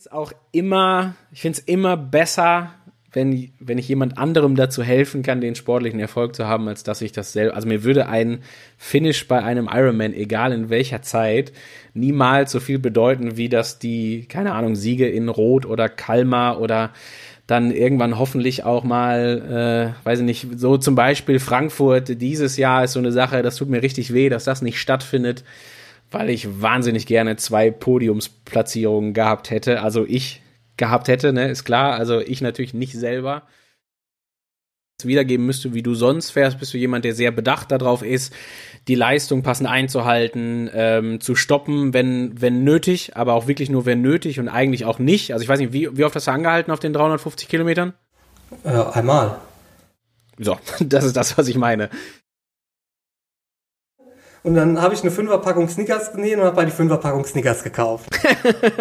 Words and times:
ist 0.00 0.12
auch 0.12 0.32
immer, 0.50 1.14
ich 1.30 1.42
finde 1.42 1.58
es 1.58 1.64
immer 1.66 1.94
besser, 1.98 2.70
wenn, 3.12 3.50
wenn 3.58 3.76
ich 3.76 3.86
jemand 3.86 4.16
anderem 4.16 4.56
dazu 4.56 4.82
helfen 4.82 5.22
kann, 5.22 5.42
den 5.42 5.54
sportlichen 5.54 6.00
Erfolg 6.00 6.34
zu 6.34 6.46
haben, 6.46 6.68
als 6.68 6.82
dass 6.82 7.02
ich 7.02 7.12
das 7.12 7.34
selber, 7.34 7.54
also 7.54 7.68
mir 7.68 7.84
würde 7.84 8.08
ein 8.08 8.38
Finish 8.78 9.28
bei 9.28 9.42
einem 9.42 9.68
Ironman, 9.70 10.14
egal 10.14 10.52
in 10.52 10.70
welcher 10.70 11.02
Zeit, 11.02 11.52
niemals 11.92 12.50
so 12.50 12.60
viel 12.60 12.78
bedeuten, 12.78 13.36
wie 13.36 13.50
dass 13.50 13.78
die, 13.78 14.24
keine 14.26 14.54
Ahnung, 14.54 14.74
Siege 14.74 15.06
in 15.06 15.28
Rot 15.28 15.66
oder 15.66 15.90
Kalmar 15.90 16.62
oder 16.62 16.94
dann 17.46 17.70
irgendwann 17.70 18.18
hoffentlich 18.18 18.64
auch 18.64 18.84
mal, 18.84 19.92
äh, 20.02 20.06
weiß 20.06 20.20
ich 20.20 20.24
nicht, 20.24 20.46
so 20.56 20.78
zum 20.78 20.94
Beispiel 20.94 21.40
Frankfurt 21.40 22.22
dieses 22.22 22.56
Jahr 22.56 22.84
ist 22.84 22.94
so 22.94 23.00
eine 23.00 23.12
Sache, 23.12 23.42
das 23.42 23.56
tut 23.56 23.68
mir 23.68 23.82
richtig 23.82 24.14
weh, 24.14 24.30
dass 24.30 24.44
das 24.44 24.62
nicht 24.62 24.78
stattfindet, 24.78 25.44
weil 26.10 26.30
ich 26.30 26.60
wahnsinnig 26.60 27.06
gerne 27.06 27.36
zwei 27.36 27.70
Podiumsplatzierungen 27.70 29.14
gehabt 29.14 29.50
hätte. 29.50 29.82
Also 29.82 30.04
ich 30.06 30.42
gehabt 30.76 31.08
hätte, 31.08 31.32
ne, 31.32 31.48
ist 31.48 31.64
klar. 31.64 31.94
Also 31.94 32.20
ich 32.20 32.40
natürlich 32.40 32.74
nicht 32.74 32.94
selber 32.94 33.42
wiedergeben 35.04 35.46
müsste, 35.46 35.72
wie 35.72 35.82
du 35.82 35.94
sonst 35.94 36.30
fährst, 36.30 36.58
bist 36.58 36.74
du 36.74 36.78
jemand, 36.78 37.04
der 37.04 37.14
sehr 37.14 37.30
bedacht 37.30 37.70
darauf 37.70 38.02
ist, 38.02 38.34
die 38.88 38.94
Leistung 38.94 39.42
passend 39.42 39.68
einzuhalten, 39.68 40.70
ähm, 40.74 41.20
zu 41.20 41.34
stoppen, 41.34 41.94
wenn, 41.94 42.40
wenn 42.40 42.64
nötig, 42.64 43.16
aber 43.16 43.34
auch 43.34 43.46
wirklich 43.46 43.70
nur 43.70 43.86
wenn 43.86 44.02
nötig 44.02 44.40
und 44.40 44.48
eigentlich 44.48 44.84
auch 44.84 44.98
nicht. 44.98 45.32
Also 45.32 45.42
ich 45.42 45.48
weiß 45.48 45.60
nicht, 45.60 45.72
wie, 45.72 45.96
wie 45.96 46.04
oft 46.04 46.14
hast 46.14 46.26
du 46.26 46.32
angehalten 46.32 46.70
auf 46.70 46.80
den 46.80 46.92
350 46.92 47.48
Kilometern? 47.48 47.94
Äh, 48.64 48.70
einmal. 48.92 49.38
So, 50.38 50.58
das 50.80 51.04
ist 51.04 51.16
das, 51.16 51.36
was 51.38 51.48
ich 51.48 51.56
meine. 51.56 51.90
Und 54.42 54.54
dann 54.54 54.80
habe 54.80 54.94
ich 54.94 55.02
eine 55.02 55.10
Fünferpackung 55.10 55.68
Snickers 55.68 56.12
gesehen 56.12 56.40
und 56.40 56.46
habe 56.46 56.56
bei 56.56 56.64
die 56.64 56.70
Fünferpackung 56.70 57.24
Snickers 57.24 57.62
gekauft. 57.62 58.08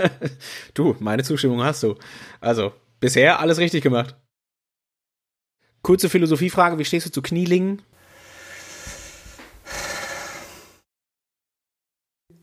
du, 0.74 0.96
meine 1.00 1.24
Zustimmung 1.24 1.64
hast 1.64 1.84
du. 1.84 1.96
Also, 2.40 2.72
bisher 3.00 3.40
alles 3.40 3.58
richtig 3.58 3.84
gemacht. 3.84 4.16
Kurze 5.82 6.10
Philosophiefrage, 6.10 6.78
wie 6.78 6.86
stehst 6.86 7.08
du 7.08 7.12
zu 7.12 7.22
Knielingen? 7.22 7.82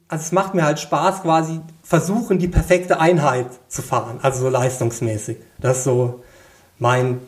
Also 0.08 0.22
es 0.22 0.32
macht 0.32 0.54
mir 0.54 0.64
halt 0.64 0.78
Spaß, 0.78 1.22
quasi 1.22 1.60
versuchen, 1.82 2.38
die 2.38 2.46
perfekte 2.46 3.00
Einheit 3.00 3.48
zu 3.66 3.82
fahren, 3.82 4.20
also 4.22 4.40
so 4.42 4.48
leistungsmäßig. 4.48 5.38
Das 5.58 5.78
ist 5.78 5.84
so 5.84 6.22
mein, 6.78 7.20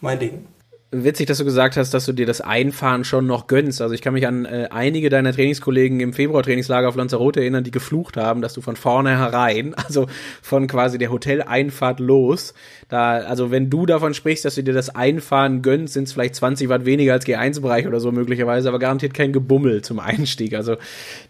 mein 0.00 0.18
Ding 0.18 0.46
witzig, 0.90 1.26
dass 1.26 1.38
du 1.38 1.44
gesagt 1.44 1.76
hast, 1.76 1.92
dass 1.92 2.06
du 2.06 2.12
dir 2.12 2.24
das 2.24 2.40
Einfahren 2.40 3.04
schon 3.04 3.26
noch 3.26 3.46
gönnst. 3.46 3.82
Also 3.82 3.94
ich 3.94 4.00
kann 4.00 4.14
mich 4.14 4.26
an 4.26 4.46
äh, 4.46 4.68
einige 4.70 5.10
deiner 5.10 5.32
Trainingskollegen 5.32 6.00
im 6.00 6.14
Februar-Trainingslager 6.14 6.88
auf 6.88 6.96
Lanzarote 6.96 7.40
erinnern, 7.40 7.62
die 7.62 7.70
geflucht 7.70 8.16
haben, 8.16 8.40
dass 8.40 8.54
du 8.54 8.62
von 8.62 8.74
vorne 8.74 9.18
herein, 9.18 9.74
also 9.86 10.06
von 10.40 10.66
quasi 10.66 10.96
der 10.96 11.10
Hoteleinfahrt 11.10 12.00
los, 12.00 12.54
da, 12.88 13.18
also 13.18 13.50
wenn 13.50 13.68
du 13.68 13.84
davon 13.84 14.14
sprichst, 14.14 14.46
dass 14.46 14.54
du 14.54 14.62
dir 14.62 14.74
das 14.74 14.88
Einfahren 14.88 15.60
gönnst, 15.60 15.92
sind 15.92 16.04
es 16.04 16.12
vielleicht 16.14 16.36
20 16.36 16.70
Watt 16.70 16.86
weniger 16.86 17.12
als 17.12 17.26
G1-Bereich 17.26 17.86
oder 17.86 18.00
so 18.00 18.10
möglicherweise, 18.10 18.68
aber 18.68 18.78
garantiert 18.78 19.12
kein 19.12 19.32
Gebummel 19.32 19.82
zum 19.82 19.98
Einstieg. 19.98 20.54
Also 20.54 20.76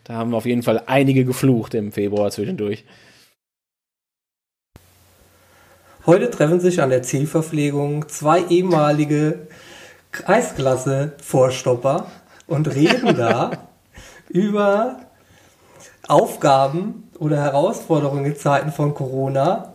da 0.05 0.15
haben 0.15 0.35
auf 0.35 0.47
jeden 0.47 0.63
Fall 0.63 0.85
einige 0.87 1.25
geflucht 1.25 1.75
im 1.75 1.91
Februar 1.91 2.31
zwischendurch. 2.31 2.85
Heute 6.09 6.31
treffen 6.31 6.59
sich 6.59 6.81
an 6.81 6.89
der 6.89 7.03
Zielverpflegung 7.03 8.09
zwei 8.09 8.43
ehemalige 8.49 9.47
Kreisklasse-Vorstopper 10.11 12.07
und 12.47 12.75
reden 12.75 13.15
da 13.15 13.51
über 14.31 15.01
Aufgaben 16.07 17.11
oder 17.19 17.37
Herausforderungen 17.37 18.25
in 18.25 18.37
Zeiten 18.37 18.73
von 18.73 18.95
Corona, 18.95 19.75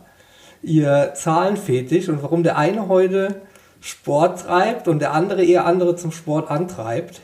ihr 0.60 1.12
Zahlenfetisch 1.14 2.08
und 2.08 2.24
warum 2.24 2.42
der 2.42 2.58
eine 2.58 2.88
heute 2.88 3.42
Sport 3.80 4.40
treibt 4.40 4.88
und 4.88 4.98
der 4.98 5.12
andere 5.12 5.44
eher 5.44 5.66
andere 5.66 5.94
zum 5.94 6.10
Sport 6.10 6.50
antreibt. 6.50 7.20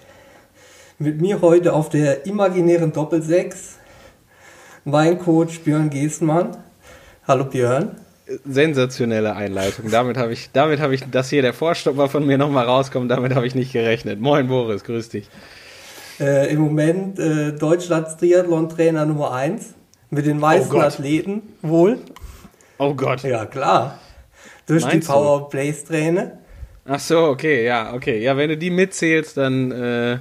Mit 1.00 1.20
mir 1.20 1.40
heute 1.40 1.72
auf 1.72 1.88
der 1.88 2.26
imaginären 2.26 2.92
Doppelsechs 2.92 3.78
mein 4.84 5.18
Coach 5.18 5.62
Björn 5.62 5.90
Giesmann. 5.90 6.58
Hallo 7.26 7.46
Björn 7.46 7.96
sensationelle 8.44 9.34
Einleitung. 9.34 9.90
Damit 9.90 10.16
habe 10.16 10.32
ich, 10.32 10.50
damit 10.52 10.80
habe 10.80 10.94
ich, 10.94 11.02
dass 11.10 11.30
hier 11.30 11.42
der 11.42 11.52
Vorstopper 11.52 12.08
von 12.08 12.26
mir 12.26 12.38
nochmal 12.38 12.66
rauskommt, 12.66 13.10
damit 13.10 13.34
habe 13.34 13.46
ich 13.46 13.54
nicht 13.54 13.72
gerechnet. 13.72 14.20
Moin 14.20 14.48
Boris, 14.48 14.84
grüß 14.84 15.08
dich. 15.08 15.28
Äh, 16.18 16.52
Im 16.52 16.60
Moment 16.60 17.18
äh, 17.18 17.52
Deutschlands 17.52 18.16
Triathlon-Trainer 18.18 19.06
Nummer 19.06 19.32
1 19.32 19.74
mit 20.10 20.26
den 20.26 20.38
meisten 20.38 20.76
oh 20.76 20.80
Athleten 20.80 21.42
wohl. 21.62 21.98
Oh 22.78 22.94
Gott. 22.94 23.22
Ja, 23.22 23.46
klar. 23.46 23.98
Durch 24.66 24.84
Meinst 24.84 25.08
die 25.08 25.12
Power 25.12 25.48
Place 25.48 25.84
Träne. 25.84 26.38
Ach 26.84 27.00
so, 27.00 27.24
okay, 27.24 27.64
ja, 27.64 27.92
okay. 27.94 28.22
Ja, 28.22 28.36
wenn 28.36 28.50
du 28.50 28.56
die 28.56 28.70
mitzählst, 28.70 29.36
dann 29.36 29.70
äh, 29.70 30.18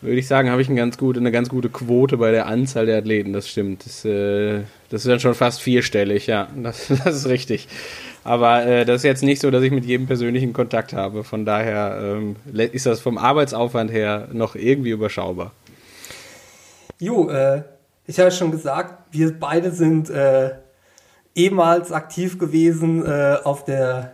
würde 0.00 0.18
ich 0.18 0.26
sagen, 0.26 0.50
habe 0.50 0.60
ich 0.60 0.68
eine 0.68 0.76
ganz 0.76 0.98
gute, 0.98 1.20
eine 1.20 1.32
ganz 1.32 1.48
gute 1.48 1.68
Quote 1.68 2.16
bei 2.16 2.30
der 2.30 2.46
Anzahl 2.46 2.86
der 2.86 2.98
Athleten. 2.98 3.32
Das 3.32 3.48
stimmt. 3.48 3.86
Das, 3.86 4.04
äh, 4.04 4.60
das 4.90 5.02
ist 5.02 5.08
dann 5.08 5.20
schon 5.20 5.34
fast 5.34 5.62
vierstellig, 5.62 6.26
ja. 6.26 6.48
Das, 6.56 6.88
das 7.04 7.16
ist 7.16 7.28
richtig. 7.28 7.68
Aber 8.22 8.64
äh, 8.64 8.84
das 8.84 8.96
ist 8.96 9.04
jetzt 9.04 9.22
nicht 9.22 9.40
so, 9.40 9.50
dass 9.50 9.62
ich 9.62 9.70
mit 9.70 9.84
jedem 9.84 10.06
persönlichen 10.06 10.52
Kontakt 10.52 10.92
habe. 10.92 11.24
Von 11.24 11.44
daher 11.44 11.98
ähm, 12.02 12.36
ist 12.52 12.86
das 12.86 13.00
vom 13.00 13.18
Arbeitsaufwand 13.18 13.90
her 13.90 14.28
noch 14.32 14.54
irgendwie 14.54 14.90
überschaubar. 14.90 15.52
Jo, 16.98 17.28
äh, 17.28 17.62
ich 18.06 18.18
habe 18.20 18.30
schon 18.30 18.50
gesagt, 18.50 18.94
wir 19.12 19.38
beide 19.38 19.70
sind 19.70 20.10
äh, 20.10 20.52
ehemals 21.34 21.92
aktiv 21.92 22.38
gewesen 22.38 23.04
äh, 23.04 23.36
auf 23.42 23.64
der 23.64 24.12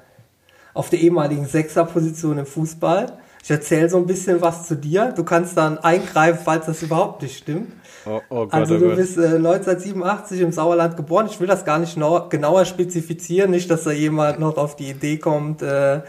auf 0.73 0.89
der 0.89 1.01
ehemaligen 1.01 1.47
Sechserposition 1.47 2.39
im 2.39 2.47
Fußball. 2.47 3.19
Ich 3.43 3.51
erzähle 3.51 3.89
so 3.89 3.97
ein 3.97 4.07
bisschen 4.07 4.41
was 4.41 4.67
zu 4.67 4.77
dir. 4.77 5.13
Du 5.17 5.25
kannst 5.25 5.57
dann 5.57 5.79
eingreifen, 5.79 6.41
falls 6.45 6.67
das 6.67 6.83
überhaupt 6.83 7.23
nicht 7.23 7.39
stimmt. 7.39 7.73
Oh, 8.07 8.21
oh 8.29 8.45
Gott, 8.45 8.53
also 8.53 8.77
oh 8.77 8.79
du 8.79 8.87
Gott. 8.89 8.97
bist 8.97 9.17
äh, 9.17 9.37
1987 9.37 10.41
im 10.41 10.53
Sauerland 10.53 10.97
geboren. 10.97 11.27
Ich 11.31 11.41
will 11.41 11.47
das 11.47 11.65
gar 11.65 11.79
nicht 11.79 11.95
genauer 11.95 12.65
spezifizieren, 12.65 13.51
nicht, 13.51 13.71
dass 13.71 13.85
da 13.85 13.93
jemand 13.93 14.41
noch 14.41 14.57
auf 14.57 14.77
die 14.77 14.91
Idee 14.91 15.19
kommt, 15.19 15.63
äh, 15.63 16.01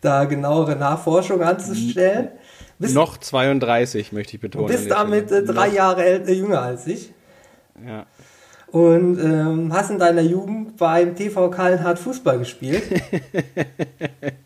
da 0.00 0.24
genauere 0.24 0.76
Nachforschung 0.76 1.42
anzustellen. 1.42 2.28
Bist, 2.78 2.94
noch 2.94 3.16
32, 3.18 4.12
möchte 4.12 4.34
ich 4.34 4.40
betonen. 4.40 4.66
Du 4.66 4.72
bist 4.72 4.90
damit 4.90 5.30
äh, 5.30 5.44
drei. 5.44 5.68
Jahre 5.68 6.04
älter, 6.04 6.32
jünger 6.32 6.62
als 6.62 6.86
ich. 6.86 7.12
Ja. 7.86 8.06
Und 8.70 9.18
ähm, 9.20 9.72
hast 9.72 9.90
in 9.90 9.98
deiner 9.98 10.22
Jugend 10.22 10.76
beim 10.76 11.14
TV 11.14 11.48
Kallenhardt 11.50 11.98
Fußball 12.00 12.38
gespielt. 12.38 12.82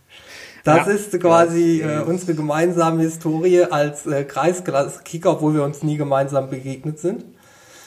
Das 0.68 0.86
ja. 0.86 0.92
ist 0.92 1.20
quasi 1.20 1.80
äh, 1.80 2.02
unsere 2.02 2.34
gemeinsame 2.34 3.02
Historie 3.02 3.64
als 3.64 4.06
äh, 4.06 4.24
Kreisklasse-Kicker, 4.24 5.32
obwohl 5.32 5.54
wir 5.54 5.64
uns 5.64 5.82
nie 5.82 5.96
gemeinsam 5.96 6.50
begegnet 6.50 6.98
sind. 6.98 7.24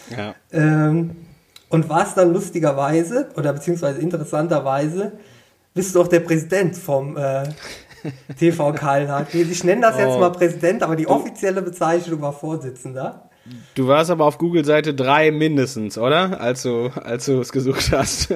Ja. 0.10 0.34
Ähm, 0.52 1.12
und 1.70 1.90
warst 1.90 2.18
dann 2.18 2.34
lustigerweise 2.34 3.30
oder 3.38 3.54
beziehungsweise 3.54 4.00
interessanterweise 4.02 5.12
bist 5.74 5.94
du 5.94 6.02
auch 6.02 6.08
der 6.08 6.22
Präsident 6.22 6.76
vom 6.76 7.16
äh, 7.18 7.44
TV 8.40 8.74
Kallenhardt. 8.74 9.34
Ich 9.36 9.64
nenne 9.64 9.82
das 9.82 9.96
oh. 9.96 10.00
jetzt 10.00 10.20
mal 10.20 10.32
Präsident, 10.32 10.82
aber 10.82 10.96
die 10.96 11.08
offizielle 11.08 11.62
Bezeichnung 11.62 12.22
war 12.22 12.34
Vorsitzender. 12.34 13.30
Du 13.76 13.88
warst 13.88 14.10
aber 14.10 14.26
auf 14.26 14.38
Google 14.38 14.66
Seite 14.66 14.94
3 14.94 15.32
mindestens, 15.32 15.98
oder? 15.98 16.42
Als 16.42 16.64
du, 16.64 16.90
als 16.96 17.26
du 17.26 17.40
es 17.40 17.52
gesucht 17.52 17.92
hast. 17.92 18.34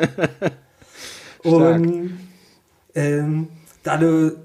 Und 1.43 2.17
ähm, 2.95 3.49
da 3.85 3.97
du, 3.97 4.35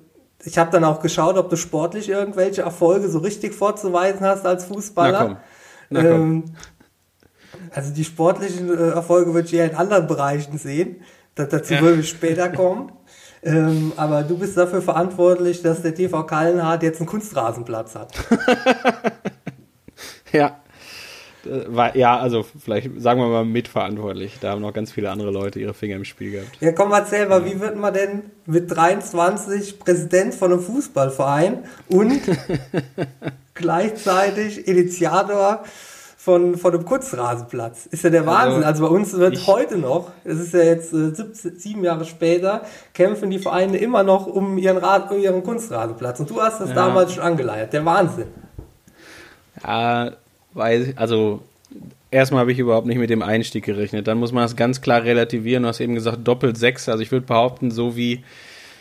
ich 0.45 0.59
habe 0.59 0.71
dann 0.71 0.85
auch 0.85 1.01
geschaut, 1.01 1.37
ob 1.37 1.51
du 1.51 1.57
sportlich 1.57 2.09
irgendwelche 2.09 2.63
Erfolge 2.63 3.09
so 3.09 3.19
richtig 3.19 3.55
vorzuweisen 3.55 4.21
hast 4.21 4.47
als 4.47 4.65
Fußballer. 4.67 5.19
Na 5.19 5.25
komm. 5.25 5.37
Na 5.91 6.03
komm. 6.03 6.11
Ähm, 6.11 6.45
also 7.73 7.93
die 7.93 8.05
sportlichen 8.05 8.69
äh, 8.69 8.91
Erfolge 8.91 9.35
würde 9.35 9.49
ich 9.49 9.55
eher 9.55 9.71
in 9.71 9.77
anderen 9.77 10.07
Bereichen 10.07 10.59
sehen. 10.59 11.03
Das, 11.35 11.49
dazu 11.49 11.75
ja. 11.75 11.81
würde 11.81 12.01
ich 12.01 12.09
später 12.09 12.49
kommen. 12.51 12.93
Ähm, 13.43 13.93
aber 13.97 14.23
du 14.23 14.37
bist 14.37 14.57
dafür 14.57 14.83
verantwortlich, 14.83 15.63
dass 15.63 15.81
der 15.81 15.95
TV 15.95 16.25
Kallenhardt 16.25 16.83
jetzt 16.83 17.01
einen 17.01 17.09
Kunstrasenplatz 17.09 17.95
hat. 17.95 18.13
ja. 20.33 20.61
Äh, 21.47 21.99
ja, 21.99 22.19
also 22.19 22.43
vielleicht 22.43 22.91
sagen 23.01 23.21
wir 23.21 23.29
mal 23.29 23.45
mitverantwortlich. 23.45 24.39
Da 24.41 24.51
haben 24.51 24.61
noch 24.61 24.73
ganz 24.73 24.93
viele 24.93 25.11
andere 25.11 25.31
Leute 25.31 25.61
ihre 25.61 25.75
Finger 25.75 25.97
im 25.97 26.05
Spiel 26.05 26.33
gehabt. 26.33 26.57
Ja, 26.61 26.73
komm, 26.73 26.93
erzähl 26.93 27.27
mal, 27.27 27.45
wie 27.45 27.61
wird 27.61 27.77
man 27.77 27.95
denn 27.95 28.23
mit 28.47 28.75
23 28.75 29.79
Präsident 29.79 30.35
von 30.35 30.53
einem 30.53 30.61
Fußballverein 30.61 31.65
und 31.89 32.21
gleichzeitig 33.55 34.67
Initiator 34.67 35.65
von, 36.17 36.57
von 36.57 36.75
einem 36.75 36.85
Kurzrasenplatz? 36.85 37.87
Ist 37.87 38.05
ja 38.05 38.11
der 38.11 38.21
also, 38.21 38.33
Wahnsinn. 38.33 38.65
Also, 38.65 38.67
also 38.67 38.89
bei 38.89 39.01
uns 39.01 39.17
wird 39.17 39.47
heute 39.47 39.79
noch, 39.79 40.11
es 40.25 40.39
ist 40.39 40.53
ja 40.53 40.63
jetzt 40.63 40.93
äh, 40.93 41.15
sieben, 41.15 41.35
sieben 41.35 41.85
Jahre 41.85 42.05
später, 42.05 42.63
kämpfen 42.93 43.31
die 43.31 43.39
Vereine 43.39 43.79
immer 43.79 44.03
noch 44.03 44.27
um 44.27 44.59
ihren, 44.59 44.77
Rad, 44.77 45.11
um 45.11 45.19
ihren 45.19 45.43
Kunstrasenplatz. 45.43 46.21
Und 46.21 46.29
du 46.31 46.41
hast 46.41 46.61
das 46.61 46.71
ja. 46.71 46.75
damals 46.75 47.15
schon 47.15 47.23
angeleiert. 47.23 47.73
Der 47.73 47.85
Wahnsinn. 47.85 48.29
Ja, 49.63 50.13
weil, 50.53 50.93
also 50.97 51.43
erstmal 52.11 52.41
habe 52.41 52.53
ich 52.53 52.59
überhaupt 52.59 52.87
nicht 52.87 52.99
mit 52.99 53.11
dem 53.11 53.23
Einstieg 53.23 53.65
gerechnet. 53.65 54.07
Dann 54.07 54.19
muss 54.19 54.33
man 54.33 54.43
das 54.43 54.57
ganz 54.57 54.81
klar 54.81 55.05
relativieren. 55.05 55.63
Du 55.63 55.69
hast 55.69 55.81
eben 55.81 55.95
gesagt, 55.95 56.27
doppelt 56.27 56.57
sechs. 56.57 56.89
Also 56.89 57.03
ich 57.03 57.13
würde 57.13 57.27
behaupten, 57.27 57.71
so 57.71 57.97
wie, 57.97 58.25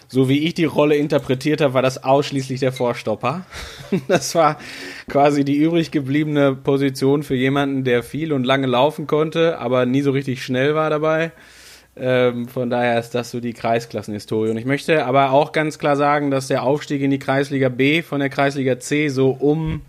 so 0.07 0.29
wie 0.29 0.45
ich 0.47 0.55
die 0.55 0.65
Rolle 0.65 0.95
interpretiert 0.95 1.61
habe, 1.61 1.73
war 1.73 1.81
das 1.81 2.03
ausschließlich 2.03 2.59
der 2.59 2.71
Vorstopper. 2.71 3.45
Das 4.07 4.35
war 4.35 4.59
quasi 5.07 5.43
die 5.43 5.57
übrig 5.57 5.91
gebliebene 5.91 6.55
Position 6.55 7.23
für 7.23 7.35
jemanden, 7.35 7.83
der 7.83 8.03
viel 8.03 8.33
und 8.33 8.43
lange 8.43 8.67
laufen 8.67 9.07
konnte, 9.07 9.57
aber 9.59 9.85
nie 9.85 10.01
so 10.01 10.11
richtig 10.11 10.43
schnell 10.43 10.75
war 10.75 10.89
dabei. 10.89 11.31
Ähm, 11.95 12.47
von 12.47 12.69
daher 12.69 12.99
ist 12.99 13.11
das 13.11 13.31
so 13.31 13.39
die 13.39 13.53
Kreisklassenhistorie. 13.53 14.51
Und 14.51 14.57
ich 14.57 14.65
möchte 14.65 15.05
aber 15.05 15.31
auch 15.31 15.51
ganz 15.51 15.79
klar 15.79 15.95
sagen, 15.95 16.31
dass 16.31 16.47
der 16.47 16.63
Aufstieg 16.63 17.01
in 17.01 17.11
die 17.11 17.19
Kreisliga 17.19 17.69
B 17.69 18.01
von 18.01 18.19
der 18.19 18.29
Kreisliga 18.29 18.79
C 18.79 19.09
so 19.09 19.31
um 19.31 19.81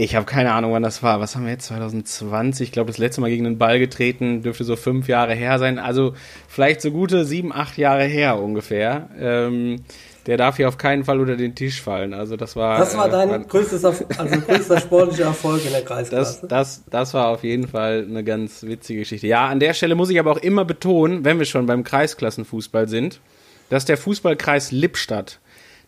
ich 0.00 0.16
habe 0.16 0.24
keine 0.24 0.52
Ahnung, 0.52 0.72
wann 0.72 0.82
das 0.82 1.02
war. 1.02 1.20
Was 1.20 1.36
haben 1.36 1.44
wir 1.44 1.52
jetzt? 1.52 1.66
2020? 1.66 2.68
Ich 2.68 2.72
glaube, 2.72 2.86
das 2.86 2.96
letzte 2.96 3.20
Mal 3.20 3.28
gegen 3.28 3.44
den 3.44 3.58
Ball 3.58 3.78
getreten, 3.78 4.42
dürfte 4.42 4.64
so 4.64 4.76
fünf 4.76 5.08
Jahre 5.08 5.34
her 5.34 5.58
sein. 5.58 5.78
Also 5.78 6.14
vielleicht 6.48 6.80
so 6.80 6.90
gute 6.90 7.26
sieben, 7.26 7.52
acht 7.52 7.76
Jahre 7.76 8.04
her 8.04 8.40
ungefähr. 8.40 9.10
Ähm, 9.18 9.82
der 10.26 10.38
darf 10.38 10.56
hier 10.56 10.68
auf 10.68 10.78
keinen 10.78 11.04
Fall 11.04 11.20
unter 11.20 11.36
den 11.36 11.54
Tisch 11.54 11.82
fallen. 11.82 12.14
Also 12.14 12.36
das 12.36 12.56
war. 12.56 12.78
Das 12.78 12.96
war 12.96 13.08
äh, 13.08 13.10
dein 13.10 13.42
äh, 13.42 13.44
größtes, 13.46 13.84
also 13.84 14.40
größter 14.40 14.80
sportlicher 14.80 15.24
Erfolg 15.24 15.64
in 15.66 15.72
der 15.72 15.82
Kreisklasse. 15.82 16.40
Das, 16.42 16.48
das, 16.48 16.84
das 16.90 17.14
war 17.14 17.28
auf 17.28 17.44
jeden 17.44 17.68
Fall 17.68 18.06
eine 18.08 18.24
ganz 18.24 18.62
witzige 18.62 19.00
Geschichte. 19.00 19.26
Ja, 19.26 19.48
an 19.48 19.60
der 19.60 19.74
Stelle 19.74 19.94
muss 19.94 20.08
ich 20.08 20.18
aber 20.18 20.32
auch 20.32 20.38
immer 20.38 20.64
betonen, 20.64 21.26
wenn 21.26 21.38
wir 21.38 21.46
schon 21.46 21.66
beim 21.66 21.84
Kreisklassenfußball 21.84 22.88
sind, 22.88 23.20
dass 23.68 23.84
der 23.84 23.98
Fußballkreis 23.98 24.72
Lippstadt 24.72 25.40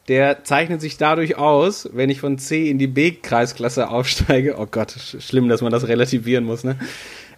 der 0.09 0.45
zeichnet 0.45 0.81
sich 0.81 0.97
dadurch 0.97 1.37
aus, 1.37 1.89
wenn 1.93 2.11
ich 2.11 2.21
von 2.21 2.39
C 2.39 2.69
in 2.69 2.79
die 2.79 2.87
B-Kreisklasse 2.87 3.89
aufsteige. 3.89 4.57
Oh 4.59 4.67
Gott, 4.71 4.95
schlimm, 5.21 5.49
dass 5.49 5.63
man 5.63 5.73
das 5.73 5.87
relativieren 5.87 6.45
muss, 6.45 6.65
ne? 6.65 6.77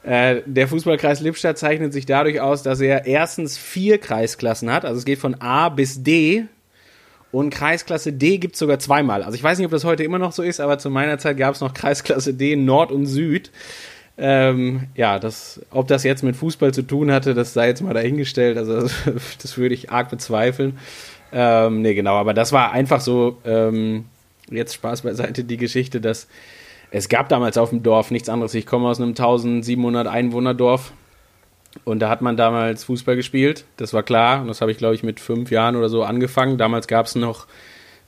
Äh, 0.03 0.43
der 0.45 0.69
Fußballkreis 0.69 1.21
Lippstadt 1.21 1.57
zeichnet 1.57 1.93
sich 1.95 2.05
dadurch 2.05 2.41
aus, 2.41 2.63
dass 2.63 2.81
er 2.81 3.07
erstens 3.07 3.57
vier 3.57 3.99
Kreisklassen 3.99 4.71
hat. 4.71 4.85
Also 4.85 4.99
es 4.99 5.05
geht 5.07 5.19
von 5.19 5.35
A 5.41 5.71
bis 5.71 6.03
D. 6.03 6.45
Und 7.33 7.51
Kreisklasse 7.51 8.13
D 8.13 8.39
gibt 8.39 8.55
es 8.55 8.61
sogar 8.61 8.79
zweimal. 8.79 9.23
Also 9.23 9.35
ich 9.35 9.43
weiß 9.43 9.59
nicht, 9.59 9.65
ob 9.65 9.73
das 9.73 9.85
heute 9.85 10.05
immer 10.05 10.19
noch 10.19 10.33
so 10.33 10.43
ist, 10.43 10.61
aber 10.61 10.79
zu 10.79 10.89
meiner 10.89 11.19
Zeit 11.19 11.37
gab 11.37 11.55
es 11.55 11.61
noch 11.61 11.75
Kreisklasse 11.75 12.35
D 12.35 12.55
Nord 12.55 12.93
und 12.93 13.07
Süd. 13.07 13.51
Ähm, 14.17 14.85
ja, 14.95 15.19
das, 15.19 15.61
ob 15.71 15.89
das 15.89 16.05
jetzt 16.05 16.23
mit 16.23 16.37
Fußball 16.37 16.73
zu 16.73 16.83
tun 16.83 17.11
hatte, 17.11 17.35
das 17.35 17.53
sei 17.53 17.67
jetzt 17.67 17.83
mal 17.83 17.95
dahingestellt. 17.95 18.57
Also 18.57 18.83
das, 18.83 18.93
das 19.43 19.59
würde 19.59 19.75
ich 19.75 19.91
arg 19.91 20.11
bezweifeln. 20.11 20.79
Ähm, 21.33 21.83
nee, 21.83 21.95
genau, 21.95 22.15
aber 22.15 22.35
das 22.35 22.53
war 22.53 22.73
einfach 22.73 23.01
so, 23.01 23.39
ähm, 23.45 24.05
jetzt 24.51 24.75
Spaß 24.75 25.03
beiseite, 25.03 25.45
die 25.45 25.57
Geschichte, 25.57 26.01
dass 26.01 26.29
es 26.91 27.09
gab 27.09 27.29
damals 27.29 27.59
auf 27.59 27.71
dem 27.71 27.83
Dorf 27.83 28.11
nichts 28.11 28.29
anderes. 28.29 28.55
Ich 28.55 28.67
komme 28.67 28.89
aus 28.89 29.01
einem 29.01 29.11
1700 29.11 30.07
Einwohner 30.07 30.55
Dorf 30.55 30.93
und 31.83 31.99
da 31.99 32.09
hat 32.09 32.23
man 32.23 32.37
damals 32.37 32.85
Fußball 32.85 33.17
gespielt, 33.17 33.65
das 33.77 33.93
war 33.93 34.05
klar 34.05 34.41
und 34.41 34.47
das 34.47 34.61
habe 34.61 34.71
ich, 34.71 34.79
glaube 34.79 34.95
ich, 34.95 35.03
mit 35.03 35.19
fünf 35.19 35.51
Jahren 35.51 35.75
oder 35.75 35.89
so 35.89 36.05
angefangen. 36.05 36.57
Damals 36.57 36.87
gab 36.87 37.07
es 37.07 37.17
noch, 37.17 37.49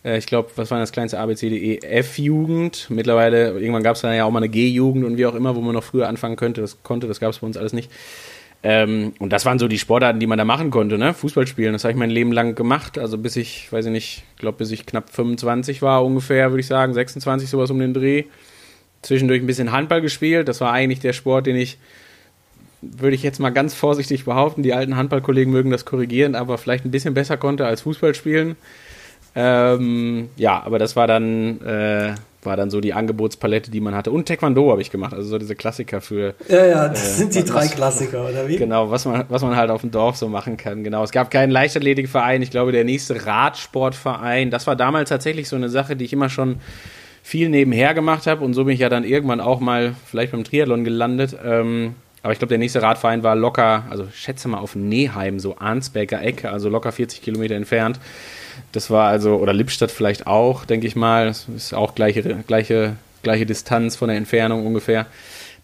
äh, 0.05 0.19
ich 0.19 0.27
glaube, 0.27 0.51
was 0.55 0.71
war 0.71 0.79
das 0.79 0.93
kleinste 0.93 1.19
ABCDE? 1.19 1.83
F-Jugend. 1.83 2.87
Mittlerweile, 2.91 3.59
irgendwann 3.59 3.83
gab 3.83 3.97
es 3.97 4.03
dann 4.03 4.15
ja 4.15 4.25
auch 4.25 4.31
mal 4.31 4.39
eine 4.39 4.49
G-Jugend 4.49 5.05
und 5.05 5.17
wie 5.17 5.27
auch 5.27 5.35
immer, 5.35 5.57
wo 5.57 5.61
man 5.61 5.75
noch 5.75 5.83
früher 5.83 6.09
anfangen 6.09 6.37
könnte. 6.37 6.61
Das 6.61 6.83
konnte, 6.85 7.09
das 7.09 7.19
gab 7.19 7.31
es 7.31 7.39
bei 7.39 7.47
uns 7.47 7.57
alles 7.57 7.73
nicht. 7.73 7.91
Ähm, 8.69 9.13
und 9.21 9.33
das 9.33 9.47
waren 9.47 9.61
so 9.61 9.69
die 9.69 9.79
Sportarten, 9.79 10.19
die 10.19 10.27
man 10.27 10.39
da 10.39 10.45
machen 10.45 10.73
konnte, 10.73 10.99
ne? 10.99 11.15
Fußball 11.15 11.47
spielen. 11.47 11.73
Das 11.73 11.85
habe 11.85 11.93
ich 11.93 11.99
mein 11.99 12.11
Leben 12.11 12.33
lang 12.33 12.57
gemacht. 12.57 12.99
Also 12.99 13.17
bis 13.17 13.37
ich, 13.37 13.71
weiß 13.71 13.87
ich 13.87 13.93
nicht, 13.93 14.25
ich 14.35 14.41
glaube, 14.41 14.59
bis 14.59 14.73
ich 14.73 14.87
knapp 14.87 15.09
25 15.09 15.83
war 15.83 16.05
ungefähr, 16.05 16.51
würde 16.51 16.63
ich 16.63 16.67
sagen, 16.67 16.93
26, 16.93 17.49
sowas 17.49 17.71
um 17.71 17.79
den 17.79 17.95
Dreh. 17.95 18.25
Zwischendurch 19.03 19.41
ein 19.41 19.47
bisschen 19.47 19.71
Handball 19.71 20.01
gespielt. 20.01 20.49
Das 20.49 20.61
war 20.61 20.73
eigentlich 20.73 20.99
der 20.99 21.13
Sport, 21.13 21.47
den 21.47 21.55
ich, 21.55 21.79
würde 22.83 23.15
ich 23.15 23.23
jetzt 23.23 23.39
mal 23.39 23.51
ganz 23.51 23.73
vorsichtig 23.73 24.25
behaupten, 24.25 24.65
die 24.65 24.75
alten 24.75 24.97
Handballkollegen 24.97 25.53
mögen 25.53 25.71
das 25.71 25.85
korrigieren, 25.85 26.35
aber 26.35 26.59
vielleicht 26.59 26.85
ein 26.85 26.91
bisschen 26.91 27.15
besser 27.15 27.37
konnte 27.37 27.67
als 27.67 27.83
Fußball 27.83 28.17
spielen. 28.17 28.57
Ähm, 29.37 30.29
ja, 30.35 30.61
aber 30.61 30.81
das 30.81 30.97
war 30.97 31.07
dann 31.07 31.61
äh, 31.61 32.15
war 32.47 32.57
dann 32.57 32.71
so 32.71 32.81
die 32.81 32.95
Angebotspalette, 32.95 33.71
die 33.71 33.81
man 33.81 33.95
hatte. 33.95 34.11
Und 34.11 34.27
Taekwondo 34.27 34.71
habe 34.71 34.81
ich 34.81 34.91
gemacht, 34.91 35.13
also 35.13 35.29
so 35.29 35.39
diese 35.39 35.55
Klassiker 35.55 36.01
für. 36.01 36.35
Ja, 36.49 36.65
ja, 36.65 36.89
das 36.89 37.15
äh, 37.15 37.15
sind 37.19 37.35
die 37.35 37.45
drei 37.45 37.65
was, 37.65 37.73
Klassiker, 37.73 38.29
oder 38.29 38.49
wie? 38.49 38.57
Genau, 38.57 38.91
was 38.91 39.05
man, 39.05 39.25
was 39.29 39.43
man 39.43 39.57
halt 39.57 39.71
auf 39.71 39.83
dem 39.83 39.91
Dorf 39.91 40.17
so 40.17 40.29
machen 40.29 40.57
kann. 40.57 40.85
Genau. 40.85 41.03
Es 41.03 41.11
gab 41.11 41.31
keinen 41.31 41.51
Leichtathletikverein. 41.51 42.41
Ich 42.43 42.51
glaube, 42.51 42.73
der 42.73 42.85
nächste 42.85 43.27
Radsportverein, 43.27 44.51
das 44.51 44.67
war 44.67 44.77
damals 44.77 45.11
tatsächlich 45.11 45.49
so 45.49 45.57
eine 45.57 45.69
Sache, 45.69 45.97
die 45.97 46.05
ich 46.05 46.13
immer 46.13 46.29
schon 46.29 46.57
viel 47.23 47.49
nebenher 47.49 47.93
gemacht 47.93 48.27
habe. 48.27 48.45
Und 48.45 48.55
so 48.55 48.65
bin 48.65 48.75
ich 48.75 48.81
ja 48.81 48.89
dann 48.89 49.05
irgendwann 49.05 49.41
auch 49.41 49.61
mal 49.61 49.95
vielleicht 50.07 50.33
beim 50.33 50.45
Triathlon 50.45 50.85
gelandet. 50.85 51.37
Ähm, 51.45 51.97
aber 52.23 52.33
ich 52.33 52.39
glaube, 52.39 52.49
der 52.51 52.59
nächste 52.59 52.83
Radverein 52.83 53.23
war 53.23 53.37
locker, 53.37 53.85
also 53.91 54.09
schätze 54.13 54.49
mal 54.49 54.59
auf 54.59 54.75
Neheim, 54.75 55.39
so 55.39 55.59
Arnsberger 55.59 56.23
Ecke, 56.23 56.51
also 56.51 56.69
locker 56.69 56.91
40 56.91 57.23
Kilometer 57.23 57.55
entfernt. 57.55 58.01
Das 58.77 58.91
war 58.91 59.09
also, 59.09 59.37
oder 59.37 59.55
Lippstadt 59.55 59.91
vielleicht 59.91 60.27
auch, 60.27 60.67
denke 60.67 60.87
ich 60.87 60.97
mal. 60.97 61.25
Das 61.25 61.47
ist 61.49 61.73
auch 61.73 61.95
gleiche, 61.95 62.45
gleiche, 62.47 62.97
gleiche 63.23 63.47
Distanz 63.47 63.97
von 63.97 64.09
der 64.09 64.19
Entfernung 64.19 64.67
ungefähr. 64.67 65.07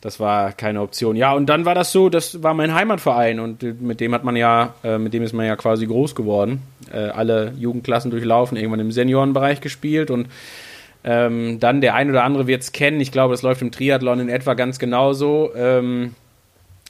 Das 0.00 0.18
war 0.18 0.52
keine 0.52 0.80
Option. 0.80 1.14
Ja, 1.14 1.34
und 1.34 1.44
dann 1.44 1.66
war 1.66 1.74
das 1.74 1.92
so, 1.92 2.08
das 2.08 2.42
war 2.42 2.54
mein 2.54 2.72
Heimatverein 2.72 3.38
und 3.38 3.82
mit 3.82 4.00
dem 4.00 4.14
hat 4.14 4.24
man 4.24 4.34
ja, 4.34 4.76
äh, 4.82 4.96
mit 4.96 5.12
dem 5.12 5.22
ist 5.22 5.34
man 5.34 5.44
ja 5.44 5.56
quasi 5.56 5.86
groß 5.86 6.14
geworden. 6.14 6.62
Äh, 6.90 7.00
alle 7.00 7.52
Jugendklassen 7.58 8.10
durchlaufen, 8.10 8.56
irgendwann 8.56 8.80
im 8.80 8.92
Seniorenbereich 8.92 9.60
gespielt 9.60 10.10
und 10.10 10.28
ähm, 11.04 11.60
dann 11.60 11.82
der 11.82 11.94
ein 11.94 12.08
oder 12.08 12.24
andere 12.24 12.46
wird 12.46 12.62
es 12.62 12.72
kennen. 12.72 12.98
Ich 13.02 13.12
glaube, 13.12 13.34
das 13.34 13.42
läuft 13.42 13.60
im 13.60 13.72
Triathlon 13.72 14.20
in 14.20 14.30
etwa 14.30 14.54
ganz 14.54 14.78
genauso. 14.78 15.50
Ähm, 15.54 16.14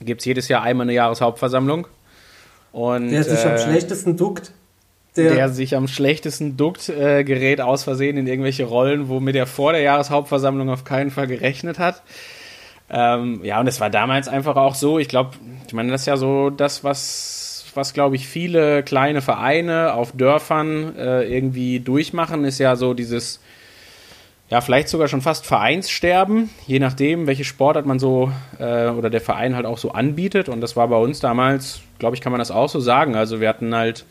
Gibt 0.01 0.21
es 0.21 0.25
jedes 0.25 0.47
Jahr 0.47 0.63
einmal 0.63 0.85
eine 0.85 0.95
Jahreshauptversammlung. 0.95 1.89
Und, 2.71 3.11
der 3.11 3.25
sich 3.25 3.45
äh, 3.45 3.49
am 3.49 3.59
schlechtesten 3.59 4.17
duckt 4.17 4.53
der, 5.17 5.35
der, 5.35 5.49
sich 5.49 5.77
am 5.77 5.89
schlechtesten 5.89 6.57
duckt, 6.57 6.89
äh, 6.89 7.25
gerät 7.25 7.61
aus 7.61 7.85
Versehen 7.85 8.17
in 8.17 8.27
irgendwelche 8.27 8.65
Rollen, 8.65 9.09
womit 9.09 9.37
er 9.37 9.47
vor 9.47 9.73
der 9.73 9.83
Jahreshauptversammlung 9.83 10.71
auf 10.71 10.85
keinen 10.85 11.11
Fall 11.11 11.27
gerechnet 11.27 11.79
hat. 11.79 12.03
Ähm, 12.91 13.41
ja, 13.43 13.61
und 13.61 13.67
es 13.67 13.81
war 13.81 13.91
damals 13.91 14.29
einfach 14.29 14.57
auch 14.57 14.75
so, 14.75 14.99
ich 14.99 15.09
glaube, 15.09 15.31
ich 15.67 15.73
meine, 15.73 15.91
das 15.91 16.03
ist 16.03 16.07
ja 16.07 16.17
so 16.17 16.51
das, 16.51 16.85
was, 16.85 17.65
was 17.75 17.95
glaube 17.95 18.17
ich, 18.17 18.27
viele 18.27 18.83
kleine 18.83 19.23
Vereine 19.23 19.95
auf 19.95 20.13
Dörfern 20.13 20.97
äh, 20.97 21.23
irgendwie 21.25 21.81
durchmachen, 21.81 22.45
ist 22.45 22.59
ja 22.59 22.77
so 22.77 22.93
dieses, 22.93 23.41
ja, 24.51 24.61
vielleicht 24.61 24.89
sogar 24.89 25.09
schon 25.09 25.23
fast 25.23 25.47
Vereinssterben, 25.47 26.51
je 26.67 26.79
nachdem, 26.79 27.27
welche 27.27 27.45
Sportart 27.45 27.87
man 27.87 27.99
so 27.99 28.31
äh, 28.59 28.89
oder 28.89 29.09
der 29.09 29.23
Verein 29.23 29.57
halt 29.57 29.65
auch 29.65 29.79
so 29.79 29.93
anbietet. 29.93 30.51
Und 30.51 30.61
das 30.61 30.77
war 30.77 30.89
bei 30.89 30.97
uns 30.97 31.21
damals, 31.21 31.81
glaube 31.99 32.17
ich, 32.17 32.21
kann 32.21 32.33
man 32.33 32.39
das 32.39 32.51
auch 32.51 32.69
so 32.69 32.79
sagen. 32.79 33.15
Also 33.15 33.41
wir 33.41 33.49
hatten 33.49 33.75
halt 33.75 34.05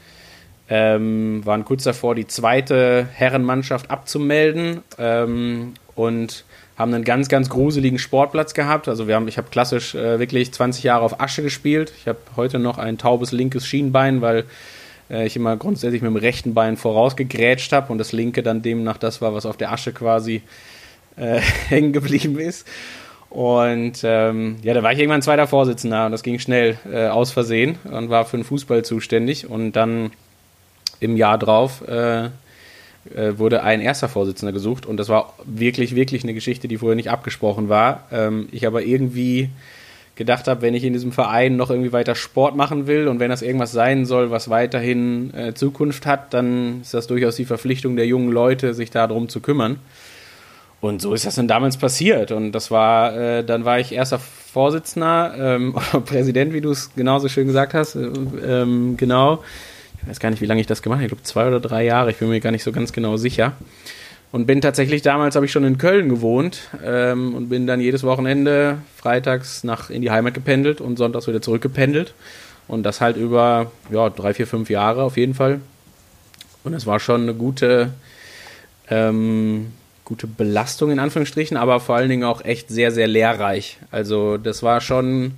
ähm, 0.73 1.45
waren 1.45 1.65
kurz 1.65 1.83
davor, 1.83 2.15
die 2.15 2.27
zweite 2.27 3.05
Herrenmannschaft 3.13 3.91
abzumelden 3.91 4.79
ähm, 4.97 5.73
und 5.95 6.45
haben 6.77 6.93
einen 6.93 7.03
ganz, 7.03 7.27
ganz 7.27 7.49
gruseligen 7.49 7.99
Sportplatz 7.99 8.53
gehabt. 8.53 8.87
Also 8.87 9.05
wir 9.05 9.15
haben, 9.15 9.27
ich 9.27 9.37
habe 9.37 9.49
klassisch 9.51 9.95
äh, 9.95 10.17
wirklich 10.17 10.53
20 10.53 10.85
Jahre 10.85 11.03
auf 11.03 11.19
Asche 11.19 11.43
gespielt. 11.43 11.91
Ich 11.99 12.07
habe 12.07 12.19
heute 12.37 12.57
noch 12.57 12.77
ein 12.77 12.97
taubes 12.97 13.33
linkes 13.33 13.67
Schienbein, 13.67 14.21
weil 14.21 14.45
äh, 15.09 15.27
ich 15.27 15.35
immer 15.35 15.57
grundsätzlich 15.57 16.01
mit 16.01 16.09
dem 16.09 16.15
rechten 16.15 16.53
Bein 16.53 16.77
vorausgegrätscht 16.77 17.73
habe 17.73 17.91
und 17.91 17.97
das 17.97 18.13
linke 18.13 18.41
dann 18.41 18.61
demnach 18.61 18.97
das 18.97 19.21
war, 19.21 19.33
was 19.33 19.45
auf 19.45 19.57
der 19.57 19.73
Asche 19.73 19.91
quasi 19.91 20.41
äh, 21.17 21.41
hängen 21.67 21.91
geblieben 21.91 22.39
ist. 22.39 22.65
Und 23.29 23.99
ähm, 24.03 24.55
ja, 24.63 24.73
da 24.73 24.83
war 24.83 24.93
ich 24.93 24.99
irgendwann 24.99 25.21
zweiter 25.21 25.47
Vorsitzender 25.47 26.05
und 26.05 26.13
das 26.13 26.23
ging 26.23 26.39
schnell 26.39 26.77
äh, 26.89 27.07
aus 27.07 27.31
Versehen 27.31 27.77
und 27.83 28.09
war 28.09 28.23
für 28.23 28.37
den 28.37 28.45
Fußball 28.45 28.85
zuständig. 28.85 29.49
Und 29.49 29.73
dann 29.73 30.11
im 31.01 31.17
Jahr 31.17 31.37
drauf 31.37 31.85
äh, 31.87 32.25
äh, 32.25 33.37
wurde 33.37 33.63
ein 33.63 33.81
erster 33.81 34.07
Vorsitzender 34.07 34.53
gesucht 34.53 34.85
und 34.85 34.97
das 34.97 35.09
war 35.09 35.33
wirklich, 35.43 35.95
wirklich 35.95 36.23
eine 36.23 36.33
Geschichte, 36.33 36.67
die 36.67 36.77
vorher 36.77 36.95
nicht 36.95 37.09
abgesprochen 37.09 37.67
war. 37.67 38.07
Ähm, 38.11 38.47
ich 38.51 38.65
aber 38.65 38.83
irgendwie 38.83 39.49
gedacht 40.15 40.47
habe, 40.47 40.61
wenn 40.61 40.75
ich 40.75 40.83
in 40.83 40.93
diesem 40.93 41.11
Verein 41.11 41.55
noch 41.55 41.71
irgendwie 41.71 41.93
weiter 41.93 42.13
Sport 42.13 42.55
machen 42.55 42.85
will 42.85 43.07
und 43.07 43.19
wenn 43.19 43.31
das 43.31 43.41
irgendwas 43.41 43.71
sein 43.71 44.05
soll, 44.05 44.29
was 44.29 44.49
weiterhin 44.49 45.33
äh, 45.33 45.53
Zukunft 45.55 46.05
hat, 46.05 46.33
dann 46.33 46.81
ist 46.81 46.93
das 46.93 47.07
durchaus 47.07 47.37
die 47.37 47.45
Verpflichtung 47.45 47.95
der 47.95 48.05
jungen 48.05 48.31
Leute, 48.31 48.75
sich 48.75 48.91
darum 48.91 49.29
zu 49.29 49.39
kümmern. 49.39 49.79
Und 50.79 51.01
so 51.01 51.13
ist 51.13 51.25
das 51.25 51.35
dann 51.35 51.47
damals 51.47 51.77
passiert. 51.77 52.31
Und 52.31 52.51
das 52.51 52.69
war, 52.69 53.15
äh, 53.15 53.43
dann 53.43 53.65
war 53.65 53.79
ich 53.79 53.93
erster 53.93 54.19
Vorsitzender, 54.19 55.33
ähm, 55.55 55.75
Präsident, 56.05 56.53
wie 56.53 56.61
du 56.61 56.71
es 56.71 56.93
genauso 56.95 57.29
schön 57.29 57.47
gesagt 57.47 57.73
hast, 57.73 57.95
äh, 57.95 58.09
ähm, 58.45 58.97
genau 58.97 59.43
ich 60.01 60.09
weiß 60.09 60.19
gar 60.19 60.29
nicht, 60.29 60.41
wie 60.41 60.45
lange 60.45 60.61
ich 60.61 60.67
das 60.67 60.81
gemacht 60.81 60.97
habe, 60.97 61.05
ich 61.05 61.11
glaube 61.11 61.23
zwei 61.23 61.47
oder 61.47 61.59
drei 61.59 61.83
Jahre, 61.83 62.11
ich 62.11 62.17
bin 62.17 62.29
mir 62.29 62.39
gar 62.39 62.51
nicht 62.51 62.63
so 62.63 62.71
ganz 62.71 62.93
genau 62.93 63.17
sicher. 63.17 63.53
Und 64.31 64.45
bin 64.45 64.61
tatsächlich, 64.61 65.01
damals 65.01 65.35
habe 65.35 65.45
ich 65.45 65.51
schon 65.51 65.65
in 65.65 65.77
Köln 65.77 66.07
gewohnt 66.07 66.69
ähm, 66.83 67.35
und 67.35 67.49
bin 67.49 67.67
dann 67.67 67.81
jedes 67.81 68.03
Wochenende 68.03 68.77
freitags 68.95 69.65
nach 69.65 69.89
in 69.89 70.01
die 70.01 70.09
Heimat 70.09 70.33
gependelt 70.33 70.79
und 70.79 70.97
sonntags 70.97 71.27
wieder 71.27 71.41
zurückgependelt. 71.41 72.13
Und 72.69 72.83
das 72.83 73.01
halt 73.01 73.17
über 73.17 73.71
ja, 73.91 74.09
drei, 74.09 74.33
vier, 74.33 74.47
fünf 74.47 74.69
Jahre 74.69 75.03
auf 75.03 75.17
jeden 75.17 75.33
Fall. 75.33 75.59
Und 76.63 76.73
es 76.73 76.85
war 76.85 77.01
schon 77.01 77.23
eine 77.23 77.33
gute, 77.33 77.91
ähm, 78.89 79.73
gute 80.05 80.27
Belastung 80.27 80.91
in 80.91 80.99
Anführungsstrichen, 80.99 81.57
aber 81.57 81.81
vor 81.81 81.97
allen 81.97 82.09
Dingen 82.09 82.23
auch 82.23 82.45
echt 82.45 82.69
sehr, 82.69 82.91
sehr 82.91 83.07
lehrreich. 83.07 83.79
Also 83.91 84.37
das 84.37 84.63
war 84.63 84.79
schon 84.79 85.33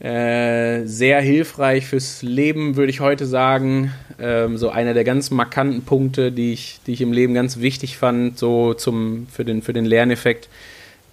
äh, 0.00 0.84
sehr 0.84 1.20
hilfreich 1.20 1.86
fürs 1.86 2.22
Leben, 2.22 2.76
würde 2.76 2.90
ich 2.90 3.00
heute 3.00 3.26
sagen. 3.26 3.92
Ähm, 4.20 4.56
so 4.56 4.70
einer 4.70 4.94
der 4.94 5.04
ganz 5.04 5.30
markanten 5.30 5.82
Punkte, 5.82 6.30
die 6.30 6.52
ich, 6.52 6.80
die 6.86 6.92
ich 6.92 7.00
im 7.00 7.12
Leben 7.12 7.34
ganz 7.34 7.58
wichtig 7.58 7.98
fand, 7.98 8.38
so 8.38 8.74
zum, 8.74 9.26
für, 9.30 9.44
den, 9.44 9.62
für 9.62 9.72
den 9.72 9.84
Lerneffekt. 9.84 10.48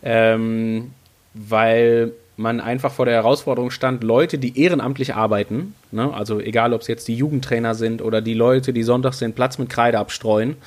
Ähm, 0.04 0.92
weil 1.34 2.12
man 2.38 2.60
einfach 2.60 2.92
vor 2.92 3.06
der 3.06 3.16
Herausforderung 3.16 3.72
stand, 3.72 4.04
Leute, 4.04 4.38
die 4.38 4.60
ehrenamtlich 4.60 5.16
arbeiten, 5.16 5.74
ne, 5.92 6.14
also 6.14 6.40
egal 6.40 6.74
ob 6.74 6.82
es 6.82 6.88
jetzt 6.88 7.08
die 7.08 7.16
Jugendtrainer 7.16 7.76
sind 7.76 8.02
oder 8.02 8.22
die 8.22 8.34
Leute, 8.34 8.74
die 8.74 8.84
sonntags 8.84 9.20
den 9.20 9.34
Platz 9.34 9.58
mit 9.58 9.70
Kreide 9.70 10.00
abstreuen, 10.00 10.58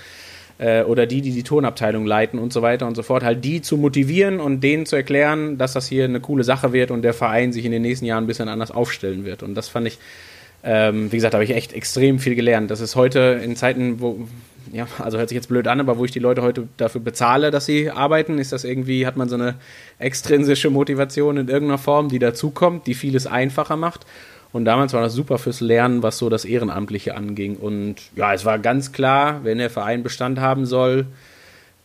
äh, 0.59 0.83
oder 0.83 1.07
die, 1.07 1.23
die 1.23 1.31
die 1.31 1.43
Turnabteilung 1.43 2.05
leiten 2.05 2.39
und 2.39 2.53
so 2.53 2.63
weiter 2.63 2.87
und 2.87 2.97
so 2.97 3.03
fort, 3.03 3.23
halt 3.23 3.45
die 3.45 3.63
zu 3.63 3.77
motivieren 3.77 4.41
und 4.41 4.61
denen 4.61 4.87
zu 4.87 4.97
erklären, 4.97 5.57
dass 5.57 5.73
das 5.73 5.87
hier 5.89 6.05
eine 6.05 6.21
coole 6.21 6.45
Sache 6.45 6.73
wird 6.73 6.91
und 6.91 7.03
der 7.03 7.15
Verein 7.15 7.53
sich 7.53 7.65
in 7.65 7.73
den 7.73 7.83
nächsten 7.83 8.05
Jahren 8.05 8.25
ein 8.25 8.27
bisschen 8.27 8.49
anders 8.49 8.71
aufstellen 8.71 9.25
wird. 9.25 9.43
Und 9.43 9.55
das 9.55 9.69
fand 9.69 9.87
ich, 9.87 9.99
ähm, 10.65 11.11
wie 11.13 11.17
gesagt, 11.17 11.35
habe 11.35 11.45
ich 11.45 11.55
echt 11.55 11.73
extrem 11.73 12.19
viel 12.19 12.35
gelernt. 12.35 12.71
Das 12.71 12.81
ist 12.81 12.97
heute 12.97 13.41
in 13.43 13.55
Zeiten, 13.55 14.01
wo, 14.01 14.27
ja, 14.73 14.89
also 14.99 15.19
hört 15.19 15.29
sich 15.29 15.37
jetzt 15.37 15.49
blöd 15.49 15.69
an, 15.69 15.81
aber 15.81 15.99
wo 15.99 16.05
ich 16.05 16.11
die 16.11 16.19
Leute 16.19 16.43
heute 16.43 16.67
dafür 16.77 17.01
bezahle, 17.01 17.51
dass 17.53 17.67
sie 17.67 17.91
arbeiten, 17.91 18.39
ist 18.39 18.53
das 18.53 18.65
irgendwie, 18.65 19.07
hat 19.07 19.17
man 19.17 19.29
so 19.29 19.37
eine 19.37 19.55
extrinsische 19.99 20.71
Motivation 20.71 21.37
in 21.37 21.49
irgendeiner 21.49 21.79
Form, 21.79 22.09
die 22.09 22.19
dazukommt, 22.19 22.87
die 22.87 22.95
vieles 22.95 23.27
einfacher 23.27 23.77
macht. 23.77 24.07
Und 24.53 24.65
damals 24.65 24.95
war 24.95 25.03
das 25.03 25.13
super 25.13 25.39
fürs 25.39 25.61
Lernen, 25.61 26.03
was 26.03 26.19
so 26.19 26.29
das 26.29 26.45
Ehrenamtliche 26.45 27.15
anging. 27.15 27.57
Und 27.57 27.97
ja, 28.17 28.33
es 28.33 28.45
war 28.45 28.59
ganz 28.59 28.93
klar, 28.93 29.45
wenn 29.45 29.59
der 29.59 29.71
Verein 29.71 30.03
Bestand 30.03 30.41
haben 30.41 30.65
soll, 30.65 31.07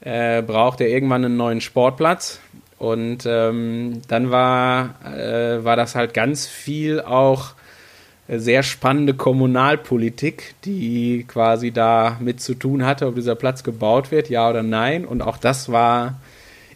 äh, 0.02 0.42
braucht 0.42 0.82
er 0.82 0.88
irgendwann 0.88 1.26
einen 1.26 1.38
neuen 1.38 1.62
Sportplatz. 1.62 2.40
Und 2.78 3.26
ähm, 3.26 4.02
dann 4.08 4.32
war, 4.32 4.96
äh, 5.06 5.64
war 5.64 5.76
das 5.76 5.96
halt 5.96 6.14
ganz 6.14 6.48
viel 6.48 7.02
auch 7.02 7.54
sehr 8.28 8.64
spannende 8.64 9.14
Kommunalpolitik, 9.14 10.56
die 10.64 11.26
quasi 11.28 11.72
da 11.72 12.18
mit 12.20 12.42
zu 12.42 12.56
tun 12.56 12.86
hatte, 12.86 13.08
ob 13.08 13.16
dieser 13.16 13.36
Platz 13.36 13.64
gebaut 13.64 14.12
wird, 14.12 14.30
ja 14.30 14.50
oder 14.50 14.64
nein. 14.64 15.06
Und 15.06 15.22
auch 15.22 15.38
das 15.38 15.72
war 15.72 16.20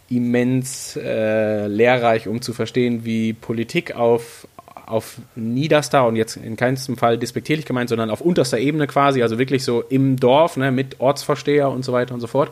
immens 0.09 0.97
äh, 0.97 1.67
lehrreich, 1.67 2.27
um 2.27 2.41
zu 2.41 2.53
verstehen, 2.53 3.05
wie 3.05 3.33
Politik 3.33 3.95
auf, 3.95 4.47
auf 4.87 5.17
niederster 5.35 6.07
und 6.07 6.15
jetzt 6.15 6.37
in 6.37 6.55
keinem 6.55 6.77
Fall 6.97 7.17
despektierlich 7.17 7.65
gemeint, 7.65 7.89
sondern 7.89 8.09
auf 8.09 8.21
unterster 8.21 8.57
Ebene 8.57 8.87
quasi, 8.87 9.21
also 9.21 9.37
wirklich 9.37 9.63
so 9.63 9.81
im 9.81 10.17
Dorf, 10.17 10.57
ne, 10.57 10.71
mit 10.71 10.99
Ortsvorsteher 10.99 11.69
und 11.69 11.83
so 11.83 11.93
weiter 11.93 12.13
und 12.13 12.21
so 12.21 12.27
fort, 12.27 12.51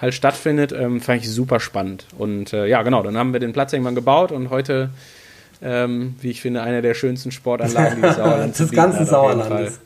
halt 0.00 0.14
stattfindet, 0.14 0.72
ähm, 0.72 1.00
fand 1.00 1.22
ich 1.22 1.30
super 1.30 1.60
spannend. 1.60 2.06
Und 2.18 2.52
äh, 2.52 2.66
ja, 2.66 2.82
genau, 2.82 3.02
dann 3.02 3.16
haben 3.16 3.32
wir 3.32 3.40
den 3.40 3.52
Platz 3.52 3.72
irgendwann 3.72 3.94
gebaut 3.94 4.32
und 4.32 4.50
heute, 4.50 4.90
ähm, 5.62 6.16
wie 6.20 6.30
ich 6.30 6.40
finde, 6.40 6.62
eine 6.62 6.82
der 6.82 6.94
schönsten 6.94 7.30
Sportanlagen, 7.30 8.02
die 8.02 8.08
Sauerland 8.12 8.58
des 8.58 8.70
ganzen 8.72 9.06
Sauerlandes. 9.06 9.80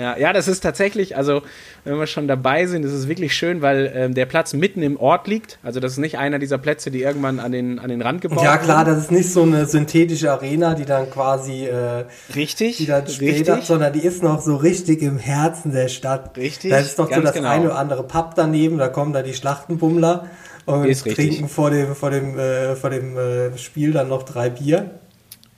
Ja, 0.00 0.16
ja, 0.16 0.32
das 0.32 0.48
ist 0.48 0.60
tatsächlich, 0.60 1.14
also 1.14 1.42
wenn 1.84 1.98
wir 1.98 2.06
schon 2.06 2.26
dabei 2.26 2.64
sind, 2.64 2.84
ist 2.84 2.92
es 2.92 3.06
wirklich 3.06 3.34
schön, 3.34 3.60
weil 3.60 3.92
ähm, 3.94 4.14
der 4.14 4.24
Platz 4.24 4.54
mitten 4.54 4.82
im 4.82 4.98
Ort 4.98 5.28
liegt. 5.28 5.58
Also 5.62 5.78
das 5.78 5.92
ist 5.92 5.98
nicht 5.98 6.16
einer 6.16 6.38
dieser 6.38 6.56
Plätze, 6.56 6.90
die 6.90 7.02
irgendwann 7.02 7.38
an 7.38 7.52
den, 7.52 7.78
an 7.78 7.90
den 7.90 8.00
Rand 8.00 8.22
gebaut 8.22 8.42
Ja 8.42 8.56
klar, 8.56 8.86
das 8.86 8.96
ist 8.96 9.12
nicht 9.12 9.30
so 9.30 9.42
eine 9.42 9.66
synthetische 9.66 10.32
Arena, 10.32 10.72
die 10.74 10.86
dann 10.86 11.10
quasi 11.10 11.66
äh, 11.66 12.06
richtig, 12.34 12.78
die 12.78 12.86
dann 12.86 13.06
später, 13.08 13.52
richtig. 13.52 13.66
sondern 13.66 13.92
die 13.92 14.00
ist 14.00 14.22
noch 14.22 14.40
so 14.40 14.56
richtig 14.56 15.02
im 15.02 15.18
Herzen 15.18 15.70
der 15.72 15.88
Stadt. 15.88 16.34
Richtig. 16.38 16.70
Da 16.70 16.78
ist 16.78 16.96
noch 16.96 17.12
so 17.12 17.20
das 17.20 17.34
genau. 17.34 17.50
eine 17.50 17.66
oder 17.66 17.78
andere 17.78 18.02
Pub 18.04 18.32
daneben, 18.34 18.78
da 18.78 18.88
kommen 18.88 19.12
da 19.12 19.22
die 19.22 19.34
Schlachtenbummler 19.34 20.28
und 20.64 20.86
ist 20.86 21.02
trinken 21.02 21.20
richtig. 21.20 21.50
vor 21.50 21.70
dem, 21.70 21.94
vor 21.94 22.10
dem, 22.10 22.38
äh, 22.38 22.74
vor 22.74 22.88
dem 22.88 23.18
äh, 23.18 23.58
Spiel 23.58 23.92
dann 23.92 24.08
noch 24.08 24.22
drei 24.22 24.48
Bier. 24.48 24.92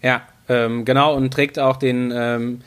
Ja, 0.02 0.22
ähm, 0.48 0.84
genau, 0.84 1.14
und 1.14 1.32
trägt 1.32 1.60
auch 1.60 1.76
den 1.76 2.12
ähm, 2.12 2.62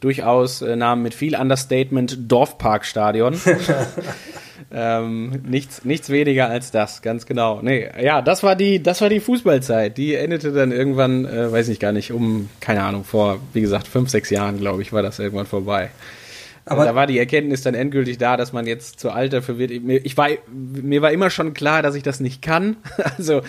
durchaus 0.00 0.62
äh, 0.62 0.76
Namen 0.76 1.02
mit 1.02 1.14
viel 1.14 1.36
Understatement 1.36 2.16
Dorfparkstadion. 2.30 3.40
ähm, 4.72 5.42
nichts, 5.46 5.84
nichts 5.84 6.10
weniger 6.10 6.48
als 6.48 6.70
das, 6.70 7.02
ganz 7.02 7.26
genau. 7.26 7.60
Nee, 7.62 7.88
ja, 8.02 8.22
das 8.22 8.42
war 8.42 8.56
die, 8.56 8.82
das 8.82 9.00
war 9.00 9.08
die 9.08 9.20
Fußballzeit. 9.20 9.96
Die 9.96 10.14
endete 10.14 10.52
dann 10.52 10.72
irgendwann, 10.72 11.24
äh, 11.24 11.52
weiß 11.52 11.68
ich 11.68 11.80
gar 11.80 11.92
nicht, 11.92 12.12
um, 12.12 12.48
keine 12.60 12.82
Ahnung, 12.82 13.04
vor, 13.04 13.40
wie 13.52 13.60
gesagt, 13.60 13.86
fünf, 13.86 14.10
sechs 14.10 14.30
Jahren, 14.30 14.58
glaube 14.58 14.82
ich, 14.82 14.92
war 14.92 15.02
das 15.02 15.18
irgendwann 15.18 15.46
vorbei. 15.46 15.90
Aber 16.70 16.84
da 16.84 16.94
war 16.94 17.08
die 17.08 17.18
Erkenntnis 17.18 17.62
dann 17.62 17.74
endgültig 17.74 18.18
da, 18.18 18.36
dass 18.36 18.52
man 18.52 18.64
jetzt 18.64 19.00
zu 19.00 19.10
alt 19.10 19.32
dafür 19.32 19.58
wird. 19.58 19.72
Ich 19.72 20.16
war, 20.16 20.28
mir 20.48 21.02
war 21.02 21.10
immer 21.10 21.28
schon 21.28 21.52
klar, 21.52 21.82
dass 21.82 21.96
ich 21.96 22.04
das 22.04 22.20
nicht 22.20 22.42
kann. 22.42 22.76
Also 23.18 23.42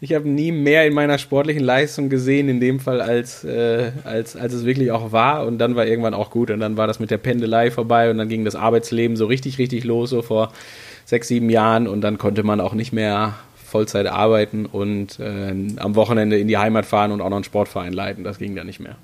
ich 0.00 0.14
habe 0.14 0.28
nie 0.28 0.52
mehr 0.52 0.86
in 0.86 0.94
meiner 0.94 1.18
sportlichen 1.18 1.62
Leistung 1.62 2.08
gesehen, 2.08 2.48
in 2.48 2.60
dem 2.60 2.78
Fall, 2.78 3.00
als, 3.00 3.42
äh, 3.42 3.90
als, 4.04 4.36
als 4.36 4.52
es 4.52 4.64
wirklich 4.64 4.92
auch 4.92 5.12
war. 5.12 5.46
Und 5.46 5.58
dann 5.58 5.74
war 5.74 5.86
irgendwann 5.86 6.14
auch 6.14 6.30
gut. 6.30 6.50
Und 6.50 6.60
dann 6.60 6.76
war 6.76 6.86
das 6.86 7.00
mit 7.00 7.10
der 7.10 7.18
Pendelei 7.18 7.70
vorbei 7.70 8.10
und 8.10 8.18
dann 8.18 8.28
ging 8.28 8.44
das 8.44 8.54
Arbeitsleben 8.54 9.16
so 9.16 9.26
richtig, 9.26 9.58
richtig 9.58 9.84
los, 9.84 10.10
so 10.10 10.22
vor 10.22 10.52
sechs, 11.04 11.28
sieben 11.28 11.50
Jahren. 11.50 11.88
Und 11.88 12.00
dann 12.02 12.16
konnte 12.16 12.44
man 12.44 12.60
auch 12.60 12.74
nicht 12.74 12.92
mehr 12.92 13.34
Vollzeit 13.56 14.06
arbeiten 14.06 14.64
und 14.66 15.18
äh, 15.18 15.52
am 15.76 15.94
Wochenende 15.96 16.38
in 16.38 16.48
die 16.48 16.58
Heimat 16.58 16.86
fahren 16.86 17.10
und 17.10 17.20
auch 17.20 17.28
noch 17.28 17.36
einen 17.36 17.44
Sportverein 17.44 17.92
leiten. 17.92 18.24
Das 18.24 18.38
ging 18.38 18.54
dann 18.54 18.66
nicht 18.66 18.80
mehr. 18.80 18.96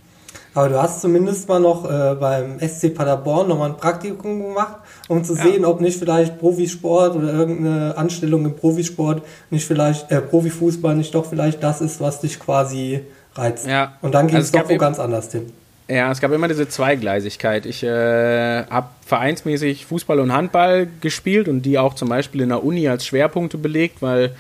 Aber 0.55 0.69
du 0.69 0.81
hast 0.81 1.01
zumindest 1.01 1.49
mal 1.49 1.59
noch 1.59 1.85
äh, 1.85 2.15
beim 2.15 2.61
SC 2.61 2.95
Paderborn 2.95 3.49
nochmal 3.49 3.71
ein 3.71 3.77
Praktikum 3.77 4.41
gemacht, 4.41 4.77
um 5.09 5.25
zu 5.25 5.35
ja. 5.35 5.43
sehen, 5.43 5.65
ob 5.65 5.81
nicht 5.81 5.99
vielleicht 5.99 6.39
Profisport 6.39 7.17
oder 7.17 7.33
irgendeine 7.33 7.97
Anstellung 7.97 8.45
im 8.45 8.55
Profisport 8.55 9.23
nicht 9.51 9.67
vielleicht, 9.67 10.11
äh, 10.13 10.21
Profifußball 10.21 10.95
nicht 10.95 11.15
doch 11.15 11.27
vielleicht 11.27 11.63
das 11.63 11.81
ist, 11.81 12.01
was 12.01 12.21
dich 12.21 12.39
quasi 12.39 13.01
reizt. 13.35 13.67
Ja. 13.67 13.95
Und 14.01 14.15
dann 14.15 14.29
ging 14.29 14.37
also 14.37 14.47
es 14.47 14.53
doch 14.63 14.71
wo 14.71 14.77
ganz 14.77 15.01
anders 15.01 15.33
hin. 15.33 15.53
Ja, 15.89 16.11
es 16.11 16.21
gab 16.21 16.33
immer 16.33 16.49
diese 16.49 16.67
Zweigleisigkeit. 16.67 17.67
Ich 17.67 17.83
äh, 17.83 18.65
habe 18.65 18.87
vereinsmäßig 19.05 19.85
Fußball 19.85 20.19
und 20.19 20.33
Handball 20.33 20.89
gespielt 21.01 21.47
und 21.47 21.63
die 21.63 21.79
auch 21.79 21.95
zum 21.95 22.09
Beispiel 22.09 22.41
in 22.41 22.49
der 22.49 22.65
Uni 22.65 22.89
als 22.89 23.05
Schwerpunkte 23.05 23.59
belegt, 23.59 24.01
weil 24.01 24.35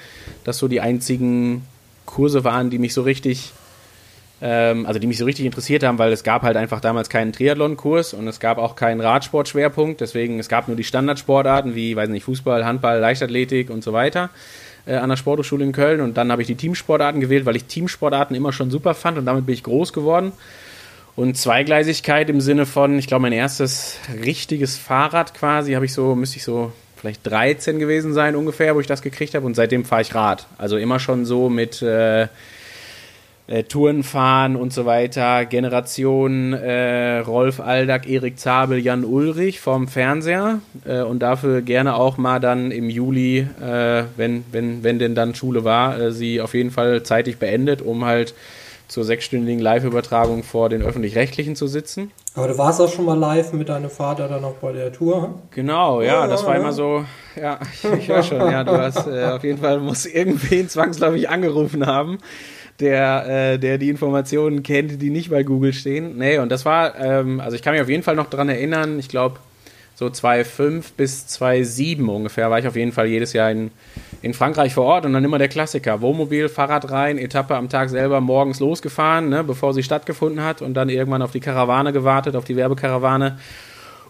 das 0.44 0.58
so 0.58 0.68
die 0.68 0.80
einzigen 0.80 1.66
Kurse 2.06 2.44
waren, 2.44 2.70
die 2.70 2.78
mich 2.78 2.94
so 2.94 3.02
richtig 3.02 3.52
ähm, 4.44 4.84
also 4.84 5.00
die 5.00 5.06
mich 5.06 5.16
so 5.16 5.24
richtig 5.24 5.46
interessiert 5.46 5.82
haben, 5.82 5.98
weil 5.98 6.12
es 6.12 6.22
gab 6.22 6.42
halt 6.42 6.58
einfach 6.58 6.80
damals 6.80 7.08
keinen 7.08 7.32
Triathlon-Kurs 7.32 8.12
und 8.12 8.28
es 8.28 8.40
gab 8.40 8.58
auch 8.58 8.76
keinen 8.76 9.00
Radsportschwerpunkt, 9.00 10.02
deswegen 10.02 10.38
es 10.38 10.50
gab 10.50 10.68
nur 10.68 10.76
die 10.76 10.84
Standardsportarten 10.84 11.74
wie, 11.74 11.96
weiß 11.96 12.10
nicht, 12.10 12.24
Fußball, 12.24 12.62
Handball, 12.62 13.00
Leichtathletik 13.00 13.70
und 13.70 13.82
so 13.82 13.94
weiter 13.94 14.28
äh, 14.84 14.96
an 14.96 15.08
der 15.08 15.16
Sporthochschule 15.16 15.64
in 15.64 15.72
Köln 15.72 16.02
und 16.02 16.18
dann 16.18 16.30
habe 16.30 16.42
ich 16.42 16.46
die 16.46 16.56
Teamsportarten 16.56 17.22
gewählt, 17.22 17.46
weil 17.46 17.56
ich 17.56 17.64
Teamsportarten 17.64 18.36
immer 18.36 18.52
schon 18.52 18.70
super 18.70 18.92
fand 18.92 19.16
und 19.16 19.24
damit 19.24 19.46
bin 19.46 19.54
ich 19.54 19.62
groß 19.62 19.94
geworden. 19.94 20.32
Und 21.16 21.38
Zweigleisigkeit 21.38 22.28
im 22.28 22.42
Sinne 22.42 22.66
von, 22.66 22.98
ich 22.98 23.06
glaube, 23.06 23.22
mein 23.22 23.32
erstes 23.32 23.96
richtiges 24.22 24.76
Fahrrad 24.76 25.32
quasi 25.32 25.72
habe 25.72 25.86
ich 25.86 25.94
so, 25.94 26.14
müsste 26.14 26.36
ich 26.36 26.44
so 26.44 26.70
vielleicht 26.96 27.24
13 27.26 27.78
gewesen 27.78 28.12
sein 28.12 28.36
ungefähr, 28.36 28.74
wo 28.74 28.80
ich 28.80 28.88
das 28.88 29.00
gekriegt 29.00 29.34
habe 29.34 29.46
und 29.46 29.54
seitdem 29.54 29.86
fahre 29.86 30.02
ich 30.02 30.14
Rad. 30.14 30.46
Also 30.58 30.76
immer 30.76 30.98
schon 30.98 31.24
so 31.24 31.48
mit 31.48 31.80
äh, 31.80 32.26
äh, 33.46 33.64
Touren 33.64 34.02
fahren 34.02 34.56
und 34.56 34.72
so 34.72 34.86
weiter. 34.86 35.44
Generation 35.44 36.54
äh, 36.54 37.18
Rolf 37.18 37.60
Aldag, 37.60 38.08
Erik 38.08 38.38
Zabel, 38.38 38.78
Jan 38.78 39.04
Ulrich 39.04 39.60
vom 39.60 39.86
Fernseher 39.86 40.60
äh, 40.86 41.02
und 41.02 41.20
dafür 41.20 41.62
gerne 41.62 41.96
auch 41.96 42.16
mal 42.16 42.40
dann 42.40 42.70
im 42.70 42.88
Juli, 42.88 43.46
äh, 43.60 44.04
wenn, 44.16 44.44
wenn, 44.50 44.82
wenn 44.82 44.98
denn 44.98 45.14
dann 45.14 45.34
Schule 45.34 45.64
war, 45.64 45.98
äh, 45.98 46.12
sie 46.12 46.40
auf 46.40 46.54
jeden 46.54 46.70
Fall 46.70 47.02
zeitig 47.02 47.38
beendet, 47.38 47.82
um 47.82 48.04
halt 48.04 48.34
zur 48.86 49.04
sechsstündigen 49.04 49.60
Live-Übertragung 49.60 50.42
vor 50.42 50.68
den 50.68 50.82
Öffentlich-Rechtlichen 50.82 51.56
zu 51.56 51.66
sitzen. 51.66 52.12
Aber 52.34 52.48
du 52.48 52.58
warst 52.58 52.80
auch 52.80 52.92
schon 52.92 53.06
mal 53.06 53.18
live 53.18 53.52
mit 53.52 53.68
deinem 53.68 53.90
Vater 53.90 54.28
dann 54.28 54.44
auch 54.44 54.54
bei 54.54 54.72
der 54.72 54.92
Tour? 54.92 55.34
Genau, 55.50 56.02
ja, 56.02 56.22
ja 56.22 56.26
das 56.26 56.44
war 56.44 56.54
ja. 56.54 56.60
immer 56.60 56.72
so, 56.72 57.04
ja, 57.34 57.58
ich, 57.72 57.84
ich 57.84 58.08
höre 58.08 58.22
schon, 58.22 58.38
ja, 58.38 58.62
du 58.62 58.72
hast 58.72 59.06
äh, 59.06 59.24
auf 59.24 59.42
jeden 59.42 59.58
Fall, 59.58 59.80
muss 59.80 60.06
irgendwen 60.06 60.68
zwangsläufig 60.68 61.28
angerufen 61.28 61.86
haben 61.86 62.18
der, 62.80 63.52
äh, 63.54 63.58
der 63.58 63.78
die 63.78 63.88
Informationen 63.88 64.62
kennt, 64.62 65.00
die 65.00 65.10
nicht 65.10 65.30
bei 65.30 65.42
Google 65.42 65.72
stehen. 65.72 66.18
Nee, 66.18 66.38
und 66.38 66.50
das 66.50 66.64
war, 66.64 66.98
ähm, 66.98 67.40
also 67.40 67.56
ich 67.56 67.62
kann 67.62 67.72
mich 67.72 67.82
auf 67.82 67.88
jeden 67.88 68.02
Fall 68.02 68.16
noch 68.16 68.30
dran 68.30 68.48
erinnern, 68.48 68.98
ich 68.98 69.08
glaube, 69.08 69.38
so 69.96 70.06
2,5 70.06 70.86
bis 70.96 71.28
2,7 71.28 72.08
ungefähr 72.08 72.50
war 72.50 72.58
ich 72.58 72.66
auf 72.66 72.74
jeden 72.74 72.90
Fall 72.90 73.06
jedes 73.06 73.32
Jahr 73.32 73.52
in, 73.52 73.70
in 74.22 74.34
Frankreich 74.34 74.74
vor 74.74 74.86
Ort 74.86 75.06
und 75.06 75.12
dann 75.12 75.24
immer 75.24 75.38
der 75.38 75.46
Klassiker. 75.46 76.00
Wohnmobil, 76.00 76.48
Fahrrad 76.48 76.90
rein, 76.90 77.16
Etappe 77.16 77.54
am 77.54 77.68
Tag 77.68 77.90
selber 77.90 78.20
morgens 78.20 78.58
losgefahren, 78.58 79.28
ne, 79.28 79.44
bevor 79.44 79.72
sie 79.72 79.84
stattgefunden 79.84 80.42
hat 80.42 80.62
und 80.62 80.74
dann 80.74 80.88
irgendwann 80.88 81.22
auf 81.22 81.30
die 81.30 81.38
Karawane 81.38 81.92
gewartet, 81.92 82.34
auf 82.34 82.44
die 82.44 82.56
Werbekarawane, 82.56 83.38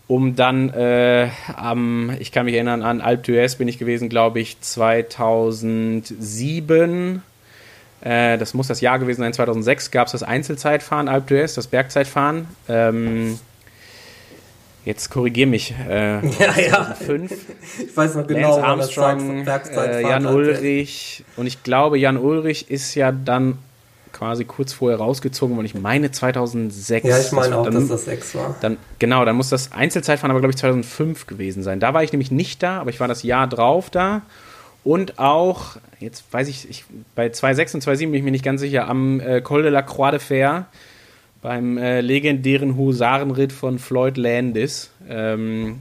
um 0.06 0.36
dann 0.36 0.70
äh, 0.70 1.28
am, 1.54 2.16
ich 2.18 2.32
kann 2.32 2.46
mich 2.46 2.54
erinnern, 2.54 2.82
an 2.82 3.02
Alpe 3.02 3.32
d'Huez 3.32 3.58
bin 3.58 3.68
ich 3.68 3.76
gewesen, 3.76 4.08
glaube 4.08 4.40
ich, 4.40 4.58
2007 4.62 7.22
äh, 8.04 8.38
das 8.38 8.54
muss 8.54 8.68
das 8.68 8.80
Jahr 8.80 8.98
gewesen 8.98 9.22
sein, 9.22 9.32
2006 9.32 9.90
gab 9.90 10.06
es 10.06 10.12
das 10.12 10.22
Einzelzeitfahren 10.22 11.08
Alpe 11.08 11.34
d'Huez, 11.34 11.54
das 11.56 11.66
Bergzeitfahren. 11.66 12.46
Ähm, 12.68 13.38
Jetzt 14.84 15.08
korrigier 15.08 15.46
mich. 15.46 15.74
Äh, 15.88 16.16
ja, 16.26 16.58
ja. 16.58 16.96
Ich 17.78 17.96
weiß 17.96 18.16
noch 18.16 18.26
genau, 18.26 18.58
Lance 18.58 18.98
Armstrong, 18.98 19.46
äh, 19.46 20.02
Jan 20.02 20.26
Ulrich. 20.26 21.24
Und 21.36 21.46
ich 21.46 21.62
glaube, 21.62 21.98
Jan 21.98 22.18
Ulrich 22.18 22.70
ist 22.70 22.94
ja 22.94 23.10
dann 23.10 23.56
quasi 24.12 24.44
kurz 24.44 24.74
vorher 24.74 24.98
rausgezogen, 24.98 25.56
weil 25.56 25.64
ich 25.64 25.74
meine 25.74 26.10
2006. 26.10 27.08
Ja, 27.08 27.18
ich 27.18 27.32
meine 27.32 27.56
auch, 27.56 27.64
dann, 27.64 27.74
dass 27.74 27.88
das 27.88 28.04
6 28.04 28.34
war. 28.34 28.56
Dann, 28.60 28.76
genau, 28.98 29.24
dann 29.24 29.36
muss 29.36 29.48
das 29.48 29.72
Einzelzeitfahren 29.72 30.30
aber, 30.30 30.40
glaube 30.40 30.52
ich, 30.52 30.58
2005 30.58 31.26
gewesen 31.26 31.62
sein. 31.62 31.80
Da 31.80 31.94
war 31.94 32.02
ich 32.02 32.12
nämlich 32.12 32.30
nicht 32.30 32.62
da, 32.62 32.80
aber 32.80 32.90
ich 32.90 33.00
war 33.00 33.08
das 33.08 33.22
Jahr 33.22 33.46
drauf 33.46 33.88
da. 33.88 34.20
Und 34.84 35.18
auch, 35.18 35.76
jetzt 35.98 36.24
weiß 36.30 36.46
ich, 36.48 36.68
ich 36.68 36.84
bei 37.14 37.28
2.6 37.28 37.74
und 37.74 37.84
2.7 37.84 37.98
bin 37.98 38.14
ich 38.14 38.22
mir 38.22 38.30
nicht 38.30 38.44
ganz 38.44 38.60
sicher, 38.60 38.86
am 38.86 39.18
äh, 39.18 39.40
Col 39.40 39.62
de 39.62 39.70
la 39.70 39.82
Croix 39.82 40.10
de 40.10 40.20
Fer, 40.20 40.66
beim 41.40 41.78
äh, 41.78 42.02
legendären 42.02 42.76
Husarenritt 42.76 43.52
von 43.52 43.78
Floyd 43.78 44.16
Landis. 44.18 44.90
Ähm, 45.08 45.80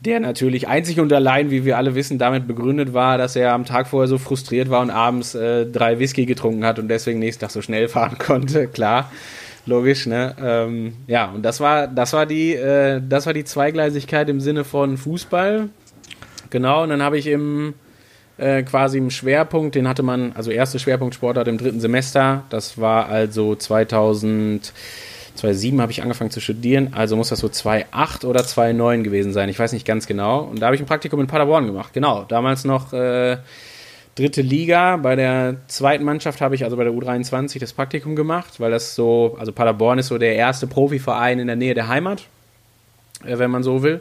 der 0.00 0.18
natürlich 0.18 0.66
einzig 0.66 0.98
und 0.98 1.12
allein, 1.12 1.50
wie 1.50 1.64
wir 1.64 1.76
alle 1.76 1.94
wissen, 1.94 2.18
damit 2.18 2.48
begründet 2.48 2.94
war, 2.94 3.18
dass 3.18 3.36
er 3.36 3.52
am 3.52 3.66
Tag 3.66 3.86
vorher 3.86 4.08
so 4.08 4.16
frustriert 4.16 4.70
war 4.70 4.80
und 4.80 4.90
abends 4.90 5.34
äh, 5.34 5.66
drei 5.66 5.98
Whisky 5.98 6.24
getrunken 6.24 6.64
hat 6.64 6.78
und 6.78 6.88
deswegen 6.88 7.18
nächsten 7.18 7.42
Tag 7.42 7.50
so 7.50 7.62
schnell 7.62 7.88
fahren 7.88 8.16
konnte. 8.18 8.66
Klar, 8.66 9.12
logisch, 9.66 10.06
ne? 10.06 10.34
Ähm, 10.42 10.94
ja, 11.06 11.30
und 11.30 11.42
das 11.42 11.60
war, 11.60 11.86
das 11.86 12.12
war 12.14 12.24
die, 12.24 12.54
äh, 12.54 13.02
das 13.06 13.26
war 13.26 13.34
die 13.34 13.44
Zweigleisigkeit 13.44 14.28
im 14.30 14.40
Sinne 14.40 14.64
von 14.64 14.96
Fußball. 14.96 15.68
Genau, 16.48 16.82
und 16.82 16.88
dann 16.88 17.02
habe 17.02 17.18
ich 17.18 17.26
im 17.26 17.74
äh, 18.40 18.62
quasi 18.62 18.98
im 18.98 19.10
Schwerpunkt, 19.10 19.74
den 19.74 19.86
hatte 19.86 20.02
man, 20.02 20.32
also 20.34 20.50
erste 20.50 20.78
Schwerpunkt 20.78 21.14
Sportart 21.14 21.48
im 21.48 21.58
dritten 21.58 21.80
Semester. 21.80 22.44
Das 22.50 22.78
war 22.78 23.08
also 23.08 23.54
2000 23.54 24.72
2007 25.40 25.80
habe 25.80 25.92
ich 25.92 26.02
angefangen 26.02 26.30
zu 26.30 26.40
studieren, 26.40 26.92
also 26.92 27.16
muss 27.16 27.28
das 27.30 27.38
so 27.38 27.48
2008 27.48 28.24
oder 28.24 28.44
2009 28.44 29.04
gewesen 29.04 29.32
sein. 29.32 29.48
Ich 29.48 29.58
weiß 29.58 29.72
nicht 29.72 29.86
ganz 29.86 30.06
genau. 30.06 30.40
Und 30.40 30.60
da 30.60 30.66
habe 30.66 30.76
ich 30.76 30.82
ein 30.82 30.86
Praktikum 30.86 31.20
in 31.20 31.26
Paderborn 31.28 31.66
gemacht. 31.66 31.92
Genau, 31.92 32.24
damals 32.24 32.64
noch 32.64 32.92
äh, 32.92 33.38
dritte 34.16 34.42
Liga. 34.42 34.96
Bei 34.96 35.16
der 35.16 35.56
zweiten 35.68 36.04
Mannschaft 36.04 36.40
habe 36.40 36.54
ich 36.54 36.64
also 36.64 36.76
bei 36.76 36.84
der 36.84 36.92
U23 36.92 37.58
das 37.58 37.72
Praktikum 37.72 38.16
gemacht, 38.16 38.60
weil 38.60 38.70
das 38.70 38.94
so, 38.94 39.36
also 39.38 39.52
Paderborn 39.52 39.98
ist 39.98 40.08
so 40.08 40.18
der 40.18 40.34
erste 40.34 40.66
Profiverein 40.66 41.38
in 41.38 41.46
der 41.46 41.56
Nähe 41.56 41.74
der 41.74 41.88
Heimat, 41.88 42.24
äh, 43.24 43.38
wenn 43.38 43.50
man 43.50 43.62
so 43.62 43.82
will. 43.82 44.00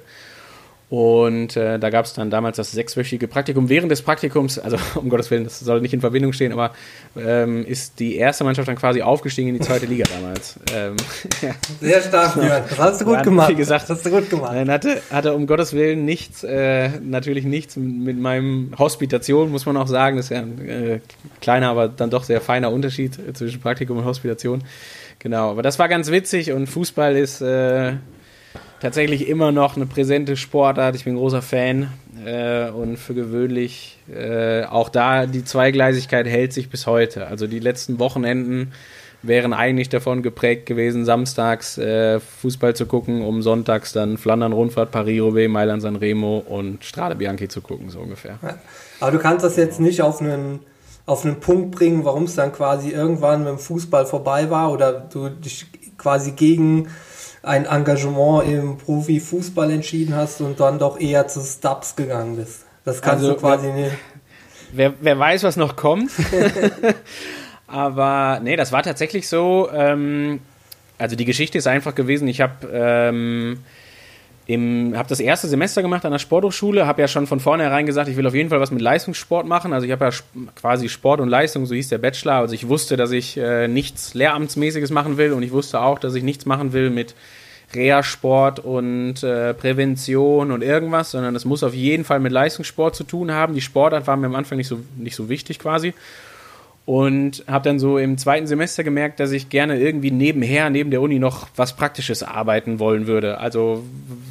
Und 0.90 1.56
äh, 1.56 1.78
da 1.78 1.92
gab 1.92 2.06
es 2.06 2.14
dann 2.14 2.32
damals 2.32 2.58
das 2.58 2.72
sechswöchige 2.72 3.28
Praktikum. 3.28 3.70
Während 3.70 3.92
des 3.92 4.02
Praktikums, 4.02 4.58
also 4.58 4.78
um 4.96 5.10
Gottes 5.10 5.30
Willen, 5.30 5.44
das 5.44 5.60
soll 5.60 5.82
nicht 5.82 5.94
in 5.94 6.02
Verbindung 6.02 6.34
stehen, 6.34 6.52
aber 6.52 6.72
ähm, 7.16 7.64
ist 7.66 8.00
die 8.00 8.16
erste 8.16 8.44
Mannschaft 8.44 8.68
dann 8.68 8.76
quasi 8.76 9.04
aufgestiegen 9.04 9.50
in 9.50 9.56
die 9.56 9.62
zweite 9.62 9.86
Liga 9.86 10.06
damals. 10.12 10.60
Ähm. 10.74 10.96
Sehr 11.80 12.02
stark, 12.02 12.34
Björn. 12.34 12.64
Das 12.68 12.80
hast 12.80 13.02
du 13.02 13.06
gut 13.06 13.22
gemacht. 13.22 13.50
Wie 13.50 13.56
gesagt, 13.56 13.84
das 13.84 13.98
hast 13.98 14.06
du 14.08 14.10
gut 14.10 14.32
gemacht. 14.32 14.56
Dann 14.56 14.72
hatte, 14.72 15.00
hatte 15.12 15.36
um 15.36 15.46
Gottes 15.46 15.74
Willen 15.74 16.06
nichts, 16.06 16.44
äh, 16.44 16.90
natürlich 17.02 17.46
nichts 17.46 17.76
mit 17.76 18.20
meinem 18.20 18.72
Hospitation, 18.78 19.52
muss 19.52 19.68
man 19.68 19.78
auch 19.78 19.88
sagen. 19.88 20.18
Das 20.18 20.26
ist 20.26 20.32
ja 20.32 20.40
ein 20.40 20.68
äh, 20.68 21.00
kleiner, 21.40 21.70
aber 21.70 21.88
dann 21.88 22.10
doch 22.10 22.24
sehr 22.24 22.42
feiner 22.42 22.72
Unterschied 22.72 23.16
zwischen 23.38 23.62
Praktikum 23.62 23.98
und 23.98 24.06
Hospitation. 24.06 24.64
Genau, 25.20 25.52
aber 25.52 25.62
das 25.62 25.78
war 25.78 25.88
ganz 25.88 26.10
witzig 26.10 26.52
und 26.52 26.66
Fußball 26.68 27.16
ist 27.16 27.42
äh, 27.42 27.94
tatsächlich 28.80 29.28
immer 29.28 29.52
noch 29.52 29.76
eine 29.76 29.86
präsente 29.86 30.38
Sportart. 30.38 30.96
Ich 30.96 31.06
bin 31.06 31.16
großer 31.16 31.42
Fan 31.42 31.92
äh, 32.26 32.70
und 32.70 32.98
für 32.98 33.14
gewöhnlich 33.14 33.98
äh, 34.14 34.64
auch 34.64 34.90
da 34.90 35.26
die 35.26 35.44
Zweigleisigkeit 35.44 36.28
hält 36.28 36.54
sich 36.54 36.70
bis 36.70 36.88
heute. 36.88 37.28
Also 37.28 37.48
die 37.48 37.60
letzten 37.60 38.00
Wochenenden 38.00 38.72
wären 39.22 39.52
eigentlich 39.54 39.90
davon 39.90 40.24
geprägt 40.24 40.66
gewesen, 40.66 41.04
samstags 41.04 41.78
äh, 41.78 42.20
Fußball 42.20 42.76
zu 42.76 42.86
gucken, 42.86 43.22
um 43.22 43.42
sonntags 43.42 43.92
dann 43.92 44.18
Flandern 44.18 44.54
Rundfahrt, 44.54 44.92
Paris-Roubaix, 44.92 45.52
Mailand 45.52 45.82
San 45.82 45.98
Remo 45.98 46.38
und 46.38 46.86
Strade 46.86 47.16
Bianchi 47.16 47.50
zu 47.50 47.62
gucken, 47.62 47.90
so 47.90 48.00
ungefähr. 48.00 48.40
Aber 49.02 49.12
du 49.12 49.20
kannst 49.20 49.44
das 49.44 49.58
jetzt 49.58 49.80
nicht 49.80 50.02
auf 50.02 50.22
einen 50.22 50.62
auf 51.06 51.26
einen 51.26 51.40
Punkt 51.40 51.72
bringen, 51.72 52.06
warum 52.06 52.26
es 52.26 52.36
dann 52.36 52.52
quasi 52.52 52.92
irgendwann 52.92 53.40
mit 53.40 53.50
dem 53.50 53.58
Fußball 53.58 54.06
vorbei 54.06 54.52
war 54.52 54.72
oder 54.72 54.94
du 54.94 55.30
dich 55.30 55.66
quasi 55.98 56.34
gegen 56.34 56.88
ein 57.44 57.66
Engagement 57.66 58.48
im 58.48 58.78
Profifußball 58.78 59.72
entschieden 59.72 60.16
hast 60.16 60.42
und 60.42 60.60
dann 60.60 60.80
doch 60.80 61.00
eher 61.00 61.28
zu 61.28 61.42
Stubs 61.42 61.96
gegangen 61.96 62.36
bist. 62.36 62.66
Das 62.86 63.02
kannst 63.02 63.24
also, 63.24 63.34
du 63.34 63.40
quasi 63.40 63.68
wer, 63.68 63.74
nicht. 63.74 63.98
Wer, 64.72 64.94
wer 65.02 65.18
weiß, 65.18 65.42
was 65.44 65.58
noch 65.58 65.76
kommt. 65.76 66.12
Aber 67.68 68.40
nee, 68.44 68.56
das 68.56 68.72
war 68.72 68.84
tatsächlich 68.84 69.28
so. 69.28 69.68
Ähm, 69.74 70.42
also 71.00 71.16
die 71.16 71.26
Geschichte 71.26 71.58
ist 71.58 71.66
einfach 71.66 71.96
gewesen. 71.96 72.28
Ich 72.28 72.40
habe 72.40 72.68
ähm, 72.72 73.64
habe 74.58 75.08
das 75.08 75.20
erste 75.20 75.48
Semester 75.48 75.84
gemacht 75.84 76.06
an 76.06 76.12
der 76.12 76.20
Sporthochschule, 76.20 76.88
habe 76.88 77.02
ja 77.02 77.08
schon 77.08 77.28
von 77.28 77.40
vornherein 77.40 77.86
gesagt, 77.86 78.10
ich 78.10 78.18
will 78.18 78.26
auf 78.26 78.34
jeden 78.34 78.50
Fall 78.50 78.60
was 78.60 78.72
mit 78.72 78.82
Leistungssport 78.82 79.46
machen. 79.46 79.74
Also 79.74 79.86
ich 79.86 79.92
habe 79.92 80.06
ja 80.06 80.12
quasi 80.56 80.90
Sport 80.90 81.22
und 81.22 81.30
Leistung, 81.30 81.68
so 81.68 81.76
hieß 81.76 81.90
der 81.90 82.00
Bachelor. 82.00 82.34
Also 82.34 82.56
ich 82.56 82.68
wusste, 82.68 82.98
dass 82.98 83.12
ich 83.12 83.38
äh, 83.38 83.68
nichts 83.68 84.16
Lehramtsmäßiges 84.16 84.90
machen 84.90 85.18
will 85.18 85.34
und 85.34 85.44
ich 85.44 85.52
wusste 85.52 85.82
auch, 85.82 86.00
dass 86.00 86.16
ich 86.16 86.24
nichts 86.24 86.48
machen 86.48 86.74
will 86.74 86.90
mit 86.90 87.14
Reha-Sport 87.76 88.60
und 88.60 89.22
äh, 89.22 89.54
Prävention 89.54 90.52
und 90.52 90.64
irgendwas, 90.64 91.12
sondern 91.12 91.36
es 91.36 91.46
muss 91.46 91.62
auf 91.62 91.76
jeden 91.76 92.04
Fall 92.04 92.20
mit 92.20 92.32
Leistungssport 92.32 92.96
zu 92.96 93.04
tun 93.04 93.32
haben. 93.32 93.54
Die 93.54 93.62
Sportart 93.62 94.08
war 94.08 94.18
mir 94.18 94.26
am 94.26 94.36
Anfang 94.36 94.58
nicht 94.58 94.68
so, 94.68 94.80
nicht 94.98 95.16
so 95.16 95.30
wichtig 95.30 95.60
quasi 95.60 95.94
und 96.90 97.44
habe 97.46 97.70
dann 97.70 97.78
so 97.78 98.00
im 98.00 98.18
zweiten 98.18 98.48
Semester 98.48 98.84
gemerkt, 98.84 99.20
dass 99.20 99.32
ich 99.32 99.50
gerne 99.50 99.80
irgendwie 99.80 100.10
nebenher, 100.10 100.72
neben 100.72 100.90
der 100.90 101.02
Uni 101.02 101.20
noch 101.20 101.48
was 101.56 101.76
Praktisches 101.76 102.24
arbeiten 102.24 102.80
wollen 102.80 103.06
würde. 103.06 103.38
Also, 103.38 103.84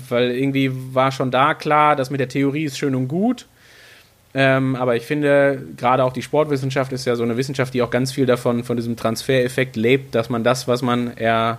weil 0.08 0.32
irgendwie 0.32 0.72
war 0.92 1.12
schon 1.12 1.30
da 1.30 1.54
klar, 1.54 1.94
dass 1.94 2.10
mit 2.10 2.18
der 2.18 2.28
Theorie 2.28 2.64
ist 2.64 2.76
schön 2.76 2.96
und 2.96 3.06
gut. 3.06 3.46
Ähm, 4.34 4.74
aber 4.74 4.96
ich 4.96 5.04
finde, 5.04 5.62
gerade 5.76 6.02
auch 6.02 6.12
die 6.12 6.22
Sportwissenschaft 6.22 6.90
ist 6.90 7.04
ja 7.04 7.14
so 7.14 7.22
eine 7.22 7.36
Wissenschaft, 7.36 7.74
die 7.74 7.82
auch 7.82 7.92
ganz 7.92 8.10
viel 8.10 8.26
davon, 8.26 8.64
von 8.64 8.76
diesem 8.76 8.96
Transfereffekt 8.96 9.76
lebt, 9.76 10.16
dass 10.16 10.28
man 10.28 10.42
das, 10.42 10.66
was 10.66 10.82
man 10.82 11.16
eher 11.16 11.58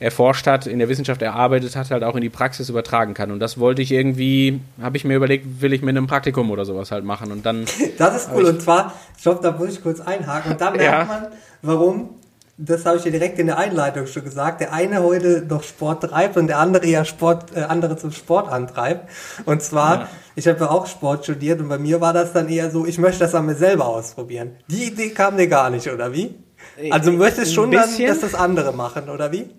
erforscht 0.00 0.46
hat, 0.46 0.66
in 0.66 0.78
der 0.78 0.88
Wissenschaft 0.88 1.22
erarbeitet 1.22 1.74
hat, 1.74 1.90
halt 1.90 2.04
auch 2.04 2.14
in 2.14 2.20
die 2.20 2.28
Praxis 2.28 2.68
übertragen 2.68 3.14
kann. 3.14 3.30
Und 3.30 3.40
das 3.40 3.58
wollte 3.58 3.82
ich 3.82 3.90
irgendwie, 3.90 4.60
habe 4.80 4.96
ich 4.96 5.04
mir 5.04 5.16
überlegt, 5.16 5.60
will 5.60 5.72
ich 5.72 5.82
mit 5.82 5.96
einem 5.96 6.06
Praktikum 6.06 6.50
oder 6.50 6.64
sowas 6.64 6.92
halt 6.92 7.04
machen. 7.04 7.32
Und 7.32 7.44
dann. 7.44 7.64
Das 7.98 8.14
ist 8.16 8.30
cool. 8.32 8.44
Und 8.44 8.62
zwar, 8.62 8.92
ich 9.16 9.22
glaube, 9.22 9.40
da 9.42 9.50
muss 9.50 9.70
ich 9.70 9.82
kurz 9.82 10.00
einhaken. 10.00 10.52
Und 10.52 10.60
da 10.60 10.70
merkt 10.70 10.84
ja. 10.84 11.04
man, 11.04 11.26
warum, 11.62 12.10
das 12.56 12.84
habe 12.86 12.96
ich 12.96 13.04
ja 13.04 13.10
direkt 13.10 13.38
in 13.38 13.46
der 13.46 13.58
Einleitung 13.58 14.06
schon 14.06 14.24
gesagt, 14.24 14.60
der 14.60 14.72
eine 14.72 15.02
heute 15.02 15.44
noch 15.48 15.62
Sport 15.62 16.04
treibt 16.04 16.36
und 16.36 16.46
der 16.46 16.58
andere 16.58 16.86
ja 16.86 17.04
Sport, 17.04 17.56
äh, 17.56 17.60
andere 17.62 17.96
zum 17.96 18.12
Sport 18.12 18.50
antreibt. 18.50 19.08
Und 19.46 19.62
zwar, 19.62 20.00
ja. 20.00 20.08
ich 20.36 20.46
habe 20.46 20.60
ja 20.60 20.70
auch 20.70 20.86
Sport 20.86 21.24
studiert 21.24 21.60
und 21.60 21.68
bei 21.68 21.78
mir 21.78 22.00
war 22.00 22.12
das 22.12 22.32
dann 22.32 22.48
eher 22.48 22.70
so, 22.70 22.86
ich 22.86 22.98
möchte 22.98 23.20
das 23.20 23.34
an 23.34 23.46
mir 23.46 23.54
selber 23.54 23.86
ausprobieren. 23.86 24.56
Die 24.68 24.84
Idee 24.84 25.10
kam 25.10 25.36
dir 25.36 25.48
gar 25.48 25.70
nicht, 25.70 25.88
oder 25.88 26.12
wie? 26.12 26.34
Äh, 26.80 26.90
also 26.92 27.10
du 27.10 27.16
möchtest 27.16 27.54
schon 27.54 27.70
dann, 27.72 27.88
dass 27.98 28.20
das 28.20 28.34
andere 28.34 28.72
machen, 28.72 29.08
oder 29.08 29.32
wie? 29.32 29.50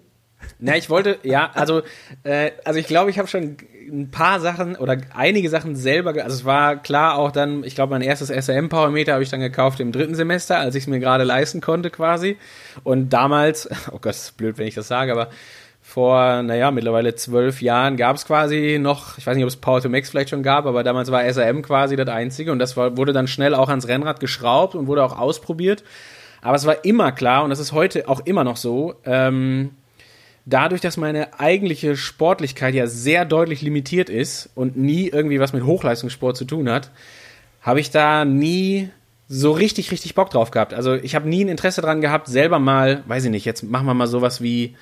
Na, 0.59 0.75
ich 0.75 0.89
wollte, 0.89 1.19
ja, 1.23 1.51
also, 1.53 1.81
äh, 2.23 2.51
also 2.65 2.79
ich 2.79 2.87
glaube, 2.87 3.09
ich 3.09 3.17
habe 3.17 3.27
schon 3.27 3.57
ein 3.89 4.11
paar 4.11 4.39
Sachen 4.39 4.75
oder 4.75 4.97
einige 5.13 5.49
Sachen 5.49 5.75
selber, 5.75 6.09
also 6.23 6.35
es 6.35 6.45
war 6.45 6.75
klar 6.77 7.15
auch 7.15 7.31
dann, 7.31 7.63
ich 7.63 7.75
glaube, 7.75 7.91
mein 7.91 8.01
erstes 8.01 8.29
SM-Powermeter 8.29 9.13
habe 9.13 9.23
ich 9.23 9.29
dann 9.29 9.39
gekauft 9.39 9.79
im 9.79 9.91
dritten 9.91 10.15
Semester, 10.15 10.59
als 10.59 10.75
ich 10.75 10.83
es 10.83 10.87
mir 10.87 10.99
gerade 10.99 11.23
leisten 11.23 11.61
konnte 11.61 11.89
quasi. 11.89 12.37
Und 12.83 13.09
damals, 13.09 13.69
oh 13.91 13.99
Gott, 13.99 14.13
ist 14.13 14.37
blöd, 14.37 14.57
wenn 14.57 14.67
ich 14.67 14.75
das 14.75 14.87
sage, 14.87 15.11
aber 15.11 15.29
vor, 15.81 16.43
naja, 16.43 16.71
mittlerweile 16.71 17.15
zwölf 17.15 17.61
Jahren 17.61 17.97
gab 17.97 18.15
es 18.15 18.25
quasi 18.25 18.77
noch, 18.79 19.17
ich 19.17 19.25
weiß 19.25 19.35
nicht, 19.35 19.45
ob 19.45 19.49
es 19.49 19.55
Power 19.55 19.81
to 19.81 19.89
Max 19.89 20.09
vielleicht 20.09 20.29
schon 20.29 20.43
gab, 20.43 20.65
aber 20.65 20.83
damals 20.83 21.09
war 21.09 21.23
SRM 21.23 21.63
quasi 21.63 21.95
das 21.95 22.07
einzige 22.09 22.51
und 22.51 22.59
das 22.59 22.77
war, 22.77 22.95
wurde 22.95 23.11
dann 23.11 23.27
schnell 23.27 23.55
auch 23.55 23.69
ans 23.69 23.87
Rennrad 23.87 24.19
geschraubt 24.19 24.75
und 24.75 24.87
wurde 24.87 25.03
auch 25.03 25.17
ausprobiert. 25.17 25.83
Aber 26.41 26.55
es 26.55 26.65
war 26.65 26.85
immer 26.85 27.11
klar, 27.11 27.43
und 27.43 27.49
das 27.49 27.59
ist 27.59 27.71
heute 27.71 28.07
auch 28.07 28.19
immer 28.25 28.43
noch 28.43 28.57
so, 28.57 28.95
ähm, 29.03 29.71
dadurch, 30.45 30.81
dass 30.81 30.97
meine 30.97 31.39
eigentliche 31.39 31.95
Sportlichkeit 31.95 32.73
ja 32.73 32.87
sehr 32.87 33.25
deutlich 33.25 33.61
limitiert 33.61 34.09
ist 34.09 34.49
und 34.55 34.77
nie 34.77 35.07
irgendwie 35.07 35.39
was 35.39 35.53
mit 35.53 35.63
Hochleistungssport 35.63 36.37
zu 36.37 36.45
tun 36.45 36.69
hat, 36.69 36.91
habe 37.61 37.79
ich 37.79 37.91
da 37.91 38.25
nie 38.25 38.89
so 39.27 39.51
richtig, 39.51 39.91
richtig 39.91 40.15
Bock 40.15 40.31
drauf 40.31 40.49
gehabt. 40.49 40.73
Also 40.73 40.95
ich 40.95 41.13
habe 41.13 41.29
nie 41.29 41.45
ein 41.45 41.49
Interesse 41.49 41.81
dran 41.81 42.01
gehabt, 42.01 42.27
selber 42.27 42.57
mal, 42.57 43.03
weiß 43.07 43.25
ich 43.25 43.31
nicht, 43.31 43.45
jetzt 43.45 43.63
machen 43.63 43.85
wir 43.85 43.93
mal 43.93 44.07
sowas 44.07 44.41
wie, 44.41 44.75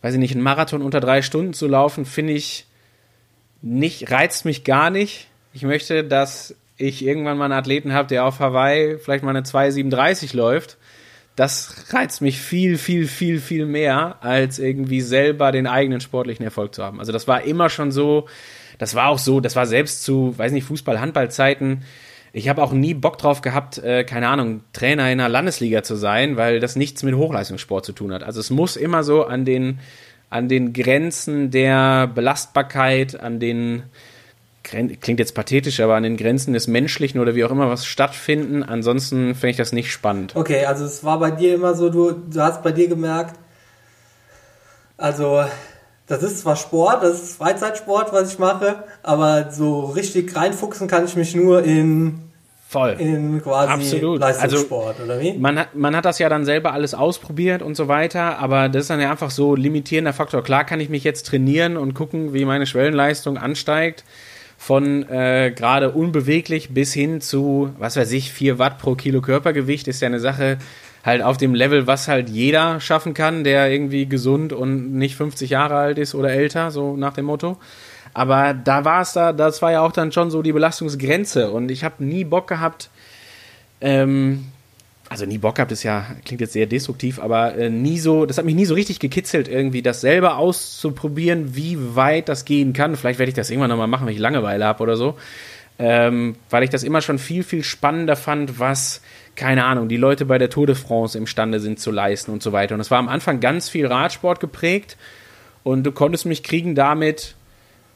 weiß 0.00 0.14
ich 0.14 0.20
nicht, 0.20 0.32
einen 0.32 0.42
Marathon 0.42 0.80
unter 0.80 1.00
drei 1.00 1.20
Stunden 1.20 1.52
zu 1.52 1.66
laufen, 1.66 2.06
finde 2.06 2.32
ich 2.32 2.66
nicht, 3.60 4.10
reizt 4.10 4.44
mich 4.44 4.64
gar 4.64 4.90
nicht. 4.90 5.28
Ich 5.52 5.62
möchte, 5.62 6.02
dass 6.02 6.56
ich 6.76 7.04
irgendwann 7.04 7.36
mal 7.36 7.44
einen 7.44 7.54
Athleten 7.54 7.92
habe, 7.92 8.08
der 8.08 8.24
auf 8.24 8.40
Hawaii 8.40 8.98
vielleicht 8.98 9.22
mal 9.22 9.30
eine 9.30 9.42
2,37 9.42 10.34
läuft 10.34 10.78
das 11.36 11.92
reizt 11.92 12.20
mich 12.22 12.38
viel, 12.38 12.78
viel, 12.78 13.08
viel, 13.08 13.40
viel 13.40 13.66
mehr, 13.66 14.18
als 14.20 14.58
irgendwie 14.58 15.00
selber 15.00 15.50
den 15.52 15.66
eigenen 15.66 16.00
sportlichen 16.00 16.44
Erfolg 16.44 16.74
zu 16.74 16.84
haben. 16.84 17.00
Also 17.00 17.12
das 17.12 17.26
war 17.26 17.42
immer 17.42 17.70
schon 17.70 17.90
so, 17.90 18.28
das 18.78 18.94
war 18.94 19.08
auch 19.08 19.18
so, 19.18 19.40
das 19.40 19.56
war 19.56 19.66
selbst 19.66 20.04
zu, 20.04 20.36
weiß 20.38 20.52
nicht, 20.52 20.64
Fußball, 20.64 21.00
Handballzeiten. 21.00 21.82
Ich 22.32 22.48
habe 22.48 22.62
auch 22.62 22.72
nie 22.72 22.94
Bock 22.94 23.18
drauf 23.18 23.42
gehabt, 23.42 23.78
äh, 23.78 24.04
keine 24.04 24.28
Ahnung, 24.28 24.62
Trainer 24.72 25.10
in 25.10 25.20
einer 25.20 25.28
Landesliga 25.28 25.82
zu 25.82 25.96
sein, 25.96 26.36
weil 26.36 26.60
das 26.60 26.76
nichts 26.76 27.02
mit 27.02 27.14
Hochleistungssport 27.14 27.84
zu 27.84 27.92
tun 27.92 28.12
hat. 28.12 28.22
Also 28.22 28.40
es 28.40 28.50
muss 28.50 28.76
immer 28.76 29.02
so 29.02 29.24
an 29.24 29.44
den 29.44 29.80
an 30.30 30.48
den 30.48 30.72
Grenzen 30.72 31.52
der 31.52 32.08
Belastbarkeit, 32.08 33.20
an 33.20 33.38
den 33.38 33.84
klingt 34.64 35.20
jetzt 35.20 35.34
pathetisch, 35.34 35.80
aber 35.80 35.94
an 35.94 36.02
den 36.02 36.16
Grenzen 36.16 36.52
des 36.52 36.66
Menschlichen 36.66 37.20
oder 37.20 37.34
wie 37.34 37.44
auch 37.44 37.50
immer 37.50 37.70
was 37.70 37.86
stattfinden. 37.86 38.62
Ansonsten 38.62 39.34
finde 39.34 39.50
ich 39.50 39.56
das 39.56 39.72
nicht 39.72 39.92
spannend. 39.92 40.34
Okay, 40.34 40.64
also 40.64 40.84
es 40.84 41.04
war 41.04 41.18
bei 41.20 41.30
dir 41.30 41.54
immer 41.54 41.74
so, 41.74 41.90
du, 41.90 42.12
du 42.12 42.40
hast 42.40 42.62
bei 42.62 42.72
dir 42.72 42.88
gemerkt, 42.88 43.38
also 44.96 45.44
das 46.06 46.22
ist 46.22 46.40
zwar 46.40 46.56
Sport, 46.56 47.02
das 47.02 47.22
ist 47.22 47.36
Freizeitsport, 47.36 48.12
was 48.12 48.32
ich 48.32 48.38
mache, 48.38 48.84
aber 49.02 49.50
so 49.50 49.80
richtig 49.86 50.34
reinfuchsen 50.34 50.88
kann 50.88 51.04
ich 51.04 51.16
mich 51.16 51.34
nur 51.34 51.62
in 51.62 52.20
Voll. 52.74 52.96
In 52.98 53.40
quasi 53.40 53.72
Absolut. 53.72 54.18
Leistungssport, 54.18 54.98
also, 54.98 55.04
oder 55.04 55.20
wie? 55.20 55.38
Man 55.38 55.60
hat, 55.60 55.76
man 55.76 55.94
hat 55.94 56.04
das 56.04 56.18
ja 56.18 56.28
dann 56.28 56.44
selber 56.44 56.72
alles 56.72 56.92
ausprobiert 56.92 57.62
und 57.62 57.76
so 57.76 57.86
weiter, 57.86 58.40
aber 58.40 58.68
das 58.68 58.82
ist 58.82 58.90
dann 58.90 59.00
ja 59.00 59.12
einfach 59.12 59.30
so 59.30 59.54
limitierender 59.54 60.12
Faktor. 60.12 60.42
Klar 60.42 60.64
kann 60.64 60.80
ich 60.80 60.88
mich 60.88 61.04
jetzt 61.04 61.24
trainieren 61.28 61.76
und 61.76 61.94
gucken, 61.94 62.34
wie 62.34 62.44
meine 62.44 62.66
Schwellenleistung 62.66 63.38
ansteigt. 63.38 64.02
Von 64.64 65.06
äh, 65.10 65.52
gerade 65.54 65.90
unbeweglich 65.90 66.70
bis 66.72 66.94
hin 66.94 67.20
zu, 67.20 67.74
was 67.78 67.96
weiß 67.98 68.10
ich, 68.12 68.32
4 68.32 68.58
Watt 68.58 68.78
pro 68.78 68.94
Kilo 68.94 69.20
Körpergewicht 69.20 69.88
ist 69.88 70.00
ja 70.00 70.06
eine 70.06 70.20
Sache, 70.20 70.56
halt 71.04 71.20
auf 71.20 71.36
dem 71.36 71.54
Level, 71.54 71.86
was 71.86 72.08
halt 72.08 72.30
jeder 72.30 72.80
schaffen 72.80 73.12
kann, 73.12 73.44
der 73.44 73.70
irgendwie 73.70 74.06
gesund 74.06 74.54
und 74.54 74.94
nicht 74.94 75.16
50 75.16 75.50
Jahre 75.50 75.76
alt 75.76 75.98
ist 75.98 76.14
oder 76.14 76.30
älter, 76.30 76.70
so 76.70 76.96
nach 76.96 77.12
dem 77.12 77.26
Motto. 77.26 77.58
Aber 78.14 78.54
da 78.54 78.86
war 78.86 79.02
es 79.02 79.12
da, 79.12 79.34
das 79.34 79.60
war 79.60 79.70
ja 79.70 79.82
auch 79.82 79.92
dann 79.92 80.12
schon 80.12 80.30
so 80.30 80.40
die 80.40 80.52
Belastungsgrenze 80.52 81.50
und 81.50 81.70
ich 81.70 81.84
habe 81.84 82.02
nie 82.02 82.24
Bock 82.24 82.48
gehabt, 82.48 82.88
ähm, 83.82 84.46
also 85.08 85.26
nie 85.26 85.38
Bock 85.38 85.56
gehabt 85.56 85.72
ist 85.72 85.82
ja, 85.82 86.06
klingt 86.24 86.40
jetzt 86.40 86.54
sehr 86.54 86.66
destruktiv, 86.66 87.18
aber 87.18 87.56
äh, 87.56 87.70
nie 87.70 87.98
so, 87.98 88.26
das 88.26 88.38
hat 88.38 88.44
mich 88.44 88.54
nie 88.54 88.64
so 88.64 88.74
richtig 88.74 89.00
gekitzelt, 89.00 89.48
irgendwie 89.48 89.82
das 89.82 90.00
selber 90.00 90.38
auszuprobieren, 90.38 91.54
wie 91.54 91.78
weit 91.94 92.28
das 92.28 92.44
gehen 92.44 92.72
kann. 92.72 92.96
Vielleicht 92.96 93.18
werde 93.18 93.28
ich 93.28 93.36
das 93.36 93.50
irgendwann 93.50 93.70
nochmal 93.70 93.86
machen, 93.86 94.06
wenn 94.06 94.14
ich 94.14 94.20
Langeweile 94.20 94.64
habe 94.64 94.82
oder 94.82 94.96
so. 94.96 95.16
Ähm, 95.78 96.36
weil 96.50 96.62
ich 96.62 96.70
das 96.70 96.84
immer 96.84 97.00
schon 97.00 97.18
viel, 97.18 97.42
viel 97.42 97.64
spannender 97.64 98.16
fand, 98.16 98.60
was, 98.60 99.02
keine 99.34 99.64
Ahnung, 99.64 99.88
die 99.88 99.96
Leute 99.96 100.24
bei 100.24 100.38
der 100.38 100.48
Tour 100.48 100.66
de 100.66 100.76
France 100.76 101.18
imstande 101.18 101.58
sind 101.58 101.80
zu 101.80 101.90
leisten 101.90 102.30
und 102.30 102.42
so 102.42 102.52
weiter. 102.52 102.74
Und 102.74 102.80
es 102.80 102.90
war 102.90 102.98
am 102.98 103.08
Anfang 103.08 103.40
ganz 103.40 103.68
viel 103.68 103.86
Radsport 103.86 104.38
geprägt 104.38 104.96
und 105.64 105.82
du 105.82 105.90
konntest 105.90 106.26
mich 106.26 106.44
kriegen 106.44 106.74
damit, 106.76 107.34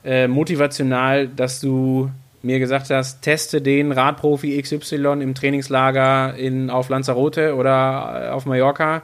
äh, 0.04 0.26
motivational, 0.26 1.28
dass 1.28 1.60
du 1.60 2.10
mir 2.42 2.58
gesagt 2.58 2.90
hast, 2.90 3.22
teste 3.22 3.60
den 3.60 3.92
Radprofi 3.92 4.60
XY 4.60 5.20
im 5.20 5.34
Trainingslager 5.34 6.34
in, 6.36 6.70
auf 6.70 6.88
Lanzarote 6.88 7.54
oder 7.56 8.26
äh, 8.26 8.28
auf 8.30 8.46
Mallorca. 8.46 9.02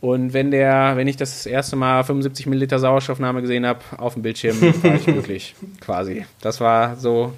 Und 0.00 0.32
wenn 0.32 0.50
der, 0.50 0.96
wenn 0.96 1.06
ich 1.06 1.16
das 1.16 1.46
erste 1.46 1.76
Mal 1.76 2.02
75 2.02 2.46
Milliliter 2.46 2.80
Sauerstoffnahme 2.80 3.40
gesehen 3.40 3.64
habe 3.64 3.80
auf 3.98 4.14
dem 4.14 4.22
Bildschirm, 4.22 4.60
war 4.60 4.94
ich 4.96 5.04
glücklich, 5.06 5.54
quasi. 5.80 6.26
Das 6.40 6.60
war 6.60 6.96
so, 6.96 7.34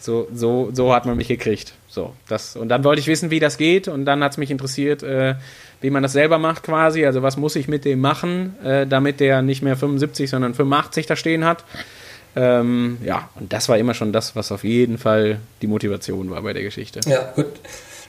so, 0.00 0.28
so, 0.34 0.70
so 0.72 0.92
hat 0.92 1.06
man 1.06 1.16
mich 1.16 1.28
gekriegt. 1.28 1.74
So, 1.86 2.12
das, 2.28 2.56
und 2.56 2.68
dann 2.70 2.84
wollte 2.84 3.00
ich 3.00 3.06
wissen, 3.06 3.30
wie 3.30 3.40
das 3.40 3.56
geht, 3.56 3.86
und 3.88 4.04
dann 4.04 4.22
hat 4.22 4.32
es 4.32 4.38
mich 4.38 4.50
interessiert, 4.50 5.02
äh, 5.04 5.36
wie 5.80 5.90
man 5.90 6.02
das 6.02 6.12
selber 6.12 6.38
macht 6.38 6.64
quasi. 6.64 7.06
Also 7.06 7.22
was 7.22 7.36
muss 7.36 7.56
ich 7.56 7.68
mit 7.68 7.84
dem 7.84 8.00
machen, 8.00 8.56
äh, 8.64 8.86
damit 8.86 9.20
der 9.20 9.42
nicht 9.42 9.62
mehr 9.62 9.76
75, 9.76 10.28
sondern 10.28 10.54
85 10.54 11.06
da 11.06 11.16
stehen 11.16 11.44
hat. 11.44 11.64
Ähm, 12.36 12.98
ja, 13.04 13.28
und 13.38 13.52
das 13.52 13.68
war 13.68 13.78
immer 13.78 13.94
schon 13.94 14.12
das, 14.12 14.36
was 14.36 14.52
auf 14.52 14.64
jeden 14.64 14.98
Fall 14.98 15.40
die 15.62 15.66
Motivation 15.66 16.30
war 16.30 16.42
bei 16.42 16.52
der 16.52 16.62
Geschichte. 16.62 17.00
Ja, 17.08 17.32
gut. 17.34 17.46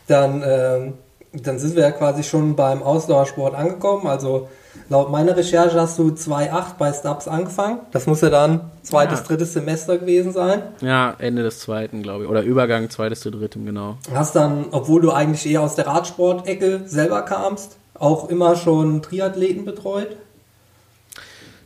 Dann, 0.07 0.43
ähm, 0.45 0.93
dann 1.33 1.59
sind 1.59 1.75
wir 1.75 1.83
ja 1.83 1.91
quasi 1.91 2.23
schon 2.23 2.55
beim 2.55 2.81
Ausdauersport 2.81 3.55
angekommen. 3.55 4.07
Also 4.07 4.49
laut 4.89 5.11
meiner 5.11 5.37
Recherche 5.37 5.79
hast 5.79 5.99
du 5.99 6.09
2,8 6.09 6.77
bei 6.77 6.91
Stubbs 6.93 7.27
angefangen. 7.27 7.79
Das 7.91 8.07
muss 8.07 8.21
ja 8.21 8.29
dann 8.29 8.71
zweites, 8.81 9.19
ja. 9.19 9.25
drittes 9.25 9.53
Semester 9.53 9.97
gewesen 9.97 10.31
sein. 10.31 10.63
Ja, 10.81 11.15
Ende 11.19 11.43
des 11.43 11.59
zweiten, 11.59 12.01
glaube 12.01 12.23
ich. 12.23 12.29
Oder 12.29 12.41
Übergang 12.41 12.89
zweites 12.89 13.21
zu 13.21 13.31
drittem, 13.31 13.65
genau. 13.65 13.97
Hast 14.13 14.35
dann, 14.35 14.65
obwohl 14.71 15.01
du 15.01 15.11
eigentlich 15.11 15.45
eher 15.51 15.61
aus 15.61 15.75
der 15.75 15.87
Radsport-Ecke 15.87 16.81
selber 16.85 17.21
kamst, 17.21 17.77
auch 17.93 18.29
immer 18.29 18.55
schon 18.55 19.01
Triathleten 19.01 19.65
betreut? 19.65 20.15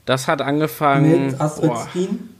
Das 0.05 0.27
hat 0.27 0.41
angefangen. 0.41 1.27
Mit 1.27 1.39
Astrid 1.39 1.69
boah. 1.69 1.87
Skien? 1.89 2.32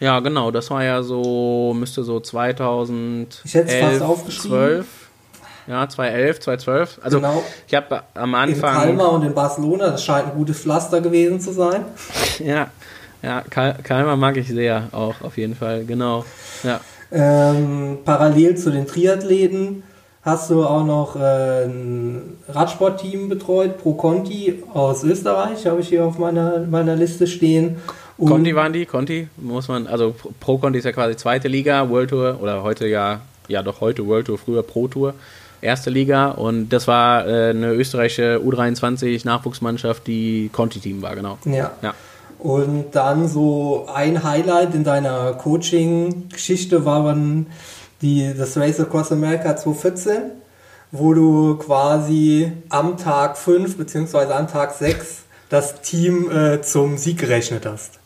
Ja, 0.00 0.20
genau, 0.20 0.50
das 0.50 0.70
war 0.70 0.82
ja 0.82 1.02
so, 1.02 1.74
müsste 1.78 2.02
so 2.02 2.20
2011, 2.20 3.42
ich 3.44 3.54
hätte 3.54 3.78
fast 3.78 4.02
aufgeschrieben. 4.02 4.58
12. 4.58 4.86
Ja, 5.66 5.88
2011, 5.88 6.40
2012. 6.40 7.00
Also 7.02 7.18
genau. 7.18 7.44
ich 7.68 7.74
habe 7.74 8.02
am 8.14 8.34
Anfang. 8.34 8.74
In 8.74 8.96
Kalmar 8.96 9.12
und 9.12 9.22
in 9.22 9.34
Barcelona, 9.34 9.90
das 9.90 10.02
scheint 10.02 10.28
ein 10.28 10.34
gutes 10.34 10.58
Pflaster 10.58 11.02
gewesen 11.02 11.38
zu 11.38 11.52
sein. 11.52 11.84
ja, 12.38 12.68
ja, 13.22 13.42
Kal 13.50 13.76
Kalmar 13.82 14.16
mag 14.16 14.38
ich 14.38 14.48
sehr 14.48 14.88
auch, 14.92 15.20
auf 15.20 15.36
jeden 15.36 15.54
Fall, 15.54 15.84
genau. 15.84 16.24
Ja. 16.62 16.80
Ähm, 17.12 17.98
parallel 18.04 18.56
zu 18.56 18.70
den 18.70 18.86
Triathleten 18.86 19.82
hast 20.22 20.50
du 20.50 20.64
auch 20.64 20.84
noch 20.84 21.16
äh, 21.16 21.64
ein 21.64 22.38
Radsportteam 22.48 23.28
betreut, 23.28 23.78
Pro 23.78 23.94
Conti 23.94 24.62
aus 24.72 25.02
Österreich, 25.04 25.66
habe 25.66 25.80
ich 25.80 25.88
hier 25.88 26.04
auf 26.04 26.18
meiner, 26.18 26.60
meiner 26.60 26.96
Liste 26.96 27.26
stehen. 27.26 27.76
Und 28.20 28.28
Conti 28.28 28.54
waren 28.54 28.72
die, 28.74 28.84
Conti, 28.84 29.28
muss 29.38 29.68
man, 29.68 29.86
also 29.86 30.14
Pro 30.40 30.58
Conti 30.58 30.78
ist 30.78 30.84
ja 30.84 30.92
quasi 30.92 31.16
zweite 31.16 31.48
Liga, 31.48 31.88
World 31.88 32.10
Tour 32.10 32.38
oder 32.42 32.62
heute 32.62 32.86
ja, 32.86 33.22
ja 33.48 33.62
doch 33.62 33.80
heute 33.80 34.06
World 34.06 34.26
Tour, 34.26 34.36
früher 34.36 34.62
Pro 34.62 34.88
Tour, 34.88 35.14
erste 35.62 35.88
Liga 35.88 36.32
und 36.32 36.68
das 36.68 36.86
war 36.86 37.26
äh, 37.26 37.48
eine 37.48 37.72
österreichische 37.72 38.38
U23 38.44 39.24
Nachwuchsmannschaft, 39.24 40.06
die 40.06 40.50
Conti-Team 40.52 41.00
war, 41.00 41.16
genau. 41.16 41.38
Ja. 41.46 41.70
ja. 41.80 41.94
Und 42.38 42.90
dann 42.92 43.26
so 43.26 43.86
ein 43.92 44.22
Highlight 44.22 44.74
in 44.74 44.84
deiner 44.84 45.32
Coaching-Geschichte 45.32 46.84
war 46.84 47.04
dann 47.04 47.46
die, 48.02 48.34
das 48.36 48.54
Race 48.58 48.80
Across 48.80 49.12
America 49.12 49.56
2014, 49.56 50.32
wo 50.92 51.14
du 51.14 51.56
quasi 51.56 52.52
am 52.68 52.98
Tag 52.98 53.38
5 53.38 53.78
beziehungsweise 53.78 54.34
am 54.34 54.46
Tag 54.46 54.74
6 54.74 55.22
das 55.48 55.80
Team 55.80 56.30
äh, 56.30 56.60
zum 56.60 56.98
Sieg 56.98 57.18
gerechnet 57.18 57.64
hast. 57.64 57.99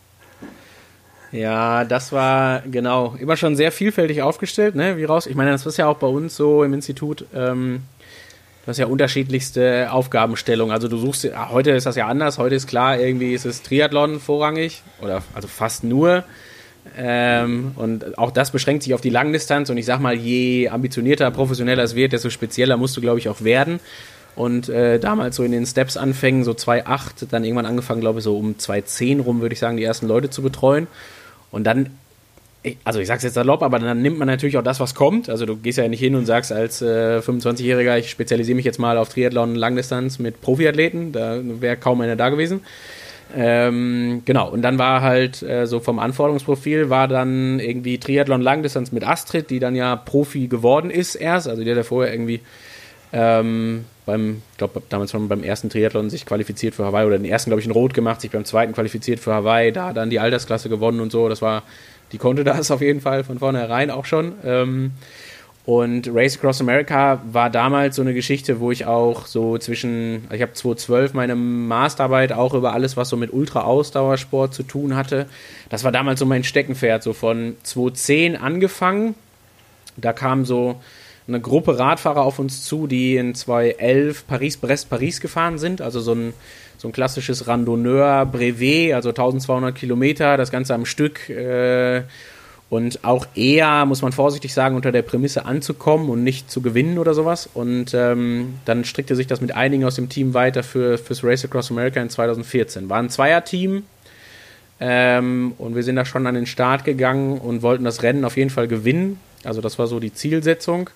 Ja, 1.35 1.85
das 1.85 2.13
war 2.13 2.61
genau 2.61 3.17
immer 3.19 3.37
schon 3.37 3.57
sehr 3.57 3.73
vielfältig 3.73 4.23
aufgestellt, 4.23 4.77
ne? 4.77 4.97
Wie 4.97 5.05
raus. 5.05 5.27
Ich 5.27 5.35
meine, 5.35 5.51
das 5.51 5.67
ist 5.67 5.77
ja 5.79 5.89
auch 5.89 5.97
bei 5.97 6.07
uns 6.07 6.37
so 6.37 6.63
im 6.63 6.73
Institut. 6.73 7.25
Ähm, 7.35 7.83
du 8.63 8.69
hast 8.69 8.79
ja 8.79 8.87
unterschiedlichste 8.87 9.91
Aufgabenstellungen. 9.91 10.73
Also 10.73 10.87
du 10.87 10.97
suchst, 10.97 11.29
heute 11.51 11.73
ist 11.73 11.87
das 11.87 11.97
ja 11.97 12.07
anders. 12.07 12.39
Heute 12.39 12.55
ist 12.55 12.69
klar, 12.69 13.01
irgendwie 13.01 13.35
ist 13.35 13.47
es 13.47 13.63
Triathlon 13.63 14.21
vorrangig 14.21 14.83
oder 15.03 15.25
also 15.35 15.49
fast 15.49 15.83
nur. 15.83 16.23
Ähm, 16.97 17.73
und 17.75 18.17
auch 18.17 18.31
das 18.31 18.53
beschränkt 18.53 18.85
sich 18.85 18.95
auf 18.95 19.01
die 19.01 19.11
Langdistanz. 19.11 19.71
Und 19.71 19.77
ich 19.77 19.87
sag 19.87 19.99
mal, 19.99 20.15
je 20.15 20.69
ambitionierter, 20.69 21.33
professioneller 21.33 21.83
es 21.83 21.97
wird, 21.97 22.13
desto 22.13 22.31
spezieller 22.31 22.77
musst 22.77 22.97
du, 22.97 23.01
glaube 23.01 23.19
ich, 23.19 23.29
auch 23.29 23.43
werden. 23.43 23.81
Und 24.37 24.69
äh, 24.69 25.01
damals 25.01 25.35
so 25.35 25.43
in 25.43 25.51
den 25.51 25.67
Steps 25.67 25.97
anfängen, 25.97 26.45
so 26.45 26.53
2,8, 26.53 27.27
dann 27.29 27.43
irgendwann 27.43 27.67
angefangen, 27.67 28.01
glaube 28.01 28.21
ich, 28.21 28.25
so 28.25 28.39
um 28.39 28.55
2,10 28.55 29.21
rum, 29.21 29.41
würde 29.41 29.53
ich 29.53 29.59
sagen, 29.59 29.77
die 29.77 29.85
ersten 29.85 30.07
Leute 30.07 30.31
zu 30.31 30.41
betreuen. 30.41 30.87
Und 31.55 31.65
dann, 31.65 31.91
also 32.83 32.99
ich 32.99 33.07
sag's 33.07 33.23
jetzt 33.23 33.35
salopp, 33.35 33.63
aber 33.63 33.79
dann 33.79 34.03
nimmt 34.03 34.19
man 34.19 34.27
natürlich 34.27 34.59
auch 34.59 34.63
das, 34.65 34.81
was 34.81 34.97
kommt. 34.97 35.31
Also 35.31 35.47
du 35.47 35.57
gehst 35.57 35.79
ja 35.79 35.87
nicht 35.87 36.01
hin 36.01 36.17
und 36.17 36.27
sagst 36.27 36.51
als 36.51 36.83
äh, 36.83 37.21
25-Jähriger, 37.21 37.97
ich 37.97 38.11
spezialisiere 38.11 38.57
mich 38.57 38.65
jetzt 38.65 38.81
mal 38.81 38.99
auf 38.99 39.09
Triathlon 39.09 39.55
Langdistanz 39.55 40.19
mit 40.19 40.41
Profiathleten. 40.41 41.13
Da 41.13 41.39
wäre 41.43 41.77
kaum 41.77 42.01
einer 42.01 42.17
da 42.17 42.29
gewesen. 42.29 42.63
Ähm, 43.37 44.23
genau, 44.25 44.51
und 44.51 44.63
dann 44.63 44.79
war 44.79 45.01
halt 45.01 45.43
äh, 45.45 45.67
so 45.67 45.79
vom 45.79 46.01
Anforderungsprofil 46.01 46.91
war 46.91 47.07
dann 47.07 47.61
irgendwie 47.61 47.99
Triathlon 47.99 48.43
Langdistanz 48.43 48.91
mit 48.91 49.07
Astrid, 49.07 49.51
die 49.51 49.61
dann 49.61 49.77
ja 49.77 49.95
Profi 49.95 50.49
geworden 50.49 50.91
ist 50.91 51.15
erst. 51.15 51.49
Also 51.49 51.63
die 51.63 51.71
hat 51.71 51.77
ja 51.77 51.85
vorher 51.85 52.13
irgendwie 52.13 52.41
ähm, 53.17 53.85
beim, 54.07 54.43
glaube, 54.59 54.83
damals 54.89 55.13
schon 55.13 55.29
beim 55.29 55.45
ersten 55.45 55.71
Triathlon 55.71 56.11
sich 56.11 56.27
qualifiziert 56.27 56.75
für 56.75 56.85
Hawaii 56.85 57.07
oder 57.07 57.17
den 57.17 57.25
ersten, 57.25 57.51
glaube 57.51 57.61
ich, 57.61 57.67
in 57.67 57.73
Rot 57.73 57.95
gemacht, 57.95 58.21
sich 58.21 58.33
beim 58.33 58.45
zweiten 58.45 58.73
qualifiziert 58.73 59.21
für 59.21 59.33
Hawaii, 59.33 59.71
da 59.71 59.93
dann 59.93 60.11
die 60.11 60.19
Altersklasse 60.19 60.69
gewonnen 60.69 61.01
und 61.01 61.13
so. 61.13 61.29
Das 61.29 61.41
war, 61.41 61.63
die 62.11 62.19
konnte 62.19 62.43
das 62.45 62.73
auf 62.73 62.81
jeden 62.81 63.01
Fall 63.01 63.23
von 63.23 63.39
vornherein 63.39 63.91
auch 63.91 64.05
schon. 64.05 64.33
Ähm, 64.45 64.91
und 65.65 66.11
Race 66.13 66.37
Across 66.37 66.61
America 66.61 67.23
war 67.31 67.49
damals 67.49 67.97
so 67.97 68.03
eine 68.03 68.13
Geschichte, 68.13 68.61
wo 68.61 68.73
ich 68.73 68.85
auch 68.85 69.27
so 69.27 69.57
zwischen, 69.59 70.25
ich 70.31 70.43
habe 70.43 70.53
2012 70.53 71.15
meine 71.15 71.37
Masterarbeit 71.37 72.33
auch 72.33 72.53
über 72.53 72.75
alles, 72.75 72.97
was 72.97 73.09
so 73.09 73.17
mit 73.17 73.33
Ultra-Ausdauersport 73.33 74.53
zu 74.53 74.65
tun 74.65 74.97
hatte. 74.97 75.27
Das 75.71 75.85
war 75.85 75.93
damals 75.93 76.19
so 76.19 76.27
mein 76.27 76.45
Steckenpferd, 76.45 77.03
so 77.03 77.13
von 77.13 77.57
2010 77.63 78.37
angefangen. 78.37 79.15
Da 79.97 80.13
kam 80.13 80.45
so 80.45 80.81
eine 81.27 81.41
Gruppe 81.41 81.79
Radfahrer 81.79 82.23
auf 82.23 82.39
uns 82.39 82.65
zu, 82.65 82.87
die 82.87 83.17
in 83.17 83.35
2011 83.35 84.27
Paris-Brest-Paris 84.27 85.21
gefahren 85.21 85.59
sind. 85.59 85.81
Also 85.81 86.01
so 86.01 86.13
ein, 86.13 86.35
so 86.77 86.89
ein 86.89 86.93
klassisches 86.93 87.47
Randonneur-Brevet, 87.47 88.95
also 88.95 89.11
1200 89.11 89.75
Kilometer, 89.75 90.37
das 90.37 90.51
Ganze 90.51 90.75
am 90.75 90.85
Stück. 90.85 91.29
Äh, 91.31 92.03
und 92.71 93.05
auch 93.05 93.27
eher, 93.35 93.87
muss 93.87 94.03
man 94.03 94.13
vorsichtig 94.13 94.53
sagen, 94.53 94.75
unter 94.75 94.91
der 94.91 95.03
Prämisse 95.03 95.47
anzukommen 95.47 96.09
und 96.09 96.25
nicht 96.25 96.51
zu 96.51 96.61
gewinnen 96.61 96.99
oder 96.99 97.15
sowas. 97.15 97.49
Und 97.53 97.95
ähm, 97.95 98.55
dann 98.65 98.85
strickte 98.85 99.17
sich 99.17 99.27
das 99.27 99.41
mit 99.41 99.55
einigen 99.55 99.85
aus 99.85 99.95
dem 99.95 100.09
Team 100.09 100.35
weiter 100.35 100.63
für, 100.63 100.99
fürs 100.99 101.23
Race 101.23 101.45
Across 101.45 101.71
America 101.71 102.01
in 102.01 102.11
2014. 102.11 102.89
War 102.91 102.99
ein 102.99 103.11
Zweierteam 103.11 103.85
ähm, 104.81 105.55
und 105.59 105.77
wir 105.77 105.83
sind 105.83 105.97
da 105.97 106.05
schon 106.05 106.27
an 106.27 106.35
den 106.35 106.47
Start 106.47 106.85
gegangen 106.85 107.39
und 107.39 107.63
wollten 107.63 107.85
das 107.85 108.03
Rennen 108.03 108.25
auf 108.25 108.37
jeden 108.37 108.51
Fall 108.51 108.67
gewinnen. 108.67 109.21
Also 109.45 109.61
das 109.61 109.79
war 109.79 109.87
so 109.87 110.01
die 110.01 110.13
Zielsetzung. 110.13 110.91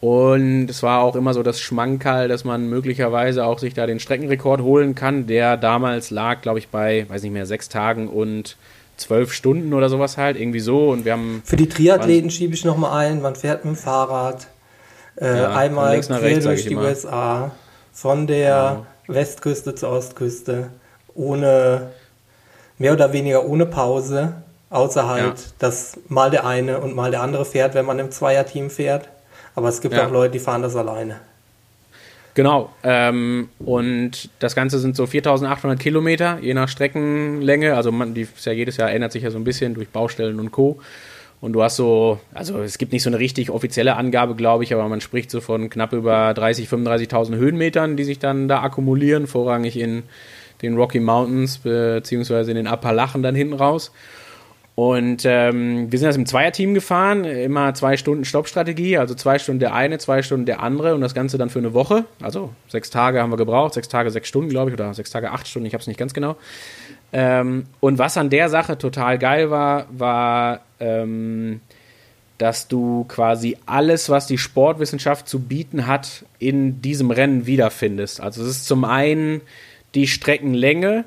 Und 0.00 0.68
es 0.68 0.82
war 0.82 1.00
auch 1.00 1.16
immer 1.16 1.32
so 1.32 1.42
das 1.42 1.58
Schmankerl, 1.60 2.28
dass 2.28 2.44
man 2.44 2.68
möglicherweise 2.68 3.46
auch 3.46 3.58
sich 3.58 3.74
da 3.74 3.86
den 3.86 3.98
Streckenrekord 3.98 4.60
holen 4.60 4.94
kann, 4.94 5.26
der 5.26 5.56
damals 5.56 6.10
lag, 6.10 6.42
glaube 6.42 6.58
ich, 6.58 6.68
bei, 6.68 7.06
weiß 7.08 7.22
nicht 7.22 7.32
mehr, 7.32 7.46
sechs 7.46 7.68
Tagen 7.68 8.08
und 8.08 8.56
zwölf 8.96 9.32
Stunden 9.32 9.72
oder 9.72 9.88
sowas 9.88 10.16
halt, 10.16 10.38
irgendwie 10.38 10.60
so. 10.60 10.90
Und 10.90 11.04
wir 11.04 11.12
haben. 11.12 11.42
Für 11.44 11.56
die 11.56 11.68
Triathleten 11.68 12.30
schiebe 12.30 12.54
ich 12.54 12.64
nochmal 12.64 13.06
ein, 13.06 13.22
man 13.22 13.36
fährt 13.36 13.64
mit 13.64 13.74
dem 13.74 13.78
Fahrrad 13.78 14.48
äh, 15.20 15.38
ja, 15.38 15.54
einmal 15.54 16.00
quer 16.00 16.22
rechts, 16.22 16.44
durch 16.44 16.64
die 16.64 16.72
immer. 16.72 16.82
USA, 16.82 17.50
von 17.92 18.26
der 18.26 18.38
ja. 18.38 18.86
Westküste 19.06 19.74
zur 19.74 19.90
Ostküste, 19.90 20.70
ohne 21.14 21.88
mehr 22.78 22.92
oder 22.92 23.12
weniger 23.12 23.46
ohne 23.46 23.66
Pause, 23.66 24.34
außer 24.70 25.08
halt, 25.08 25.38
ja. 25.38 25.46
dass 25.58 25.98
mal 26.08 26.30
der 26.30 26.46
eine 26.46 26.80
und 26.80 26.94
mal 26.94 27.10
der 27.10 27.22
andere 27.22 27.44
fährt, 27.44 27.74
wenn 27.74 27.86
man 27.86 27.98
im 27.98 28.10
Zweierteam 28.10 28.70
fährt. 28.70 29.08
Aber 29.56 29.68
es 29.68 29.80
gibt 29.80 29.98
auch 29.98 30.10
Leute, 30.10 30.32
die 30.32 30.38
fahren 30.38 30.62
das 30.62 30.76
alleine. 30.76 31.16
Genau. 32.34 32.70
Ähm, 32.84 33.48
und 33.58 34.28
das 34.38 34.54
Ganze 34.54 34.78
sind 34.78 34.94
so 34.94 35.06
4800 35.06 35.80
Kilometer, 35.80 36.38
je 36.42 36.52
nach 36.52 36.68
Streckenlänge. 36.68 37.74
Also 37.74 37.90
man, 37.90 38.12
die 38.12 38.22
ist 38.22 38.44
ja 38.44 38.52
jedes 38.52 38.76
Jahr 38.76 38.92
ändert 38.92 39.12
sich 39.12 39.22
ja 39.22 39.30
so 39.30 39.38
ein 39.38 39.44
bisschen 39.44 39.72
durch 39.72 39.88
Baustellen 39.88 40.38
und 40.38 40.52
Co. 40.52 40.78
Und 41.40 41.54
du 41.54 41.62
hast 41.62 41.76
so, 41.76 42.20
also 42.34 42.60
es 42.60 42.76
gibt 42.76 42.92
nicht 42.92 43.02
so 43.02 43.10
eine 43.10 43.18
richtig 43.18 43.50
offizielle 43.50 43.96
Angabe, 43.96 44.34
glaube 44.34 44.64
ich, 44.64 44.74
aber 44.74 44.86
man 44.88 45.00
spricht 45.00 45.30
so 45.30 45.40
von 45.40 45.70
knapp 45.70 45.94
über 45.94 46.34
30, 46.34 46.68
35.000 46.68 47.36
Höhenmetern, 47.36 47.96
die 47.96 48.04
sich 48.04 48.18
dann 48.18 48.48
da 48.48 48.62
akkumulieren, 48.62 49.26
vorrangig 49.26 49.78
in 49.78 50.02
den 50.60 50.76
Rocky 50.76 51.00
Mountains 51.00 51.58
beziehungsweise 51.58 52.50
in 52.50 52.56
den 52.56 52.66
Appalachen 52.66 53.22
dann 53.22 53.34
hinten 53.34 53.54
raus. 53.54 53.92
Und 54.76 55.24
ähm, 55.24 55.90
wir 55.90 55.98
sind 55.98 56.06
das 56.06 56.16
im 56.16 56.26
Zweierteam 56.26 56.74
gefahren, 56.74 57.24
immer 57.24 57.72
zwei 57.72 57.96
Stunden 57.96 58.26
Stoppstrategie, 58.26 58.98
also 58.98 59.14
zwei 59.14 59.38
Stunden 59.38 59.58
der 59.58 59.72
eine, 59.72 59.96
zwei 59.96 60.20
Stunden 60.20 60.44
der 60.44 60.62
andere 60.62 60.94
und 60.94 61.00
das 61.00 61.14
Ganze 61.14 61.38
dann 61.38 61.48
für 61.48 61.60
eine 61.60 61.72
Woche. 61.72 62.04
Also 62.20 62.50
sechs 62.68 62.90
Tage 62.90 63.22
haben 63.22 63.30
wir 63.30 63.38
gebraucht, 63.38 63.72
sechs 63.72 63.88
Tage, 63.88 64.10
sechs 64.10 64.28
Stunden, 64.28 64.50
glaube 64.50 64.70
ich, 64.70 64.74
oder 64.74 64.92
sechs 64.92 65.08
Tage, 65.08 65.30
acht 65.30 65.48
Stunden, 65.48 65.64
ich 65.66 65.72
habe 65.72 65.80
es 65.80 65.86
nicht 65.86 65.98
ganz 65.98 66.12
genau. 66.12 66.36
Ähm, 67.14 67.64
und 67.80 67.96
was 67.96 68.18
an 68.18 68.28
der 68.28 68.50
Sache 68.50 68.76
total 68.76 69.18
geil 69.18 69.50
war, 69.50 69.86
war, 69.90 70.60
ähm, 70.78 71.62
dass 72.36 72.68
du 72.68 73.04
quasi 73.08 73.56
alles, 73.64 74.10
was 74.10 74.26
die 74.26 74.36
Sportwissenschaft 74.36 75.26
zu 75.26 75.40
bieten 75.40 75.86
hat, 75.86 76.26
in 76.38 76.82
diesem 76.82 77.10
Rennen 77.10 77.46
wiederfindest. 77.46 78.20
Also 78.20 78.42
es 78.42 78.48
ist 78.48 78.66
zum 78.66 78.84
einen 78.84 79.40
die 79.94 80.06
Streckenlänge, 80.06 81.06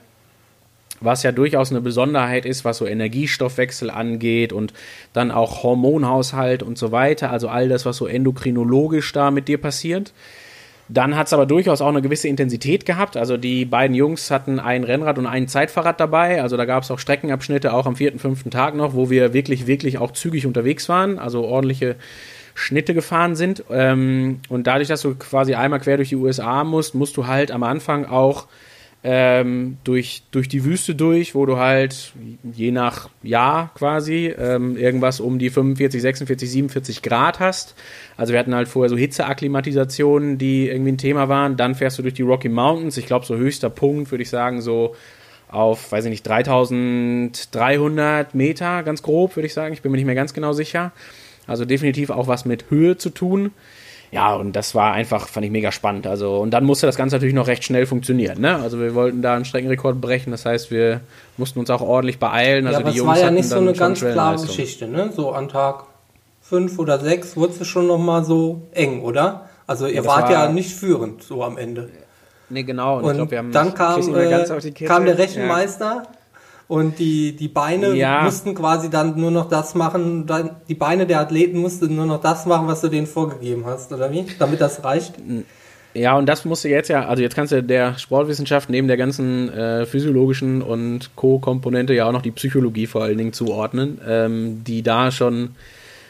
was 1.01 1.23
ja 1.23 1.31
durchaus 1.31 1.71
eine 1.71 1.81
Besonderheit 1.81 2.45
ist, 2.45 2.65
was 2.65 2.77
so 2.77 2.85
Energiestoffwechsel 2.85 3.89
angeht 3.89 4.53
und 4.53 4.73
dann 5.13 5.31
auch 5.31 5.63
Hormonhaushalt 5.63 6.63
und 6.63 6.77
so 6.77 6.91
weiter, 6.91 7.31
also 7.31 7.49
all 7.49 7.69
das, 7.69 7.85
was 7.85 7.97
so 7.97 8.07
endokrinologisch 8.07 9.12
da 9.13 9.31
mit 9.31 9.47
dir 9.47 9.57
passiert. 9.57 10.13
Dann 10.91 11.15
hat 11.15 11.27
es 11.27 11.33
aber 11.33 11.45
durchaus 11.45 11.81
auch 11.81 11.89
eine 11.89 12.01
gewisse 12.01 12.27
Intensität 12.27 12.83
gehabt. 12.83 13.15
Also 13.15 13.38
die 13.38 13.63
beiden 13.63 13.95
Jungs 13.95 14.31
hatten 14.31 14.59
ein 14.59 14.83
Rennrad 14.83 15.19
und 15.19 15.27
ein 15.27 15.47
Zeitfahrrad 15.47 15.99
dabei. 15.99 16.41
Also 16.41 16.57
da 16.57 16.65
gab 16.65 16.81
es 16.81 16.89
auch 16.89 16.97
Streckenabschnitte, 16.97 17.73
auch 17.73 17.85
am 17.85 17.95
vierten, 17.95 18.17
fünften 18.17 18.49
Tag 18.49 18.73
noch, 18.73 18.95
wo 18.95 19.12
wir 19.12 19.31
wirklich, 19.31 19.67
wirklich 19.67 19.99
auch 19.99 20.12
zügig 20.12 20.47
unterwegs 20.47 20.89
waren. 20.89 21.19
Also 21.19 21.43
ordentliche 21.43 21.95
Schnitte 22.55 22.95
gefahren 22.95 23.35
sind. 23.35 23.63
Ähm, 23.69 24.39
und 24.49 24.65
dadurch, 24.65 24.88
dass 24.88 25.03
du 25.03 25.13
quasi 25.13 25.53
einmal 25.53 25.79
quer 25.79 25.97
durch 25.97 26.09
die 26.09 26.15
USA 26.15 26.63
musst, 26.63 26.95
musst 26.95 27.17
du 27.17 27.27
halt 27.27 27.51
am 27.51 27.62
Anfang 27.62 28.05
auch 28.05 28.47
ähm, 29.01 29.77
durch, 29.85 30.23
durch 30.31 30.49
die 30.49 30.65
Wüste 30.65 30.93
durch, 30.93 31.33
wo 31.33 31.45
du 31.45 31.55
halt 31.57 32.12
je 32.43 32.71
nach 32.71 33.09
Jahr 33.23 33.71
quasi 33.73 34.35
ähm, 34.38 34.75
irgendwas 34.75 35.21
um 35.21 35.39
die 35.39 35.49
45, 35.49 36.01
46, 36.01 36.51
47 36.51 37.01
Grad 37.01 37.39
hast. 37.39 37.75
Also 38.17 38.33
wir 38.33 38.39
hatten 38.39 38.53
halt 38.53 38.67
vorher 38.67 38.89
so 38.89 38.97
Hitzeakklimatisationen, 38.97 40.38
die 40.38 40.67
irgendwie 40.67 40.91
ein 40.91 40.97
Thema 40.97 41.29
waren. 41.29 41.55
Dann 41.55 41.75
fährst 41.75 41.97
du 41.97 42.01
durch 42.01 42.13
die 42.13 42.23
Rocky 42.23 42.49
Mountains. 42.49 42.97
Ich 42.97 43.05
glaube, 43.05 43.25
so 43.25 43.38
höchster 43.38 43.69
Punkt 43.69 44.12
würde 44.12 44.23
ich 44.23 44.29
sagen, 44.29 44.62
so 44.62 44.95
auf, 45.47 45.93
weiß 45.93 46.03
ich 46.05 46.12
nicht, 46.12 46.27
3300 46.27 48.35
Meter, 48.35 48.83
ganz 48.83 49.01
grob 49.01 49.38
würde 49.38 49.47
ich 49.47 49.53
sagen. 49.53 49.73
Ich 49.73 49.81
bin 49.81 49.91
mir 49.91 49.97
nicht 49.97 50.05
mehr 50.05 50.15
ganz 50.15 50.33
genau 50.33 50.51
sicher. 50.51 50.91
Also 51.47 51.63
definitiv 51.63 52.09
auch 52.09 52.27
was 52.27 52.43
mit 52.43 52.69
Höhe 52.69 52.97
zu 52.97 53.12
tun 53.12 53.51
ja, 54.12 54.34
und 54.34 54.54
das 54.56 54.74
war 54.74 54.93
einfach, 54.93 55.28
fand 55.28 55.45
ich 55.45 55.52
mega 55.52 55.72
spannend. 55.72 56.08
Also, 56.08 56.38
und 56.38 56.52
dann 56.52 56.63
musste 56.63 56.88
das 56.88 56.95
Ganze 56.95 57.15
natürlich 57.15 57.36
noch 57.36 57.48
recht 57.48 57.63
schnell 57.63 57.86
funktionieren. 57.86 58.41
Ne? 58.41 58.56
Also 58.56 58.80
wir 58.80 58.95
wollten 58.95 59.22
da 59.22 59.36
einen 59.36 59.45
Streckenrekord 59.45 60.02
brechen, 60.02 60.32
das 60.32 60.45
heißt, 60.45 60.72
wir 60.72 61.02
mussten 61.38 61.60
uns 61.60 61.69
auch 61.69 61.82
ordentlich 61.82 62.17
beeilen. 62.17 62.65
Also 62.65 62.80
ja, 62.80 62.86
aber 62.86 62.91
die 62.91 63.00
es 63.00 63.06
war 63.06 63.19
ja 63.19 63.32
nicht 63.32 63.48
so 63.48 63.58
eine 63.58 63.74
ganz 63.74 64.00
klare 64.00 64.41
Geschichte, 64.41 64.88
ne? 64.88 65.12
So 65.15 65.32
an 65.32 65.48
Tag 65.48 65.84
fünf 66.41 66.80
oder 66.80 67.00
sechs 67.00 67.38
wurde 67.38 67.54
es 67.60 67.67
schon 67.67 67.86
nochmal 67.86 68.24
so 68.24 68.63
eng, 68.72 69.02
oder? 69.02 69.50
Also 69.67 69.86
ihr 69.86 69.93
ja, 69.95 70.06
wart 70.06 70.32
ja 70.32 70.50
nicht 70.50 70.74
führend, 70.74 71.22
so 71.22 71.43
am 71.43 71.58
Ende. 71.58 71.89
Nee, 72.50 72.63
genau. 72.63 72.98
Und, 72.98 73.19
und 73.19 73.30
glaub, 73.30 73.52
dann 73.52 73.76
kam, 73.76 74.15
äh, 74.15 74.86
kam 74.86 75.06
der 75.06 75.19
Rechenmeister 75.19 76.04
ja 76.06 76.18
und 76.69 76.99
die, 76.99 77.36
die 77.36 77.47
Beine 77.47 77.95
ja. 77.95 78.21
mussten 78.21 78.53
quasi 78.53 78.91
dann 78.91 79.19
nur 79.19 79.32
noch 79.32 79.49
das 79.49 79.73
machen, 79.73 80.27
dann, 80.27 80.51
die 80.69 80.75
Beine 80.75 81.08
der 81.08 81.19
Athleten 81.19 81.58
mussten 81.58 81.95
nur 81.95 82.05
noch 82.05 82.21
das 82.21 82.45
machen, 82.45 82.67
was 82.67 82.82
du 82.82 82.89
denen 82.89 83.08
vorgegeben 83.08 83.65
hast, 83.65 83.91
oder 83.91 84.12
wie? 84.12 84.23
Damit 84.38 84.62
das 84.62 84.84
reicht? 84.84 85.15
Ja, 85.95 86.15
und 86.15 86.27
das 86.27 86.45
musst 86.45 86.63
du 86.63 86.69
jetzt 86.69 86.88
ja, 86.88 87.08
also 87.08 87.23
jetzt 87.23 87.36
kannst 87.36 87.53
du 87.53 87.63
der 87.63 87.97
Sportwissenschaft 87.97 88.69
neben 88.69 88.88
der 88.88 88.97
ganzen 88.97 89.51
äh, 89.51 89.88
physiologischen 89.88 90.62
und 90.62 91.15
Co-Komponente 91.15 91.95
ja 91.95 92.08
auch 92.08 92.12
noch 92.12 92.21
die 92.21 92.29
Psychologie 92.29 92.86
vor 92.86 93.01
allen 93.01 93.17
Dingen 93.17 93.34
zuordnen, 93.34 93.99
ähm, 94.08 94.63
die 94.63 94.84
da 94.84 95.10
schon, 95.10 95.55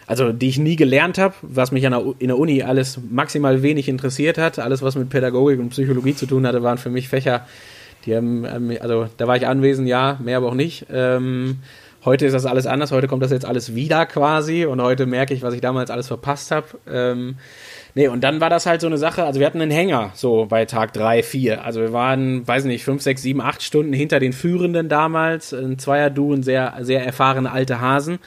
also 0.07 0.33
die 0.33 0.49
ich 0.49 0.59
nie 0.59 0.75
gelernt 0.75 1.17
habe, 1.17 1.35
was 1.41 1.71
mich 1.71 1.83
der, 1.83 2.03
in 2.19 2.27
der 2.27 2.37
Uni 2.37 2.63
alles 2.63 2.99
maximal 3.09 3.63
wenig 3.63 3.87
interessiert 3.87 4.37
hat, 4.37 4.59
alles 4.59 4.81
was 4.81 4.95
mit 4.95 5.09
Pädagogik 5.09 5.57
und 5.57 5.69
Psychologie 5.69 6.15
zu 6.15 6.25
tun 6.25 6.45
hatte, 6.45 6.63
waren 6.63 6.77
für 6.77 6.89
mich 6.89 7.07
Fächer, 7.07 7.45
die 8.09 8.15
haben, 8.15 8.45
ähm, 8.45 8.77
also 8.81 9.07
da 9.17 9.27
war 9.27 9.37
ich 9.37 9.47
anwesend, 9.47 9.87
ja, 9.87 10.17
mehr 10.21 10.37
aber 10.37 10.47
auch 10.47 10.55
nicht. 10.55 10.87
Ähm, 10.91 11.59
heute 12.03 12.25
ist 12.25 12.33
das 12.33 12.45
alles 12.45 12.65
anders, 12.65 12.91
heute 12.91 13.07
kommt 13.07 13.23
das 13.23 13.31
jetzt 13.31 13.45
alles 13.45 13.75
wieder 13.75 14.05
quasi 14.05 14.65
und 14.65 14.81
heute 14.81 15.05
merke 15.05 15.33
ich, 15.33 15.43
was 15.43 15.53
ich 15.53 15.61
damals 15.61 15.91
alles 15.91 16.07
verpasst 16.07 16.51
habe. 16.51 16.67
Ähm, 16.91 17.35
nee, 17.93 18.07
und 18.07 18.23
dann 18.23 18.41
war 18.41 18.49
das 18.49 18.65
halt 18.65 18.81
so 18.81 18.87
eine 18.87 18.97
Sache, 18.97 19.23
also 19.23 19.39
wir 19.39 19.45
hatten 19.45 19.61
einen 19.61 19.71
Hänger 19.71 20.11
so 20.15 20.47
bei 20.47 20.65
Tag 20.65 20.93
3, 20.93 21.21
4. 21.21 21.63
Also 21.63 21.81
wir 21.81 21.93
waren, 21.93 22.47
weiß 22.47 22.65
nicht, 22.65 22.83
5, 22.83 23.01
6, 23.01 23.21
7, 23.21 23.41
8 23.41 23.61
Stunden 23.61 23.93
hinter 23.93 24.19
den 24.19 24.33
Führenden 24.33 24.89
damals, 24.89 25.53
ein 25.53 25.77
Zweier-Du, 25.77 26.33
ein 26.33 26.43
sehr, 26.43 26.75
sehr 26.81 27.05
erfahrene 27.05 27.51
alte 27.51 27.79
Hasen. 27.79 28.19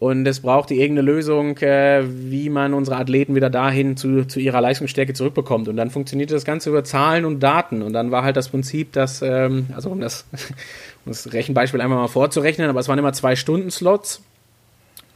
Und 0.00 0.26
es 0.28 0.40
brauchte 0.40 0.74
irgendeine 0.74 1.10
Lösung, 1.10 1.56
äh, 1.58 2.04
wie 2.06 2.50
man 2.50 2.72
unsere 2.72 2.98
Athleten 2.98 3.34
wieder 3.34 3.50
dahin 3.50 3.96
zu, 3.96 4.26
zu 4.26 4.38
ihrer 4.38 4.60
Leistungsstärke 4.60 5.12
zurückbekommt. 5.12 5.66
Und 5.66 5.76
dann 5.76 5.90
funktionierte 5.90 6.34
das 6.34 6.44
Ganze 6.44 6.70
über 6.70 6.84
Zahlen 6.84 7.24
und 7.24 7.40
Daten. 7.40 7.82
Und 7.82 7.94
dann 7.94 8.12
war 8.12 8.22
halt 8.22 8.36
das 8.36 8.48
Prinzip, 8.48 8.92
dass, 8.92 9.22
ähm, 9.22 9.66
also 9.74 9.90
um 9.90 10.00
das, 10.00 10.26
um 11.04 11.10
das 11.10 11.32
Rechenbeispiel 11.32 11.80
einmal 11.80 11.98
mal 11.98 12.08
vorzurechnen, 12.08 12.70
aber 12.70 12.78
es 12.78 12.86
waren 12.86 12.98
immer 12.98 13.12
zwei 13.12 13.34
Stunden 13.34 13.72
Slots. 13.72 14.22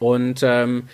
Und 0.00 0.40
ähm, 0.42 0.88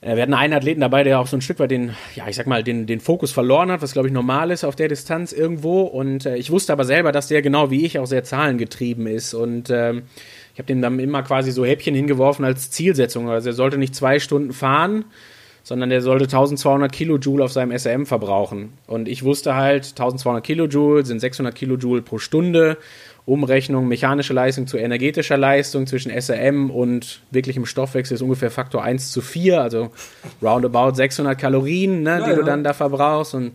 äh, 0.00 0.14
wir 0.14 0.22
hatten 0.22 0.32
einen 0.32 0.54
Athleten 0.54 0.80
dabei, 0.80 1.04
der 1.04 1.20
auch 1.20 1.26
so 1.26 1.36
ein 1.36 1.42
Stück 1.42 1.58
weit 1.58 1.70
den, 1.70 1.94
ja, 2.14 2.26
ich 2.26 2.36
sag 2.36 2.46
mal, 2.46 2.62
den, 2.62 2.86
den 2.86 3.00
Fokus 3.00 3.32
verloren 3.32 3.70
hat, 3.70 3.82
was 3.82 3.92
glaube 3.92 4.08
ich 4.08 4.14
normal 4.14 4.50
ist 4.50 4.64
auf 4.64 4.76
der 4.76 4.88
Distanz 4.88 5.32
irgendwo. 5.32 5.82
Und 5.82 6.24
äh, 6.24 6.36
ich 6.36 6.50
wusste 6.50 6.72
aber 6.72 6.84
selber, 6.84 7.12
dass 7.12 7.28
der 7.28 7.42
genau 7.42 7.70
wie 7.70 7.84
ich 7.84 7.98
auch 7.98 8.06
sehr 8.06 8.24
zahlengetrieben 8.24 9.06
ist. 9.06 9.34
Und 9.34 9.70
ähm, 9.70 10.04
ich 10.58 10.60
habe 10.60 10.66
dem 10.66 10.82
dann 10.82 10.98
immer 10.98 11.22
quasi 11.22 11.52
so 11.52 11.64
Häppchen 11.64 11.94
hingeworfen 11.94 12.44
als 12.44 12.72
Zielsetzung. 12.72 13.30
Also 13.30 13.50
er 13.50 13.52
sollte 13.52 13.78
nicht 13.78 13.94
zwei 13.94 14.18
Stunden 14.18 14.52
fahren, 14.52 15.04
sondern 15.62 15.92
er 15.92 16.02
sollte 16.02 16.24
1200 16.24 16.90
Kilojoule 16.90 17.44
auf 17.44 17.52
seinem 17.52 17.78
SRM 17.78 18.06
verbrauchen. 18.06 18.72
Und 18.88 19.06
ich 19.06 19.22
wusste 19.22 19.54
halt, 19.54 19.90
1200 19.90 20.42
Kilojoule 20.42 21.06
sind 21.06 21.20
600 21.20 21.54
Kilojoule 21.54 22.02
pro 22.02 22.18
Stunde. 22.18 22.76
Umrechnung 23.24 23.86
mechanische 23.86 24.32
Leistung 24.32 24.66
zu 24.66 24.78
energetischer 24.78 25.36
Leistung 25.36 25.86
zwischen 25.86 26.10
SRM 26.10 26.72
und 26.72 27.20
wirklichem 27.30 27.64
Stoffwechsel 27.64 28.16
ist 28.16 28.22
ungefähr 28.22 28.50
Faktor 28.50 28.82
1 28.82 29.12
zu 29.12 29.20
4, 29.20 29.62
also 29.62 29.92
roundabout 30.42 30.96
600 30.96 31.38
Kalorien, 31.38 32.02
ne, 32.02 32.18
ja, 32.18 32.24
die 32.24 32.30
ja. 32.30 32.36
du 32.36 32.42
dann 32.42 32.64
da 32.64 32.72
verbrauchst. 32.72 33.34
Und, 33.34 33.52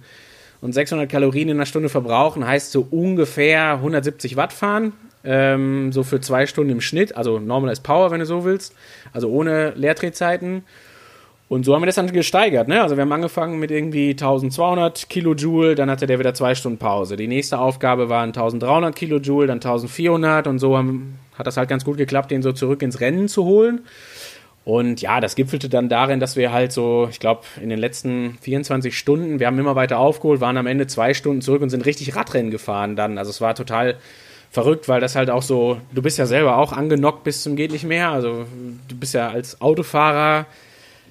und 0.61 0.71
600 0.71 1.11
Kalorien 1.11 1.49
in 1.49 1.57
einer 1.57 1.65
Stunde 1.65 1.89
verbrauchen 1.89 2.47
heißt 2.47 2.71
so 2.71 2.87
ungefähr 2.89 3.73
170 3.73 4.37
Watt 4.37 4.53
fahren 4.53 4.93
ähm, 5.23 5.91
so 5.91 6.03
für 6.03 6.19
zwei 6.21 6.45
Stunden 6.45 6.71
im 6.71 6.81
Schnitt, 6.81 7.15
also 7.15 7.39
Normalized 7.39 7.83
Power, 7.83 8.11
wenn 8.11 8.19
du 8.19 8.25
so 8.25 8.43
willst, 8.43 8.75
also 9.13 9.29
ohne 9.29 9.71
Leertretzeiten. 9.71 10.63
Und 11.49 11.65
so 11.65 11.75
haben 11.75 11.83
wir 11.83 11.87
das 11.87 11.95
dann 11.95 12.11
gesteigert. 12.11 12.67
Ne? 12.67 12.81
Also 12.81 12.95
wir 12.95 13.01
haben 13.01 13.11
angefangen 13.11 13.59
mit 13.59 13.69
irgendwie 13.69 14.11
1200 14.11 15.07
Kilojoule, 15.09 15.75
dann 15.75 15.89
hatte 15.89 16.07
der 16.07 16.17
wieder 16.17 16.33
zwei 16.33 16.55
Stunden 16.55 16.79
Pause. 16.79 17.15
Die 17.15 17.27
nächste 17.27 17.59
Aufgabe 17.59 18.09
waren 18.09 18.29
1300 18.29 18.95
Kilojoule, 18.95 19.47
dann 19.47 19.57
1400 19.57 20.47
und 20.47 20.59
so 20.59 20.77
haben, 20.77 21.19
hat 21.37 21.45
das 21.45 21.57
halt 21.57 21.69
ganz 21.69 21.85
gut 21.85 21.97
geklappt, 21.97 22.31
den 22.31 22.41
so 22.41 22.53
zurück 22.53 22.81
ins 22.81 23.01
Rennen 23.01 23.27
zu 23.27 23.45
holen. 23.45 23.81
Und 24.65 25.01
ja, 25.01 25.19
das 25.19 25.35
gipfelte 25.35 25.67
dann 25.67 25.89
darin, 25.89 26.21
dass 26.21 26.37
wir 26.37 26.53
halt 26.53 26.71
so, 26.71 27.07
ich 27.11 27.19
glaube, 27.19 27.41
in 27.61 27.69
den 27.69 27.79
letzten 27.79 28.37
24 28.41 28.97
Stunden, 28.97 29.39
wir 29.39 29.47
haben 29.47 29.59
immer 29.59 29.75
weiter 29.75 29.99
aufgeholt, 29.99 30.39
waren 30.39 30.55
am 30.57 30.67
Ende 30.67 30.87
zwei 30.87 31.13
Stunden 31.13 31.41
zurück 31.41 31.61
und 31.61 31.69
sind 31.69 31.85
richtig 31.85 32.15
Radrennen 32.15 32.49
gefahren 32.49 32.95
dann. 32.95 33.17
Also 33.17 33.29
es 33.29 33.41
war 33.41 33.55
total 33.55 33.97
verrückt, 34.53 34.87
weil 34.87 35.01
das 35.01 35.15
halt 35.15 35.31
auch 35.31 35.41
so, 35.41 35.79
du 35.95 36.03
bist 36.03 36.19
ja 36.19 36.27
selber 36.27 36.57
auch 36.57 36.73
angenockt 36.73 37.23
bis 37.23 37.41
zum 37.41 37.55
geht 37.55 37.71
nicht 37.71 37.85
mehr. 37.85 38.11
Also 38.11 38.45
du 38.87 38.95
bist 38.95 39.15
ja 39.15 39.29
als 39.29 39.59
Autofahrer 39.59 40.45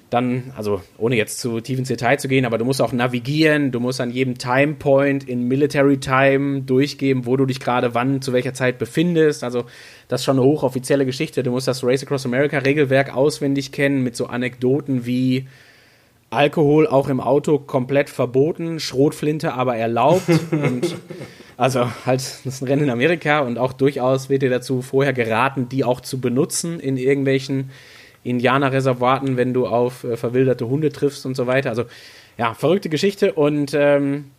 dann, 0.09 0.53
also 0.55 0.81
ohne 0.97 1.17
jetzt 1.17 1.39
zu 1.39 1.59
tief 1.59 1.77
ins 1.77 1.89
Detail 1.89 2.17
zu 2.17 2.29
gehen, 2.29 2.45
aber 2.45 2.57
du 2.57 2.63
musst 2.63 2.81
auch 2.81 2.93
navigieren, 2.93 3.71
du 3.71 3.81
musst 3.81 3.99
an 3.99 4.11
jedem 4.11 4.37
Timepoint 4.37 5.27
in 5.27 5.49
Military 5.49 5.99
Time 5.99 6.61
durchgeben, 6.61 7.25
wo 7.25 7.35
du 7.35 7.45
dich 7.45 7.59
gerade 7.59 7.93
wann, 7.93 8.21
zu 8.21 8.31
welcher 8.31 8.53
Zeit 8.53 8.77
befindest. 8.77 9.43
Also 9.43 9.65
das 10.07 10.21
ist 10.21 10.25
schon 10.25 10.37
eine 10.37 10.45
hochoffizielle 10.45 11.05
Geschichte. 11.05 11.43
Du 11.43 11.51
musst 11.51 11.67
das 11.67 11.83
Race 11.83 12.03
Across 12.03 12.25
America 12.25 12.59
Regelwerk 12.59 13.13
auswendig 13.13 13.73
kennen 13.73 14.03
mit 14.03 14.15
so 14.15 14.27
Anekdoten 14.27 15.05
wie 15.05 15.47
Alkohol 16.33 16.87
auch 16.87 17.09
im 17.09 17.19
Auto 17.19 17.59
komplett 17.59 18.09
verboten, 18.09 18.79
Schrotflinte 18.79 19.53
aber 19.53 19.75
erlaubt 19.75 20.29
und 20.51 20.95
also 21.57 21.87
halt, 22.05 22.19
das 22.19 22.45
ist 22.45 22.61
ein 22.61 22.67
Rennen 22.67 22.83
in 22.83 22.89
Amerika 22.89 23.39
und 23.39 23.57
auch 23.57 23.73
durchaus 23.73 24.29
wird 24.29 24.41
dir 24.41 24.49
dazu 24.49 24.81
vorher 24.81 25.13
geraten, 25.13 25.69
die 25.69 25.83
auch 25.83 26.01
zu 26.01 26.19
benutzen 26.19 26.79
in 26.79 26.97
irgendwelchen 26.97 27.69
Indianerreservaten, 28.23 29.37
wenn 29.37 29.53
du 29.53 29.67
auf 29.67 30.03
äh, 30.03 30.17
verwilderte 30.17 30.67
Hunde 30.67 30.91
triffst 30.91 31.25
und 31.25 31.35
so 31.35 31.47
weiter. 31.47 31.69
Also 31.69 31.85
ja, 32.37 32.53
verrückte 32.53 32.89
Geschichte 32.89 33.33
und 33.33 33.73
ähm, 33.73 34.31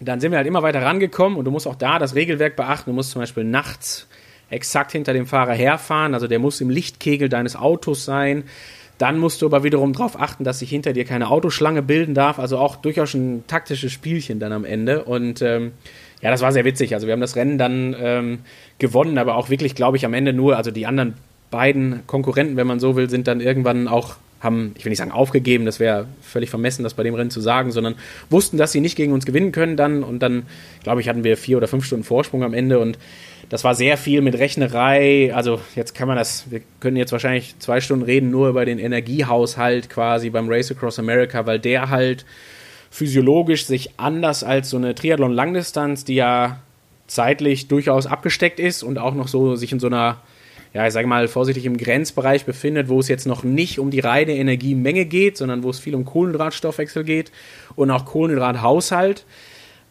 dann 0.00 0.20
sind 0.20 0.30
wir 0.30 0.38
halt 0.38 0.46
immer 0.46 0.62
weiter 0.62 0.82
rangekommen 0.82 1.38
und 1.38 1.44
du 1.44 1.50
musst 1.50 1.66
auch 1.66 1.74
da 1.74 1.98
das 1.98 2.14
Regelwerk 2.14 2.56
beachten. 2.56 2.90
Du 2.90 2.94
musst 2.94 3.10
zum 3.10 3.22
Beispiel 3.22 3.44
nachts 3.44 4.06
exakt 4.50 4.92
hinter 4.92 5.12
dem 5.12 5.26
Fahrer 5.26 5.54
herfahren, 5.54 6.14
also 6.14 6.28
der 6.28 6.38
muss 6.38 6.60
im 6.60 6.70
Lichtkegel 6.70 7.28
deines 7.28 7.56
Autos 7.56 8.04
sein. 8.04 8.44
Dann 8.98 9.18
musst 9.18 9.42
du 9.42 9.46
aber 9.46 9.62
wiederum 9.62 9.92
darauf 9.92 10.18
achten, 10.20 10.44
dass 10.44 10.60
sich 10.60 10.70
hinter 10.70 10.92
dir 10.92 11.04
keine 11.04 11.30
Autoschlange 11.30 11.82
bilden 11.82 12.14
darf. 12.14 12.38
Also 12.38 12.58
auch 12.58 12.76
durchaus 12.76 13.14
ein 13.14 13.44
taktisches 13.46 13.92
Spielchen 13.92 14.40
dann 14.40 14.52
am 14.52 14.64
Ende. 14.64 15.04
Und 15.04 15.42
ähm, 15.42 15.72
ja, 16.22 16.30
das 16.30 16.40
war 16.40 16.52
sehr 16.52 16.64
witzig. 16.64 16.94
Also 16.94 17.06
wir 17.06 17.12
haben 17.12 17.20
das 17.20 17.36
Rennen 17.36 17.58
dann 17.58 17.94
ähm, 17.98 18.38
gewonnen, 18.78 19.18
aber 19.18 19.36
auch 19.36 19.50
wirklich, 19.50 19.74
glaube 19.74 19.96
ich, 19.96 20.06
am 20.06 20.14
Ende 20.14 20.32
nur, 20.32 20.56
also 20.56 20.70
die 20.70 20.86
anderen 20.86 21.14
beiden 21.50 22.06
Konkurrenten, 22.06 22.56
wenn 22.56 22.66
man 22.66 22.80
so 22.80 22.96
will, 22.96 23.10
sind 23.10 23.28
dann 23.28 23.40
irgendwann 23.40 23.86
auch 23.86 24.16
haben, 24.40 24.72
ich 24.76 24.84
will 24.84 24.90
nicht 24.90 24.98
sagen 24.98 25.12
aufgegeben, 25.12 25.64
das 25.64 25.80
wäre 25.80 26.06
völlig 26.20 26.50
vermessen, 26.50 26.82
das 26.82 26.94
bei 26.94 27.02
dem 27.02 27.14
Rennen 27.14 27.30
zu 27.30 27.40
sagen, 27.40 27.72
sondern 27.72 27.94
wussten, 28.30 28.58
dass 28.58 28.72
sie 28.72 28.80
nicht 28.80 28.96
gegen 28.96 29.12
uns 29.12 29.24
gewinnen 29.24 29.52
können 29.52 29.76
dann 29.76 30.02
und 30.02 30.20
dann, 30.20 30.44
glaube 30.82 31.00
ich, 31.00 31.08
hatten 31.08 31.24
wir 31.24 31.36
vier 31.36 31.56
oder 31.56 31.68
fünf 31.68 31.84
Stunden 31.84 32.04
Vorsprung 32.04 32.44
am 32.44 32.52
Ende 32.54 32.78
und 32.78 32.98
das 33.48 33.64
war 33.64 33.74
sehr 33.74 33.96
viel 33.96 34.22
mit 34.22 34.38
Rechnerei. 34.38 35.32
Also 35.34 35.60
jetzt 35.74 35.94
kann 35.94 36.08
man 36.08 36.16
das, 36.16 36.50
wir 36.50 36.60
können 36.80 36.96
jetzt 36.96 37.12
wahrscheinlich 37.12 37.58
zwei 37.58 37.80
Stunden 37.80 38.04
reden 38.04 38.30
nur 38.30 38.48
über 38.48 38.64
den 38.64 38.78
Energiehaushalt 38.78 39.88
quasi 39.88 40.30
beim 40.30 40.48
Race 40.48 40.70
Across 40.70 40.98
America, 40.98 41.46
weil 41.46 41.58
der 41.60 41.90
halt 41.90 42.24
physiologisch 42.90 43.66
sich 43.66 43.98
anders 43.98 44.42
als 44.42 44.70
so 44.70 44.76
eine 44.76 44.94
Triathlon-Langdistanz, 44.94 46.04
die 46.04 46.14
ja 46.14 46.60
zeitlich 47.06 47.68
durchaus 47.68 48.06
abgesteckt 48.06 48.58
ist 48.58 48.82
und 48.82 48.98
auch 48.98 49.14
noch 49.14 49.28
so 49.28 49.54
sich 49.54 49.72
in 49.72 49.80
so 49.80 49.86
einer 49.86 50.18
ja, 50.76 50.86
ich 50.86 50.92
sage 50.92 51.06
mal 51.06 51.26
vorsichtig 51.26 51.64
im 51.64 51.78
Grenzbereich 51.78 52.44
befindet, 52.44 52.90
wo 52.90 53.00
es 53.00 53.08
jetzt 53.08 53.26
noch 53.26 53.44
nicht 53.44 53.78
um 53.78 53.90
die 53.90 54.00
reine 54.00 54.32
Energiemenge 54.32 55.06
geht, 55.06 55.38
sondern 55.38 55.62
wo 55.62 55.70
es 55.70 55.78
viel 55.78 55.94
um 55.94 56.04
Kohlenhydratstoffwechsel 56.04 57.02
geht 57.02 57.32
und 57.76 57.90
auch 57.90 58.04
Kohlenhydrathaushalt. 58.04 59.24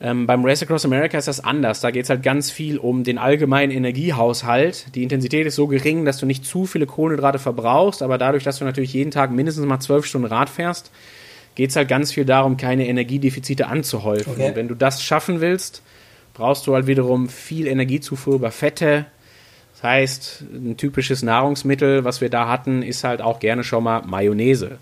Ähm, 0.02 0.28
beim 0.28 0.44
Race 0.44 0.62
Across 0.62 0.86
America 0.86 1.18
ist 1.18 1.28
das 1.28 1.44
anders. 1.44 1.80
Da 1.80 1.92
geht 1.92 2.04
es 2.04 2.10
halt 2.10 2.22
ganz 2.22 2.52
viel 2.52 2.78
um 2.78 3.04
den 3.04 3.18
allgemeinen 3.18 3.72
Energiehaushalt. 3.72 4.94
Die 4.94 5.04
Intensität 5.04 5.48
ist 5.48 5.56
so 5.56 5.68
gering, 5.68 6.04
dass 6.04 6.18
du 6.18 6.26
nicht 6.26 6.46
zu 6.46 6.66
viele 6.66 6.86
Kohlenhydrate 6.86 7.40
verbrauchst, 7.40 8.02
aber 8.02 8.18
dadurch, 8.18 8.44
dass 8.44 8.60
du 8.60 8.66
natürlich 8.66 8.94
jeden 8.94 9.12
Tag 9.12 9.32
mindestens 9.32 9.66
mal 9.66 9.80
zwölf 9.80 10.06
Stunden 10.06 10.28
Rad 10.28 10.50
fährst, 10.50 10.92
geht 11.56 11.70
es 11.70 11.76
halt 11.78 11.88
ganz 11.88 12.12
viel 12.12 12.26
darum, 12.26 12.58
keine 12.58 12.88
Energiedefizite 12.88 13.68
anzuhäufen. 13.68 14.34
Okay. 14.34 14.50
Und 14.50 14.56
wenn 14.58 14.68
du 14.68 14.76
das 14.76 15.02
schaffen 15.02 15.40
willst, 15.40 15.82
brauchst 16.34 16.68
du 16.68 16.74
halt 16.74 16.88
wiederum 16.88 17.30
viel 17.30 17.66
Energiezufuhr 17.66 18.36
über 18.36 18.52
Fette, 18.52 19.06
das 19.76 19.84
heißt, 19.84 20.44
ein 20.54 20.78
typisches 20.78 21.22
Nahrungsmittel, 21.22 22.06
was 22.06 22.22
wir 22.22 22.30
da 22.30 22.48
hatten, 22.48 22.82
ist 22.82 23.04
halt 23.04 23.22
auch 23.22 23.40
gerne 23.40 23.64
schon 23.64 23.84
mal 23.84 24.04
Mayonnaise. 24.06 24.78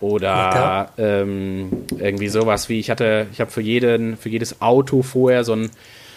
Oder 0.00 0.90
ähm, 0.98 1.70
irgendwie 1.98 2.28
sowas 2.28 2.68
wie, 2.68 2.80
ich 2.80 2.90
hatte, 2.90 3.26
ich 3.32 3.40
habe 3.40 3.50
für 3.50 3.60
jeden, 3.60 4.16
für 4.16 4.28
jedes 4.28 4.60
Auto 4.60 5.02
vorher 5.02 5.44
so 5.44 5.54
ein 5.54 5.70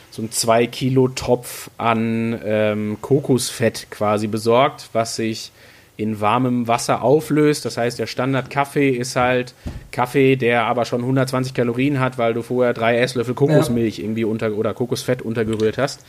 so 0.10 0.24
ein 0.24 0.32
2 0.32 0.68
Kilo 0.68 1.10
Topf 1.10 1.70
an 1.78 2.40
ähm, 2.44 2.98
Kokosfett 3.02 3.88
quasi 3.92 4.26
besorgt, 4.28 4.90
was 4.94 5.16
sich 5.18 5.52
in 5.98 6.22
warmem 6.22 6.68
Wasser 6.68 7.02
auflöst. 7.02 7.66
Das 7.66 7.78
heißt, 7.78 8.00
der 8.00 8.08
Standard-Kaffee 8.08 8.90
ist 8.90 9.16
halt 9.16 9.54
Kaffee, 9.92 10.36
der 10.36 10.66
aber 10.66 10.86
schon 10.86 11.02
120 11.02 11.54
Kalorien 11.54 12.00
hat, 12.00 12.18
weil 12.18 12.34
du 12.34 12.44
vorher 12.44 12.74
drei 12.74 12.98
Esslöffel 13.00 13.34
Kokosmilch 13.34 13.98
ja. 13.98 14.06
irgendwie 14.06 14.24
unter 14.24 14.54
oder 14.54 14.74
Kokosfett 14.74 15.22
untergerührt 15.24 15.78
hast. 15.78 16.06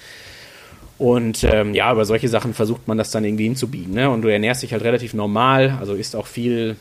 Und 0.99 1.45
ähm, 1.45 1.75
ja, 1.75 1.93
über 1.93 2.05
solche 2.05 2.29
Sachen 2.29 2.55
versucht 2.55 2.87
man 2.87 2.99
das 2.99 3.11
dann 3.11 3.25
irgendwie 3.25 3.45
hinzubiegen. 3.45 3.95
Ne? 3.95 4.11
Und 4.11 4.23
du 4.23 4.29
ernährst 4.29 4.63
dich 4.63 4.73
halt 4.73 4.83
relativ 4.83 5.15
normal, 5.15 5.79
also 5.81 5.95
isst 5.95 6.17
auch 6.17 6.27
viel, 6.27 6.77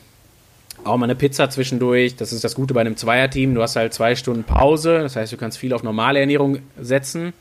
auch 0.84 0.96
mal 0.96 1.04
eine 1.04 1.14
Pizza 1.14 1.50
zwischendurch. 1.50 2.16
Das 2.16 2.32
ist 2.32 2.44
das 2.44 2.54
Gute 2.54 2.74
bei 2.74 2.80
einem 2.80 2.96
Zweierteam. 2.96 3.54
Du 3.54 3.62
hast 3.62 3.76
halt 3.76 3.92
zwei 3.94 4.14
Stunden 4.14 4.44
Pause, 4.44 5.00
das 5.00 5.16
heißt, 5.16 5.32
du 5.32 5.36
kannst 5.36 5.58
viel 5.58 5.72
auf 5.72 5.82
normale 5.82 6.20
Ernährung 6.20 6.58
setzen. 6.80 7.32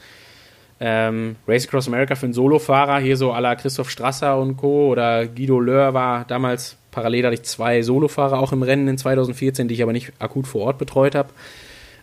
Ähm, 0.79 1.37
Race 1.47 1.67
Across 1.67 1.87
America 1.87 2.15
für 2.15 2.27
einen 2.27 2.33
Solofahrer, 2.33 2.99
hier 2.99 3.17
so 3.17 3.33
à 3.33 3.39
la 3.39 3.55
Christoph 3.55 3.89
Strasser 3.89 4.37
und 4.37 4.57
Co. 4.57 4.89
oder 4.89 5.25
Guido 5.25 5.59
Löhr 5.59 5.93
war 5.93 6.25
damals 6.25 6.77
parallel 6.97 7.25
hatte 7.25 7.35
ich 7.35 7.43
zwei 7.43 7.83
Solofahrer 7.83 8.39
auch 8.39 8.51
im 8.53 8.63
Rennen 8.63 8.87
in 8.87 8.97
2014, 8.97 9.67
die 9.67 9.75
ich 9.75 9.83
aber 9.83 9.93
nicht 9.93 10.13
akut 10.17 10.47
vor 10.47 10.61
Ort 10.61 10.79
betreut 10.79 11.13
habe. 11.13 11.29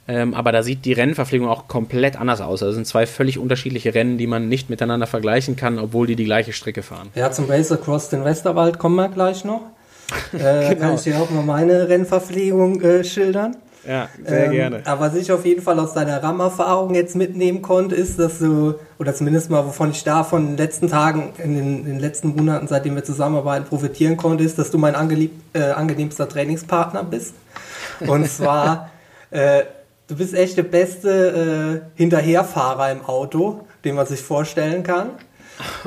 Ähm, 0.07 0.35
aber 0.35 0.53
da 0.53 0.63
sieht 0.63 0.85
die 0.85 0.93
Rennverpflegung 0.93 1.49
auch 1.49 1.67
komplett 1.67 2.15
anders 2.15 2.41
aus. 2.41 2.63
Also 2.63 2.75
sind 2.75 2.87
zwei 2.87 3.05
völlig 3.05 3.39
unterschiedliche 3.39 3.93
Rennen, 3.93 4.19
die 4.19 4.29
man 4.29 4.49
nicht 4.49 4.71
miteinander 4.71 5.09
vergleichen 5.09 5.57
kann, 5.57 5.81
obwohl 5.81 6.07
die 6.07 6.15
die 6.15 6.27
gleiche 6.27 6.53
Strecke 6.53 6.83
fahren. 6.83 7.09
Ja, 7.17 7.33
zum 7.33 7.47
Race 7.47 7.73
Across 7.73 8.11
den 8.11 8.25
Westerwald 8.25 8.79
kommen 8.79 8.95
wir 8.95 9.09
gleich 9.09 9.45
noch. 9.45 9.63
Äh, 10.33 10.75
genau. 10.75 10.81
Kann 10.81 10.95
ich 10.95 11.03
dir 11.03 11.19
auch 11.19 11.31
mal 11.31 11.43
meine 11.43 11.89
Rennverpflegung 11.89 12.81
äh, 12.81 13.05
schildern. 13.05 13.57
Ja, 13.87 14.09
sehr 14.25 14.47
ähm, 14.47 14.53
gerne. 14.53 14.83
Aber 14.87 15.07
was 15.07 15.15
ich 15.15 15.31
auf 15.31 15.45
jeden 15.45 15.61
Fall 15.61 15.79
aus 15.79 15.93
deiner 15.93 16.23
RAM-Erfahrung 16.23 16.95
jetzt 16.95 17.17
mitnehmen 17.17 17.61
konnte, 17.61 17.95
ist, 17.95 18.19
dass 18.19 18.39
du, 18.39 18.75
oder 18.99 19.15
zumindest 19.15 19.51
mal, 19.51 19.65
wovon 19.67 19.91
ich 19.91 20.05
da 20.05 20.25
von 20.25 20.47
den 20.47 20.57
letzten 20.57 20.89
Tagen, 20.89 21.33
in 21.37 21.55
den, 21.55 21.79
in 21.81 21.85
den 21.85 22.01
letzten 22.01 22.35
Monaten, 22.35 22.67
seitdem 22.67 22.95
wir 22.95 23.05
zusammenarbeiten, 23.05 23.67
profitieren 23.67 24.17
konnte, 24.17 24.43
ist, 24.43 24.59
dass 24.59 24.71
du 24.71 24.79
mein 24.79 24.95
äh, 24.95 25.61
angenehmster 25.61 26.29
Trainingspartner 26.29 27.05
bist. 27.05 27.35
Und 28.01 28.27
zwar 28.31 28.91
äh, 29.31 29.65
Du 30.07 30.17
bist 30.17 30.35
echt 30.35 30.59
der 30.59 30.65
beste 30.65 31.83
äh, 31.83 31.99
Hinterherfahrer 31.99 32.93
im 32.93 33.07
Auto, 33.07 33.63
den 33.85 33.95
man 33.95 34.07
sich 34.07 34.21
vorstellen 34.21 34.83
kann. 34.83 35.11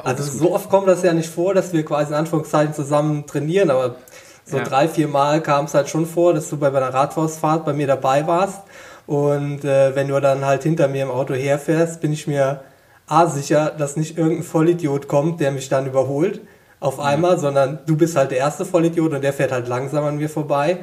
Also 0.04 0.24
so 0.24 0.54
oft 0.54 0.70
kommt 0.70 0.88
das 0.88 1.04
ja 1.04 1.14
nicht 1.14 1.30
vor, 1.30 1.54
dass 1.54 1.74
wir 1.74 1.84
quasi 1.84 2.12
in 2.12 2.16
Anführungszeichen 2.16 2.74
zusammen 2.74 3.26
trainieren, 3.26 3.70
aber 3.70 3.96
so 4.46 4.58
ja. 4.58 4.64
drei, 4.64 4.88
vier 4.88 5.08
Mal 5.08 5.42
kam 5.42 5.66
es 5.66 5.74
halt 5.74 5.90
schon 5.90 6.06
vor, 6.06 6.34
dass 6.34 6.50
du 6.50 6.58
bei 6.58 6.68
einer 6.68 6.94
Radfahrfahrt 6.94 7.66
bei 7.66 7.74
mir 7.74 7.88
dabei 7.88 8.26
warst. 8.28 8.62
Und 9.06 9.66
äh, 9.66 9.96
wenn 9.96 10.08
du 10.08 10.20
dann 10.20 10.46
halt 10.46 10.64
hinter 10.64 10.88
mir 10.88 11.04
im 11.04 11.12
Auto 11.12 11.34
herfährst, 11.34 12.02
bin 12.02 12.14
ich 12.14 12.28
mir 12.28 12.62
A 13.08 13.28
sicher, 13.28 13.72
dass 13.78 13.96
nicht 13.96 14.18
irgendein 14.18 14.44
Vollidiot 14.44 15.08
kommt, 15.08 15.40
der 15.40 15.52
mich 15.52 15.70
dann 15.70 15.86
überholt 15.86 16.42
auf 16.80 17.00
einmal, 17.00 17.38
mhm. 17.38 17.42
sondern 17.42 17.80
du 17.86 17.98
bist 17.98 18.16
halt 18.16 18.32
der 18.32 18.38
erste 18.38 18.66
Vollidiot 18.66 19.14
und 19.14 19.24
der 19.24 19.34
fährt 19.34 19.52
halt 19.52 19.68
langsam 19.68 20.04
an 20.04 20.18
mir 20.18 20.30
vorbei. 20.30 20.80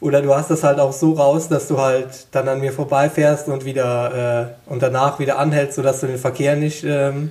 Oder 0.00 0.20
du 0.20 0.34
hast 0.34 0.50
das 0.50 0.64
halt 0.64 0.80
auch 0.80 0.92
so 0.92 1.12
raus, 1.12 1.48
dass 1.48 1.68
du 1.68 1.78
halt 1.78 2.26
dann 2.32 2.48
an 2.48 2.60
mir 2.60 2.72
vorbeifährst 2.72 3.46
und 3.46 3.64
wieder 3.64 4.56
äh, 4.66 4.70
und 4.70 4.82
danach 4.82 5.20
wieder 5.20 5.38
anhältst, 5.38 5.76
sodass 5.76 6.00
du 6.00 6.08
den 6.08 6.18
Verkehr 6.18 6.56
nicht, 6.56 6.82
ähm, 6.82 7.30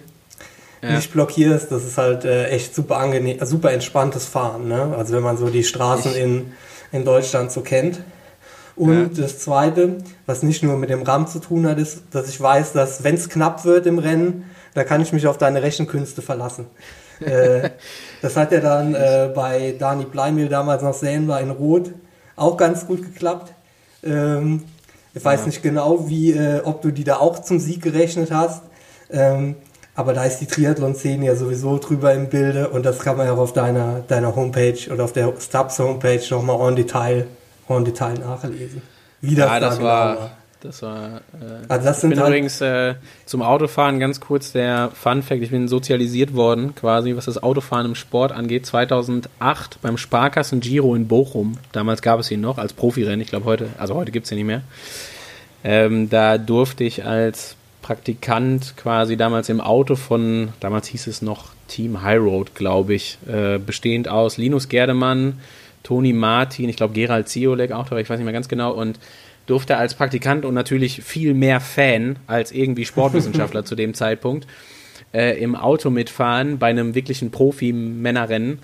ja. 0.81 0.95
nicht 0.95 1.11
blockierst. 1.11 1.71
Das 1.71 1.83
ist 1.83 1.97
halt 1.97 2.25
äh, 2.25 2.47
echt 2.49 2.75
super 2.75 2.97
angenehm, 2.97 3.37
super 3.45 3.71
entspanntes 3.71 4.25
Fahren. 4.25 4.67
Ne? 4.67 4.95
Also 4.97 5.13
wenn 5.13 5.23
man 5.23 5.37
so 5.37 5.49
die 5.49 5.63
Straßen 5.63 6.15
in, 6.15 6.53
in 6.91 7.05
Deutschland 7.05 7.51
so 7.51 7.61
kennt. 7.61 8.01
Und 8.75 9.17
ja. 9.17 9.23
das 9.23 9.39
Zweite, 9.39 9.97
was 10.25 10.43
nicht 10.43 10.63
nur 10.63 10.77
mit 10.77 10.89
dem 10.89 11.03
RAM 11.03 11.27
zu 11.27 11.39
tun 11.39 11.67
hat, 11.67 11.77
ist, 11.77 12.03
dass 12.11 12.29
ich 12.29 12.39
weiß, 12.39 12.73
dass 12.73 13.03
wenn 13.03 13.15
es 13.15 13.29
knapp 13.29 13.65
wird 13.65 13.85
im 13.85 13.99
Rennen, 13.99 14.45
da 14.73 14.83
kann 14.83 15.01
ich 15.01 15.11
mich 15.11 15.27
auf 15.27 15.37
deine 15.37 15.61
Rechenkünste 15.61 16.21
verlassen. 16.21 16.65
äh, 17.19 17.69
das 18.21 18.37
hat 18.37 18.51
ja 18.51 18.59
dann 18.59 18.95
äh, 18.95 19.29
bei 19.33 19.75
Dani 19.77 20.05
Bleimil 20.05 20.47
damals 20.47 20.81
noch 20.81 20.93
sehen 20.93 21.27
war 21.27 21.41
in 21.41 21.51
Rot 21.51 21.91
auch 22.35 22.57
ganz 22.57 22.87
gut 22.87 23.03
geklappt. 23.03 23.53
Ähm, 24.03 24.63
ich 25.13 25.23
weiß 25.23 25.41
ja. 25.41 25.45
nicht 25.47 25.61
genau, 25.61 26.09
wie, 26.09 26.31
äh, 26.31 26.61
ob 26.63 26.81
du 26.81 26.91
die 26.91 27.03
da 27.03 27.17
auch 27.17 27.39
zum 27.39 27.59
Sieg 27.59 27.81
gerechnet 27.83 28.31
hast. 28.31 28.63
Ähm, 29.11 29.55
aber 29.95 30.13
da 30.13 30.23
ist 30.23 30.39
die 30.39 30.45
Triathlon-Szene 30.45 31.25
ja 31.25 31.35
sowieso 31.35 31.77
drüber 31.77 32.13
im 32.13 32.29
Bilde 32.29 32.69
und 32.69 32.85
das 32.85 32.99
kann 32.99 33.17
man 33.17 33.27
ja 33.27 33.33
auch 33.33 33.39
auf 33.39 33.53
deiner, 33.53 34.01
deiner 34.07 34.35
Homepage 34.35 34.77
oder 34.91 35.03
auf 35.03 35.13
der 35.13 35.33
Stubbs 35.39 35.79
Homepage 35.79 36.21
nochmal 36.29 36.69
en 36.69 36.75
Detail, 36.75 37.27
en 37.67 37.85
Detail 37.85 38.13
nachlesen. 38.13 38.81
Wie 39.21 39.35
das, 39.35 39.49
ja, 39.49 39.59
das 39.59 39.77
da 39.77 39.83
war, 39.83 40.11
genau 40.13 40.21
war. 40.21 40.31
Das 40.61 40.83
war. 40.83 41.21
Äh, 41.33 41.65
also 41.67 41.85
das 41.85 42.03
ich 42.03 42.09
bin 42.09 42.19
halt 42.19 42.29
übrigens 42.29 42.61
äh, 42.61 42.95
zum 43.25 43.41
Autofahren 43.41 43.99
ganz 43.99 44.19
kurz 44.19 44.51
der 44.51 44.91
Fun 44.93 45.23
Fact: 45.23 45.41
Ich 45.41 45.49
bin 45.49 45.67
sozialisiert 45.67 46.35
worden, 46.35 46.75
quasi, 46.75 47.15
was 47.15 47.25
das 47.25 47.41
Autofahren 47.41 47.87
im 47.87 47.95
Sport 47.95 48.31
angeht. 48.31 48.65
2008 48.65 49.81
beim 49.81 49.97
Sparkassen 49.97 50.59
Giro 50.59 50.95
in 50.95 51.07
Bochum. 51.07 51.57
Damals 51.71 52.01
gab 52.01 52.19
es 52.19 52.29
ihn 52.31 52.41
noch 52.41 52.59
als 52.59 52.73
Profirennen. 52.73 53.21
Ich 53.21 53.29
glaube 53.29 53.45
heute, 53.45 53.69
also 53.77 53.95
heute 53.95 54.11
gibt 54.11 54.25
es 54.25 54.31
ihn 54.31 54.37
nicht 54.37 54.45
mehr. 54.45 54.61
Ähm, 55.63 56.09
da 56.09 56.37
durfte 56.37 56.83
ich 56.83 57.05
als 57.05 57.55
Praktikant 57.81 58.75
quasi 58.77 59.17
damals 59.17 59.49
im 59.49 59.61
Auto 59.61 59.95
von, 59.95 60.49
damals 60.59 60.87
hieß 60.87 61.07
es 61.07 61.21
noch 61.21 61.49
Team 61.67 62.01
High 62.01 62.19
Road, 62.19 62.55
glaube 62.55 62.93
ich, 62.93 63.17
äh, 63.27 63.57
bestehend 63.57 64.07
aus 64.07 64.37
Linus 64.37 64.69
Gerdemann, 64.69 65.39
Toni 65.83 66.13
Martin, 66.13 66.69
ich 66.69 66.75
glaube 66.75 66.93
Gerald 66.93 67.27
Ziolek 67.27 67.71
auch, 67.71 67.91
ich 67.91 68.09
weiß 68.09 68.19
nicht 68.19 68.25
mehr 68.25 68.33
ganz 68.33 68.47
genau, 68.47 68.71
und 68.71 68.99
durfte 69.47 69.77
als 69.77 69.95
Praktikant 69.95 70.45
und 70.45 70.53
natürlich 70.53 71.01
viel 71.01 71.33
mehr 71.33 71.59
Fan 71.59 72.17
als 72.27 72.51
irgendwie 72.51 72.85
Sportwissenschaftler 72.85 73.65
zu 73.65 73.75
dem 73.75 73.93
Zeitpunkt 73.93 74.47
äh, 75.13 75.41
im 75.41 75.55
Auto 75.55 75.89
mitfahren 75.89 76.57
bei 76.59 76.69
einem 76.69 76.95
wirklichen 76.95 77.31
Profi-Männerrennen 77.31 78.59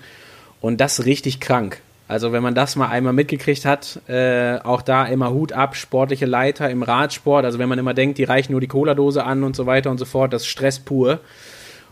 und 0.60 0.80
das 0.80 1.04
richtig 1.04 1.40
krank. 1.40 1.80
Also 2.08 2.32
wenn 2.32 2.42
man 2.42 2.54
das 2.54 2.74
mal 2.74 2.88
einmal 2.88 3.12
mitgekriegt 3.12 3.66
hat, 3.66 4.00
äh, 4.08 4.58
auch 4.64 4.80
da 4.80 5.04
immer 5.04 5.30
Hut 5.30 5.52
ab, 5.52 5.76
sportliche 5.76 6.24
Leiter 6.24 6.70
im 6.70 6.82
Radsport. 6.82 7.44
Also 7.44 7.58
wenn 7.58 7.68
man 7.68 7.78
immer 7.78 7.92
denkt, 7.92 8.16
die 8.16 8.24
reichen 8.24 8.52
nur 8.52 8.62
die 8.62 8.66
Cola-Dose 8.66 9.22
an 9.24 9.44
und 9.44 9.54
so 9.54 9.66
weiter 9.66 9.90
und 9.90 9.98
so 9.98 10.06
fort, 10.06 10.32
das 10.32 10.42
ist 10.42 10.48
Stress 10.48 10.78
pur. 10.78 11.20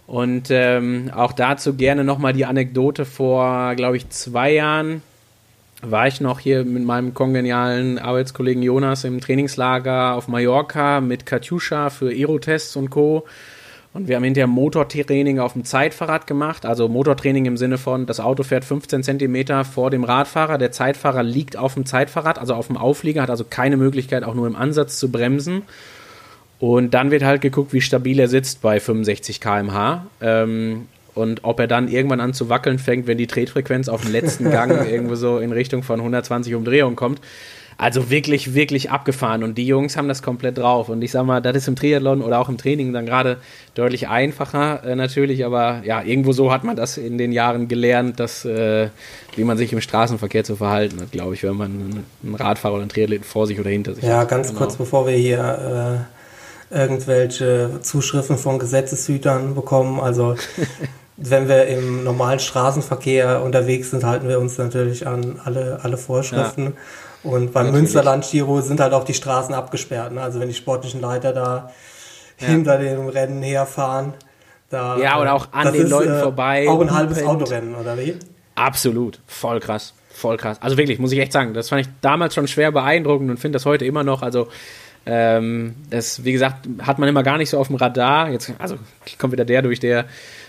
Und 0.06 0.48
ähm, 0.50 1.10
auch 1.14 1.32
dazu 1.32 1.74
gerne 1.74 2.02
nochmal 2.02 2.32
die 2.32 2.46
Anekdote 2.46 3.04
vor, 3.04 3.74
glaube 3.74 3.98
ich, 3.98 4.08
zwei 4.08 4.52
Jahren 4.52 5.02
war 5.82 6.06
ich 6.06 6.22
noch 6.22 6.40
hier 6.40 6.64
mit 6.64 6.84
meinem 6.84 7.12
kongenialen 7.12 7.98
Arbeitskollegen 7.98 8.62
Jonas 8.62 9.04
im 9.04 9.20
Trainingslager 9.20 10.14
auf 10.14 10.28
Mallorca 10.28 11.02
mit 11.02 11.26
Katjuscha 11.26 11.90
für 11.90 12.10
Aerotests 12.10 12.76
und 12.76 12.88
Co. 12.88 13.26
Und 13.96 14.08
wir 14.08 14.16
haben 14.16 14.24
hinterher 14.24 14.46
Motortraining 14.46 15.38
auf 15.38 15.54
dem 15.54 15.64
Zeitfahrrad 15.64 16.26
gemacht. 16.26 16.66
Also 16.66 16.86
Motortraining 16.86 17.46
im 17.46 17.56
Sinne 17.56 17.78
von, 17.78 18.04
das 18.04 18.20
Auto 18.20 18.42
fährt 18.42 18.62
15 18.62 19.02
Zentimeter 19.02 19.64
vor 19.64 19.90
dem 19.90 20.04
Radfahrer. 20.04 20.58
Der 20.58 20.70
Zeitfahrer 20.70 21.22
liegt 21.22 21.56
auf 21.56 21.72
dem 21.72 21.86
Zeitfahrrad, 21.86 22.38
also 22.38 22.52
auf 22.52 22.66
dem 22.66 22.76
Auflieger, 22.76 23.22
hat 23.22 23.30
also 23.30 23.44
keine 23.48 23.78
Möglichkeit, 23.78 24.22
auch 24.22 24.34
nur 24.34 24.46
im 24.46 24.54
Ansatz 24.54 24.98
zu 24.98 25.10
bremsen. 25.10 25.62
Und 26.58 26.92
dann 26.92 27.10
wird 27.10 27.22
halt 27.22 27.40
geguckt, 27.40 27.72
wie 27.72 27.80
stabil 27.80 28.20
er 28.20 28.28
sitzt 28.28 28.60
bei 28.60 28.80
65 28.80 29.40
km/h. 29.40 30.06
Ähm, 30.20 30.88
und 31.14 31.44
ob 31.44 31.58
er 31.58 31.66
dann 31.66 31.88
irgendwann 31.88 32.20
an 32.20 32.34
zu 32.34 32.50
wackeln 32.50 32.78
fängt, 32.78 33.06
wenn 33.06 33.16
die 33.16 33.26
Tretfrequenz 33.26 33.88
auf 33.88 34.02
dem 34.02 34.12
letzten 34.12 34.50
Gang 34.50 34.86
irgendwo 34.90 35.14
so 35.14 35.38
in 35.38 35.52
Richtung 35.52 35.82
von 35.82 36.00
120 36.00 36.54
Umdrehungen 36.54 36.96
kommt. 36.96 37.22
Also 37.78 38.08
wirklich, 38.08 38.54
wirklich 38.54 38.90
abgefahren. 38.90 39.42
Und 39.42 39.58
die 39.58 39.66
Jungs 39.66 39.98
haben 39.98 40.08
das 40.08 40.22
komplett 40.22 40.56
drauf. 40.56 40.88
Und 40.88 41.02
ich 41.02 41.10
sag 41.10 41.26
mal, 41.26 41.42
das 41.42 41.56
ist 41.56 41.68
im 41.68 41.76
Triathlon 41.76 42.22
oder 42.22 42.38
auch 42.38 42.48
im 42.48 42.56
Training 42.56 42.94
dann 42.94 43.04
gerade 43.04 43.36
deutlich 43.74 44.08
einfacher 44.08 44.82
äh, 44.82 44.96
natürlich. 44.96 45.44
Aber 45.44 45.82
ja, 45.84 46.02
irgendwo 46.02 46.32
so 46.32 46.50
hat 46.50 46.64
man 46.64 46.74
das 46.74 46.96
in 46.96 47.18
den 47.18 47.32
Jahren 47.32 47.68
gelernt, 47.68 48.18
dass, 48.18 48.46
äh, 48.46 48.88
wie 49.34 49.44
man 49.44 49.58
sich 49.58 49.74
im 49.74 49.82
Straßenverkehr 49.82 50.42
zu 50.42 50.56
verhalten 50.56 51.00
hat, 51.02 51.12
glaube 51.12 51.34
ich, 51.34 51.42
wenn 51.42 51.56
man 51.56 52.04
einen 52.24 52.34
Radfahrer 52.34 52.74
oder 52.74 52.82
einen 52.82 52.90
Triathleten 52.90 53.24
vor 53.24 53.46
sich 53.46 53.60
oder 53.60 53.68
hinter 53.68 53.94
sich 53.94 54.04
ja, 54.04 54.10
hat. 54.10 54.16
Ja, 54.16 54.24
ganz 54.24 54.48
genau. 54.48 54.60
kurz 54.60 54.76
bevor 54.76 55.06
wir 55.06 55.14
hier 55.14 56.06
äh, 56.70 56.76
irgendwelche 56.82 57.80
Zuschriften 57.82 58.38
von 58.38 58.58
Gesetzeshütern 58.58 59.54
bekommen. 59.54 60.00
Also 60.00 60.34
wenn 61.18 61.46
wir 61.46 61.66
im 61.66 62.04
normalen 62.04 62.38
Straßenverkehr 62.38 63.42
unterwegs 63.42 63.90
sind, 63.90 64.04
halten 64.04 64.28
wir 64.28 64.40
uns 64.40 64.56
natürlich 64.56 65.06
an 65.06 65.38
alle, 65.44 65.80
alle 65.82 65.98
Vorschriften. 65.98 66.64
Ja. 66.64 66.72
Und 67.26 67.52
beim. 67.52 67.72
Münsterland-Giro 67.72 68.60
sind 68.60 68.80
halt 68.80 68.92
auch 68.92 69.04
die 69.04 69.14
Straßen 69.14 69.54
abgesperrt. 69.54 70.12
Ne? 70.12 70.22
Also 70.22 70.40
wenn 70.40 70.48
die 70.48 70.54
sportlichen 70.54 71.00
Leiter 71.00 71.32
da 71.32 71.70
ja. 72.40 72.46
hinter 72.46 72.78
dem 72.78 73.08
Rennen 73.08 73.42
herfahren, 73.42 74.14
da. 74.70 74.96
Ja, 74.98 75.20
oder 75.20 75.34
auch 75.34 75.48
an 75.52 75.72
den 75.72 75.82
ist, 75.82 75.90
Leuten 75.90 76.12
äh, 76.12 76.20
vorbei. 76.20 76.68
Auch 76.68 76.80
ein 76.80 76.94
halbes 76.94 77.22
Autorennen, 77.22 77.74
oder 77.74 77.96
wie? 77.98 78.16
Absolut. 78.54 79.20
Voll 79.26 79.60
krass. 79.60 79.94
Voll 80.10 80.36
krass. 80.38 80.60
Also 80.62 80.76
wirklich, 80.78 80.98
muss 80.98 81.12
ich 81.12 81.18
echt 81.18 81.32
sagen, 81.32 81.52
das 81.52 81.68
fand 81.68 81.82
ich 81.82 81.88
damals 82.00 82.34
schon 82.34 82.48
schwer 82.48 82.72
beeindruckend 82.72 83.30
und 83.30 83.38
finde 83.38 83.56
das 83.56 83.66
heute 83.66 83.84
immer 83.84 84.02
noch. 84.02 84.22
Also, 84.22 84.48
ähm, 85.04 85.76
das, 85.90 86.24
wie 86.24 86.32
gesagt, 86.32 86.66
hat 86.82 86.98
man 86.98 87.08
immer 87.08 87.22
gar 87.22 87.38
nicht 87.38 87.50
so 87.50 87.58
auf 87.58 87.66
dem 87.68 87.76
Radar. 87.76 88.30
Jetzt, 88.30 88.52
also 88.58 88.76
kommt 89.18 89.32
wieder 89.32 89.44
der 89.44 89.62
durch, 89.62 89.78
der 89.78 90.06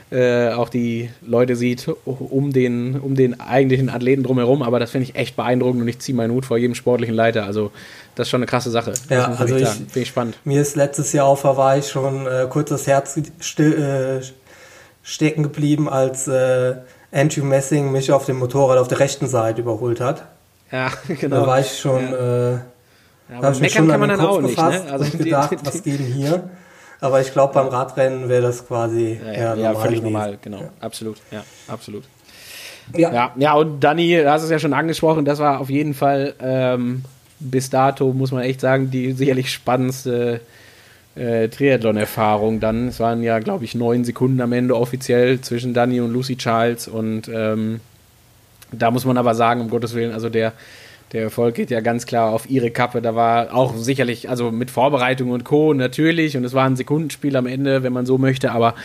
äh, 0.10 0.49
auch 0.49 0.70
die 0.70 1.10
Leute 1.22 1.55
sieht 1.55 1.89
um 2.05 2.53
den, 2.53 2.99
um 2.99 3.16
den 3.16 3.39
eigentlichen 3.39 3.89
Athleten 3.89 4.24
drumherum. 4.24 4.64
Aber 4.64 4.80
das 4.80 4.91
finde 4.91 5.03
ich 5.03 5.16
echt 5.16 5.36
beeindruckend 5.36 5.82
und 5.82 5.88
ich 5.88 5.99
ziehe 5.99 6.16
meinen 6.16 6.32
Hut 6.32 6.45
vor 6.45 6.58
jedem 6.58 6.76
sportlichen 6.76 7.16
Leiter. 7.16 7.45
Also 7.45 7.72
das 8.16 8.28
ist 8.28 8.32
schon 8.32 8.39
eine 8.39 8.47
krasse 8.47 8.72
Sache. 8.72 8.93
Ja, 9.10 9.34
also 9.34 9.55
ich, 9.55 9.68
finde 9.68 9.99
ich 9.99 10.08
spannend. 10.08 10.38
Mir 10.45 10.62
ist 10.62 10.76
letztes 10.76 11.14
Jahr 11.14 11.26
auf 11.26 11.43
Hawaii 11.43 11.84
schon 11.84 12.26
äh, 12.26 12.47
kurz 12.49 12.70
das 12.70 12.88
Herz 12.88 13.20
still, 13.41 14.22
äh, 14.22 14.26
stecken 15.03 15.43
geblieben, 15.43 15.89
als 15.89 16.28
äh, 16.28 16.76
Andrew 17.12 17.43
Messing 17.43 17.91
mich 17.91 18.12
auf 18.12 18.26
dem 18.26 18.39
Motorrad 18.39 18.78
auf 18.78 18.88
der 18.88 18.99
rechten 18.99 19.28
Seite 19.28 19.62
überholt 19.62 19.99
hat. 19.99 20.24
Ja, 20.72 20.91
genau. 21.08 21.41
Da 21.41 21.47
war 21.47 21.60
ich 21.60 21.80
schon, 21.80 22.01
ja. 22.12 22.49
äh, 22.49 22.51
ja, 22.53 23.41
habe 23.41 23.53
ich 23.53 23.60
mich 23.60 23.74
schon 23.74 23.91
an 23.91 24.10
den 24.10 24.18
Kopf 24.18 24.41
gefasst 24.41 24.86
ne? 24.86 24.91
also 24.91 25.18
gedacht, 25.18 25.51
die, 25.51 25.55
die, 25.58 25.66
was 25.66 25.84
geht 25.84 25.99
denn 25.99 26.05
hier? 26.05 26.49
Aber 27.00 27.22
ich 27.22 27.32
glaube, 27.32 27.54
beim 27.54 27.68
Radrennen 27.68 28.28
wäre 28.28 28.41
das 28.41 28.68
quasi 28.68 29.20
ja, 29.24 29.34
ja, 29.34 29.56
ja 29.56 29.76
völlig 29.76 30.00
gewesen. 30.00 30.14
normal, 30.14 30.38
genau. 30.41 30.70
Absolut, 30.80 31.18
ja, 31.32 31.43
absolut. 31.68 32.04
Ja. 32.95 33.14
ja, 33.14 33.32
ja, 33.36 33.54
und 33.54 33.82
Dani, 33.82 34.16
du 34.16 34.32
hast 34.32 34.43
es 34.43 34.50
ja 34.50 34.60
schon 34.60 34.74
angesprochen, 34.74 35.26
das 35.26 35.39
war 35.39 35.60
auf 35.60 35.70
jeden 35.70 35.93
Fall 35.93 36.34
ähm, 36.39 37.04
bis 37.39 37.70
dato, 37.70 38.14
muss 38.14 38.32
man 38.32 38.43
echt 38.43 38.62
sagen, 38.62 38.89
die 38.89 39.12
sicherlich 39.12 39.52
spannendste 39.52 40.39
äh, 41.16 41.50
Triathlon-Erfahrung 41.50 42.60
dann. 42.60 42.88
Es 42.88 43.00
waren 43.00 43.24
ja, 43.24 43.39
glaube 43.39 43.66
ich, 43.66 43.76
neun 43.76 44.06
Sekunden 44.06 44.39
am 44.41 44.54
Ende 44.54 44.76
offiziell 44.76 45.41
zwischen 45.41 45.74
Dani 45.74 46.00
und 46.00 46.14
Lucy 46.14 46.38
Charles 46.38 46.88
und 46.88 47.30
ähm, 47.34 47.82
da 48.72 48.91
muss 48.91 49.06
man 49.06 49.18
aber 49.18 49.36
sagen, 49.36 49.62
um 49.62 49.70
Gottes 49.70 49.93
Willen, 49.93 50.14
also 50.14 50.30
der 50.30 50.54
der 51.14 51.24
Erfolg 51.24 51.55
geht 51.55 51.72
ja 51.72 51.80
ganz 51.80 52.05
klar 52.05 52.32
auf 52.32 52.49
ihre 52.49 52.72
Kappe. 52.72 53.01
Da 53.01 53.16
war 53.16 53.53
auch 53.53 53.76
sicherlich, 53.76 54.30
also 54.30 54.51
mit 54.51 54.72
Vorbereitung 54.72 55.32
und 55.32 55.43
Co. 55.43 55.74
natürlich 55.74 56.36
und 56.36 56.43
es 56.43 56.53
war 56.53 56.66
ein 56.66 56.76
Sekundenspiel 56.76 57.36
am 57.36 57.47
Ende, 57.47 57.84
wenn 57.84 57.93
man 57.93 58.05
so 58.05 58.18
möchte, 58.18 58.51
aber 58.51 58.76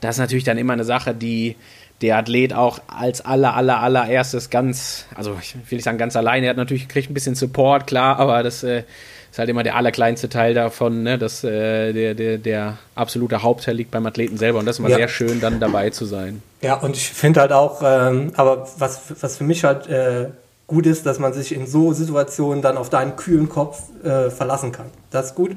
das 0.00 0.16
ist 0.16 0.20
natürlich 0.20 0.44
dann 0.44 0.58
immer 0.58 0.72
eine 0.72 0.84
Sache, 0.84 1.14
die 1.14 1.56
der 2.00 2.18
Athlet 2.18 2.52
auch 2.52 2.78
als 2.86 3.20
aller, 3.20 3.54
aller, 3.54 3.80
allererstes 3.80 4.50
ganz, 4.50 5.06
also 5.14 5.36
ich 5.40 5.54
will 5.54 5.76
nicht 5.76 5.84
sagen 5.84 5.98
ganz 5.98 6.14
alleine, 6.14 6.46
er 6.46 6.50
hat 6.50 6.56
natürlich 6.56 6.88
kriegt 6.88 7.10
ein 7.10 7.14
bisschen 7.14 7.34
Support, 7.34 7.86
klar, 7.88 8.18
aber 8.18 8.42
das 8.44 8.62
äh, 8.62 8.84
ist 9.30 9.38
halt 9.38 9.48
immer 9.48 9.64
der 9.64 9.74
allerkleinste 9.74 10.28
Teil 10.28 10.54
davon, 10.54 11.02
ne, 11.02 11.18
dass 11.18 11.42
äh, 11.42 11.92
der, 11.92 12.14
der, 12.14 12.38
der 12.38 12.78
absolute 12.94 13.42
Hauptteil 13.42 13.74
liegt 13.74 13.90
beim 13.90 14.06
Athleten 14.06 14.36
selber 14.36 14.60
und 14.60 14.66
das 14.66 14.76
ist 14.76 14.80
immer 14.80 14.90
ja. 14.90 14.96
sehr 14.96 15.08
schön, 15.08 15.40
dann 15.40 15.58
dabei 15.58 15.90
zu 15.90 16.04
sein. 16.04 16.40
Ja, 16.62 16.74
und 16.74 16.96
ich 16.96 17.08
finde 17.08 17.40
halt 17.40 17.52
auch, 17.52 17.82
ähm, 17.84 18.32
aber 18.36 18.68
was, 18.78 19.02
was 19.20 19.36
für 19.36 19.44
mich 19.44 19.64
halt 19.64 19.88
äh, 19.88 20.28
gut 20.68 20.86
ist, 20.86 21.06
dass 21.06 21.18
man 21.18 21.32
sich 21.32 21.52
in 21.52 21.66
so 21.66 21.92
Situationen 21.92 22.62
dann 22.62 22.76
auf 22.76 22.90
deinen 22.90 23.16
kühlen 23.16 23.48
Kopf 23.48 23.82
äh, 24.04 24.30
verlassen 24.30 24.70
kann. 24.70 24.86
Das 25.10 25.26
ist 25.26 25.34
gut. 25.34 25.56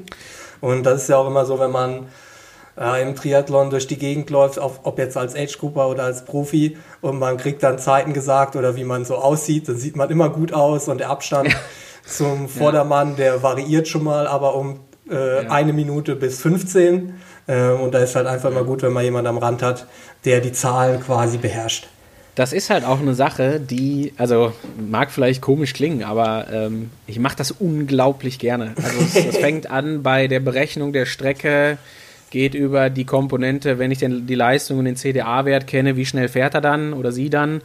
Und 0.61 0.83
das 0.83 1.03
ist 1.03 1.09
ja 1.09 1.17
auch 1.17 1.27
immer 1.27 1.45
so, 1.45 1.59
wenn 1.59 1.69
man 1.69 2.07
äh, 2.79 3.01
im 3.03 3.13
Triathlon 3.13 3.69
durch 3.69 3.87
die 3.87 3.97
Gegend 3.97 4.29
läuft, 4.29 4.57
auf, 4.57 4.79
ob 4.83 4.97
jetzt 4.97 5.17
als 5.17 5.35
Age-Grupper 5.35 5.89
oder 5.89 6.03
als 6.03 6.23
Profi, 6.23 6.77
und 7.01 7.19
man 7.19 7.37
kriegt 7.37 7.61
dann 7.61 7.77
Zeiten 7.77 8.13
gesagt 8.13 8.55
oder 8.55 8.77
wie 8.77 8.85
man 8.85 9.03
so 9.03 9.15
aussieht, 9.15 9.67
dann 9.67 9.77
sieht 9.77 9.97
man 9.97 10.09
immer 10.09 10.29
gut 10.29 10.53
aus 10.53 10.87
und 10.87 10.99
der 10.99 11.09
Abstand 11.09 11.49
ja. 11.49 11.59
zum 12.05 12.47
Vordermann, 12.47 13.17
der 13.17 13.43
variiert 13.43 13.89
schon 13.89 14.05
mal, 14.05 14.27
aber 14.27 14.55
um 14.55 14.79
äh, 15.09 15.43
ja. 15.43 15.51
eine 15.51 15.73
Minute 15.73 16.15
bis 16.15 16.41
15. 16.41 17.15
Äh, 17.47 17.71
und 17.71 17.93
da 17.93 17.99
ist 17.99 18.15
halt 18.15 18.27
einfach 18.27 18.51
mal 18.51 18.63
gut, 18.63 18.81
wenn 18.81 18.93
man 18.93 19.03
jemanden 19.03 19.27
am 19.27 19.39
Rand 19.39 19.61
hat, 19.61 19.87
der 20.23 20.39
die 20.39 20.53
Zahlen 20.53 21.01
quasi 21.01 21.37
beherrscht 21.37 21.89
das 22.35 22.53
ist 22.53 22.69
halt 22.69 22.85
auch 22.85 22.99
eine 22.99 23.13
Sache, 23.13 23.59
die, 23.59 24.13
also 24.17 24.53
mag 24.79 25.11
vielleicht 25.11 25.41
komisch 25.41 25.73
klingen, 25.73 26.03
aber 26.03 26.47
ähm, 26.51 26.89
ich 27.05 27.19
mache 27.19 27.35
das 27.35 27.51
unglaublich 27.51 28.39
gerne. 28.39 28.73
Also 28.81 28.99
es, 29.01 29.15
es, 29.15 29.37
fängt 29.41 29.69
an 29.69 30.01
bei 30.01 30.27
der 30.27 30.39
Berechnung 30.39 30.93
der 30.93 31.05
Strecke, 31.05 31.77
geht 32.29 32.53
über 32.53 32.89
die 32.89 33.03
Komponente, 33.03 33.79
wenn 33.79 33.91
ich 33.91 33.97
denn 33.97 34.25
die 34.27 34.35
Leistung 34.35 34.79
und 34.79 34.85
den 34.85 34.95
CDA-Wert 34.95 35.67
kenne, 35.67 35.97
wie 35.97 36.05
schnell 36.05 36.29
fährt 36.29 36.53
er 36.53 36.61
dann 36.61 36.93
oder 36.93 37.11
sie 37.11 37.29
dann, 37.29 37.61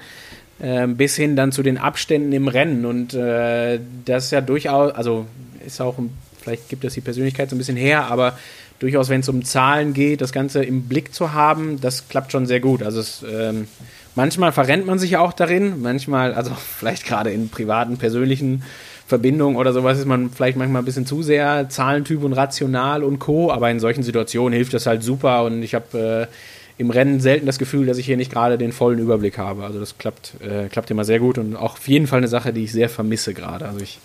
äh, 0.58 0.88
bis 0.88 1.14
hin 1.14 1.36
dann 1.36 1.52
zu 1.52 1.62
den 1.62 1.78
Abständen 1.78 2.32
im 2.32 2.48
Rennen. 2.48 2.84
Und 2.84 3.14
äh, 3.14 3.78
das 4.04 4.26
ist 4.26 4.30
ja 4.32 4.40
durchaus, 4.40 4.92
also 4.92 5.26
ist 5.64 5.80
auch, 5.80 5.94
vielleicht 6.42 6.68
gibt 6.68 6.82
das 6.82 6.94
die 6.94 7.00
Persönlichkeit 7.00 7.50
so 7.50 7.54
ein 7.54 7.58
bisschen 7.58 7.76
her, 7.76 8.10
aber 8.10 8.36
durchaus, 8.80 9.08
wenn 9.08 9.20
es 9.20 9.28
um 9.28 9.44
Zahlen 9.44 9.94
geht, 9.94 10.20
das 10.20 10.32
Ganze 10.32 10.64
im 10.64 10.88
Blick 10.88 11.14
zu 11.14 11.32
haben, 11.32 11.80
das 11.80 12.08
klappt 12.08 12.32
schon 12.32 12.46
sehr 12.46 12.60
gut. 12.60 12.82
Also 12.82 12.98
es 12.98 13.24
ähm, 13.30 13.68
Manchmal 14.16 14.50
verrennt 14.50 14.86
man 14.86 14.98
sich 14.98 15.18
auch 15.18 15.32
darin, 15.32 15.82
manchmal, 15.82 16.34
also 16.34 16.50
vielleicht 16.78 17.04
gerade 17.04 17.30
in 17.30 17.50
privaten, 17.50 17.98
persönlichen 17.98 18.64
Verbindungen 19.06 19.56
oder 19.56 19.72
sowas 19.72 19.98
ist 19.98 20.06
man 20.06 20.30
vielleicht 20.30 20.56
manchmal 20.56 20.82
ein 20.82 20.84
bisschen 20.84 21.06
zu 21.06 21.22
sehr 21.22 21.68
Zahlentyp 21.68 22.24
und 22.24 22.32
rational 22.32 23.04
und 23.04 23.20
co. 23.20 23.52
Aber 23.52 23.70
in 23.70 23.78
solchen 23.78 24.02
Situationen 24.02 24.52
hilft 24.52 24.74
das 24.74 24.86
halt 24.86 25.04
super 25.04 25.44
und 25.44 25.62
ich 25.62 25.76
habe 25.76 26.28
äh, 26.28 26.82
im 26.82 26.90
Rennen 26.90 27.20
selten 27.20 27.46
das 27.46 27.58
Gefühl, 27.58 27.86
dass 27.86 27.98
ich 27.98 28.06
hier 28.06 28.16
nicht 28.16 28.32
gerade 28.32 28.58
den 28.58 28.72
vollen 28.72 28.98
Überblick 28.98 29.38
habe. 29.38 29.62
Also 29.62 29.78
das 29.78 29.96
klappt, 29.96 30.34
äh, 30.40 30.68
klappt 30.68 30.90
immer 30.90 31.04
sehr 31.04 31.20
gut 31.20 31.38
und 31.38 31.54
auch 31.54 31.74
auf 31.74 31.88
jeden 31.88 32.06
Fall 32.06 32.18
eine 32.18 32.28
Sache, 32.28 32.52
die 32.52 32.64
ich 32.64 32.72
sehr 32.72 32.88
vermisse 32.88 33.32
gerade. 33.32 33.66
Also 33.66 33.80
ich 33.80 34.00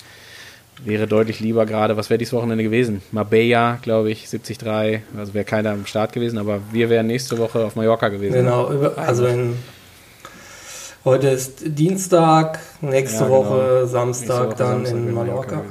wäre 0.84 1.08
deutlich 1.08 1.40
lieber 1.40 1.66
gerade, 1.66 1.98
was 1.98 2.10
wäre 2.10 2.18
dieses 2.18 2.34
Wochenende 2.34 2.64
gewesen? 2.64 3.02
Marbella, 3.12 3.80
glaube 3.82 4.12
ich, 4.12 4.30
73, 4.30 5.02
also 5.18 5.34
wäre 5.34 5.46
keiner 5.46 5.72
am 5.72 5.86
Start 5.86 6.14
gewesen, 6.14 6.38
aber 6.38 6.60
wir 6.72 6.90
wären 6.90 7.08
nächste 7.08 7.38
Woche 7.38 7.66
auf 7.66 7.76
Mallorca 7.76 8.10
gewesen. 8.10 8.34
Genau, 8.34 8.68
also 8.96 9.26
in, 9.26 9.56
heute 11.06 11.30
ist 11.30 11.62
Dienstag, 11.64 12.60
nächste 12.82 13.24
ja, 13.24 13.28
genau. 13.28 13.46
Woche 13.46 13.88
Samstag 13.88 14.48
Woche 14.48 14.56
dann 14.56 14.86
Samstag 14.86 14.98
in 14.98 15.14
Mallorca. 15.14 15.62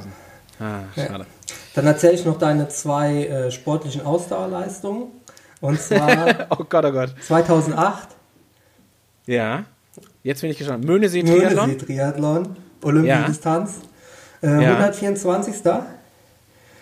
Ah, 0.59 0.79
schade. 0.95 1.23
Ja. 1.23 1.25
Dann 1.73 1.87
erzähle 1.87 2.13
ich 2.13 2.25
noch 2.25 2.37
deine 2.37 2.67
zwei 2.69 3.25
äh, 3.25 3.51
sportlichen 3.51 4.05
Ausdauerleistungen. 4.05 5.07
Und 5.61 5.79
zwar 5.79 6.47
oh 6.49 6.63
Gott, 6.67 6.85
oh 6.85 6.91
Gott. 6.91 7.15
2008. 7.25 8.09
Ja, 9.27 9.63
jetzt 10.23 10.41
bin 10.41 10.51
ich 10.51 10.57
gespannt. 10.57 10.83
Möhnesee-Triathlon. 10.83 11.69
Möhnesee-Triathlon, 11.69 12.55
Olympiadistanz. 12.83 13.75
Ja. 14.41 14.59
Äh, 14.59 14.63
ja. 14.63 14.69
124. 14.77 15.55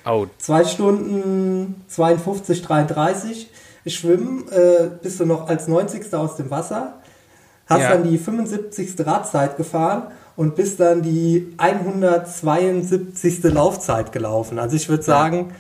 Oh. 0.06 0.28
2 0.38 0.66
Stunden 0.66 1.86
52, 1.88 2.62
33. 2.62 3.50
Schwimmen 3.86 4.48
äh, 4.50 4.90
bist 5.02 5.20
du 5.20 5.26
noch 5.26 5.48
als 5.48 5.68
90. 5.68 6.14
aus 6.14 6.36
dem 6.36 6.50
Wasser. 6.50 7.00
Hast 7.70 7.82
ja. 7.82 7.92
dann 7.92 8.04
die 8.04 8.18
75. 8.18 9.06
Radzeit 9.06 9.56
gefahren 9.56 10.08
und 10.36 10.56
bist 10.56 10.80
dann 10.80 11.04
die 11.04 11.54
172. 11.58 13.44
Laufzeit 13.44 14.12
gelaufen. 14.12 14.58
Also 14.58 14.76
ich 14.76 14.90
würde 14.90 15.04
sagen, 15.04 15.54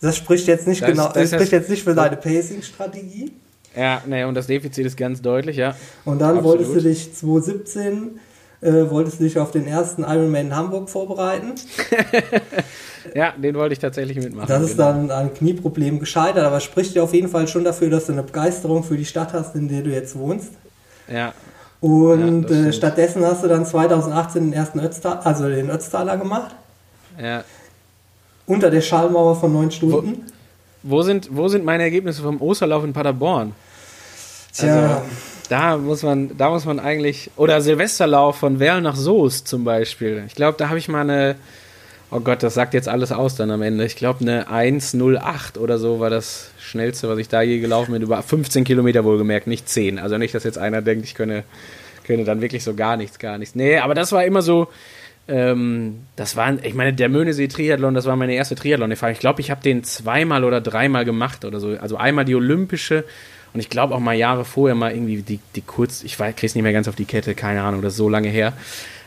das 0.00 0.16
spricht 0.16 0.46
jetzt 0.46 0.68
nicht 0.68 0.82
das, 0.82 0.90
genau, 0.90 1.06
das, 1.06 1.14
das 1.14 1.32
spricht 1.32 1.52
jetzt 1.52 1.68
nicht 1.68 1.82
für 1.82 1.94
deine 1.94 2.16
Pacing-Strategie. 2.16 3.32
Ja, 3.74 4.00
nee, 4.06 4.24
und 4.24 4.34
das 4.34 4.46
Defizit 4.46 4.86
ist 4.86 4.96
ganz 4.96 5.20
deutlich, 5.20 5.56
ja. 5.56 5.74
Und 6.04 6.20
dann 6.20 6.38
Absolut. 6.38 6.58
wolltest 6.58 6.76
du 6.76 6.80
dich 6.88 7.14
2017 7.14 8.20
äh, 8.60 8.90
wolltest 8.90 9.20
du 9.20 9.24
dich 9.24 9.38
auf 9.38 9.50
den 9.50 9.66
ersten 9.66 10.02
Ironman 10.02 10.46
in 10.46 10.56
Hamburg 10.56 10.88
vorbereiten. 10.88 11.54
ja, 13.14 13.32
den 13.32 13.54
wollte 13.54 13.74
ich 13.74 13.78
tatsächlich 13.78 14.16
mitmachen. 14.16 14.48
Das 14.48 14.62
ist 14.62 14.76
genau. 14.76 14.92
dann 14.92 15.10
an 15.10 15.34
Knieproblem 15.34 16.00
gescheitert, 16.00 16.44
aber 16.44 16.60
spricht 16.60 16.94
dir 16.94 17.04
auf 17.04 17.12
jeden 17.12 17.28
Fall 17.28 17.48
schon 17.48 17.64
dafür, 17.64 17.90
dass 17.90 18.06
du 18.06 18.12
eine 18.12 18.22
Begeisterung 18.22 18.82
für 18.82 18.96
die 18.96 19.04
Stadt 19.04 19.32
hast, 19.32 19.54
in 19.54 19.68
der 19.68 19.82
du 19.82 19.90
jetzt 19.90 20.18
wohnst. 20.18 20.52
Ja. 21.12 21.34
Und 21.80 22.48
ja, 22.48 22.68
äh, 22.68 22.72
stattdessen 22.72 23.24
hast 23.24 23.44
du 23.44 23.48
dann 23.48 23.66
2018 23.66 24.44
den 24.44 24.52
ersten 24.52 24.80
Ötztal, 24.80 25.18
also 25.24 25.48
den 25.48 25.70
Ötztaler 25.70 26.16
gemacht. 26.16 26.54
Ja. 27.20 27.44
Unter 28.46 28.70
der 28.70 28.80
Schallmauer 28.80 29.36
von 29.36 29.52
neun 29.52 29.70
Stunden. 29.70 30.24
Wo, 30.82 30.96
wo, 30.96 31.02
sind, 31.02 31.28
wo 31.30 31.48
sind 31.48 31.64
meine 31.64 31.82
Ergebnisse 31.82 32.22
vom 32.22 32.40
Osterlauf 32.40 32.84
in 32.84 32.92
Paderborn? 32.92 33.52
Tja. 34.52 34.74
Also, 34.74 35.02
da 35.48 35.76
muss 35.76 36.02
man, 36.02 36.36
da 36.36 36.50
muss 36.50 36.64
man 36.64 36.80
eigentlich, 36.80 37.30
oder 37.36 37.60
Silvesterlauf 37.60 38.36
von 38.36 38.58
Werl 38.58 38.80
nach 38.80 38.96
Soest 38.96 39.46
zum 39.46 39.64
Beispiel. 39.64 40.24
Ich 40.26 40.34
glaube, 40.34 40.58
da 40.58 40.68
habe 40.68 40.78
ich 40.78 40.88
mal 40.88 41.02
eine, 41.02 41.36
oh 42.10 42.20
Gott, 42.20 42.42
das 42.42 42.54
sagt 42.54 42.74
jetzt 42.74 42.88
alles 42.88 43.12
aus 43.12 43.36
dann 43.36 43.50
am 43.50 43.62
Ende. 43.62 43.84
Ich 43.84 43.96
glaube, 43.96 44.20
eine 44.20 44.48
1,08 44.48 45.58
oder 45.58 45.78
so 45.78 46.00
war 46.00 46.10
das 46.10 46.50
schnellste, 46.58 47.08
was 47.08 47.18
ich 47.18 47.28
da 47.28 47.42
je 47.42 47.58
gelaufen 47.58 47.92
bin. 47.92 48.02
Über 48.02 48.22
15 48.22 48.64
Kilometer 48.64 49.04
wohlgemerkt, 49.04 49.46
nicht 49.46 49.68
10. 49.68 49.98
Also 49.98 50.18
nicht, 50.18 50.34
dass 50.34 50.44
jetzt 50.44 50.58
einer 50.58 50.82
denkt, 50.82 51.04
ich 51.04 51.14
könne, 51.14 51.44
könne 52.04 52.24
dann 52.24 52.40
wirklich 52.40 52.64
so 52.64 52.74
gar 52.74 52.96
nichts, 52.96 53.18
gar 53.18 53.38
nichts. 53.38 53.54
Nee, 53.54 53.78
aber 53.78 53.94
das 53.94 54.12
war 54.12 54.24
immer 54.24 54.42
so, 54.42 54.68
ähm, 55.28 56.00
das 56.14 56.36
war, 56.36 56.62
ich 56.64 56.74
meine, 56.74 56.92
der 56.92 57.08
Möhnesee-Triathlon, 57.08 57.94
das 57.94 58.06
war 58.06 58.16
meine 58.16 58.34
erste 58.34 58.54
Triathlon-Erfahrung. 58.54 59.14
Ich 59.14 59.20
glaube, 59.20 59.40
ich 59.40 59.50
habe 59.50 59.62
den 59.62 59.82
zweimal 59.82 60.44
oder 60.44 60.60
dreimal 60.60 61.04
gemacht 61.04 61.44
oder 61.44 61.58
so. 61.58 61.76
Also 61.78 61.96
einmal 61.96 62.24
die 62.24 62.34
olympische 62.34 63.04
und 63.52 63.60
ich 63.60 63.70
glaube 63.70 63.94
auch 63.94 64.00
mal 64.00 64.14
Jahre 64.14 64.44
vorher 64.44 64.74
mal 64.74 64.92
irgendwie 64.92 65.22
die, 65.22 65.40
die 65.54 65.62
kurz, 65.62 66.04
ich 66.04 66.18
kriege 66.18 66.46
es 66.46 66.54
nicht 66.54 66.62
mehr 66.62 66.72
ganz 66.72 66.88
auf 66.88 66.94
die 66.94 67.06
Kette, 67.06 67.34
keine 67.34 67.62
Ahnung, 67.62 67.82
das 67.82 67.94
ist 67.94 67.98
so 67.98 68.08
lange 68.08 68.28
her. 68.28 68.52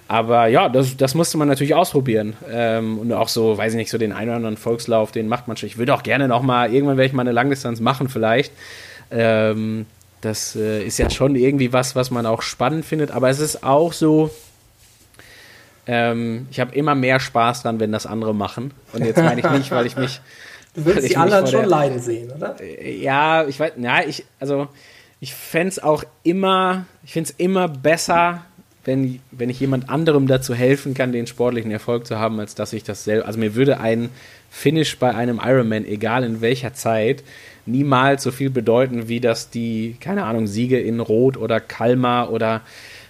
Aber 0.09 0.47
ja, 0.47 0.69
das, 0.69 0.97
das 0.97 1.13
musste 1.13 1.37
man 1.37 1.47
natürlich 1.47 1.75
ausprobieren. 1.75 2.35
Ähm, 2.51 2.97
und 2.97 3.13
auch 3.13 3.27
so, 3.27 3.59
weiß 3.59 3.73
ich 3.73 3.77
nicht, 3.77 3.91
so 3.91 3.99
den 3.99 4.11
einen 4.11 4.29
oder 4.29 4.37
anderen 4.37 4.57
Volkslauf, 4.57 5.11
den 5.11 5.27
macht 5.27 5.47
man 5.47 5.55
schon. 5.55 5.67
Ich 5.67 5.77
würde 5.77 5.93
auch 5.93 6.01
gerne 6.01 6.27
noch 6.27 6.41
mal, 6.41 6.73
irgendwann 6.73 6.97
werde 6.97 7.05
ich 7.05 7.13
mal 7.13 7.21
eine 7.21 7.31
Langdistanz 7.31 7.79
machen 7.79 8.09
vielleicht. 8.09 8.51
Ähm, 9.11 9.85
das 10.21 10.55
äh, 10.55 10.83
ist 10.83 10.97
ja 10.97 11.11
schon 11.11 11.35
irgendwie 11.35 11.73
was, 11.73 11.95
was 11.95 12.09
man 12.09 12.25
auch 12.25 12.41
spannend 12.41 12.85
findet. 12.85 13.11
Aber 13.11 13.29
es 13.29 13.39
ist 13.39 13.63
auch 13.63 13.93
so, 13.93 14.31
ähm, 15.85 16.47
ich 16.49 16.59
habe 16.59 16.73
immer 16.73 16.95
mehr 16.95 17.19
Spaß 17.19 17.61
dran, 17.61 17.79
wenn 17.79 17.91
das 17.91 18.07
andere 18.07 18.33
machen. 18.33 18.73
Und 18.93 19.05
jetzt 19.05 19.17
meine 19.17 19.39
ich 19.41 19.49
nicht, 19.51 19.69
weil 19.69 19.85
ich 19.85 19.95
mich 19.95 20.21
Du 20.73 20.85
willst 20.85 21.07
die 21.07 21.17
anderen 21.17 21.45
schon 21.45 21.61
der, 21.61 21.69
leiden 21.69 21.99
sehen, 21.99 22.31
oder? 22.31 22.55
Ja, 22.83 23.45
ich 23.47 23.59
weiß, 23.59 23.73
ja, 23.77 24.01
ich, 24.03 24.25
also 24.39 24.69
ich 25.19 25.35
fände 25.35 25.69
es 25.69 25.77
auch 25.77 26.03
immer, 26.23 26.85
ich 27.03 27.13
finde 27.13 27.29
es 27.29 27.35
immer 27.37 27.67
besser, 27.67 28.45
wenn, 28.85 29.19
wenn 29.31 29.49
ich 29.49 29.59
jemand 29.59 29.89
anderem 29.89 30.27
dazu 30.27 30.53
helfen 30.53 30.93
kann, 30.93 31.11
den 31.11 31.27
sportlichen 31.27 31.71
Erfolg 31.71 32.07
zu 32.07 32.17
haben, 32.17 32.39
als 32.39 32.55
dass 32.55 32.73
ich 32.73 32.83
das 32.83 33.03
selber. 33.03 33.25
Also 33.25 33.39
mir 33.39 33.55
würde 33.55 33.79
ein 33.79 34.09
Finish 34.49 34.97
bei 34.97 35.13
einem 35.13 35.39
Ironman, 35.43 35.85
egal 35.85 36.23
in 36.23 36.41
welcher 36.41 36.73
Zeit, 36.73 37.23
niemals 37.65 38.23
so 38.23 38.31
viel 38.31 38.49
bedeuten, 38.49 39.07
wie 39.07 39.19
dass 39.19 39.49
die, 39.49 39.95
keine 39.99 40.23
Ahnung, 40.23 40.47
Siege 40.47 40.79
in 40.79 40.99
Rot 40.99 41.37
oder 41.37 41.59
Kalmar 41.59 42.31
oder 42.31 42.61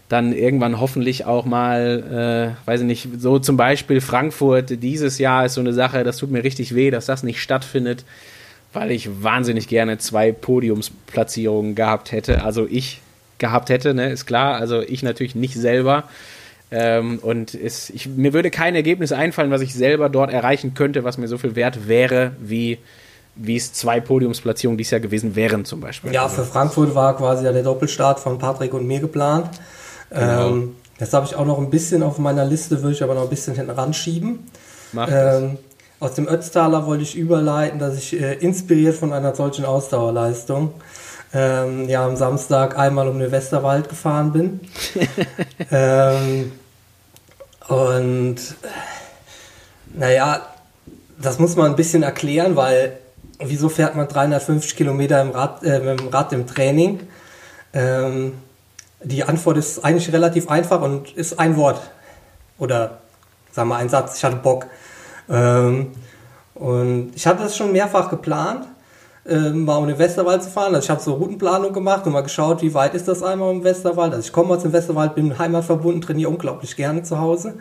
dann 0.10 0.34
irgendwann 0.34 0.80
hoffentlich 0.80 1.26
auch 1.26 1.46
mal, 1.46 2.56
äh, 2.66 2.68
weiß 2.68 2.82
ich 2.82 2.88
nicht, 2.88 3.08
so 3.20 3.38
zum 3.38 3.58
Beispiel 3.58 4.02
Frankfurt 4.02 4.82
dieses 4.82 5.20
Jahr 5.20 5.46
ist 5.46 5.54
so 5.54 5.62
eine 5.62 5.72
Sache, 5.72 6.04
das 6.04 6.18
tut 6.18 6.32
mir 6.32 6.44
richtig 6.44 6.74
weh, 6.74 6.90
dass 6.90 7.06
das 7.06 7.22
nicht 7.22 7.42
stattfindet, 7.42 8.06
weil 8.74 8.90
ich 8.90 9.24
wahnsinnig 9.24 9.68
gerne 9.68 10.00
zwei 10.00 10.32
Podiumsplatzierungen 10.32 11.76
gehabt 11.76 12.12
hätte. 12.12 12.44
Also 12.44 12.68
ich 12.70 13.02
gehabt 13.40 13.70
hätte, 13.70 13.94
ne, 13.94 14.12
ist 14.12 14.26
klar. 14.26 14.56
Also 14.56 14.82
ich 14.82 15.04
natürlich 15.04 15.36
nicht 15.36 15.56
selber. 15.56 16.04
Ähm, 16.72 17.20
und 17.20 17.56
es, 17.56 17.90
ich, 17.90 18.08
mir 18.08 18.34
würde 18.34 18.52
kein 18.52 18.76
Ergebnis 18.76 19.12
einfallen, 19.12 19.50
was 19.50 19.62
ich 19.62 19.74
selber 19.74 20.10
dort 20.10 20.32
erreichen 20.32 20.76
könnte, 20.76 21.04
was 21.04 21.18
mir 21.18 21.28
so 21.28 21.38
viel 21.38 21.56
wert 21.56 21.88
wäre, 21.88 22.34
wie 22.40 22.78
wie 23.42 23.56
es 23.56 23.72
zwei 23.72 24.02
Podiumsplatzierungen 24.02 24.78
dieses 24.78 24.92
Jahr 24.92 25.00
gewesen 25.00 25.36
wären 25.36 25.64
zum 25.64 25.80
Beispiel. 25.80 26.12
Ja, 26.12 26.28
für 26.28 26.44
Frankfurt 26.44 26.94
war 26.94 27.16
quasi 27.16 27.44
der 27.44 27.64
Doppelstart 27.64 28.20
von 28.20 28.38
Patrick 28.38 28.74
und 28.74 28.86
mir 28.86 29.00
geplant. 29.00 29.50
Genau. 30.10 30.50
Ähm, 30.50 30.76
das 30.98 31.14
habe 31.14 31.26
ich 31.26 31.36
auch 31.36 31.46
noch 31.46 31.58
ein 31.58 31.70
bisschen 31.70 32.04
auf 32.04 32.18
meiner 32.18 32.44
Liste, 32.44 32.82
würde 32.82 32.94
ich 32.94 33.04
aber 33.04 33.14
noch 33.14 33.24
ein 33.24 33.30
bisschen 33.30 33.56
hinten 33.56 33.72
ranschieben. 33.72 34.40
Ähm, 35.08 35.58
aus 36.02 36.16
dem 36.16 36.28
Ötztaler 36.28 36.86
wollte 36.86 37.04
ich 37.04 37.16
überleiten, 37.16 37.80
dass 37.80 37.98
ich 37.98 38.20
äh, 38.20 38.34
inspiriert 38.34 38.96
von 38.96 39.14
einer 39.14 39.34
solchen 39.34 39.64
Ausdauerleistung 39.64 40.74
ähm, 41.34 41.88
ja 41.88 42.06
am 42.06 42.16
Samstag 42.16 42.78
einmal 42.78 43.08
um 43.08 43.20
den 43.20 43.32
Westerwald 43.32 43.90
gefahren 43.90 44.32
bin. 44.32 44.60
ähm, 45.72 46.52
und 47.68 48.38
naja, 49.94 50.42
das 51.22 51.40
muss 51.40 51.56
man 51.56 51.68
ein 51.68 51.76
bisschen 51.76 52.04
erklären, 52.04 52.56
weil 52.56 52.98
wieso 53.40 53.70
fährt 53.70 53.96
man 53.96 54.08
350 54.08 54.76
Kilometer 54.76 55.22
im 55.22 55.32
Rad, 55.32 55.64
äh, 55.64 55.80
mit 55.80 56.00
dem 56.00 56.08
Rad 56.08 56.34
im 56.34 56.48
Training? 56.48 57.08
Ähm, 57.74 58.34
die 59.04 59.24
Antwort 59.24 59.58
ist 59.58 59.84
eigentlich 59.86 60.12
relativ 60.12 60.50
einfach 60.50 60.82
und 60.82 61.12
ist 61.14 61.40
ein 61.40 61.56
Wort. 61.56 61.80
Oder 62.58 63.00
sagen 63.52 63.70
wir 63.70 63.78
ein 63.78 63.90
Satz, 63.90 64.18
ich 64.18 64.24
hatte 64.24 64.38
Bock. 64.38 64.66
Ähm, 65.30 65.92
und 66.56 67.12
ich 67.16 67.26
hatte 67.26 67.44
das 67.44 67.56
schon 67.56 67.72
mehrfach 67.72 68.10
geplant, 68.10 68.68
ähm, 69.30 69.66
mal 69.66 69.78
um 69.78 69.88
den 69.88 69.98
Westerwald 69.98 70.44
zu 70.44 70.50
fahren. 70.50 70.76
Also 70.76 70.86
ich 70.86 70.90
habe 70.90 71.02
so 71.02 71.14
Routenplanung 71.14 71.74
gemacht 71.74 72.06
und 72.06 72.14
mal 72.14 72.22
geschaut, 72.22 72.62
wie 72.62 72.74
weit 72.74 72.96
ist 72.96 73.08
das 73.08 73.24
einmal 73.24 73.52
im 73.52 73.64
Westerwald. 73.64 74.14
Also 74.14 74.26
ich 74.28 74.34
komme 74.34 74.54
aus 74.56 74.64
dem 74.64 74.74
Westerwald, 74.74 75.16
bin 75.16 75.38
heimatverbunden, 75.38 76.02
trainiere 76.02 76.30
unglaublich 76.30 76.76
gerne 76.76 77.04
zu 77.04 77.20
Hause. 77.20 77.56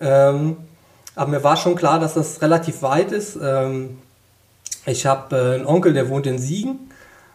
Ähm, 0.00 0.56
aber 1.14 1.30
mir 1.30 1.44
war 1.44 1.56
schon 1.56 1.74
klar, 1.74 1.98
dass 1.98 2.14
das 2.14 2.42
relativ 2.42 2.82
weit 2.82 3.12
ist. 3.12 3.38
Ähm, 3.42 3.98
ich 4.86 5.06
habe 5.06 5.36
äh, 5.36 5.54
einen 5.56 5.66
Onkel, 5.66 5.92
der 5.92 6.08
wohnt 6.08 6.26
in 6.26 6.38
Siegen 6.38 6.90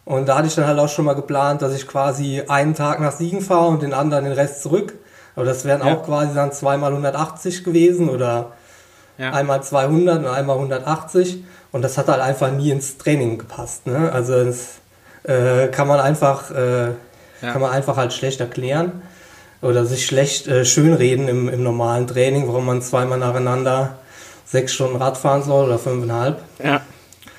und 0.06 0.28
da 0.28 0.38
hatte 0.38 0.48
ich 0.48 0.56
dann 0.56 0.68
halt 0.68 0.80
auch 0.80 0.90
schon 0.90 1.06
mal 1.06 1.14
geplant, 1.14 1.62
dass 1.62 1.74
ich 1.74 1.88
quasi 1.88 2.44
einen 2.48 2.76
Tag 2.76 3.00
nach 3.00 3.12
Siegen 3.12 3.42
fahre 3.42 3.68
und 3.68 3.82
den 3.82 3.94
anderen 3.94 4.26
den 4.26 4.34
Rest 4.34 4.62
zurück. 4.62 4.94
Aber 5.36 5.46
das 5.46 5.66
wären 5.66 5.86
ja. 5.86 5.94
auch 5.94 6.04
quasi 6.04 6.34
dann 6.34 6.52
zweimal 6.52 6.92
180 6.92 7.64
gewesen 7.64 8.10
oder 8.10 8.52
ja. 9.18 9.32
einmal 9.32 9.64
200 9.64 10.20
und 10.20 10.28
einmal 10.28 10.58
180. 10.58 11.44
Und 11.74 11.82
das 11.82 11.98
hat 11.98 12.08
halt 12.08 12.22
einfach 12.22 12.52
nie 12.52 12.70
ins 12.70 12.98
Training 12.98 13.40
gepasst. 13.40 13.88
Ne? 13.88 14.12
Also 14.12 14.46
das 14.46 14.76
äh, 15.24 15.68
kann 15.70 15.88
man 15.88 16.00
einfach, 16.00 16.52
äh, 16.52 16.86
ja. 16.86 16.94
kann 17.42 17.60
man 17.60 17.72
einfach 17.72 17.98
halt 17.98 18.14
schlecht 18.14 18.40
erklären 18.40 19.02
oder 19.62 19.86
sich 19.86 20.06
schlecht 20.06 20.48
äh, 20.48 20.66
schönreden 20.66 21.28
im, 21.28 21.50
im 21.50 21.64
normalen 21.64 22.06
Training, 22.06 22.48
warum 22.48 22.68
man 22.68 22.82
zweimal 22.84 23.18
nacheinander 23.18 23.98
sechs 24.46 24.74
Stunden 24.74 24.98
Rad 24.98 25.18
fahren 25.18 25.42
soll 25.42 25.66
oder 25.66 25.80
fünfeinhalb. 25.80 26.42
Ja. 26.64 26.82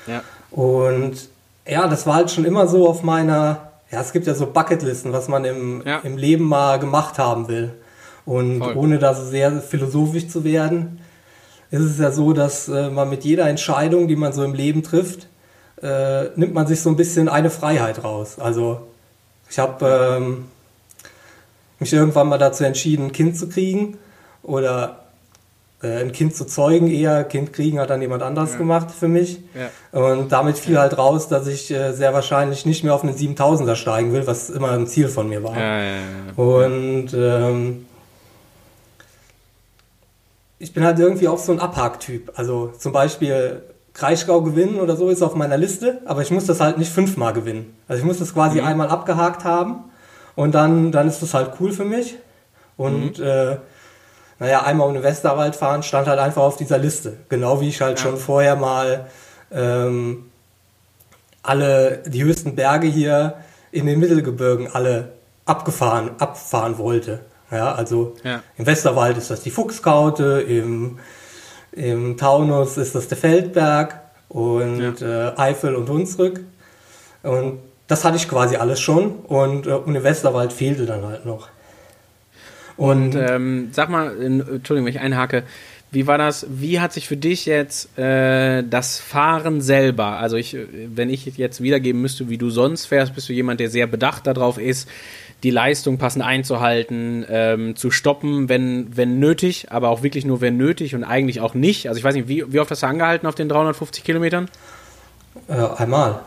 ja. 0.05 0.21
Und 0.51 1.29
ja, 1.65 1.87
das 1.87 2.05
war 2.05 2.15
halt 2.15 2.29
schon 2.29 2.43
immer 2.43 2.67
so 2.67 2.89
auf 2.89 3.03
meiner, 3.03 3.71
ja, 3.89 4.01
es 4.01 4.11
gibt 4.11 4.27
ja 4.27 4.33
so 4.33 4.47
Bucketlisten, 4.47 5.13
was 5.13 5.29
man 5.29 5.45
im, 5.45 5.81
ja. 5.85 5.99
im 5.99 6.17
Leben 6.17 6.43
mal 6.43 6.77
gemacht 6.77 7.17
haben 7.19 7.47
will. 7.47 7.71
Und 8.25 8.59
Voll. 8.59 8.75
ohne 8.75 8.99
da 8.99 9.13
so 9.13 9.23
sehr 9.23 9.61
philosophisch 9.61 10.27
zu 10.27 10.43
werden, 10.43 10.99
ist 11.81 11.91
es 11.91 11.99
ja 11.99 12.11
so, 12.11 12.33
dass 12.33 12.67
äh, 12.67 12.89
man 12.89 13.09
mit 13.09 13.23
jeder 13.23 13.47
Entscheidung, 13.47 14.07
die 14.07 14.15
man 14.15 14.33
so 14.33 14.43
im 14.43 14.53
Leben 14.53 14.83
trifft, 14.83 15.27
äh, 15.81 16.25
nimmt 16.35 16.53
man 16.53 16.67
sich 16.67 16.81
so 16.81 16.89
ein 16.89 16.95
bisschen 16.95 17.29
eine 17.29 17.49
Freiheit 17.49 18.03
raus. 18.03 18.39
Also 18.39 18.81
ich 19.49 19.59
habe 19.59 20.17
ähm, 20.17 20.45
mich 21.79 21.93
irgendwann 21.93 22.27
mal 22.27 22.37
dazu 22.37 22.63
entschieden, 22.63 23.07
ein 23.07 23.11
Kind 23.11 23.37
zu 23.37 23.49
kriegen 23.49 23.97
oder 24.43 25.05
äh, 25.81 26.01
ein 26.01 26.11
Kind 26.11 26.35
zu 26.35 26.45
zeugen 26.45 26.89
eher. 26.89 27.23
Kind 27.23 27.53
kriegen 27.53 27.79
hat 27.79 27.89
dann 27.89 28.01
jemand 28.01 28.23
anderes 28.23 28.53
ja. 28.53 28.57
gemacht 28.57 28.91
für 28.91 29.07
mich. 29.07 29.39
Ja. 29.53 29.99
Und 29.99 30.31
damit 30.31 30.57
fiel 30.57 30.79
halt 30.79 30.97
raus, 30.97 31.27
dass 31.27 31.47
ich 31.47 31.71
äh, 31.71 31.93
sehr 31.93 32.13
wahrscheinlich 32.13 32.65
nicht 32.65 32.83
mehr 32.83 32.93
auf 32.93 33.03
einen 33.03 33.15
7000er 33.15 33.75
steigen 33.75 34.13
will, 34.13 34.25
was 34.27 34.49
immer 34.49 34.71
ein 34.71 34.87
Ziel 34.87 35.07
von 35.07 35.29
mir 35.29 35.43
war. 35.43 35.55
Und 36.37 37.13
ähm, 37.13 37.85
ich 40.59 40.73
bin 40.73 40.83
halt 40.83 40.99
irgendwie 40.99 41.27
auch 41.27 41.37
so 41.37 41.51
ein 41.51 41.59
Abhaktyp. 41.59 42.31
Also 42.35 42.71
zum 42.77 42.91
Beispiel 42.91 43.61
Kraichgau 43.93 44.41
gewinnen 44.41 44.79
oder 44.79 44.95
so 44.95 45.09
ist 45.09 45.21
auf 45.21 45.35
meiner 45.35 45.57
Liste, 45.57 46.01
aber 46.05 46.21
ich 46.21 46.31
muss 46.31 46.45
das 46.45 46.59
halt 46.59 46.77
nicht 46.77 46.91
fünfmal 46.91 47.33
gewinnen. 47.33 47.75
Also 47.87 48.01
ich 48.01 48.05
muss 48.05 48.19
das 48.19 48.33
quasi 48.33 48.59
mhm. 48.59 48.67
einmal 48.67 48.89
abgehakt 48.89 49.43
haben 49.43 49.85
und 50.35 50.53
dann, 50.53 50.91
dann 50.91 51.07
ist 51.07 51.21
das 51.21 51.33
halt 51.33 51.53
cool 51.59 51.71
für 51.71 51.85
mich. 51.85 52.15
Und 52.77 53.19
mhm. 53.19 53.25
äh, 53.25 53.57
naja, 54.39 54.63
einmal 54.63 54.87
um 54.87 54.93
den 54.93 55.03
Westerwald 55.03 55.55
fahren 55.55 55.81
stand 55.81 56.07
halt 56.07 56.19
einfach 56.19 56.41
auf 56.41 56.57
dieser 56.57 56.77
Liste. 56.77 57.17
Genau 57.29 57.61
wie 57.61 57.69
ich 57.69 57.81
halt 57.81 57.99
ja. 57.99 58.03
schon 58.03 58.17
vorher 58.17 58.57
mal 58.57 59.07
ähm, 59.51 60.29
alle 61.41 62.03
die 62.05 62.23
höchsten 62.23 62.55
Berge 62.55 62.87
hier 62.87 63.35
in 63.71 63.85
den 63.85 63.99
Mittelgebirgen 63.99 64.69
alle 64.71 65.13
abgefahren, 65.45 66.11
abfahren 66.19 66.77
wollte. 66.77 67.19
Ja, 67.55 67.73
also 67.73 68.15
ja. 68.23 68.43
im 68.57 68.65
Westerwald 68.65 69.17
ist 69.17 69.29
das 69.29 69.41
die 69.41 69.51
Fuchskaute, 69.51 70.41
im, 70.47 70.99
im 71.71 72.17
Taunus 72.17 72.77
ist 72.77 72.95
das 72.95 73.07
der 73.07 73.17
Feldberg 73.17 74.01
und 74.27 74.99
ja. 74.99 75.29
äh, 75.29 75.33
Eifel 75.37 75.75
und 75.75 75.89
Hunsrück. 75.89 76.41
Und 77.23 77.59
das 77.87 78.03
hatte 78.03 78.17
ich 78.17 78.27
quasi 78.27 78.57
alles 78.57 78.79
schon 78.79 79.15
und, 79.27 79.67
äh, 79.67 79.71
und 79.71 79.95
im 79.95 80.03
Westerwald 80.03 80.53
fehlte 80.53 80.85
dann 80.85 81.05
halt 81.05 81.25
noch. 81.25 81.49
Und 82.77 83.15
ähm, 83.15 83.69
sag 83.71 83.89
mal, 83.89 84.21
Entschuldigung, 84.21 84.85
wenn 84.85 84.93
ich 84.93 84.99
einhake, 84.99 85.43
wie 85.91 86.07
war 86.07 86.17
das? 86.17 86.45
Wie 86.49 86.81
hat 86.81 86.91
sich 86.91 87.07
für 87.07 87.15
dich 87.15 87.45
jetzt 87.45 87.97
äh, 87.97 88.63
das 88.63 88.99
Fahren 88.99 89.61
selber, 89.61 90.17
also 90.17 90.35
ich, 90.35 90.57
wenn 90.93 91.09
ich 91.09 91.25
jetzt 91.25 91.61
wiedergeben 91.61 92.01
müsste, 92.01 92.27
wie 92.27 92.37
du 92.37 92.49
sonst 92.49 92.87
fährst, 92.87 93.15
bist 93.15 93.29
du 93.29 93.33
jemand, 93.33 93.61
der 93.61 93.69
sehr 93.69 93.87
bedacht 93.87 94.27
darauf 94.27 94.57
ist, 94.57 94.89
die 95.45 95.51
Leistung 95.51 95.99
passend 95.99 96.25
einzuhalten, 96.25 97.23
ähm, 97.29 97.75
zu 97.75 97.91
stoppen, 97.91 98.49
wenn, 98.49 98.97
wenn 98.97 99.19
nötig, 99.19 99.67
aber 99.69 99.89
auch 99.89 100.01
wirklich 100.01 100.25
nur 100.25 100.41
wenn 100.41 100.57
nötig 100.57 100.95
und 100.95 101.03
eigentlich 101.03 101.39
auch 101.39 101.53
nicht. 101.53 101.87
Also 101.87 101.99
ich 101.99 102.03
weiß 102.03 102.15
nicht, 102.15 102.27
wie, 102.27 102.51
wie 102.51 102.59
oft 102.59 102.71
hast 102.71 102.81
du 102.81 102.87
angehalten 102.87 103.27
auf 103.27 103.35
den 103.35 103.47
350 103.47 104.03
Kilometern? 104.03 104.49
Äh, 105.47 105.53
einmal. 105.53 106.21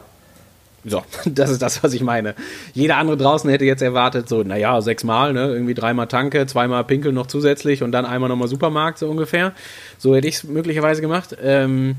So, 0.85 1.03
das 1.25 1.51
ist 1.51 1.61
das, 1.61 1.83
was 1.83 1.95
ich 1.95 2.01
meine. 2.01 2.37
Jeder 2.75 2.97
andere 2.97 3.17
draußen 3.17 3.51
hätte 3.51 3.65
jetzt 3.65 3.83
erwartet, 3.83 4.29
so, 4.29 4.45
naja, 4.45 4.81
sechsmal, 4.81 5.33
ne? 5.33 5.49
Irgendwie 5.49 5.75
dreimal 5.75 6.07
Tanke, 6.07 6.47
zweimal 6.47 6.85
Pinkel 6.85 7.13
noch 7.13 7.27
zusätzlich 7.27 7.83
und 7.83 7.91
dann 7.91 8.07
einmal 8.07 8.29
nochmal 8.29 8.47
Supermarkt, 8.47 8.99
so 8.99 9.09
ungefähr. 9.09 9.53
So 9.99 10.15
hätte 10.15 10.29
ich 10.29 10.37
es 10.37 10.45
möglicherweise 10.45 11.01
gemacht. 11.01 11.37
Ähm, 11.43 11.97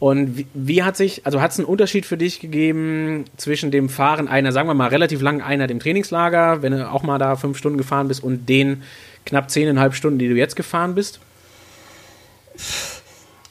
und 0.00 0.36
wie, 0.36 0.46
wie, 0.54 0.82
hat 0.84 0.96
sich, 0.96 1.26
also 1.26 1.40
hat 1.40 1.50
es 1.50 1.58
einen 1.58 1.66
Unterschied 1.66 2.06
für 2.06 2.16
dich 2.16 2.38
gegeben 2.38 3.24
zwischen 3.36 3.70
dem 3.70 3.88
Fahren 3.88 4.28
einer, 4.28 4.52
sagen 4.52 4.68
wir 4.68 4.74
mal, 4.74 4.88
relativ 4.88 5.20
langen 5.20 5.42
Einheit 5.42 5.70
im 5.70 5.80
Trainingslager, 5.80 6.62
wenn 6.62 6.72
du 6.72 6.88
auch 6.88 7.02
mal 7.02 7.18
da 7.18 7.34
fünf 7.34 7.58
Stunden 7.58 7.78
gefahren 7.78 8.06
bist, 8.06 8.22
und 8.22 8.48
den 8.48 8.82
knapp 9.26 9.50
zehneinhalb 9.50 9.94
Stunden, 9.94 10.18
die 10.18 10.28
du 10.28 10.36
jetzt 10.36 10.54
gefahren 10.54 10.94
bist? 10.94 11.20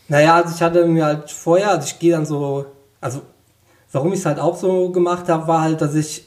Naja, 0.07 0.35
also 0.35 0.55
ich 0.55 0.61
hatte 0.61 0.85
mir 0.85 1.05
halt 1.05 1.29
vorher, 1.29 1.71
also 1.71 1.87
ich 1.87 1.99
gehe 1.99 2.11
dann 2.11 2.25
so, 2.25 2.65
also 3.01 3.21
warum 3.91 4.13
ich 4.13 4.19
es 4.19 4.25
halt 4.25 4.39
auch 4.39 4.57
so 4.57 4.89
gemacht 4.91 5.27
habe, 5.27 5.47
war 5.47 5.61
halt, 5.61 5.81
dass 5.81 5.95
ich, 5.95 6.25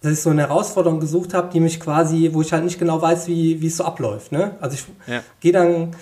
dass 0.00 0.12
ich 0.12 0.20
so 0.20 0.30
eine 0.30 0.42
Herausforderung 0.42 1.00
gesucht 1.00 1.34
habe, 1.34 1.50
die 1.52 1.58
mich 1.58 1.80
quasi, 1.80 2.30
wo 2.32 2.40
ich 2.40 2.52
halt 2.52 2.64
nicht 2.64 2.78
genau 2.78 3.02
weiß, 3.02 3.26
wie, 3.26 3.60
wie 3.60 3.66
es 3.66 3.76
so 3.76 3.84
abläuft. 3.84 4.30
Ne? 4.30 4.52
Also 4.60 4.74
ich 4.74 4.84
ja. 5.12 5.22
gehe 5.40 5.52
dann, 5.52 5.96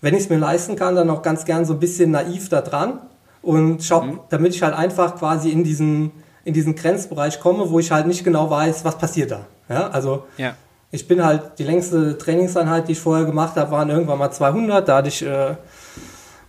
wenn 0.00 0.14
ich 0.14 0.24
es 0.24 0.28
mir 0.28 0.38
leisten 0.38 0.76
kann, 0.76 0.94
dann 0.94 1.10
auch 1.10 1.22
ganz 1.22 1.44
gern 1.44 1.64
so 1.64 1.74
ein 1.74 1.80
bisschen 1.80 2.10
naiv 2.10 2.48
da 2.48 2.60
dran 2.60 3.00
und 3.42 3.82
schau, 3.82 4.02
mhm. 4.02 4.20
damit 4.28 4.54
ich 4.54 4.62
halt 4.62 4.74
einfach 4.74 5.16
quasi 5.16 5.50
in 5.50 5.64
diesen, 5.64 6.12
in 6.44 6.54
diesen 6.54 6.74
Grenzbereich 6.74 7.40
komme, 7.40 7.70
wo 7.70 7.78
ich 7.78 7.90
halt 7.90 8.06
nicht 8.06 8.24
genau 8.24 8.50
weiß, 8.50 8.84
was 8.84 8.98
passiert 8.98 9.30
da. 9.30 9.46
Ja, 9.68 9.88
also 9.88 10.24
ja. 10.36 10.54
ich 10.90 11.06
bin 11.08 11.24
halt, 11.24 11.58
die 11.58 11.64
längste 11.64 12.16
Trainingseinheit, 12.18 12.88
die 12.88 12.92
ich 12.92 13.00
vorher 13.00 13.26
gemacht 13.26 13.56
habe, 13.56 13.70
waren 13.70 13.90
irgendwann 13.90 14.18
mal 14.18 14.30
200, 14.30 14.88
da 14.88 14.96
hatte 14.98 15.08
ich 15.08 15.24
äh, 15.24 15.56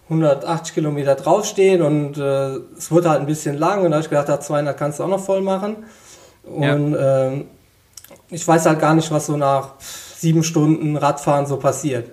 180 0.09 0.73
Kilometer 0.73 1.15
draufstehen 1.15 1.81
und 1.81 2.17
äh, 2.17 2.55
es 2.77 2.91
wurde 2.91 3.09
halt 3.09 3.21
ein 3.21 3.27
bisschen 3.27 3.57
lang 3.57 3.83
und 3.83 3.91
da 3.91 3.97
habe 3.97 4.03
ich 4.03 4.09
gedacht, 4.09 4.29
da 4.29 4.39
200 4.39 4.77
kannst 4.77 4.99
du 4.99 5.03
auch 5.03 5.07
noch 5.07 5.23
voll 5.23 5.41
machen. 5.41 5.77
Und 6.43 6.93
ja. 6.93 7.27
ähm, 7.27 7.45
ich 8.29 8.47
weiß 8.47 8.65
halt 8.65 8.79
gar 8.79 8.95
nicht, 8.95 9.11
was 9.11 9.27
so 9.27 9.37
nach 9.37 9.73
sieben 9.79 10.43
Stunden 10.43 10.97
Radfahren 10.97 11.45
so 11.45 11.57
passiert. 11.57 12.09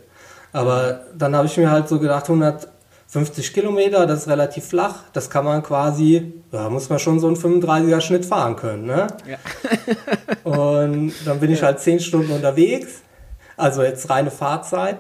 Aber 0.57 1.01
dann 1.15 1.37
habe 1.37 1.47
ich 1.47 1.57
mir 1.59 1.71
halt 1.71 1.87
so 1.87 1.99
gedacht, 1.99 2.25
150 2.31 3.53
Kilometer, 3.53 4.07
das 4.07 4.21
ist 4.21 4.29
relativ 4.29 4.65
flach, 4.65 5.03
das 5.13 5.29
kann 5.29 5.45
man 5.45 5.63
quasi, 5.63 6.33
da 6.51 6.71
muss 6.71 6.89
man 6.89 6.99
schon 6.99 7.21
so 7.21 7.27
einen 7.27 7.37
35er 7.37 8.01
Schnitt 8.01 8.25
fahren 8.25 8.57
können. 8.57 8.87
Ne? 8.87 9.07
Ja. 9.29 9.37
und 10.51 11.13
dann 11.27 11.41
bin 11.41 11.51
ich 11.51 11.63
halt 11.63 11.81
zehn 11.81 12.01
Stunden 12.01 12.33
unterwegs, 12.33 13.03
also 13.59 13.83
jetzt 13.83 14.09
reine 14.09 14.31
Fahrzeit. 14.31 14.97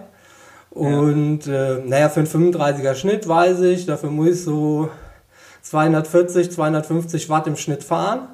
Und 0.68 1.46
ja. 1.46 1.76
äh, 1.76 1.82
naja, 1.86 2.10
für 2.10 2.20
einen 2.20 2.28
35er 2.28 2.94
Schnitt 2.94 3.26
weiß 3.26 3.60
ich, 3.60 3.86
dafür 3.86 4.10
muss 4.10 4.28
ich 4.28 4.44
so 4.44 4.90
240, 5.62 6.52
250 6.52 7.30
Watt 7.30 7.46
im 7.46 7.56
Schnitt 7.56 7.82
fahren. 7.82 8.28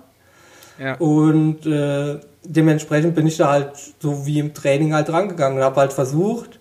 Ja. 0.76 0.96
Und 0.96 1.66
äh, 1.66 2.18
dementsprechend 2.42 3.14
bin 3.14 3.28
ich 3.28 3.36
da 3.36 3.48
halt 3.48 3.70
so 4.00 4.26
wie 4.26 4.40
im 4.40 4.54
Training 4.54 4.92
halt 4.92 5.12
rangegangen 5.12 5.58
und 5.58 5.64
habe 5.64 5.76
halt 5.76 5.92
versucht, 5.92 6.58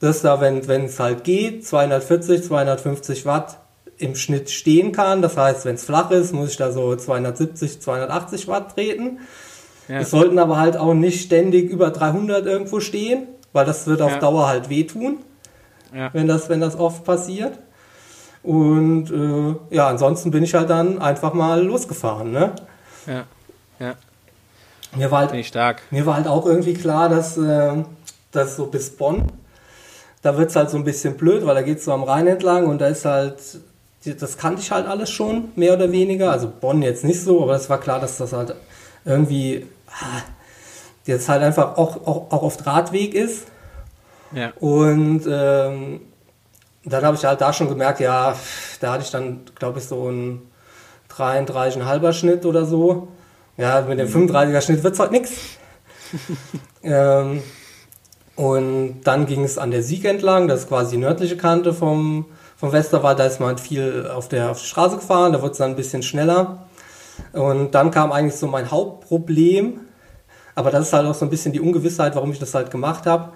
dass 0.00 0.22
da, 0.22 0.40
wenn 0.40 0.84
es 0.84 1.00
halt 1.00 1.24
geht, 1.24 1.66
240, 1.66 2.44
250 2.44 3.26
Watt 3.26 3.58
im 3.96 4.16
Schnitt 4.16 4.50
stehen 4.50 4.92
kann. 4.92 5.22
Das 5.22 5.36
heißt, 5.36 5.64
wenn 5.64 5.76
es 5.76 5.84
flach 5.84 6.10
ist, 6.10 6.32
muss 6.32 6.50
ich 6.50 6.56
da 6.56 6.72
so 6.72 6.94
270, 6.94 7.80
280 7.80 8.48
Watt 8.48 8.74
treten. 8.74 9.20
Ja. 9.88 10.00
Es 10.00 10.10
sollten 10.10 10.38
aber 10.38 10.58
halt 10.58 10.76
auch 10.76 10.94
nicht 10.94 11.22
ständig 11.22 11.70
über 11.70 11.90
300 11.90 12.46
irgendwo 12.46 12.80
stehen 12.80 13.28
weil 13.54 13.64
das 13.64 13.86
wird 13.86 14.02
auf 14.02 14.10
ja. 14.10 14.18
Dauer 14.18 14.48
halt 14.48 14.68
wehtun, 14.68 15.18
ja. 15.94 16.12
wenn, 16.12 16.28
das, 16.28 16.50
wenn 16.50 16.60
das 16.60 16.76
oft 16.76 17.04
passiert. 17.04 17.58
Und 18.42 19.10
äh, 19.10 19.74
ja, 19.74 19.88
ansonsten 19.88 20.30
bin 20.30 20.44
ich 20.44 20.52
halt 20.54 20.68
dann 20.68 21.00
einfach 21.00 21.32
mal 21.32 21.64
losgefahren. 21.64 22.30
Ne? 22.30 22.52
Ja, 23.06 23.24
ja. 23.78 23.94
Mir 24.94 25.10
war, 25.10 25.30
halt, 25.30 25.46
stark. 25.46 25.82
mir 25.90 26.04
war 26.04 26.16
halt 26.16 26.28
auch 26.28 26.44
irgendwie 26.46 26.74
klar, 26.74 27.08
dass, 27.08 27.38
äh, 27.38 27.72
dass 28.32 28.56
so 28.56 28.66
bis 28.66 28.90
Bonn, 28.90 29.32
da 30.24 30.38
wird 30.38 30.48
es 30.48 30.56
halt 30.56 30.70
so 30.70 30.78
ein 30.78 30.84
bisschen 30.84 31.18
blöd, 31.18 31.44
weil 31.44 31.54
da 31.54 31.60
geht 31.60 31.78
es 31.78 31.84
so 31.84 31.92
am 31.92 32.02
Rhein 32.02 32.26
entlang 32.26 32.66
und 32.66 32.80
da 32.80 32.86
ist 32.86 33.04
halt, 33.04 33.36
das 34.06 34.38
kannte 34.38 34.62
ich 34.62 34.70
halt 34.70 34.86
alles 34.86 35.10
schon, 35.10 35.52
mehr 35.54 35.74
oder 35.74 35.92
weniger. 35.92 36.30
Also 36.32 36.50
Bonn 36.50 36.80
jetzt 36.80 37.04
nicht 37.04 37.22
so, 37.22 37.42
aber 37.42 37.56
es 37.56 37.68
war 37.68 37.78
klar, 37.78 38.00
dass 38.00 38.16
das 38.16 38.32
halt 38.32 38.54
irgendwie, 39.04 39.66
ah, 39.88 40.22
jetzt 41.04 41.28
halt 41.28 41.42
einfach 41.42 41.76
auch, 41.76 42.06
auch, 42.06 42.32
auch 42.32 42.42
auf 42.42 42.56
Drahtweg 42.56 43.12
ist. 43.12 43.48
Ja. 44.32 44.50
Und 44.60 45.24
ähm, 45.28 46.00
dann 46.86 47.04
habe 47.04 47.16
ich 47.18 47.24
halt 47.26 47.42
da 47.42 47.52
schon 47.52 47.68
gemerkt, 47.68 48.00
ja, 48.00 48.34
da 48.80 48.92
hatte 48.92 49.04
ich 49.04 49.10
dann, 49.10 49.42
glaube 49.54 49.78
ich, 49.78 49.84
so 49.84 50.08
einen 50.08 50.50
33,5er 51.14 52.14
Schnitt 52.14 52.46
oder 52.46 52.64
so. 52.64 53.08
Ja, 53.58 53.82
mit 53.82 53.98
dem 53.98 54.08
35er 54.08 54.46
mhm. 54.46 54.60
Schnitt 54.62 54.82
wird 54.82 54.94
es 54.94 55.00
halt 55.00 55.12
nichts. 55.12 55.32
ähm, 56.82 57.42
und 58.36 59.02
dann 59.04 59.26
ging 59.26 59.44
es 59.44 59.58
an 59.58 59.70
der 59.70 59.82
Sieg 59.82 60.04
entlang, 60.04 60.48
das 60.48 60.60
ist 60.60 60.68
quasi 60.68 60.96
die 60.96 61.02
nördliche 61.02 61.36
Kante 61.36 61.72
vom, 61.72 62.26
vom 62.56 62.72
Westerwald. 62.72 63.18
Da 63.18 63.26
ist 63.26 63.38
man 63.38 63.50
halt 63.50 63.60
viel 63.60 64.10
auf 64.12 64.28
der, 64.28 64.50
auf 64.50 64.58
der 64.58 64.66
Straße 64.66 64.96
gefahren, 64.96 65.32
da 65.32 65.40
wurde 65.40 65.52
es 65.52 65.58
dann 65.58 65.70
ein 65.70 65.76
bisschen 65.76 66.02
schneller. 66.02 66.66
Und 67.32 67.74
dann 67.76 67.92
kam 67.92 68.10
eigentlich 68.10 68.36
so 68.36 68.48
mein 68.48 68.70
Hauptproblem, 68.70 69.80
aber 70.56 70.70
das 70.70 70.88
ist 70.88 70.92
halt 70.92 71.06
auch 71.06 71.14
so 71.14 71.24
ein 71.24 71.30
bisschen 71.30 71.52
die 71.52 71.60
Ungewissheit, 71.60 72.16
warum 72.16 72.32
ich 72.32 72.40
das 72.40 72.54
halt 72.54 72.70
gemacht 72.72 73.06
habe. 73.06 73.32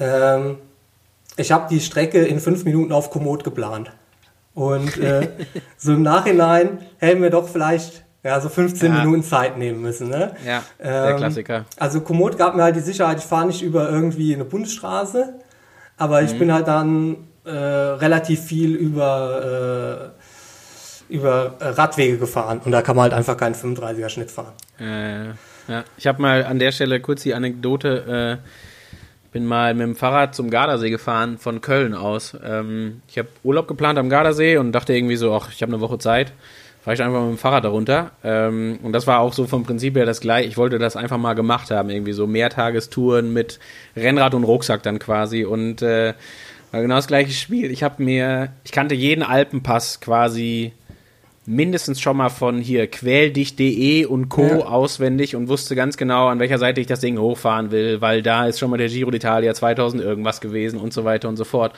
Ähm, 0.00 0.58
ich 1.36 1.52
habe 1.52 1.68
die 1.68 1.80
Strecke 1.80 2.24
in 2.24 2.40
fünf 2.40 2.64
Minuten 2.64 2.92
auf 2.92 3.10
Komoot 3.10 3.44
geplant. 3.44 3.92
Und 4.54 4.98
äh, 4.98 5.28
so 5.76 5.92
im 5.92 6.02
Nachhinein 6.02 6.80
hätten 6.98 7.22
wir 7.22 7.30
doch 7.30 7.48
vielleicht 7.48 8.01
ja, 8.22 8.40
so 8.40 8.48
15 8.48 8.92
ja. 8.92 8.98
Minuten 9.04 9.22
Zeit 9.22 9.58
nehmen 9.58 9.82
müssen. 9.82 10.08
Ne? 10.08 10.34
Ja, 10.46 10.62
der 10.82 11.10
ähm, 11.10 11.16
Klassiker. 11.16 11.64
Also 11.78 12.00
Komoot 12.00 12.38
gab 12.38 12.54
mir 12.54 12.62
halt 12.62 12.76
die 12.76 12.80
Sicherheit, 12.80 13.18
ich 13.18 13.24
fahre 13.24 13.46
nicht 13.46 13.62
über 13.62 13.90
irgendwie 13.90 14.34
eine 14.34 14.44
Bundesstraße, 14.44 15.34
aber 15.96 16.22
ich 16.22 16.34
mhm. 16.34 16.38
bin 16.38 16.52
halt 16.52 16.68
dann 16.68 17.16
äh, 17.44 17.50
relativ 17.50 18.40
viel 18.40 18.74
über, 18.74 20.12
äh, 21.10 21.14
über 21.14 21.56
Radwege 21.60 22.18
gefahren 22.18 22.60
und 22.64 22.72
da 22.72 22.82
kann 22.82 22.96
man 22.96 23.04
halt 23.04 23.14
einfach 23.14 23.36
keinen 23.36 23.54
35er 23.54 24.08
Schnitt 24.08 24.30
fahren. 24.30 24.52
Äh. 24.78 25.34
Ja, 25.68 25.84
ich 25.96 26.06
habe 26.06 26.20
mal 26.20 26.44
an 26.44 26.58
der 26.58 26.72
Stelle 26.72 27.00
kurz 27.00 27.22
die 27.22 27.34
Anekdote. 27.34 28.40
Äh, 28.42 28.48
bin 29.32 29.46
mal 29.46 29.72
mit 29.72 29.86
dem 29.86 29.96
Fahrrad 29.96 30.34
zum 30.34 30.50
Gardasee 30.50 30.90
gefahren 30.90 31.38
von 31.38 31.62
Köln 31.62 31.94
aus. 31.94 32.36
Ähm, 32.44 33.00
ich 33.08 33.16
habe 33.16 33.28
Urlaub 33.42 33.66
geplant 33.66 33.98
am 33.98 34.10
Gardasee 34.10 34.58
und 34.58 34.72
dachte 34.72 34.92
irgendwie 34.92 35.16
so, 35.16 35.34
ach, 35.34 35.50
ich 35.50 35.62
habe 35.62 35.72
eine 35.72 35.80
Woche 35.80 35.98
Zeit. 35.98 36.32
Fahre 36.82 36.94
ich 36.94 37.02
einfach 37.02 37.20
mit 37.20 37.30
dem 37.30 37.38
Fahrrad 37.38 37.64
darunter. 37.64 38.10
Ähm, 38.24 38.78
und 38.82 38.92
das 38.92 39.06
war 39.06 39.20
auch 39.20 39.32
so 39.32 39.46
vom 39.46 39.62
Prinzip 39.62 39.96
her 39.96 40.04
das 40.04 40.20
gleiche. 40.20 40.48
Ich 40.48 40.56
wollte 40.56 40.78
das 40.78 40.96
einfach 40.96 41.18
mal 41.18 41.34
gemacht 41.34 41.70
haben, 41.70 41.90
irgendwie 41.90 42.12
so 42.12 42.26
Mehrtagestouren 42.26 43.32
mit 43.32 43.60
Rennrad 43.96 44.34
und 44.34 44.44
Rucksack 44.44 44.82
dann 44.82 44.98
quasi. 44.98 45.44
Und 45.44 45.80
äh, 45.82 46.14
war 46.72 46.82
genau 46.82 46.96
das 46.96 47.06
gleiche 47.06 47.32
Spiel. 47.32 47.70
Ich 47.70 47.82
habe 47.82 48.02
mir, 48.02 48.52
ich 48.64 48.72
kannte 48.72 48.94
jeden 48.96 49.22
Alpenpass 49.22 50.00
quasi 50.00 50.72
mindestens 51.44 52.00
schon 52.00 52.16
mal 52.16 52.28
von 52.28 52.58
hier 52.58 52.86
quäldicht.de 52.86 54.04
und 54.06 54.28
Co. 54.28 54.42
Ja. 54.42 54.58
auswendig 54.60 55.34
und 55.34 55.48
wusste 55.48 55.74
ganz 55.74 55.96
genau, 55.96 56.28
an 56.28 56.38
welcher 56.38 56.58
Seite 56.58 56.80
ich 56.80 56.86
das 56.86 57.00
Ding 57.00 57.18
hochfahren 57.18 57.72
will, 57.72 58.00
weil 58.00 58.22
da 58.22 58.46
ist 58.46 58.60
schon 58.60 58.70
mal 58.70 58.76
der 58.76 58.88
Giro 58.88 59.10
d'Italia 59.10 59.52
2000 59.52 60.02
irgendwas 60.02 60.40
gewesen 60.40 60.78
und 60.78 60.92
so 60.92 61.04
weiter 61.04 61.28
und 61.28 61.36
so 61.36 61.44
fort. 61.44 61.74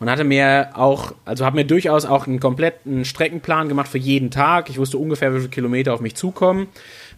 Und 0.00 0.08
hatte 0.08 0.22
mir 0.22 0.70
auch, 0.74 1.12
also 1.24 1.44
habe 1.44 1.56
mir 1.56 1.64
durchaus 1.64 2.04
auch 2.04 2.26
einen 2.26 2.38
kompletten 2.38 3.04
Streckenplan 3.04 3.68
gemacht 3.68 3.88
für 3.88 3.98
jeden 3.98 4.30
Tag. 4.30 4.70
Ich 4.70 4.78
wusste 4.78 4.96
ungefähr, 4.96 5.34
wie 5.34 5.38
viele 5.38 5.50
Kilometer 5.50 5.92
auf 5.92 6.00
mich 6.00 6.14
zukommen, 6.14 6.68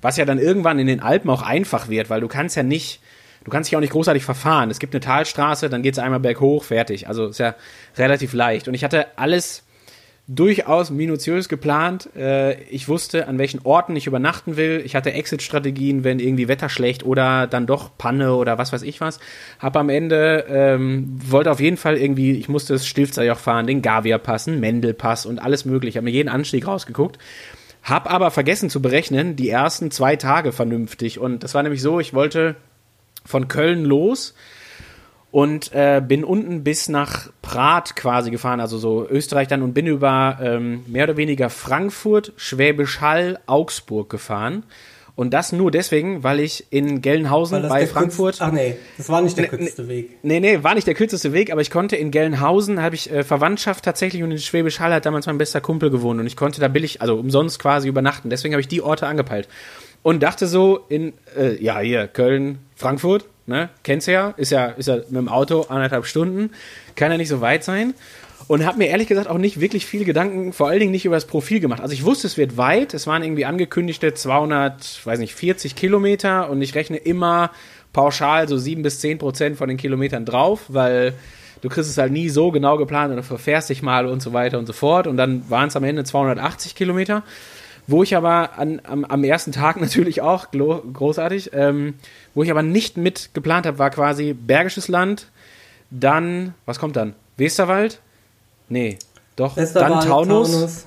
was 0.00 0.16
ja 0.16 0.24
dann 0.24 0.38
irgendwann 0.38 0.78
in 0.78 0.86
den 0.86 1.00
Alpen 1.00 1.28
auch 1.28 1.42
einfach 1.42 1.88
wird, 1.88 2.08
weil 2.08 2.22
du 2.22 2.28
kannst 2.28 2.56
ja 2.56 2.62
nicht, 2.62 3.00
du 3.44 3.50
kannst 3.50 3.70
dich 3.70 3.76
auch 3.76 3.80
nicht 3.80 3.92
großartig 3.92 4.24
verfahren. 4.24 4.70
Es 4.70 4.78
gibt 4.78 4.94
eine 4.94 5.00
Talstraße, 5.00 5.68
dann 5.68 5.82
geht's 5.82 5.98
einmal 5.98 6.20
berghoch, 6.20 6.64
fertig. 6.64 7.06
Also 7.06 7.26
ist 7.26 7.38
ja 7.38 7.54
relativ 7.98 8.32
leicht. 8.32 8.66
Und 8.66 8.72
ich 8.72 8.82
hatte 8.82 9.06
alles 9.16 9.62
durchaus 10.32 10.90
minutiös 10.90 11.48
geplant. 11.48 12.08
Äh, 12.14 12.62
ich 12.64 12.88
wusste, 12.88 13.26
an 13.26 13.38
welchen 13.38 13.60
Orten 13.64 13.96
ich 13.96 14.06
übernachten 14.06 14.56
will. 14.56 14.80
Ich 14.84 14.94
hatte 14.94 15.12
Exit-Strategien, 15.12 16.04
wenn 16.04 16.20
irgendwie 16.20 16.46
Wetter 16.46 16.68
schlecht 16.68 17.04
oder 17.04 17.48
dann 17.48 17.66
doch 17.66 17.98
Panne 17.98 18.34
oder 18.36 18.56
was 18.56 18.72
weiß 18.72 18.82
ich 18.82 19.00
was. 19.00 19.18
Hab 19.58 19.76
am 19.76 19.88
Ende, 19.88 20.46
ähm, 20.48 21.08
wollte 21.26 21.50
auf 21.50 21.58
jeden 21.58 21.76
Fall 21.76 21.96
irgendwie, 21.96 22.32
ich 22.32 22.48
musste 22.48 22.74
das 22.74 22.86
Stilfserjoch 22.86 23.38
fahren, 23.38 23.66
den 23.66 23.82
Gavia 23.82 24.18
passen, 24.18 24.60
Mendelpass 24.60 25.26
und 25.26 25.40
alles 25.40 25.64
mögliche. 25.64 25.98
Hab 25.98 26.04
mir 26.04 26.10
jeden 26.10 26.28
Anstieg 26.28 26.66
rausgeguckt. 26.66 27.18
Hab 27.82 28.12
aber 28.12 28.30
vergessen 28.30 28.70
zu 28.70 28.80
berechnen, 28.80 29.34
die 29.34 29.48
ersten 29.48 29.90
zwei 29.90 30.14
Tage 30.14 30.52
vernünftig. 30.52 31.18
Und 31.18 31.42
das 31.42 31.54
war 31.54 31.64
nämlich 31.64 31.82
so, 31.82 31.98
ich 31.98 32.14
wollte 32.14 32.54
von 33.26 33.48
Köln 33.48 33.84
los 33.84 34.34
und 35.30 35.72
äh, 35.72 36.02
bin 36.06 36.24
unten 36.24 36.64
bis 36.64 36.88
nach 36.88 37.30
Prat 37.42 37.94
quasi 37.94 38.30
gefahren, 38.30 38.60
also 38.60 38.78
so 38.78 39.06
Österreich 39.08 39.48
dann 39.48 39.62
und 39.62 39.74
bin 39.74 39.86
über 39.86 40.38
ähm, 40.42 40.84
mehr 40.86 41.04
oder 41.04 41.16
weniger 41.16 41.50
Frankfurt, 41.50 42.32
Schwäbisch 42.36 43.00
Hall, 43.00 43.38
Augsburg 43.46 44.10
gefahren. 44.10 44.64
Und 45.16 45.34
das 45.34 45.52
nur 45.52 45.70
deswegen, 45.70 46.24
weil 46.24 46.40
ich 46.40 46.66
in 46.70 47.02
Gelnhausen 47.02 47.68
bei 47.68 47.86
Frankfurt. 47.86 48.38
Kürz, 48.38 48.40
ach 48.40 48.52
nee, 48.52 48.76
das 48.96 49.10
war 49.10 49.20
nicht 49.20 49.36
der 49.36 49.48
kürzeste 49.48 49.86
Weg. 49.86 50.16
Nee, 50.22 50.40
nee, 50.40 50.62
war 50.62 50.74
nicht 50.74 50.86
der 50.86 50.94
kürzeste 50.94 51.34
Weg, 51.34 51.52
aber 51.52 51.60
ich 51.60 51.70
konnte 51.70 51.94
in 51.94 52.10
Gelnhausen, 52.10 52.80
habe 52.80 52.94
ich 52.94 53.12
äh, 53.12 53.22
Verwandtschaft 53.22 53.84
tatsächlich 53.84 54.22
und 54.22 54.30
in 54.30 54.38
Schwäbisch 54.38 54.80
Hall 54.80 54.94
hat 54.94 55.04
damals 55.04 55.26
mein 55.26 55.36
bester 55.36 55.60
Kumpel 55.60 55.90
gewohnt 55.90 56.20
und 56.20 56.26
ich 56.26 56.36
konnte 56.36 56.60
da 56.60 56.68
billig, 56.68 57.02
also 57.02 57.16
umsonst 57.16 57.58
quasi 57.58 57.86
übernachten. 57.86 58.30
Deswegen 58.30 58.54
habe 58.54 58.62
ich 58.62 58.68
die 58.68 58.80
Orte 58.80 59.06
angepeilt. 59.06 59.46
Und 60.02 60.22
dachte 60.22 60.46
so 60.46 60.80
in, 60.88 61.12
äh, 61.36 61.62
ja, 61.62 61.78
hier, 61.80 62.08
Köln, 62.08 62.60
Frankfurt, 62.74 63.26
ne? 63.50 63.68
Kennst 63.82 64.06
du 64.06 64.12
ja, 64.12 64.30
ist 64.36 64.50
ja, 64.50 64.66
ist 64.66 64.88
ja 64.88 64.96
mit 64.96 65.10
dem 65.10 65.28
Auto 65.28 65.66
anderthalb 65.68 66.06
Stunden, 66.06 66.50
kann 66.94 67.10
ja 67.10 67.18
nicht 67.18 67.28
so 67.28 67.42
weit 67.42 67.64
sein. 67.64 67.92
Und 68.48 68.64
habe 68.64 68.78
mir 68.78 68.86
ehrlich 68.86 69.06
gesagt 69.06 69.28
auch 69.28 69.38
nicht 69.38 69.60
wirklich 69.60 69.86
viele 69.86 70.04
Gedanken, 70.04 70.52
vor 70.52 70.68
allen 70.68 70.80
Dingen 70.80 70.90
nicht 70.90 71.04
über 71.04 71.14
das 71.14 71.26
Profil 71.26 71.60
gemacht. 71.60 71.80
Also 71.80 71.92
ich 71.92 72.04
wusste, 72.04 72.26
es 72.26 72.36
wird 72.36 72.56
weit. 72.56 72.94
Es 72.94 73.06
waren 73.06 73.22
irgendwie 73.22 73.44
angekündigte 73.44 74.14
200, 74.14 75.04
weiß 75.04 75.18
nicht, 75.18 75.34
40 75.34 75.76
Kilometer 75.76 76.48
und 76.48 76.62
ich 76.62 76.74
rechne 76.74 76.96
immer 76.96 77.50
pauschal 77.92 78.48
so 78.48 78.56
7 78.56 78.82
bis 78.82 79.00
10 79.00 79.18
Prozent 79.18 79.56
von 79.56 79.68
den 79.68 79.76
Kilometern 79.76 80.24
drauf, 80.24 80.62
weil 80.68 81.14
du 81.60 81.68
kriegst 81.68 81.90
es 81.90 81.98
halt 81.98 82.12
nie 82.12 82.28
so 82.28 82.50
genau 82.50 82.76
geplant 82.78 83.12
oder 83.12 83.22
verfährst 83.22 83.68
dich 83.68 83.82
mal 83.82 84.06
und 84.06 84.22
so 84.22 84.32
weiter 84.32 84.58
und 84.58 84.66
so 84.66 84.72
fort. 84.72 85.06
Und 85.06 85.16
dann 85.16 85.48
waren 85.50 85.68
es 85.68 85.76
am 85.76 85.84
Ende 85.84 86.04
280 86.04 86.74
Kilometer. 86.74 87.22
Wo 87.86 88.04
ich 88.04 88.14
aber 88.16 88.56
an, 88.56 88.80
am, 88.84 89.04
am 89.04 89.24
ersten 89.24 89.52
Tag 89.52 89.80
natürlich 89.80 90.20
auch 90.20 90.48
großartig, 90.52 91.50
ähm, 91.52 91.94
wo 92.34 92.42
ich 92.42 92.50
aber 92.50 92.62
nicht 92.62 92.96
mit 92.96 93.30
geplant 93.34 93.66
habe, 93.66 93.78
war 93.78 93.90
quasi 93.90 94.32
Bergisches 94.32 94.88
Land, 94.88 95.30
dann, 95.90 96.54
was 96.66 96.78
kommt 96.78 96.96
dann? 96.96 97.14
Westerwald? 97.36 98.00
Nee, 98.68 98.98
doch, 99.36 99.56
Westerwald, 99.56 99.92
dann 99.92 100.08
Taunus. 100.08 100.52
Taunus. 100.52 100.86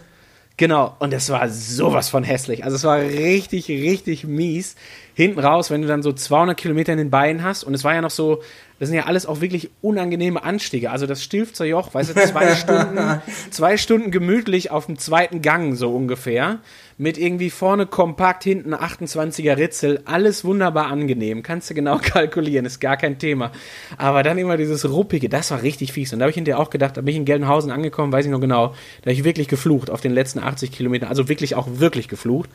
Genau, 0.56 0.96
und 1.00 1.12
das 1.12 1.30
war 1.30 1.50
sowas 1.50 2.10
von 2.10 2.24
hässlich. 2.24 2.64
Also 2.64 2.76
es 2.76 2.84
war 2.84 3.00
richtig, 3.00 3.70
richtig 3.70 4.24
mies. 4.24 4.76
Hinten 5.16 5.40
raus, 5.40 5.72
wenn 5.72 5.82
du 5.82 5.88
dann 5.88 6.04
so 6.04 6.14
200 6.14 6.56
Kilometer 6.56 6.92
in 6.92 7.00
den 7.00 7.10
Beinen 7.10 7.44
hast 7.44 7.64
und 7.64 7.74
es 7.74 7.84
war 7.84 7.96
ja 7.96 8.02
noch 8.02 8.12
so, 8.12 8.44
das 8.80 8.90
sind 8.90 8.98
ja 8.98 9.06
alles 9.06 9.26
auch 9.26 9.42
wirklich 9.42 9.72
unangenehme 9.82 10.44
Anstiege. 10.44 10.92
Also 10.92 11.08
das 11.08 11.24
Stilfzer 11.24 11.66
Joch, 11.66 11.94
weißt 11.94 12.16
du, 12.16 12.26
zwei 12.28 12.56
Stunden, 12.56 13.22
zwei 13.50 13.78
Stunden 13.78 14.12
gemütlich 14.12 14.70
auf 14.70 14.86
dem 14.86 15.00
zweiten 15.00 15.42
Gang 15.42 15.76
so 15.76 15.94
ungefähr 15.96 16.60
mit 17.04 17.18
irgendwie 17.18 17.50
vorne 17.50 17.86
kompakt, 17.86 18.46
hinten 18.46 18.74
28er 18.74 19.58
Ritzel, 19.58 20.00
alles 20.06 20.46
wunderbar 20.46 20.88
angenehm, 20.88 21.44
kannst 21.44 21.70
du 21.70 21.74
genau 21.74 21.98
kalkulieren, 22.02 22.66
ist 22.66 22.80
gar 22.80 22.96
kein 22.96 23.20
Thema. 23.20 23.52
Aber 23.98 24.24
dann 24.24 24.38
immer 24.38 24.56
dieses 24.56 24.90
ruppige, 24.90 25.28
das 25.28 25.52
war 25.52 25.62
richtig 25.62 25.92
fies. 25.92 26.14
Und 26.14 26.20
da 26.20 26.24
habe 26.24 26.30
ich 26.30 26.36
hinterher 26.36 26.60
auch 26.60 26.70
gedacht, 26.70 26.96
da 26.96 27.02
bin 27.02 27.10
ich 27.10 27.18
in 27.18 27.26
Gelnhausen 27.26 27.72
angekommen, 27.72 28.14
weiß 28.14 28.26
ich 28.26 28.32
noch 28.32 28.40
genau, 28.40 28.68
da 29.02 29.02
habe 29.02 29.12
ich 29.12 29.26
wirklich 29.26 29.50
geflucht 29.50 29.90
auf 29.90 30.00
den 30.00 30.14
letzten 30.14 30.40
80 30.40 30.72
Kilometern, 30.72 31.10
also 31.10 31.28
wirklich 31.28 31.56
auch 31.56 31.68
wirklich 31.74 32.08
geflucht. 32.08 32.50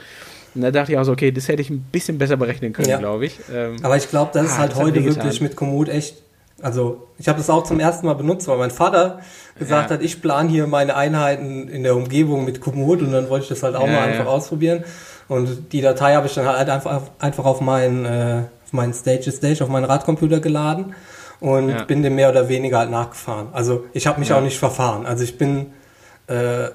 Und 0.54 0.62
da 0.62 0.70
dachte 0.70 0.92
ich 0.92 0.98
auch 0.98 1.04
so, 1.04 1.12
okay, 1.12 1.30
das 1.30 1.46
hätte 1.48 1.60
ich 1.60 1.68
ein 1.68 1.84
bisschen 1.92 2.16
besser 2.16 2.38
berechnen 2.38 2.72
können, 2.72 2.88
ja. 2.88 2.98
glaube 2.98 3.26
ich. 3.26 3.38
Ähm, 3.54 3.76
Aber 3.82 3.98
ich 3.98 4.08
glaube, 4.08 4.30
das 4.32 4.44
ah, 4.44 4.46
ist 4.46 4.58
halt 4.58 4.72
das 4.72 4.78
heute 4.78 5.04
wirklich 5.04 5.42
mit 5.42 5.56
Komoot 5.56 5.90
echt 5.90 6.22
also 6.62 7.08
ich 7.18 7.28
habe 7.28 7.38
das 7.38 7.50
auch 7.50 7.64
zum 7.64 7.78
ersten 7.78 8.06
Mal 8.06 8.14
benutzt, 8.14 8.48
weil 8.48 8.58
mein 8.58 8.70
Vater 8.70 9.20
gesagt 9.58 9.90
ja. 9.90 9.96
hat, 9.96 10.02
ich 10.02 10.20
plane 10.20 10.48
hier 10.48 10.66
meine 10.66 10.96
Einheiten 10.96 11.68
in 11.68 11.82
der 11.82 11.94
Umgebung 11.94 12.44
mit 12.44 12.60
Komoot 12.60 13.00
und 13.00 13.12
dann 13.12 13.28
wollte 13.28 13.44
ich 13.44 13.48
das 13.48 13.62
halt 13.62 13.76
auch 13.76 13.86
ja, 13.86 13.92
mal 13.92 14.02
einfach 14.02 14.24
ja. 14.24 14.30
ausprobieren. 14.30 14.84
Und 15.28 15.72
die 15.72 15.80
Datei 15.80 16.14
habe 16.14 16.26
ich 16.26 16.34
dann 16.34 16.46
halt 16.46 16.68
einfach, 16.68 17.02
einfach 17.18 17.44
auf 17.44 17.60
meinen, 17.60 18.04
äh, 18.04 18.42
auf 18.64 18.72
meinen 18.72 18.94
Stage 18.94 19.30
Stage, 19.30 19.62
auf 19.62 19.68
meinen 19.68 19.84
Radcomputer 19.84 20.40
geladen 20.40 20.94
und 21.40 21.86
bin 21.86 22.02
dem 22.02 22.14
mehr 22.14 22.30
oder 22.30 22.48
weniger 22.48 22.78
halt 22.78 22.90
nachgefahren. 22.90 23.48
Also 23.52 23.84
ich 23.92 24.06
habe 24.06 24.18
mich 24.18 24.32
auch 24.32 24.40
nicht 24.40 24.58
verfahren. 24.58 25.06
Also 25.06 25.22
ich 25.24 25.38
bin 25.38 25.72
äh, 26.26 26.68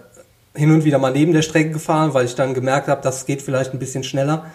hin 0.55 0.71
und 0.71 0.85
wieder 0.85 0.99
mal 0.99 1.11
neben 1.11 1.33
der 1.33 1.41
Strecke 1.41 1.71
gefahren, 1.71 2.13
weil 2.13 2.25
ich 2.25 2.35
dann 2.35 2.53
gemerkt 2.53 2.87
habe, 2.87 3.01
das 3.01 3.25
geht 3.25 3.41
vielleicht 3.41 3.73
ein 3.73 3.79
bisschen 3.79 4.03
schneller. 4.03 4.45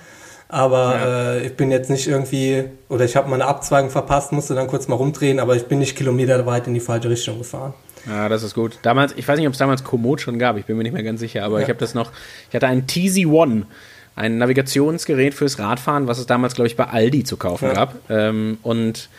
Aber 0.48 0.94
ja. 0.94 1.32
äh, 1.34 1.46
ich 1.46 1.56
bin 1.56 1.70
jetzt 1.70 1.90
nicht 1.90 2.06
irgendwie, 2.06 2.64
oder 2.88 3.04
ich 3.04 3.16
habe 3.16 3.28
mal 3.28 3.34
eine 3.34 3.44
Abzweigung 3.44 3.90
verpasst, 3.90 4.32
musste 4.32 4.54
dann 4.54 4.66
kurz 4.66 4.88
mal 4.88 4.96
rumdrehen, 4.96 5.40
aber 5.40 5.56
ich 5.56 5.66
bin 5.66 5.78
nicht 5.78 5.94
kilometerweit 5.96 6.66
in 6.66 6.74
die 6.74 6.80
falsche 6.80 7.10
Richtung 7.10 7.38
gefahren. 7.38 7.74
Ja, 8.06 8.30
das 8.30 8.42
ist 8.42 8.54
gut. 8.54 8.78
Damals, 8.82 9.12
ich 9.16 9.28
weiß 9.28 9.38
nicht, 9.38 9.46
ob 9.46 9.52
es 9.52 9.58
damals 9.58 9.84
Komoot 9.84 10.22
schon 10.22 10.38
gab, 10.38 10.56
ich 10.56 10.64
bin 10.64 10.76
mir 10.78 10.84
nicht 10.84 10.94
mehr 10.94 11.02
ganz 11.02 11.20
sicher, 11.20 11.44
aber 11.44 11.58
ja. 11.58 11.64
ich 11.64 11.68
habe 11.68 11.78
das 11.78 11.92
noch, 11.92 12.12
ich 12.48 12.54
hatte 12.54 12.66
einen 12.66 12.86
TZ1, 12.86 13.64
ein 14.16 14.38
Navigationsgerät 14.38 15.34
fürs 15.34 15.58
Radfahren, 15.58 16.06
was 16.06 16.18
es 16.18 16.26
damals, 16.26 16.54
glaube 16.54 16.68
ich, 16.68 16.76
bei 16.76 16.84
Aldi 16.84 17.24
zu 17.24 17.36
kaufen 17.36 17.66
ja. 17.66 17.74
gab. 17.74 17.94
Ähm, 18.08 18.58
und 18.62 19.10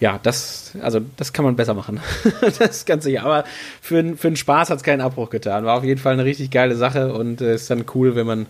ja, 0.00 0.18
das, 0.22 0.72
also 0.80 1.00
das 1.16 1.32
kann 1.32 1.44
man 1.44 1.56
besser 1.56 1.74
machen. 1.74 2.00
das 2.40 2.58
ist 2.60 2.86
ganz 2.86 3.04
sicher. 3.04 3.24
Aber 3.24 3.44
für, 3.80 4.16
für 4.16 4.28
den 4.28 4.36
Spaß 4.36 4.70
hat 4.70 4.78
es 4.78 4.82
keinen 4.82 5.00
Abbruch 5.00 5.30
getan. 5.30 5.64
War 5.64 5.78
auf 5.78 5.84
jeden 5.84 6.00
Fall 6.00 6.14
eine 6.14 6.24
richtig 6.24 6.50
geile 6.50 6.76
Sache 6.76 7.12
und 7.12 7.40
äh, 7.40 7.54
ist 7.54 7.70
dann 7.70 7.84
cool, 7.94 8.16
wenn 8.16 8.26
man 8.26 8.46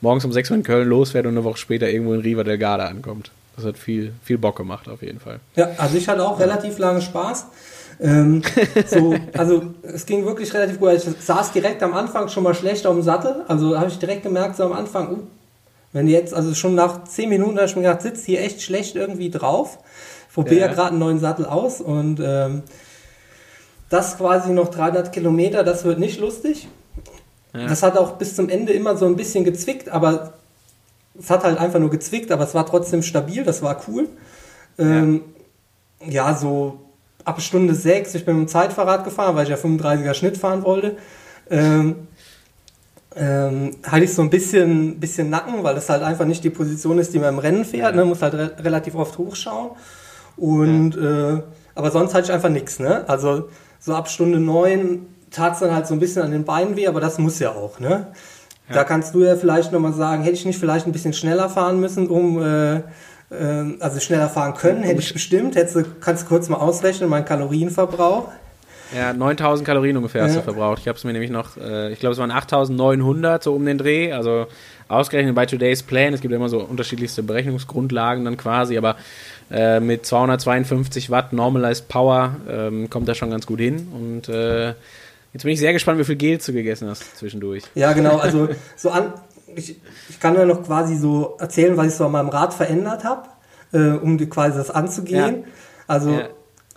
morgens 0.00 0.24
um 0.24 0.32
6 0.32 0.50
Uhr 0.50 0.56
in 0.56 0.62
Köln 0.62 0.88
losfährt 0.88 1.26
und 1.26 1.32
eine 1.32 1.44
Woche 1.44 1.58
später 1.58 1.88
irgendwo 1.88 2.14
in 2.14 2.20
Riva 2.20 2.44
del 2.44 2.58
Garda 2.58 2.86
ankommt. 2.86 3.30
Das 3.56 3.64
hat 3.64 3.78
viel, 3.78 4.12
viel 4.22 4.38
Bock 4.38 4.56
gemacht, 4.56 4.88
auf 4.88 5.02
jeden 5.02 5.18
Fall. 5.18 5.40
Ja, 5.54 5.70
also 5.78 5.96
ich 5.96 6.08
hatte 6.08 6.26
auch 6.26 6.38
relativ 6.38 6.78
lange 6.78 7.00
Spaß. 7.00 7.46
Ähm, 8.00 8.42
so, 8.86 9.14
also 9.32 9.74
es 9.82 10.04
ging 10.04 10.26
wirklich 10.26 10.52
relativ 10.52 10.78
gut. 10.78 10.92
Ich 10.92 11.04
saß 11.04 11.52
direkt 11.52 11.82
am 11.82 11.94
Anfang 11.94 12.28
schon 12.28 12.42
mal 12.42 12.54
schlecht 12.54 12.86
auf 12.86 12.94
dem 12.94 13.02
Sattel. 13.02 13.44
Also 13.48 13.78
habe 13.78 13.88
ich 13.88 13.98
direkt 13.98 14.22
gemerkt, 14.22 14.56
so 14.56 14.64
am 14.64 14.72
Anfang, 14.72 15.10
uh, 15.10 15.18
wenn 15.92 16.06
jetzt, 16.08 16.34
also 16.34 16.54
schon 16.54 16.74
nach 16.74 17.04
10 17.04 17.28
Minuten 17.28 17.56
habe 17.56 17.66
ich 17.66 17.76
mir 17.76 17.82
gedacht, 17.82 18.02
sitzt 18.02 18.26
hier 18.26 18.42
echt 18.42 18.60
schlecht 18.60 18.96
irgendwie 18.96 19.30
drauf. 19.30 19.78
Ich 20.36 20.42
probiere 20.42 20.60
ja, 20.60 20.66
ja 20.66 20.72
gerade 20.74 20.90
einen 20.90 20.98
neuen 20.98 21.18
Sattel 21.18 21.46
aus 21.46 21.80
und 21.80 22.20
ähm, 22.22 22.62
das 23.88 24.18
quasi 24.18 24.52
noch 24.52 24.68
300 24.68 25.10
Kilometer, 25.10 25.64
das 25.64 25.84
wird 25.84 25.98
nicht 25.98 26.20
lustig. 26.20 26.68
Ja. 27.54 27.66
Das 27.66 27.82
hat 27.82 27.96
auch 27.96 28.12
bis 28.18 28.36
zum 28.36 28.50
Ende 28.50 28.74
immer 28.74 28.98
so 28.98 29.06
ein 29.06 29.16
bisschen 29.16 29.44
gezwickt, 29.44 29.88
aber 29.88 30.34
es 31.18 31.30
hat 31.30 31.42
halt 31.42 31.56
einfach 31.56 31.78
nur 31.78 31.88
gezwickt, 31.88 32.30
aber 32.30 32.44
es 32.44 32.54
war 32.54 32.66
trotzdem 32.66 33.02
stabil, 33.02 33.44
das 33.44 33.62
war 33.62 33.80
cool. 33.88 34.10
Ähm, 34.78 35.22
ja. 36.04 36.28
ja, 36.28 36.36
so 36.36 36.80
ab 37.24 37.40
Stunde 37.40 37.74
6, 37.74 38.14
ich 38.14 38.26
bin 38.26 38.38
mit 38.38 38.48
dem 38.48 38.50
Zeitfahrrad 38.50 39.04
gefahren, 39.04 39.36
weil 39.36 39.44
ich 39.44 39.48
ja 39.48 39.56
35er 39.56 40.12
Schnitt 40.12 40.36
fahren 40.36 40.64
wollte. 40.64 40.98
Ähm, 41.48 42.08
ähm, 43.14 43.70
hatte 43.84 44.04
ich 44.04 44.12
so 44.12 44.20
ein 44.20 44.28
bisschen, 44.28 45.00
bisschen 45.00 45.30
Nacken, 45.30 45.64
weil 45.64 45.74
das 45.74 45.88
halt 45.88 46.02
einfach 46.02 46.26
nicht 46.26 46.44
die 46.44 46.50
Position 46.50 46.98
ist, 46.98 47.14
die 47.14 47.18
man 47.18 47.30
im 47.30 47.38
Rennen 47.38 47.64
fährt. 47.64 47.96
Ne? 47.96 48.04
Muss 48.04 48.20
halt 48.20 48.34
re 48.34 48.52
relativ 48.60 48.94
oft 48.94 49.16
hochschauen. 49.16 49.70
Und, 50.36 50.96
ja. 50.96 51.34
äh, 51.34 51.42
aber 51.74 51.90
sonst 51.90 52.14
hatte 52.14 52.26
ich 52.26 52.32
einfach 52.32 52.48
nichts. 52.48 52.78
Ne? 52.78 53.04
Also 53.08 53.48
so 53.78 53.94
ab 53.94 54.08
Stunde 54.08 54.38
9 54.40 55.06
tat 55.30 55.54
es 55.54 55.60
dann 55.60 55.74
halt 55.74 55.86
so 55.86 55.94
ein 55.94 56.00
bisschen 56.00 56.22
an 56.22 56.30
den 56.30 56.44
Beinen 56.44 56.76
weh, 56.76 56.86
aber 56.86 57.00
das 57.00 57.18
muss 57.18 57.38
ja 57.38 57.50
auch, 57.50 57.78
ne? 57.80 58.08
Ja. 58.68 58.74
Da 58.74 58.84
kannst 58.84 59.14
du 59.14 59.22
ja 59.22 59.36
vielleicht 59.36 59.70
nochmal 59.72 59.92
sagen, 59.92 60.22
hätte 60.22 60.34
ich 60.34 60.44
nicht 60.44 60.58
vielleicht 60.58 60.86
ein 60.86 60.92
bisschen 60.92 61.12
schneller 61.12 61.48
fahren 61.48 61.78
müssen, 61.78 62.08
um, 62.08 62.42
äh, 62.42 62.76
äh, 62.76 62.82
also 63.80 64.00
schneller 64.00 64.28
fahren 64.28 64.54
können, 64.54 64.82
hätte 64.82 65.00
ich 65.00 65.12
bestimmt, 65.12 65.54
hättest 65.56 65.76
du, 65.76 65.84
kannst 66.00 66.24
du 66.24 66.28
kurz 66.28 66.48
mal 66.48 66.56
ausrechnen, 66.56 67.08
mein 67.08 67.24
Kalorienverbrauch. 67.24 68.28
Ja, 68.96 69.12
9000 69.12 69.66
Kalorien 69.66 69.96
ungefähr 69.96 70.22
hast 70.22 70.34
Ja. 70.34 70.38
du 70.38 70.44
verbraucht. 70.44 70.78
Ich 70.80 70.88
habe 70.88 70.96
es 70.96 71.04
mir 71.04 71.12
nämlich 71.12 71.30
noch, 71.30 71.56
äh, 71.56 71.92
ich 71.92 71.98
glaube, 71.98 72.12
es 72.12 72.18
waren 72.18 72.30
8900 72.30 73.42
so 73.42 73.54
um 73.54 73.64
den 73.66 73.78
Dreh. 73.78 74.12
Also 74.12 74.46
ausgerechnet 74.88 75.34
bei 75.34 75.44
Today's 75.46 75.82
Plan. 75.82 76.14
Es 76.14 76.20
gibt 76.20 76.32
immer 76.32 76.48
so 76.48 76.60
unterschiedlichste 76.60 77.24
Berechnungsgrundlagen 77.24 78.24
dann 78.24 78.36
quasi, 78.36 78.78
aber 78.78 78.96
äh, 79.50 79.80
mit 79.80 80.06
252 80.06 81.10
Watt 81.10 81.32
Normalized 81.32 81.88
Power 81.88 82.36
ähm, 82.48 82.90
kommt 82.90 83.08
das 83.08 83.16
schon 83.16 83.30
ganz 83.30 83.46
gut 83.46 83.60
hin. 83.60 83.88
Und 83.94 84.28
äh, 84.28 84.68
jetzt 85.32 85.42
bin 85.42 85.52
ich 85.52 85.60
sehr 85.60 85.72
gespannt, 85.72 85.98
wie 85.98 86.04
viel 86.04 86.16
Gel 86.16 86.38
du 86.38 86.52
gegessen 86.52 86.88
hast 86.88 87.16
zwischendurch. 87.18 87.64
Ja, 87.74 87.92
genau. 87.92 88.16
Also 88.18 88.48
so 88.76 88.90
an, 88.90 89.12
ich, 89.54 89.76
ich 90.08 90.20
kann 90.20 90.34
ja 90.34 90.44
noch 90.44 90.62
quasi 90.64 90.96
so 90.96 91.36
erzählen, 91.38 91.76
was 91.76 91.86
ich 91.86 91.94
so 91.94 92.06
an 92.06 92.12
meinem 92.12 92.28
Rad 92.28 92.54
verändert 92.54 93.04
habe, 93.04 93.28
äh, 93.72 93.92
um 93.98 94.18
die, 94.18 94.28
quasi 94.28 94.58
das 94.58 94.70
anzugehen. 94.70 95.44
Also 95.86 96.10
Ja. 96.10 96.28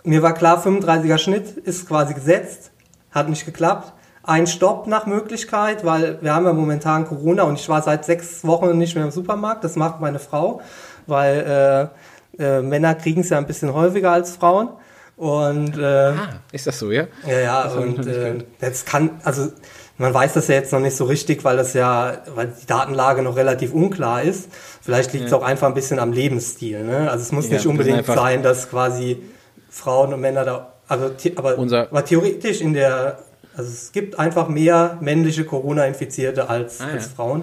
mir 0.04 0.22
war 0.22 0.34
klar, 0.34 0.64
35er 0.64 1.18
Schnitt 1.18 1.56
ist 1.56 1.88
quasi 1.88 2.14
gesetzt, 2.14 2.70
hat 3.10 3.28
nicht 3.28 3.44
geklappt. 3.44 3.92
Ein 4.22 4.46
Stopp 4.46 4.86
nach 4.86 5.06
Möglichkeit, 5.06 5.84
weil 5.84 6.18
wir 6.20 6.34
haben 6.34 6.44
ja 6.44 6.52
momentan 6.52 7.06
Corona 7.06 7.42
und 7.44 7.58
ich 7.58 7.68
war 7.68 7.82
seit 7.82 8.04
sechs 8.04 8.44
Wochen 8.46 8.76
nicht 8.78 8.94
mehr 8.94 9.04
im 9.04 9.10
Supermarkt. 9.10 9.64
Das 9.64 9.76
macht 9.76 10.00
meine 10.00 10.18
Frau, 10.18 10.60
weil 11.06 11.90
äh, 11.92 11.98
äh, 12.40 12.60
Männer 12.62 12.94
kriegen 12.94 13.20
es 13.20 13.28
ja 13.30 13.38
ein 13.38 13.46
bisschen 13.46 13.72
häufiger 13.74 14.10
als 14.12 14.36
Frauen. 14.36 14.70
Und 15.16 15.76
äh, 15.76 15.82
Ah, 15.84 16.28
ist 16.50 16.66
das 16.66 16.78
so, 16.78 16.90
ja? 16.90 17.04
ja, 17.28 17.38
ja, 17.40 17.64
Das 17.64 17.74
und 17.76 18.06
äh, 18.06 18.34
jetzt 18.62 18.86
kann, 18.86 19.10
also 19.22 19.48
man 19.98 20.14
weiß 20.14 20.32
das 20.32 20.48
ja 20.48 20.54
jetzt 20.54 20.72
noch 20.72 20.80
nicht 20.80 20.96
so 20.96 21.04
richtig, 21.04 21.44
weil 21.44 21.58
das 21.58 21.74
ja, 21.74 22.14
weil 22.34 22.50
die 22.58 22.66
Datenlage 22.66 23.20
noch 23.22 23.36
relativ 23.36 23.74
unklar 23.74 24.22
ist. 24.22 24.48
Vielleicht 24.80 25.12
liegt 25.12 25.26
es 25.26 25.30
Ja. 25.32 25.36
auch 25.36 25.42
einfach 25.42 25.68
ein 25.68 25.74
bisschen 25.74 25.98
am 25.98 26.12
Lebensstil. 26.14 26.82
Ne? 26.84 27.10
Also 27.10 27.22
es 27.22 27.32
muss 27.32 27.48
Ja, 27.48 27.54
nicht 27.58 27.66
unbedingt 27.66 28.06
sein, 28.06 28.42
dass 28.42 28.70
quasi 28.70 29.20
Frauen 29.68 30.14
und 30.14 30.20
Männer 30.22 30.44
da, 30.46 30.72
also 30.88 31.10
aber, 31.36 31.58
Unser- 31.58 31.88
aber 31.90 32.02
theoretisch 32.04 32.62
in 32.62 32.72
der, 32.72 33.18
also 33.54 33.70
es 33.70 33.92
gibt 33.92 34.18
einfach 34.18 34.48
mehr 34.48 34.96
männliche 35.02 35.44
Corona-Infizierte 35.44 36.48
als, 36.48 36.80
Ah, 36.80 36.86
als 36.94 37.08
Frauen. 37.08 37.42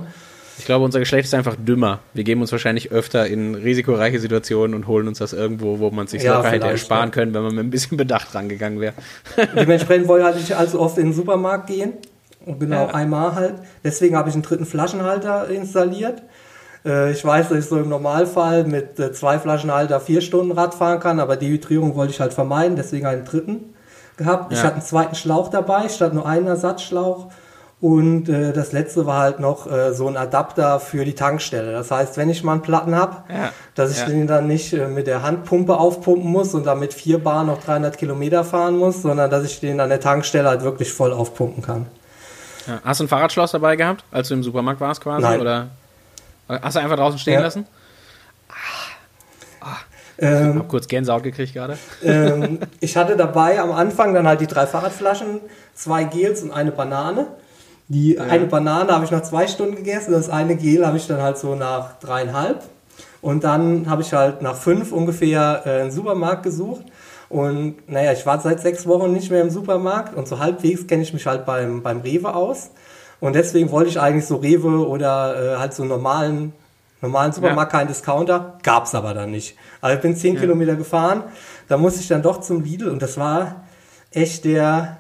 Ich 0.58 0.66
glaube, 0.66 0.84
unser 0.86 0.99
Geschlecht 0.99 1.26
ist 1.26 1.34
einfach 1.34 1.55
dümmer. 1.58 1.99
Wir 2.14 2.24
geben 2.24 2.41
uns 2.41 2.51
wahrscheinlich 2.51 2.91
öfter 2.91 3.28
in 3.28 3.55
risikoreiche 3.55 4.20
Situationen 4.20 4.74
und 4.76 4.88
holen 4.88 5.08
uns 5.08 5.20
das 5.20 5.34
irgendwo, 5.34 5.80
wo 5.80 5.91
man 5.91 6.08
sich 6.08 6.24
Ja, 6.24 6.38
locker 6.38 6.49
hätte 6.49 6.68
ersparen 6.68 7.10
ja. 7.10 7.14
können, 7.14 7.34
wenn 7.34 7.43
man 7.43 7.55
mit 7.55 7.64
ein 7.66 7.70
bisschen 7.70 7.97
Bedacht 7.97 8.34
rangegangen 8.34 8.80
wäre. 8.80 8.93
Dementsprechend 9.55 10.08
wollte 10.08 10.22
ich 10.24 10.26
halt 10.34 10.38
nicht 10.41 10.55
allzu 10.55 10.80
oft 10.80 10.97
in 10.97 11.05
den 11.08 11.14
Supermarkt 11.14 11.68
gehen. 11.68 11.93
Und 12.45 12.60
genau 12.60 12.88
Ja. 12.88 12.93
einmal 12.93 13.36
halt. 13.36 13.55
Deswegen 13.84 14.16
habe 14.16 14.30
ich 14.30 14.36
einen 14.36 14.43
dritten 14.43 14.66
Flaschenhalter 14.66 15.47
installiert. 15.49 16.24
Äh, 16.86 17.12
Ich 17.12 17.24
weiß, 17.24 17.49
dass 17.49 17.58
ich 17.60 17.66
so 17.66 17.78
im 17.78 17.89
Normalfall 17.89 18.64
mit 18.64 18.97
äh, 18.99 19.12
zwei 19.12 19.38
Flaschenhalter 19.39 19.99
vier 19.99 20.22
Stunden 20.22 20.53
Rad 20.53 20.74
fahren 20.74 20.99
kann, 20.99 21.20
aber 21.20 21.36
Dehydrierung 21.36 21.95
wollte 21.95 22.14
ich 22.14 22.20
halt 22.20 22.34
vermeiden, 22.34 22.76
deswegen 22.78 23.05
einen 23.05 23.26
dritten 23.26 23.74
gehabt. 24.16 24.51
Ich 24.53 24.58
Ja. 24.60 24.66
hatte 24.66 24.76
einen 24.76 24.84
zweiten 24.86 25.16
Schlauch 25.16 25.49
dabei, 25.49 25.88
statt 25.89 26.14
nur 26.14 26.26
einen 26.26 26.47
Ersatzschlauch. 26.47 27.28
Und 27.80 28.28
äh, 28.28 28.53
das 28.53 28.71
letzte 28.71 29.05
war 29.05 29.19
halt 29.19 29.39
noch 29.39 29.71
äh, 29.71 29.93
so 29.93 30.07
ein 30.07 30.17
Adapter 30.17 30.80
für 30.80 31.05
die 31.05 31.13
Tankstelle. 31.13 31.71
Das 31.73 31.91
heißt, 31.91 32.17
wenn 32.17 32.28
ich 32.28 32.43
mal 32.43 32.53
einen 32.53 32.61
Platten 32.63 32.95
habe, 32.95 33.17
Ja. 33.32 33.51
dass 33.75 33.91
ich 33.91 33.99
Ja. 33.99 34.05
den 34.07 34.25
dann 34.25 34.47
nicht 34.47 34.73
äh, 34.73 34.88
mit 34.88 35.05
der 35.05 35.21
Handpumpe 35.21 35.78
aufpumpen 35.78 36.28
muss 36.32 36.55
und 36.55 36.65
dann 36.65 36.80
mit 36.80 36.91
vier 36.95 37.19
Bar 37.23 37.43
noch 37.43 37.61
300 37.63 37.95
Kilometer 37.95 38.43
fahren 38.43 38.78
muss, 38.80 39.03
sondern 39.03 39.30
dass 39.30 39.43
ich 39.43 39.59
den 39.59 39.80
an 39.80 39.89
der 39.89 39.99
Tankstelle 39.99 40.49
halt 40.49 40.63
wirklich 40.63 40.91
voll 40.91 41.13
aufpumpen 41.13 41.61
kann. 41.63 41.86
Ja. 42.65 42.80
Hast 42.84 42.99
du 42.99 43.03
ein 43.03 43.09
Fahrradschloss 43.09 43.51
dabei 43.51 43.75
gehabt, 43.75 44.03
als 44.11 44.30
du 44.30 44.34
im 44.34 44.41
Supermarkt 44.43 44.82
warst 44.82 45.01
quasi? 45.01 45.21
Nein. 45.21 45.39
Oder 45.39 45.67
hast 46.49 46.75
du 46.78 46.80
einfach 46.80 46.97
draußen 46.97 47.19
stehen 47.19 47.41
lassen? 47.41 47.67
Ähm, 50.19 50.57
Hab 50.57 50.67
kurz 50.69 50.88
Gänsehaut 50.88 51.21
gekriegt 51.21 51.53
gerade. 51.53 51.78
ähm, 52.03 52.59
ich 52.80 52.97
hatte 52.97 53.15
dabei 53.15 53.59
am 53.61 53.71
Anfang 53.71 54.15
dann 54.15 54.28
halt 54.28 54.41
die 54.41 54.47
drei 54.47 54.65
Fahrradflaschen, 54.65 55.41
zwei 55.75 56.05
Gels 56.05 56.41
und 56.41 56.51
eine 56.51 56.71
Banane. 56.71 57.28
Die 57.89 58.19
eine 58.19 58.45
Banane 58.45 58.91
habe 58.91 59.05
ich 59.05 59.11
nach 59.11 59.23
zwei 59.23 59.47
Stunden 59.47 59.75
gegessen, 59.75 60.11
das 60.11 60.29
eine 60.29 60.55
Gel 60.57 60.85
habe 60.85 60.97
ich 60.97 61.07
dann 61.07 61.21
halt 61.21 61.38
so 61.38 61.55
nach 61.55 61.99
dreieinhalb. 61.99 62.63
Und 63.21 63.43
dann 63.43 63.89
habe 63.89 64.01
ich 64.01 64.13
halt 64.13 64.41
nach 64.41 64.55
fünf 64.55 64.91
ungefähr 64.91 65.63
äh, 65.65 65.81
einen 65.81 65.91
Supermarkt 65.91 66.43
gesucht. 66.43 66.83
Und 67.29 67.89
naja, 67.89 68.13
ich 68.13 68.25
war 68.25 68.39
seit 68.39 68.61
sechs 68.61 68.88
Wochen 68.88 69.11
nicht 69.11 69.31
mehr 69.31 69.41
im 69.41 69.49
Supermarkt 69.49 70.15
und 70.15 70.27
so 70.27 70.39
halbwegs 70.39 70.88
kenne 70.88 71.03
ich 71.03 71.13
mich 71.13 71.25
halt 71.25 71.45
beim, 71.45 71.81
beim 71.81 72.01
Rewe 72.01 72.33
aus. 72.33 72.71
Und 73.19 73.33
deswegen 73.33 73.71
wollte 73.71 73.89
ich 73.89 73.99
eigentlich 73.99 74.25
so 74.25 74.38
Rewe 74.38 74.88
oder 74.88 75.55
äh, 75.55 75.57
halt 75.57 75.73
so 75.73 75.83
normalen, 75.83 76.53
normalen 77.01 77.33
Supermarkt, 77.33 77.71
keinen 77.71 77.88
Discounter. 77.88 78.59
Gab's 78.63 78.93
aber 78.95 79.13
dann 79.13 79.31
nicht. 79.31 79.57
Also 79.81 79.95
ich 79.95 80.01
bin 80.01 80.15
zehn 80.15 80.38
Kilometer 80.38 80.75
gefahren, 80.75 81.23
da 81.67 81.77
musste 81.77 81.99
ich 82.01 82.07
dann 82.07 82.21
doch 82.21 82.41
zum 82.41 82.63
Lidl 82.63 82.89
und 82.89 83.01
das 83.01 83.17
war 83.17 83.63
echt 84.11 84.45
der. 84.45 84.97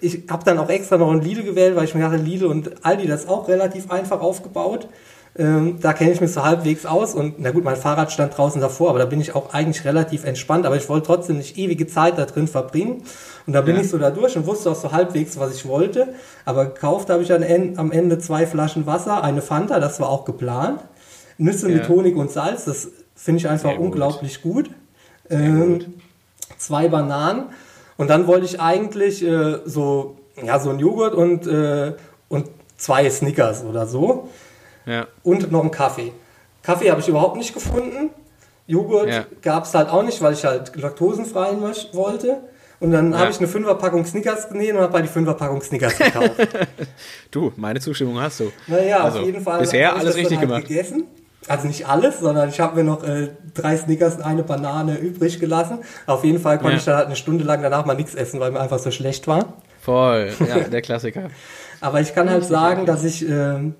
Ich 0.00 0.22
habe 0.30 0.44
dann 0.44 0.58
auch 0.58 0.68
extra 0.68 0.96
noch 0.96 1.10
einen 1.10 1.20
Lidl 1.22 1.42
gewählt, 1.42 1.76
weil 1.76 1.84
ich 1.84 1.94
mir 1.94 2.02
dachte, 2.02 2.16
Lidl 2.16 2.46
und 2.46 2.84
Aldi, 2.84 3.06
das 3.06 3.22
ist 3.22 3.28
auch 3.28 3.48
relativ 3.48 3.90
einfach 3.90 4.20
aufgebaut. 4.20 4.88
Ähm, 5.36 5.78
da 5.80 5.92
kenne 5.92 6.10
ich 6.10 6.20
mich 6.20 6.32
so 6.32 6.42
halbwegs 6.44 6.84
aus 6.86 7.14
und 7.14 7.34
na 7.38 7.52
gut, 7.52 7.62
mein 7.62 7.76
Fahrrad 7.76 8.10
stand 8.10 8.36
draußen 8.36 8.60
davor, 8.60 8.90
aber 8.90 8.98
da 8.98 9.04
bin 9.04 9.20
ich 9.20 9.36
auch 9.36 9.54
eigentlich 9.54 9.84
relativ 9.84 10.24
entspannt, 10.24 10.66
aber 10.66 10.76
ich 10.76 10.88
wollte 10.88 11.06
trotzdem 11.06 11.36
nicht 11.38 11.56
ewige 11.56 11.86
Zeit 11.86 12.18
da 12.18 12.24
drin 12.26 12.48
verbringen. 12.48 13.04
Und 13.46 13.52
da 13.52 13.60
bin 13.60 13.76
Ja. 13.76 13.82
ich 13.82 13.88
so 13.90 13.96
da 13.98 14.10
durch 14.10 14.36
und 14.36 14.46
wusste 14.46 14.70
auch 14.70 14.74
so 14.74 14.90
halbwegs, 14.90 15.38
was 15.38 15.54
ich 15.54 15.66
wollte. 15.68 16.08
Aber 16.44 16.66
gekauft 16.66 17.10
habe 17.10 17.22
ich 17.22 17.28
dann 17.28 17.44
am 17.76 17.92
Ende 17.92 18.18
zwei 18.18 18.44
Flaschen 18.46 18.86
Wasser, 18.86 19.22
eine 19.22 19.40
Fanta, 19.40 19.78
das 19.78 20.00
war 20.00 20.08
auch 20.08 20.24
geplant. 20.24 20.80
Nüsse 21.38 21.68
Ja. 21.70 21.76
mit 21.76 21.88
Honig 21.88 22.16
und 22.16 22.30
Salz, 22.32 22.64
das 22.64 22.88
finde 23.14 23.38
ich 23.38 23.48
einfach 23.48 23.70
Sehr 23.70 23.76
gut. 23.78 23.86
unglaublich 23.86 24.42
gut. 24.42 24.70
Ähm, 25.30 25.94
zwei 26.58 26.88
Bananen. 26.88 27.44
Und 28.00 28.08
dann 28.08 28.26
wollte 28.26 28.46
ich 28.46 28.58
eigentlich 28.58 29.22
äh, 29.22 29.58
so, 29.66 30.16
ja, 30.42 30.58
so 30.58 30.70
ein 30.70 30.78
Joghurt 30.78 31.12
und, 31.14 31.46
äh, 31.46 31.92
und 32.30 32.46
zwei 32.78 33.10
Snickers 33.10 33.62
oder 33.62 33.86
so. 33.86 34.30
Ja. 34.86 35.06
Und 35.22 35.52
noch 35.52 35.60
einen 35.60 35.70
Kaffee. 35.70 36.12
Kaffee 36.62 36.90
habe 36.90 37.02
ich 37.02 37.08
überhaupt 37.08 37.36
nicht 37.36 37.52
gefunden. 37.52 38.08
Joghurt 38.66 39.10
Ja. 39.10 39.24
gab 39.42 39.64
es 39.64 39.74
halt 39.74 39.90
auch 39.90 40.02
nicht, 40.02 40.22
weil 40.22 40.32
ich 40.32 40.42
halt 40.46 40.74
laktosenfrei 40.76 41.58
wollte. 41.92 42.38
Und 42.80 42.92
dann 42.92 43.12
Ja. 43.12 43.18
habe 43.18 43.30
ich 43.32 43.38
eine 43.38 43.48
Fünferpackung 43.48 44.06
Snickers 44.06 44.48
gesehen 44.48 44.76
und 44.76 44.82
habe 44.84 44.92
bei 44.94 45.02
die 45.02 45.08
Fünferpackung 45.08 45.60
Snickers 45.60 45.98
gekauft. 45.98 46.30
Du, 47.30 47.52
meine 47.56 47.80
Zustimmung 47.80 48.18
hast 48.18 48.40
du. 48.40 48.50
naja, 48.66 49.04
Also, 49.04 49.18
auf 49.18 49.26
jeden 49.26 49.42
Fall. 49.42 49.60
bisher 49.60 49.92
alles 49.92 50.04
das 50.06 50.16
richtig 50.16 50.38
halt 50.38 50.48
gemacht. 50.48 50.66
gegessen. 50.66 51.04
Also 51.48 51.66
nicht 51.66 51.88
alles, 51.88 52.20
sondern 52.20 52.48
ich 52.50 52.60
habe 52.60 52.76
mir 52.76 52.84
noch 52.84 53.02
äh, 53.02 53.30
drei 53.54 53.76
Snickers 53.76 54.16
und 54.16 54.22
eine 54.22 54.42
Banane 54.42 54.98
übrig 54.98 55.40
gelassen. 55.40 55.78
Auf 56.06 56.22
jeden 56.24 56.38
Fall 56.38 56.58
konnte 56.58 56.72
Ja. 56.72 56.78
ich 56.78 56.84
dann 56.84 56.96
halt 56.96 57.06
eine 57.06 57.16
Stunde 57.16 57.44
lang 57.44 57.62
danach 57.62 57.86
mal 57.86 57.94
nichts 57.96 58.14
essen, 58.14 58.40
weil 58.40 58.50
mir 58.52 58.60
einfach 58.60 58.78
so 58.78 58.90
schlecht 58.90 59.26
war. 59.26 59.54
Voll, 59.80 60.30
ja, 60.46 60.58
der 60.70 60.82
Klassiker. 60.82 61.30
Aber 61.80 62.00
ich 62.02 62.14
kann 62.14 62.28
halt 62.28 62.44
sagen, 62.44 62.84
dass 62.84 63.04
ich 63.04 63.26
ähm, 63.26 63.74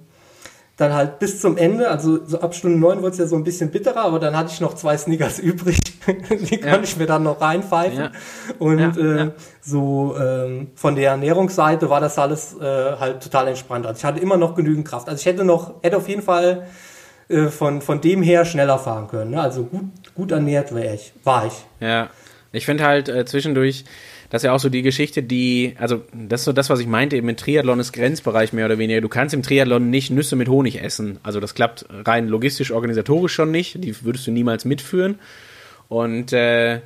dann 0.78 0.94
halt 0.94 1.18
bis 1.18 1.42
zum 1.42 1.58
Ende, 1.58 1.90
also 1.90 2.24
so 2.24 2.40
ab 2.40 2.54
Stunde 2.54 2.78
9 2.78 3.00
wurde 3.02 3.10
es 3.12 3.18
ja 3.18 3.26
so 3.26 3.36
ein 3.36 3.44
bisschen 3.44 3.70
bitterer, 3.70 4.00
aber 4.04 4.18
dann 4.18 4.34
hatte 4.34 4.50
ich 4.54 4.62
noch 4.62 4.74
zwei 4.74 4.96
Snickers 4.96 5.38
übrig. 5.38 5.78
Die 6.30 6.54
Ja. 6.60 6.70
konnte 6.70 6.84
ich 6.84 6.96
mir 6.96 7.04
dann 7.06 7.22
noch 7.24 7.42
reinpfeifen. 7.42 7.98
Ja. 7.98 8.10
Und 8.58 8.78
Ja, 8.78 9.24
äh, 9.24 9.30
so 9.60 10.16
ähm, 10.18 10.68
von 10.74 10.96
der 10.96 11.10
Ernährungsseite 11.10 11.90
war 11.90 12.00
das 12.00 12.18
alles 12.18 12.56
äh, 12.58 12.64
halt 12.98 13.22
total 13.22 13.48
entspannt. 13.48 13.86
Also 13.86 13.98
ich 13.98 14.04
hatte 14.06 14.18
immer 14.20 14.38
noch 14.38 14.54
genügend 14.54 14.88
Kraft. 14.88 15.10
Also 15.10 15.20
ich 15.20 15.26
hätte 15.26 15.44
noch, 15.44 15.74
hätte 15.82 15.98
auf 15.98 16.08
jeden 16.08 16.22
Fall 16.22 16.66
äh, 17.30 17.46
von, 17.48 17.80
von 17.80 18.00
dem 18.00 18.22
her 18.22 18.44
schneller 18.44 18.78
fahren 18.78 19.08
können. 19.08 19.30
Ne? 19.30 19.40
Also 19.40 19.64
gut, 19.64 19.84
gut 20.14 20.32
ernährt 20.32 20.74
wäre 20.74 20.94
ich, 20.94 21.12
war 21.22 21.46
ich. 21.46 21.52
Ja, 21.80 22.10
ich 22.52 22.66
finde 22.66 22.84
halt 22.84 23.08
äh, 23.08 23.24
zwischendurch, 23.24 23.84
das 24.30 24.42
ist 24.42 24.46
ja 24.46 24.52
auch 24.52 24.58
so 24.58 24.68
die 24.68 24.82
Geschichte, 24.82 25.22
die, 25.22 25.76
also 25.78 26.02
das 26.12 26.40
ist 26.40 26.44
so 26.46 26.52
das, 26.52 26.70
was 26.70 26.80
ich 26.80 26.88
meinte, 26.88 27.16
eben 27.16 27.26
mit 27.26 27.38
Triathlon 27.38 27.78
ist 27.78 27.92
Grenzbereich 27.92 28.52
mehr 28.52 28.66
oder 28.66 28.78
weniger. 28.78 29.00
Du 29.00 29.08
kannst 29.08 29.32
im 29.32 29.42
Triathlon 29.42 29.90
nicht 29.90 30.10
Nüsse 30.10 30.34
mit 30.34 30.48
Honig 30.48 30.82
essen. 30.82 31.18
Also 31.22 31.38
das 31.38 31.54
klappt 31.54 31.86
rein 31.90 32.26
logistisch, 32.26 32.72
organisatorisch 32.72 33.32
schon 33.32 33.52
nicht. 33.52 33.82
Die 33.84 34.04
würdest 34.04 34.26
du 34.26 34.32
niemals 34.32 34.64
mitführen. 34.64 35.20
Und 35.88 36.32
äh, 36.32 36.80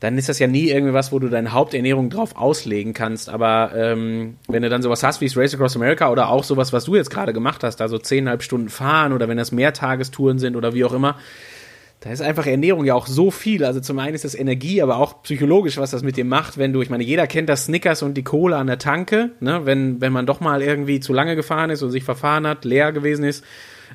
dann 0.00 0.18
ist 0.18 0.28
das 0.28 0.38
ja 0.38 0.46
nie 0.46 0.68
irgendwie 0.68 0.92
was, 0.92 1.10
wo 1.10 1.18
du 1.18 1.28
deine 1.28 1.52
Haupternährung 1.52 2.10
drauf 2.10 2.36
auslegen 2.36 2.92
kannst. 2.92 3.30
Aber 3.30 3.72
ähm, 3.74 4.36
wenn 4.46 4.62
du 4.62 4.68
dann 4.68 4.82
sowas 4.82 5.02
hast 5.02 5.20
wie 5.20 5.30
Race 5.34 5.54
Across 5.54 5.76
America 5.76 6.10
oder 6.10 6.28
auch 6.28 6.44
sowas, 6.44 6.72
was 6.72 6.84
du 6.84 6.96
jetzt 6.96 7.10
gerade 7.10 7.32
gemacht 7.32 7.64
hast, 7.64 7.80
also 7.80 7.98
zehnhalb 7.98 8.42
Stunden 8.42 8.68
fahren 8.68 9.12
oder 9.12 9.28
wenn 9.28 9.38
das 9.38 9.52
Mehrtagestouren 9.52 10.38
sind 10.38 10.54
oder 10.54 10.74
wie 10.74 10.84
auch 10.84 10.92
immer, 10.92 11.16
da 12.00 12.10
ist 12.10 12.20
einfach 12.20 12.46
Ernährung 12.46 12.84
ja 12.84 12.94
auch 12.94 13.06
so 13.06 13.30
viel. 13.30 13.64
Also 13.64 13.80
zum 13.80 13.98
einen 13.98 14.14
ist 14.14 14.24
das 14.24 14.34
Energie, 14.34 14.82
aber 14.82 14.98
auch 14.98 15.22
psychologisch, 15.22 15.78
was 15.78 15.92
das 15.92 16.02
mit 16.02 16.18
dir 16.18 16.26
macht, 16.26 16.58
wenn 16.58 16.74
du, 16.74 16.82
ich 16.82 16.90
meine, 16.90 17.02
jeder 17.02 17.26
kennt 17.26 17.48
das 17.48 17.64
Snickers 17.64 18.02
und 18.02 18.14
die 18.14 18.22
Cola 18.22 18.60
an 18.60 18.66
der 18.66 18.78
Tanke, 18.78 19.30
ne? 19.40 19.62
wenn, 19.64 20.00
wenn 20.02 20.12
man 20.12 20.26
doch 20.26 20.40
mal 20.40 20.60
irgendwie 20.60 21.00
zu 21.00 21.14
lange 21.14 21.36
gefahren 21.36 21.70
ist 21.70 21.82
und 21.82 21.90
sich 21.90 22.04
verfahren 22.04 22.46
hat, 22.46 22.66
leer 22.66 22.92
gewesen 22.92 23.24
ist, 23.24 23.44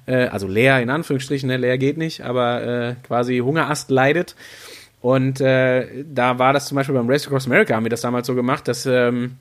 äh, 0.08 0.26
also 0.26 0.48
leer 0.48 0.82
in 0.82 0.90
Anführungsstrichen, 0.90 1.48
ne? 1.48 1.58
leer 1.58 1.78
geht 1.78 1.98
nicht, 1.98 2.22
aber 2.22 2.64
äh, 2.64 2.96
quasi 3.06 3.38
Hungerast 3.38 3.92
leidet. 3.92 4.36
Und 5.02 5.42
äh, 5.42 6.04
da 6.06 6.38
war 6.38 6.54
das 6.54 6.68
zum 6.68 6.76
Beispiel 6.76 6.96
beim 6.96 7.10
Race 7.10 7.26
Across 7.26 7.48
America, 7.48 7.76
haben 7.76 7.86
wir 7.86 7.90
das 7.90 8.02
damals 8.02 8.28
so 8.28 8.36
gemacht, 8.36 8.68
dass 8.68 8.86
ähm, 8.86 9.38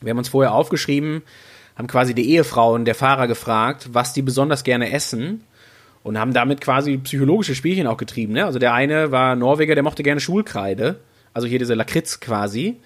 wir 0.00 0.10
haben 0.10 0.18
uns 0.18 0.28
vorher 0.28 0.52
aufgeschrieben, 0.52 1.22
haben 1.76 1.86
quasi 1.86 2.14
die 2.14 2.28
Ehefrauen 2.30 2.84
der 2.84 2.94
Fahrer 2.94 3.28
gefragt, 3.28 3.90
was 3.92 4.12
die 4.12 4.22
besonders 4.22 4.64
gerne 4.64 4.92
essen 4.92 5.44
und 6.02 6.18
haben 6.18 6.32
damit 6.32 6.60
quasi 6.60 6.98
psychologische 6.98 7.54
Spielchen 7.54 7.86
auch 7.86 7.96
getrieben. 7.96 8.32
Ne? 8.32 8.44
Also 8.44 8.58
der 8.58 8.74
eine 8.74 9.12
war 9.12 9.36
Norweger, 9.36 9.74
der 9.74 9.84
mochte 9.84 10.02
gerne 10.02 10.20
Schulkreide, 10.20 11.00
also 11.32 11.46
hier 11.46 11.58
diese 11.58 11.74
Lakritz 11.74 12.18
quasi. 12.20 12.76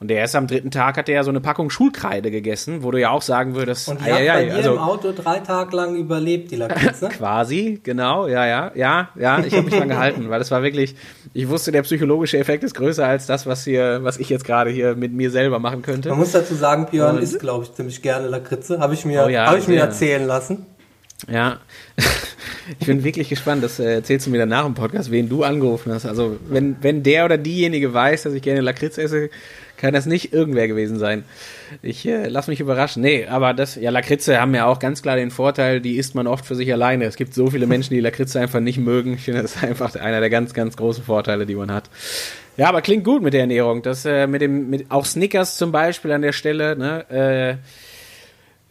Und 0.00 0.08
der 0.08 0.16
erst 0.16 0.34
am 0.34 0.46
dritten 0.46 0.70
Tag 0.70 0.96
hat 0.96 1.10
er 1.10 1.16
ja 1.16 1.24
so 1.24 1.28
eine 1.28 1.42
Packung 1.42 1.68
Schulkreide 1.68 2.30
gegessen, 2.30 2.82
wo 2.82 2.90
du 2.90 2.98
ja 2.98 3.10
auch 3.10 3.20
sagen 3.20 3.54
würdest, 3.54 3.86
und 3.86 4.00
die 4.00 4.10
ah, 4.10 4.14
hat 4.14 4.26
bei 4.26 4.44
dir 4.46 4.54
also, 4.54 4.72
im 4.72 4.78
Auto 4.78 5.12
drei 5.12 5.40
Tage 5.40 5.76
lang 5.76 5.94
überlebt, 5.94 6.50
die 6.50 6.56
Lakritze. 6.56 7.08
quasi, 7.10 7.80
genau, 7.82 8.26
ja, 8.26 8.46
ja, 8.46 8.72
ja, 8.74 9.10
ja, 9.14 9.40
ich 9.40 9.52
habe 9.52 9.64
mich 9.64 9.74
dran 9.74 9.90
gehalten, 9.90 10.30
weil 10.30 10.38
das 10.38 10.50
war 10.50 10.62
wirklich, 10.62 10.96
ich 11.34 11.50
wusste, 11.50 11.70
der 11.70 11.82
psychologische 11.82 12.38
Effekt 12.38 12.64
ist 12.64 12.74
größer 12.74 13.06
als 13.06 13.26
das, 13.26 13.44
was 13.44 13.64
hier, 13.64 14.02
was 14.02 14.16
ich 14.16 14.30
jetzt 14.30 14.46
gerade 14.46 14.70
hier 14.70 14.96
mit 14.96 15.12
mir 15.12 15.30
selber 15.30 15.58
machen 15.58 15.82
könnte. 15.82 16.08
Man 16.08 16.18
muss 16.18 16.32
dazu 16.32 16.54
sagen, 16.54 16.86
Björn 16.90 17.18
isst, 17.18 17.38
glaube 17.38 17.64
ich, 17.64 17.74
ziemlich 17.74 18.00
gerne 18.00 18.26
Lakritze, 18.26 18.80
habe 18.80 18.94
ich 18.94 19.04
mir, 19.04 19.24
oh 19.26 19.28
ja, 19.28 19.48
hab 19.48 19.58
ich 19.58 19.68
mir 19.68 19.80
erzählen 19.80 20.26
lassen. 20.26 20.64
Ja, 21.28 21.58
ich 22.78 22.86
bin 22.86 23.04
wirklich 23.04 23.28
gespannt, 23.28 23.62
das 23.62 23.78
äh, 23.78 23.96
erzählst 23.96 24.26
du 24.26 24.30
mir 24.30 24.38
danach 24.38 24.64
im 24.64 24.74
Podcast, 24.74 25.10
wen 25.10 25.28
du 25.28 25.42
angerufen 25.42 25.92
hast. 25.92 26.06
Also, 26.06 26.36
wenn, 26.48 26.76
wenn 26.80 27.02
der 27.02 27.24
oder 27.24 27.36
diejenige 27.36 27.92
weiß, 27.92 28.22
dass 28.22 28.32
ich 28.32 28.42
gerne 28.42 28.60
Lakritz 28.60 28.96
esse, 28.96 29.28
kann 29.80 29.94
das 29.94 30.06
nicht 30.06 30.32
irgendwer 30.32 30.68
gewesen 30.68 30.98
sein. 30.98 31.24
Ich 31.82 32.06
äh, 32.06 32.28
lass 32.28 32.48
mich 32.48 32.60
überraschen. 32.60 33.02
Nee, 33.02 33.26
aber 33.26 33.54
das, 33.54 33.76
ja, 33.76 33.90
Lakritze 33.90 34.40
haben 34.40 34.54
ja 34.54 34.66
auch 34.66 34.78
ganz 34.78 35.02
klar 35.02 35.16
den 35.16 35.30
Vorteil, 35.30 35.80
die 35.80 35.96
isst 35.96 36.14
man 36.14 36.26
oft 36.26 36.44
für 36.44 36.54
sich 36.54 36.70
alleine. 36.72 37.06
Es 37.06 37.16
gibt 37.16 37.34
so 37.34 37.50
viele 37.50 37.66
Menschen, 37.66 37.94
die 37.94 38.00
Lakritze 38.00 38.40
einfach 38.40 38.60
nicht 38.60 38.78
mögen. 38.78 39.14
Ich 39.14 39.22
finde, 39.22 39.42
das 39.42 39.56
ist 39.56 39.64
einfach 39.64 39.94
einer 39.96 40.20
der 40.20 40.30
ganz, 40.30 40.52
ganz 40.52 40.76
großen 40.76 41.04
Vorteile, 41.04 41.46
die 41.46 41.54
man 41.54 41.72
hat. 41.72 41.88
Ja, 42.56 42.68
aber 42.68 42.82
klingt 42.82 43.04
gut 43.04 43.22
mit 43.22 43.32
der 43.32 43.40
Ernährung. 43.40 43.82
Das 43.82 44.04
äh, 44.04 44.26
mit 44.26 44.42
dem, 44.42 44.68
mit 44.68 44.90
auch 44.90 45.06
Snickers 45.06 45.56
zum 45.56 45.72
Beispiel 45.72 46.12
an 46.12 46.22
der 46.22 46.32
Stelle, 46.32 46.76
ne? 46.76 47.10
Äh, 47.10 47.56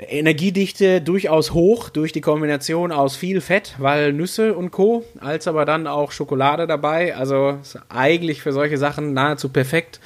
Energiedichte 0.01 1.01
durchaus 1.01 1.53
hoch 1.53 1.89
durch 1.89 2.13
die 2.13 2.21
Kombination 2.21 2.93
aus 2.93 3.17
viel 3.17 3.41
Fett, 3.41 3.75
weil 3.79 4.13
Nüsse 4.13 4.53
und 4.53 4.71
Co., 4.71 5.03
als 5.19 5.45
aber 5.45 5.65
dann 5.65 5.87
auch 5.87 6.13
Schokolade 6.13 6.67
dabei. 6.67 7.17
Also 7.17 7.57
eigentlich 7.89 8.41
für 8.41 8.53
solche 8.53 8.77
Sachen 8.77 9.11
nahezu 9.13 9.49
perfekt 9.49 9.99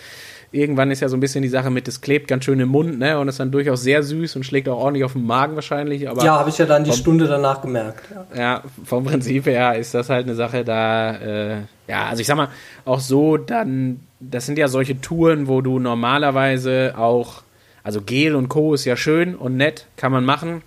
irgendwann 0.54 0.92
ist 0.92 1.00
ja 1.00 1.10
so 1.10 1.18
ein 1.18 1.20
bisschen 1.20 1.42
die 1.42 1.50
Sache 1.50 1.70
mit, 1.70 1.88
es 1.88 2.00
klebt 2.00 2.28
ganz 2.28 2.46
schön 2.46 2.60
im 2.60 2.70
Mund, 2.70 3.00
ne? 3.00 3.20
Und 3.20 3.28
ist 3.28 3.40
dann 3.40 3.52
durchaus 3.52 3.82
sehr 3.82 4.04
süß 4.04 4.36
und 4.36 4.46
schlägt 4.46 4.70
auch 4.70 4.78
ordentlich 4.78 5.04
auf 5.04 5.14
den 5.14 5.26
Magen 5.26 5.56
wahrscheinlich. 5.56 6.08
Aber 6.08 6.24
ja, 6.24 6.40
habe 6.40 6.50
ich 6.50 6.58
ja 6.58 6.66
dann 6.66 6.84
die 6.84 6.92
vom, 6.92 7.00
Stunde 7.00 7.28
danach 7.28 7.62
gemerkt. 7.62 8.04
Ja. 8.34 8.40
ja. 8.40 8.64
vom 8.86 9.04
Prinzip 9.04 9.48
her 9.48 9.78
ist 9.78 9.94
das 9.94 10.10
halt 10.10 10.26
eine 10.26 10.36
Sache, 10.36 10.64
da, 10.64 11.16
äh, 11.16 11.58
ja, 11.88 12.06
also 12.06 12.22
ich 12.22 12.28
sag 12.28 12.38
mal, 12.38 12.50
auch 12.86 13.00
so, 13.00 13.38
dann, 13.38 14.02
das 14.20 14.46
sind 14.46 14.58
ja 14.58 14.68
solche 14.68 15.02
Touren, 15.02 15.48
wo 15.48 15.62
du 15.62 15.80
normalerweise 15.80 16.94
auch, 16.98 17.42
also 17.84 18.02
Gel 18.02 18.36
und 18.36 18.48
Co. 18.48 18.76
ist 18.76 18.86
ja 18.86 18.96
schön 18.96 19.36
und 19.36 19.58
nett, 19.58 19.88
kann 19.98 20.12
man 20.12 20.24
machen. 20.24 20.62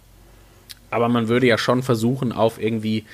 Aber 0.91 1.09
man 1.09 1.28
würde 1.28 1.47
ja 1.47 1.59
schon 1.59 1.82
versuchen, 1.82 2.32
auf 2.32 2.61
irgendwie 2.61 3.05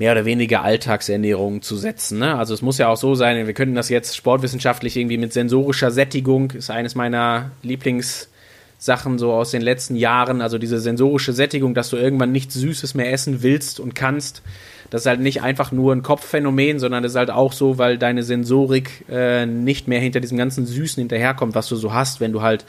mehr 0.00 0.12
oder 0.12 0.24
weniger 0.24 0.62
Alltagsernährung 0.62 1.60
zu 1.60 1.76
setzen. 1.76 2.20
Ne? 2.20 2.34
Also 2.34 2.54
es 2.54 2.62
muss 2.62 2.78
ja 2.78 2.88
auch 2.88 2.96
so 2.96 3.14
sein, 3.14 3.46
wir 3.46 3.52
könnten 3.52 3.74
das 3.74 3.90
jetzt 3.90 4.16
sportwissenschaftlich 4.16 4.96
irgendwie 4.96 5.18
mit 5.18 5.34
sensorischer 5.34 5.90
Sättigung, 5.90 6.52
ist 6.52 6.70
eines 6.70 6.94
meiner 6.94 7.50
Lieblingssachen 7.62 9.18
so 9.18 9.34
aus 9.34 9.50
den 9.50 9.60
letzten 9.60 9.96
Jahren, 9.96 10.40
also 10.40 10.56
diese 10.56 10.80
sensorische 10.80 11.34
Sättigung, 11.34 11.74
dass 11.74 11.90
du 11.90 11.98
irgendwann 11.98 12.32
nichts 12.32 12.54
Süßes 12.54 12.94
mehr 12.94 13.12
essen 13.12 13.42
willst 13.42 13.78
und 13.78 13.94
kannst. 13.94 14.40
Das 14.88 15.02
ist 15.02 15.06
halt 15.06 15.20
nicht 15.20 15.42
einfach 15.42 15.70
nur 15.70 15.94
ein 15.94 16.00
Kopfphänomen, 16.00 16.78
sondern 16.78 17.02
das 17.02 17.12
ist 17.12 17.18
halt 17.18 17.30
auch 17.30 17.52
so, 17.52 17.76
weil 17.76 17.98
deine 17.98 18.22
Sensorik 18.22 19.04
äh, 19.10 19.44
nicht 19.44 19.86
mehr 19.86 20.00
hinter 20.00 20.20
diesem 20.20 20.38
ganzen 20.38 20.64
Süßen 20.64 20.98
hinterherkommt, 20.98 21.54
was 21.54 21.68
du 21.68 21.76
so 21.76 21.92
hast, 21.92 22.20
wenn 22.20 22.32
du 22.32 22.40
halt 22.40 22.64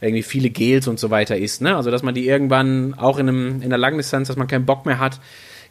irgendwie 0.00 0.22
viele 0.22 0.50
Gels 0.50 0.86
und 0.86 1.00
so 1.00 1.10
weiter 1.10 1.36
isst. 1.36 1.62
Ne? 1.62 1.74
Also 1.74 1.90
dass 1.90 2.04
man 2.04 2.14
die 2.14 2.28
irgendwann 2.28 2.94
auch 2.94 3.18
in, 3.18 3.28
einem, 3.28 3.60
in 3.60 3.70
der 3.70 3.78
Langdistanz, 3.78 4.28
dass 4.28 4.36
man 4.36 4.46
keinen 4.46 4.66
Bock 4.66 4.86
mehr 4.86 5.00
hat, 5.00 5.18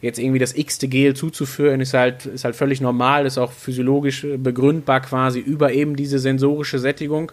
jetzt 0.06 0.18
irgendwie 0.18 0.38
das 0.38 0.56
x-te 0.56 0.88
Gel 0.88 1.14
zuzuführen, 1.14 1.80
ist 1.80 1.92
halt, 1.92 2.26
ist 2.26 2.44
halt 2.44 2.56
völlig 2.56 2.80
normal, 2.80 3.26
ist 3.26 3.36
auch 3.36 3.52
physiologisch 3.52 4.26
begründbar 4.38 5.00
quasi 5.00 5.38
über 5.38 5.72
eben 5.72 5.96
diese 5.96 6.18
sensorische 6.18 6.78
Sättigung. 6.78 7.32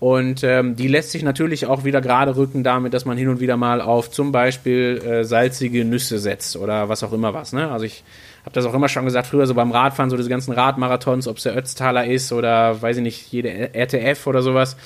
Und 0.00 0.44
ähm, 0.44 0.76
die 0.76 0.86
lässt 0.86 1.10
sich 1.10 1.22
natürlich 1.22 1.66
auch 1.66 1.84
wieder 1.84 2.00
gerade 2.00 2.36
rücken 2.36 2.62
damit, 2.62 2.94
dass 2.94 3.04
man 3.04 3.16
hin 3.18 3.28
und 3.28 3.40
wieder 3.40 3.56
mal 3.56 3.80
auf 3.80 4.10
zum 4.10 4.30
Beispiel 4.30 5.02
äh, 5.04 5.24
salzige 5.24 5.84
Nüsse 5.84 6.18
setzt 6.18 6.56
oder 6.56 6.88
was 6.88 7.02
auch 7.02 7.12
immer 7.12 7.34
was. 7.34 7.52
Ne? 7.52 7.68
Also 7.68 7.84
ich 7.84 8.04
habe 8.44 8.54
das 8.54 8.64
auch 8.64 8.74
immer 8.74 8.88
schon 8.88 9.04
gesagt, 9.04 9.26
früher 9.26 9.46
so 9.46 9.54
beim 9.54 9.72
Radfahren, 9.72 10.08
so 10.08 10.16
diese 10.16 10.28
ganzen 10.28 10.52
Radmarathons, 10.52 11.26
ob 11.26 11.38
es 11.38 11.42
der 11.42 11.56
Ötztaler 11.56 12.06
ist 12.06 12.32
oder 12.32 12.80
weiß 12.80 12.98
ich 12.98 13.02
nicht, 13.02 13.32
jede 13.32 13.74
RTF 13.74 14.26
oder 14.28 14.42
sowas 14.42 14.76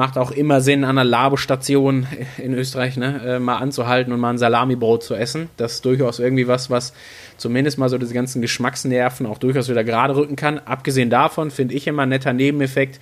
macht 0.00 0.16
auch 0.16 0.30
immer 0.30 0.62
Sinn, 0.62 0.82
an 0.82 0.96
einer 0.96 1.04
Labostation 1.04 2.06
in 2.38 2.54
Österreich 2.54 2.96
ne, 2.96 3.20
äh, 3.22 3.38
mal 3.38 3.58
anzuhalten 3.58 4.14
und 4.14 4.18
mal 4.18 4.30
ein 4.30 4.38
Salamibrot 4.38 5.02
zu 5.02 5.14
essen. 5.14 5.50
Das 5.58 5.74
ist 5.74 5.84
durchaus 5.84 6.18
irgendwie 6.20 6.48
was, 6.48 6.70
was 6.70 6.94
zumindest 7.36 7.76
mal 7.76 7.90
so 7.90 7.98
diese 7.98 8.14
ganzen 8.14 8.40
Geschmacksnerven 8.40 9.26
auch 9.26 9.36
durchaus 9.36 9.68
wieder 9.68 9.84
gerade 9.84 10.16
rücken 10.16 10.36
kann. 10.36 10.58
Abgesehen 10.58 11.10
davon 11.10 11.50
finde 11.50 11.74
ich 11.74 11.86
immer 11.86 12.04
ein 12.04 12.08
netter 12.08 12.32
Nebeneffekt, 12.32 12.98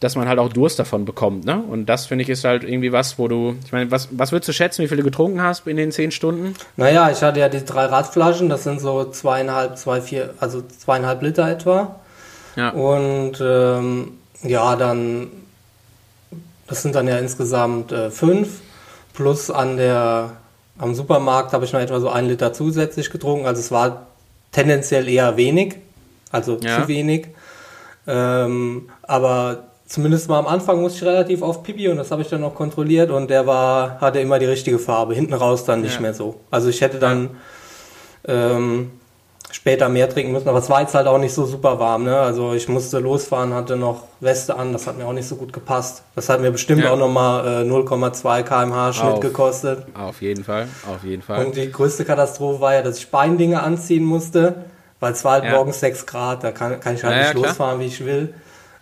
dass 0.00 0.16
man 0.16 0.28
halt 0.28 0.38
auch 0.38 0.52
Durst 0.52 0.78
davon 0.78 1.06
bekommt. 1.06 1.46
Ne? 1.46 1.64
Und 1.66 1.86
das 1.86 2.04
finde 2.04 2.24
ich 2.24 2.28
ist 2.28 2.44
halt 2.44 2.62
irgendwie 2.62 2.92
was, 2.92 3.18
wo 3.18 3.26
du, 3.26 3.56
ich 3.64 3.72
meine, 3.72 3.90
was, 3.90 4.10
was 4.10 4.30
würdest 4.30 4.50
du 4.50 4.52
schätzen, 4.52 4.82
wie 4.82 4.88
viel 4.88 4.98
du 4.98 5.02
getrunken 5.02 5.40
hast 5.40 5.66
in 5.66 5.78
den 5.78 5.92
zehn 5.92 6.10
Stunden? 6.10 6.54
Naja, 6.76 7.10
ich 7.10 7.22
hatte 7.22 7.40
ja 7.40 7.48
die 7.48 7.64
drei 7.64 7.86
Radflaschen, 7.86 8.50
das 8.50 8.64
sind 8.64 8.82
so 8.82 9.04
zweieinhalb, 9.04 9.78
zwei, 9.78 10.02
vier, 10.02 10.34
also 10.40 10.60
zweieinhalb 10.60 11.22
Liter 11.22 11.50
etwa. 11.50 12.00
Ja. 12.54 12.68
Und 12.68 13.40
ähm, 13.40 14.18
ja, 14.42 14.76
dann 14.76 15.28
das 16.74 16.82
sind 16.82 16.96
dann 16.96 17.06
ja 17.06 17.18
insgesamt 17.18 17.92
äh, 17.92 18.10
fünf. 18.10 18.60
Plus 19.12 19.48
an 19.48 19.76
der, 19.76 20.32
am 20.76 20.92
Supermarkt 20.92 21.52
habe 21.52 21.64
ich 21.64 21.72
noch 21.72 21.78
etwa 21.78 22.00
so 22.00 22.08
einen 22.08 22.28
Liter 22.28 22.52
zusätzlich 22.52 23.10
getrunken. 23.10 23.46
Also 23.46 23.60
es 23.60 23.70
war 23.70 24.08
tendenziell 24.50 25.08
eher 25.08 25.36
wenig, 25.36 25.76
also 26.32 26.58
ja. 26.60 26.82
zu 26.82 26.88
wenig. 26.88 27.28
Ähm, 28.08 28.88
aber 29.02 29.68
zumindest 29.86 30.28
mal 30.28 30.40
am 30.40 30.48
Anfang 30.48 30.80
musste 30.80 30.98
ich 30.98 31.04
relativ 31.04 31.42
auf 31.42 31.62
Pipi 31.62 31.88
und 31.88 31.98
das 31.98 32.10
habe 32.10 32.22
ich 32.22 32.28
dann 32.28 32.40
noch 32.40 32.56
kontrolliert 32.56 33.12
und 33.12 33.30
der 33.30 33.46
war, 33.46 34.00
hatte 34.00 34.18
immer 34.18 34.40
die 34.40 34.46
richtige 34.46 34.80
Farbe. 34.80 35.14
Hinten 35.14 35.34
raus 35.34 35.64
dann 35.64 35.80
nicht 35.80 35.94
ja. 35.94 36.00
mehr 36.00 36.14
so. 36.14 36.40
Also 36.50 36.70
ich 36.70 36.80
hätte 36.80 36.98
dann 36.98 37.36
ähm, 38.26 38.90
später 39.54 39.88
mehr 39.88 40.10
trinken 40.10 40.32
müssen, 40.32 40.48
aber 40.48 40.58
es 40.58 40.68
war 40.68 40.80
jetzt 40.80 40.96
halt 40.96 41.06
auch 41.06 41.18
nicht 41.18 41.32
so 41.32 41.46
super 41.46 41.78
warm. 41.78 42.02
Ne? 42.02 42.18
Also 42.18 42.54
ich 42.54 42.68
musste 42.68 42.98
losfahren, 42.98 43.54
hatte 43.54 43.76
noch 43.76 44.08
Weste 44.18 44.56
an, 44.56 44.72
das 44.72 44.88
hat 44.88 44.98
mir 44.98 45.06
auch 45.06 45.12
nicht 45.12 45.28
so 45.28 45.36
gut 45.36 45.52
gepasst. 45.52 46.02
Das 46.16 46.28
hat 46.28 46.40
mir 46.40 46.50
bestimmt 46.50 46.82
ja. 46.82 46.90
auch 46.90 46.98
nochmal 46.98 47.62
äh, 47.64 47.70
0,2 47.70 48.42
kmh 48.42 48.92
Schnitt 48.92 49.12
auf, 49.12 49.20
gekostet. 49.20 49.86
Auf 49.94 50.20
jeden 50.22 50.42
Fall, 50.42 50.66
auf 50.92 51.04
jeden 51.04 51.22
Fall. 51.22 51.46
Und 51.46 51.54
die 51.54 51.70
größte 51.70 52.04
Katastrophe 52.04 52.60
war 52.60 52.74
ja, 52.74 52.82
dass 52.82 52.98
ich 52.98 53.12
Beindinge 53.12 53.62
anziehen 53.62 54.02
musste, 54.02 54.56
weil 54.98 55.12
es 55.12 55.24
war 55.24 55.34
halt 55.34 55.44
ja. 55.44 55.52
morgens 55.52 55.78
6 55.78 56.04
Grad, 56.06 56.42
da 56.42 56.50
kann, 56.50 56.80
kann 56.80 56.96
ich 56.96 57.04
halt 57.04 57.16
ja, 57.16 57.22
nicht 57.22 57.34
losfahren, 57.34 57.78
wie 57.78 57.86
ich 57.86 58.04
will. 58.04 58.34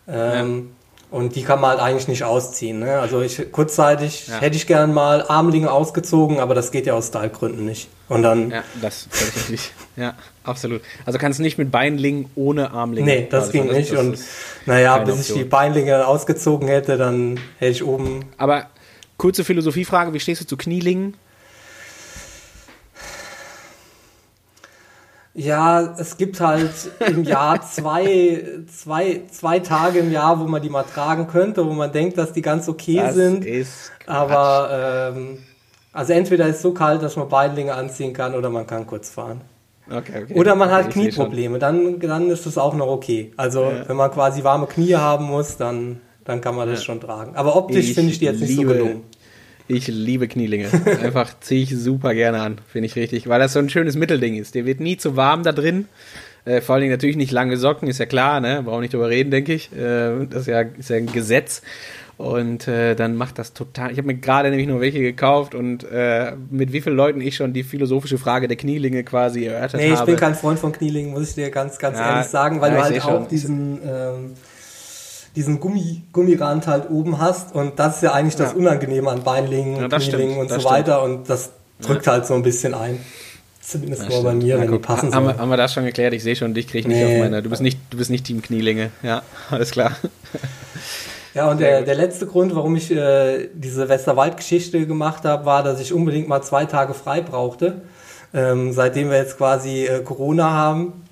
Ähm, 0.08 0.70
und 1.10 1.36
die 1.36 1.42
kann 1.42 1.60
man 1.60 1.72
halt 1.72 1.80
eigentlich 1.80 2.08
nicht 2.08 2.24
ausziehen. 2.24 2.78
Ne? 2.78 2.98
Also 2.98 3.20
ich 3.20 3.52
kurzzeitig 3.52 4.28
ja. 4.28 4.38
hätte 4.38 4.56
ich 4.56 4.66
gern 4.66 4.94
mal 4.94 5.22
Armlinge 5.28 5.70
ausgezogen, 5.70 6.40
aber 6.40 6.54
das 6.54 6.70
geht 6.70 6.86
ja 6.86 6.94
aus 6.94 7.08
Stylegründen 7.08 7.66
nicht. 7.66 7.90
Und 8.08 8.22
dann. 8.22 8.50
Ja, 8.50 8.64
das 8.80 9.08
natürlich. 9.12 9.72
ja, 9.96 10.14
absolut. 10.44 10.82
Also 11.06 11.18
kannst 11.18 11.38
du 11.38 11.42
nicht 11.42 11.58
mit 11.58 11.70
Beinlingen 11.70 12.26
ohne 12.34 12.70
Armlinge. 12.70 13.06
Nee, 13.06 13.26
das 13.30 13.44
also 13.44 13.52
ging 13.52 13.68
das, 13.68 13.76
nicht. 13.76 13.92
Das 13.92 14.00
und 14.00 14.18
naja, 14.66 14.98
bis 14.98 15.18
Option. 15.18 15.36
ich 15.36 15.42
die 15.42 15.48
Beinlinge 15.48 16.06
ausgezogen 16.06 16.68
hätte, 16.68 16.96
dann 16.96 17.38
hätte 17.58 17.72
ich 17.72 17.84
oben. 17.84 18.24
Aber 18.36 18.66
kurze 19.16 19.44
Philosophiefrage: 19.44 20.12
Wie 20.12 20.20
stehst 20.20 20.40
du 20.40 20.46
zu 20.46 20.56
Knielingen? 20.56 21.14
Ja, 25.34 25.94
es 25.98 26.18
gibt 26.18 26.40
halt 26.40 26.72
im 27.00 27.24
Jahr 27.24 27.62
zwei, 27.70 28.44
zwei, 28.70 29.22
zwei 29.30 29.60
Tage 29.60 30.00
im 30.00 30.12
Jahr, 30.12 30.38
wo 30.38 30.44
man 30.44 30.60
die 30.60 30.68
mal 30.68 30.82
tragen 30.82 31.26
könnte, 31.26 31.66
wo 31.66 31.72
man 31.72 31.90
denkt, 31.90 32.18
dass 32.18 32.32
die 32.32 32.42
ganz 32.42 32.68
okay 32.68 32.96
das 32.96 33.14
sind. 33.14 33.44
Ist 33.46 33.92
aber 34.06 35.12
ähm, 35.16 35.38
also 35.92 36.12
entweder 36.14 36.46
ist 36.46 36.56
es 36.56 36.62
so 36.62 36.72
kalt, 36.72 37.02
dass 37.02 37.16
man 37.16 37.28
Beinlinge 37.28 37.74
anziehen 37.74 38.12
kann, 38.12 38.34
oder 38.34 38.48
man 38.48 38.66
kann 38.66 38.86
kurz 38.86 39.10
fahren. 39.10 39.42
Okay, 39.90 40.22
okay. 40.24 40.34
Oder 40.34 40.54
man 40.54 40.70
hat 40.70 40.90
Knieprobleme, 40.90 41.58
dann, 41.58 41.98
dann 42.00 42.30
ist 42.30 42.46
das 42.46 42.56
auch 42.56 42.74
noch 42.74 42.86
okay. 42.86 43.32
Also 43.36 43.64
ja. 43.64 43.88
wenn 43.88 43.96
man 43.96 44.10
quasi 44.10 44.44
warme 44.44 44.66
Knie 44.66 44.94
haben 44.94 45.26
muss, 45.26 45.56
dann, 45.56 46.00
dann 46.24 46.40
kann 46.40 46.54
man 46.54 46.68
das 46.68 46.80
ja. 46.80 46.84
schon 46.86 47.00
tragen. 47.00 47.34
Aber 47.34 47.56
optisch 47.56 47.92
finde 47.92 48.12
ich 48.12 48.18
die 48.18 48.26
jetzt 48.26 48.40
nicht 48.40 48.54
so 48.54 48.62
gelungen. 48.62 49.02
Ich 49.68 49.88
liebe 49.88 50.28
Knielinge. 50.28 50.68
Einfach 51.02 51.34
ziehe 51.40 51.62
ich 51.62 51.76
super 51.76 52.14
gerne 52.14 52.40
an, 52.40 52.58
finde 52.70 52.86
ich 52.86 52.96
richtig, 52.96 53.28
weil 53.28 53.40
das 53.40 53.52
so 53.52 53.58
ein 53.58 53.70
schönes 53.70 53.96
Mittelding 53.96 54.36
ist. 54.36 54.54
Der 54.54 54.66
wird 54.66 54.80
nie 54.80 54.96
zu 54.96 55.16
warm 55.16 55.42
da 55.42 55.52
drin. 55.52 55.86
Äh, 56.44 56.60
vor 56.60 56.74
allen 56.74 56.82
Dingen 56.82 56.92
natürlich 56.92 57.16
nicht 57.16 57.30
lange 57.30 57.56
Socken, 57.56 57.88
ist 57.88 57.98
ja 57.98 58.06
klar, 58.06 58.40
ne? 58.40 58.62
Brauchen 58.64 58.80
nicht 58.80 58.92
drüber 58.92 59.08
reden, 59.08 59.30
denke 59.30 59.54
ich. 59.54 59.72
Äh, 59.72 60.26
das 60.28 60.42
ist 60.42 60.46
ja, 60.48 60.62
ist 60.62 60.90
ja 60.90 60.96
ein 60.96 61.06
Gesetz. 61.06 61.62
Und 62.18 62.68
äh, 62.68 62.94
dann 62.94 63.16
macht 63.16 63.38
das 63.38 63.52
total. 63.52 63.90
Ich 63.90 63.98
habe 63.98 64.06
mir 64.06 64.14
gerade 64.14 64.50
nämlich 64.50 64.68
nur 64.68 64.80
welche 64.80 65.00
gekauft 65.00 65.54
und 65.54 65.84
äh, 65.90 66.32
mit 66.50 66.72
wie 66.72 66.80
vielen 66.80 66.96
Leuten 66.96 67.20
ich 67.20 67.36
schon 67.36 67.52
die 67.52 67.64
philosophische 67.64 68.18
Frage 68.18 68.48
der 68.48 68.56
Knielinge 68.56 69.02
quasi 69.02 69.46
erörtert 69.46 69.74
habe. 69.74 69.82
Nee, 69.82 69.92
ich 69.92 69.98
habe. 69.98 70.10
bin 70.12 70.20
kein 70.20 70.34
Freund 70.34 70.58
von 70.58 70.72
Knielingen, 70.72 71.12
muss 71.12 71.30
ich 71.30 71.34
dir 71.34 71.50
ganz, 71.50 71.78
ganz 71.78 71.98
ja, 71.98 72.14
ehrlich 72.14 72.28
sagen, 72.28 72.60
weil 72.60 72.72
ja, 72.72 72.78
du 72.78 72.84
halt 72.84 73.04
auch 73.04 73.08
schon. 73.08 73.28
diesen. 73.28 73.80
Ähm, 73.84 74.32
diesen 75.34 75.60
Gummi, 75.60 76.02
Gummirand 76.12 76.66
halt 76.66 76.90
oben 76.90 77.18
hast 77.18 77.54
und 77.54 77.78
das 77.78 77.96
ist 77.96 78.02
ja 78.02 78.12
eigentlich 78.12 78.36
das 78.36 78.52
Unangenehme 78.52 79.10
an 79.10 79.22
Beinlingen, 79.22 79.76
ja, 79.76 79.88
Knielingen 79.88 80.36
und 80.36 80.50
so 80.50 80.56
stimmt. 80.56 80.70
weiter 80.70 81.02
und 81.02 81.28
das 81.30 81.52
drückt 81.80 82.04
ja. 82.06 82.12
halt 82.12 82.26
so 82.26 82.34
ein 82.34 82.42
bisschen 82.42 82.74
ein. 82.74 82.98
Zumindest 83.60 84.08
nur 84.08 84.24
bei 84.24 84.34
mir, 84.34 84.58
wenn 84.58 84.68
guck, 84.68 84.82
die 84.82 84.86
passen 84.86 85.14
haben, 85.14 85.26
wir, 85.26 85.38
haben 85.38 85.48
wir 85.48 85.56
das 85.56 85.72
schon 85.72 85.84
geklärt? 85.84 86.12
Ich 86.14 86.22
sehe 86.22 86.34
schon, 86.34 86.52
dich 86.52 86.66
kriege 86.66 86.80
ich 86.80 86.86
nicht 86.86 86.98
nee. 86.98 87.14
auf 87.14 87.22
meiner. 87.22 87.42
Du 87.42 87.48
bist 87.48 87.62
nicht, 87.62 87.78
du 87.90 87.96
bist 87.96 88.10
nicht 88.10 88.26
Team 88.26 88.42
Knielinge. 88.42 88.90
Ja, 89.02 89.22
alles 89.50 89.70
klar. 89.70 89.96
Ja, 91.34 91.50
und 91.50 91.60
der, 91.60 91.82
der 91.82 91.94
letzte 91.94 92.26
Grund, 92.26 92.54
warum 92.54 92.76
ich 92.76 92.90
äh, 92.90 93.48
diese 93.54 93.88
Westerwald-Geschichte 93.88 94.86
gemacht 94.86 95.24
habe, 95.24 95.46
war, 95.46 95.62
dass 95.62 95.80
ich 95.80 95.92
unbedingt 95.92 96.28
mal 96.28 96.42
zwei 96.42 96.66
Tage 96.66 96.92
frei 96.94 97.22
brauchte. 97.22 97.80
Ähm, 98.34 98.72
seitdem 98.72 99.10
wir 99.10 99.16
jetzt 99.16 99.38
quasi 99.38 99.86
äh, 99.86 100.02
Corona 100.02 100.50
haben, 100.50 101.04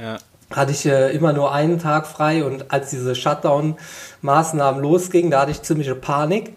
Ja. 0.00 0.16
hatte 0.54 0.72
ich 0.72 0.86
äh, 0.86 1.10
immer 1.12 1.32
nur 1.32 1.52
einen 1.52 1.78
Tag 1.80 2.06
frei 2.06 2.44
und 2.44 2.70
als 2.72 2.90
diese 2.90 3.14
Shutdown-Maßnahmen 3.14 4.80
losgingen, 4.82 5.30
da 5.30 5.40
hatte 5.42 5.50
ich 5.50 5.62
ziemliche 5.62 5.94
Panik, 5.94 6.56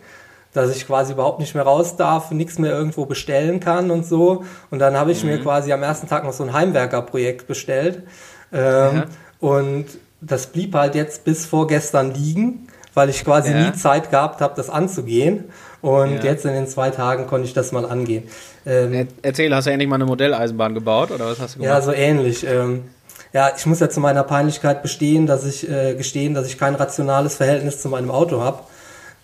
dass 0.54 0.76
ich 0.76 0.88
quasi 0.88 1.14
überhaupt 1.14 1.40
nicht 1.40 1.54
mehr 1.56 1.64
raus 1.66 1.96
darf, 1.98 2.32
nichts 2.32 2.58
mehr 2.58 2.72
irgendwo 2.72 3.06
bestellen 3.06 3.60
kann 3.60 3.92
und 3.92 4.06
so. 4.06 4.44
Und 4.72 4.80
dann 4.80 4.96
habe 4.98 5.12
ich 5.12 5.24
mir 5.24 5.40
quasi 5.40 5.72
am 5.72 5.84
ersten 5.84 6.08
Tag 6.08 6.24
noch 6.24 6.34
so 6.34 6.44
ein 6.44 6.54
Heimwerkerprojekt 6.54 7.48
bestellt. 7.48 8.04
Ähm, 8.52 8.96
Ja. 8.96 9.06
Und 9.40 9.86
das 10.20 10.48
blieb 10.48 10.74
halt 10.74 10.96
jetzt 10.96 11.26
bis 11.26 11.46
vorgestern 11.46 12.12
liegen, 12.14 12.68
weil 12.98 13.10
ich 13.10 13.24
quasi 13.24 13.52
Ja. 13.52 13.68
nie 13.70 13.74
Zeit 13.74 14.10
gehabt 14.10 14.42
habe, 14.42 14.54
das 14.56 14.70
anzugehen. 14.72 15.46
Und 15.82 16.18
Ja. 16.18 16.32
jetzt 16.32 16.44
in 16.46 16.54
den 16.54 16.68
zwei 16.68 16.90
Tagen 16.90 17.28
konnte 17.28 17.48
ich 17.48 17.54
das 17.54 17.72
mal 17.72 17.86
angehen. 17.86 18.24
Ähm, 18.66 18.92
Er- 18.94 19.08
Erzähl, 19.22 19.54
hast 19.56 19.68
du 19.68 19.72
endlich 19.72 19.88
mal 19.88 19.96
eine 19.98 20.06
Modelleisenbahn 20.06 20.74
gebaut 20.74 21.12
oder 21.12 21.28
was 21.28 21.40
hast 21.40 21.56
du 21.58 21.62
ja, 21.62 21.80
gemacht? 21.80 21.84
so 21.84 21.92
ähnlich. 21.94 22.46
Ähm, 22.48 22.86
ja, 23.34 23.52
ich 23.56 23.66
muss 23.68 23.80
ja 23.80 23.88
zu 23.90 24.00
meiner 24.00 24.24
Peinlichkeit 24.24 24.82
bestehen, 24.82 25.28
dass 25.28 25.46
ich 25.46 25.70
äh, 25.70 25.94
gestehen, 25.94 26.34
dass 26.34 26.48
ich 26.48 26.58
kein 26.58 26.74
rationales 26.74 27.36
Verhältnis 27.36 27.80
zu 27.82 27.88
meinem 27.90 28.10
Auto 28.10 28.42
habe. 28.42 28.60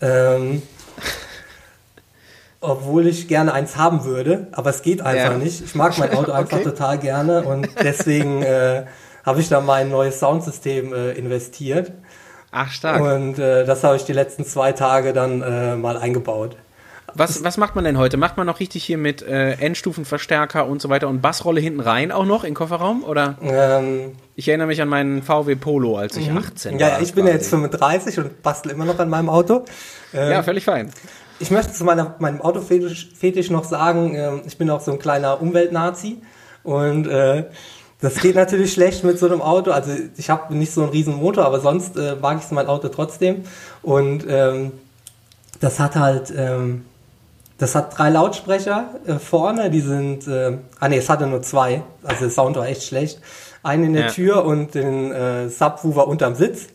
Ähm, 0.01 0.61
obwohl 2.61 3.07
ich 3.07 3.28
gerne 3.28 3.53
eins 3.53 3.76
haben 3.76 4.05
würde, 4.05 4.47
aber 4.51 4.69
es 4.69 4.84
geht 4.84 5.01
einfach 5.01 5.32
Ja. 5.34 5.38
nicht. 5.38 5.61
Ich 5.65 5.76
mag 5.76 5.97
mein 5.97 6.13
Auto 6.13 6.32
einfach 6.39 6.57
Okay. 6.59 6.63
total 6.69 6.97
gerne 6.99 7.41
und 7.43 7.67
deswegen 7.82 8.41
äh, 8.43 8.84
habe 9.26 9.39
ich 9.41 9.49
da 9.49 9.59
mein 9.61 9.89
neues 9.89 10.19
Soundsystem 10.19 10.93
äh, 10.93 11.11
investiert. 11.13 11.91
Ach, 12.54 12.72
stark. 12.72 13.01
Und 13.01 13.39
äh, 13.39 13.66
das 13.66 13.84
habe 13.84 13.95
ich 13.95 14.04
die 14.06 14.14
letzten 14.14 14.45
zwei 14.45 14.72
Tage 14.72 15.12
dann 15.12 15.41
äh, 15.41 15.76
mal 15.76 15.97
eingebaut. 15.97 16.56
Was, 17.16 17.43
was 17.43 17.58
macht 17.58 17.76
man 17.76 17.84
denn 17.84 17.97
heute? 17.97 18.18
Macht 18.18 18.38
man 18.38 18.47
noch 18.47 18.60
richtig 18.60 18.84
hier 18.84 18.97
mit 18.97 19.22
äh, 19.22 19.51
Endstufenverstärker 19.54 20.66
und 20.66 20.82
so 20.82 20.89
weiter 20.89 21.08
und 21.08 21.22
Bassrolle 21.22 21.60
hinten 21.62 21.80
rein 21.80 22.12
auch 22.12 22.26
noch 22.26 22.43
in 22.43 22.49
den 22.51 22.56
Kofferraum? 22.56 23.04
Oder 23.04 23.38
Ähm, 23.41 24.14
ich 24.36 24.47
erinnere 24.47 24.68
mich 24.68 24.82
an 24.82 24.88
meinen 24.88 25.22
VW 25.22 25.56
Polo, 25.56 25.97
als 25.97 26.18
ich 26.18 26.32
18 26.32 26.74
Mhm. 26.76 26.80
ja, 26.80 26.91
war. 26.93 27.01
ich 27.01 27.14
bin 27.14 27.28
ja 27.28 27.34
jetzt 27.34 27.49
35 27.49 28.18
und 28.20 28.41
bastel 28.41 28.72
immer 28.72 28.86
noch 28.86 28.97
an 28.97 29.10
meinem 29.10 29.30
Auto. 29.30 29.64
Ähm, 30.14 30.32
Ja, 30.32 30.43
völlig 30.43 30.64
fein. 30.66 30.89
Ich 31.39 31.51
möchte 31.51 31.74
zu 31.74 31.84
meiner, 31.84 32.16
meinem 32.20 32.41
Autofetisch 32.41 33.10
Fetisch 33.16 33.49
noch 33.51 33.64
sagen, 33.66 34.16
ähm, 34.16 34.41
ich 34.47 34.58
bin 34.58 34.70
auch 34.70 34.82
so 34.82 34.91
ein 34.91 34.99
kleiner 34.99 35.39
Umweltnazi 35.41 36.18
und 36.64 37.08
äh, 37.08 37.43
das 38.04 38.16
geht 38.16 38.36
natürlich 38.36 38.74
schlecht 38.74 39.06
mit 39.06 39.18
so 39.18 39.28
einem 39.28 39.41
Auto. 39.41 39.72
Also 39.72 39.91
ich 40.18 40.30
habe 40.30 40.54
nicht 40.54 40.74
so 40.74 40.82
einen 40.82 40.91
riesen 40.91 41.16
Motor, 41.16 41.45
aber 41.45 41.62
sonst 41.62 41.95
äh, 41.95 42.18
mag 42.22 42.39
ich 42.43 42.51
mein 42.51 42.68
Auto 42.68 42.89
trotzdem. 42.89 43.45
Und 43.82 44.26
ähm, 44.28 44.74
das 45.62 45.80
hat 45.80 45.95
halt, 45.95 46.34
ähm, 46.36 46.84
das 47.58 47.76
hat 47.76 47.97
drei 47.97 48.10
Lautsprecher 48.10 48.89
äh, 49.08 49.14
vorne, 49.14 49.70
die 49.72 49.80
sind, 49.80 50.28
äh, 50.28 50.58
ah 50.82 50.89
nee, 50.89 50.97
es 50.97 51.10
hatte 51.10 51.28
nur 51.28 51.41
zwei, 51.43 51.82
also 52.04 52.20
der 52.26 52.30
Sound 52.30 52.58
war 52.58 52.68
echt 52.68 52.84
schlecht. 52.84 53.22
Einen 53.64 53.86
in 53.86 53.93
der 53.93 54.06
Ja. 54.08 54.12
Tür 54.12 54.43
und 54.43 54.76
den 54.76 55.14
äh, 55.14 55.47
Subwoofer 55.47 56.06
unterm 56.06 56.36
Sitz. 56.36 56.68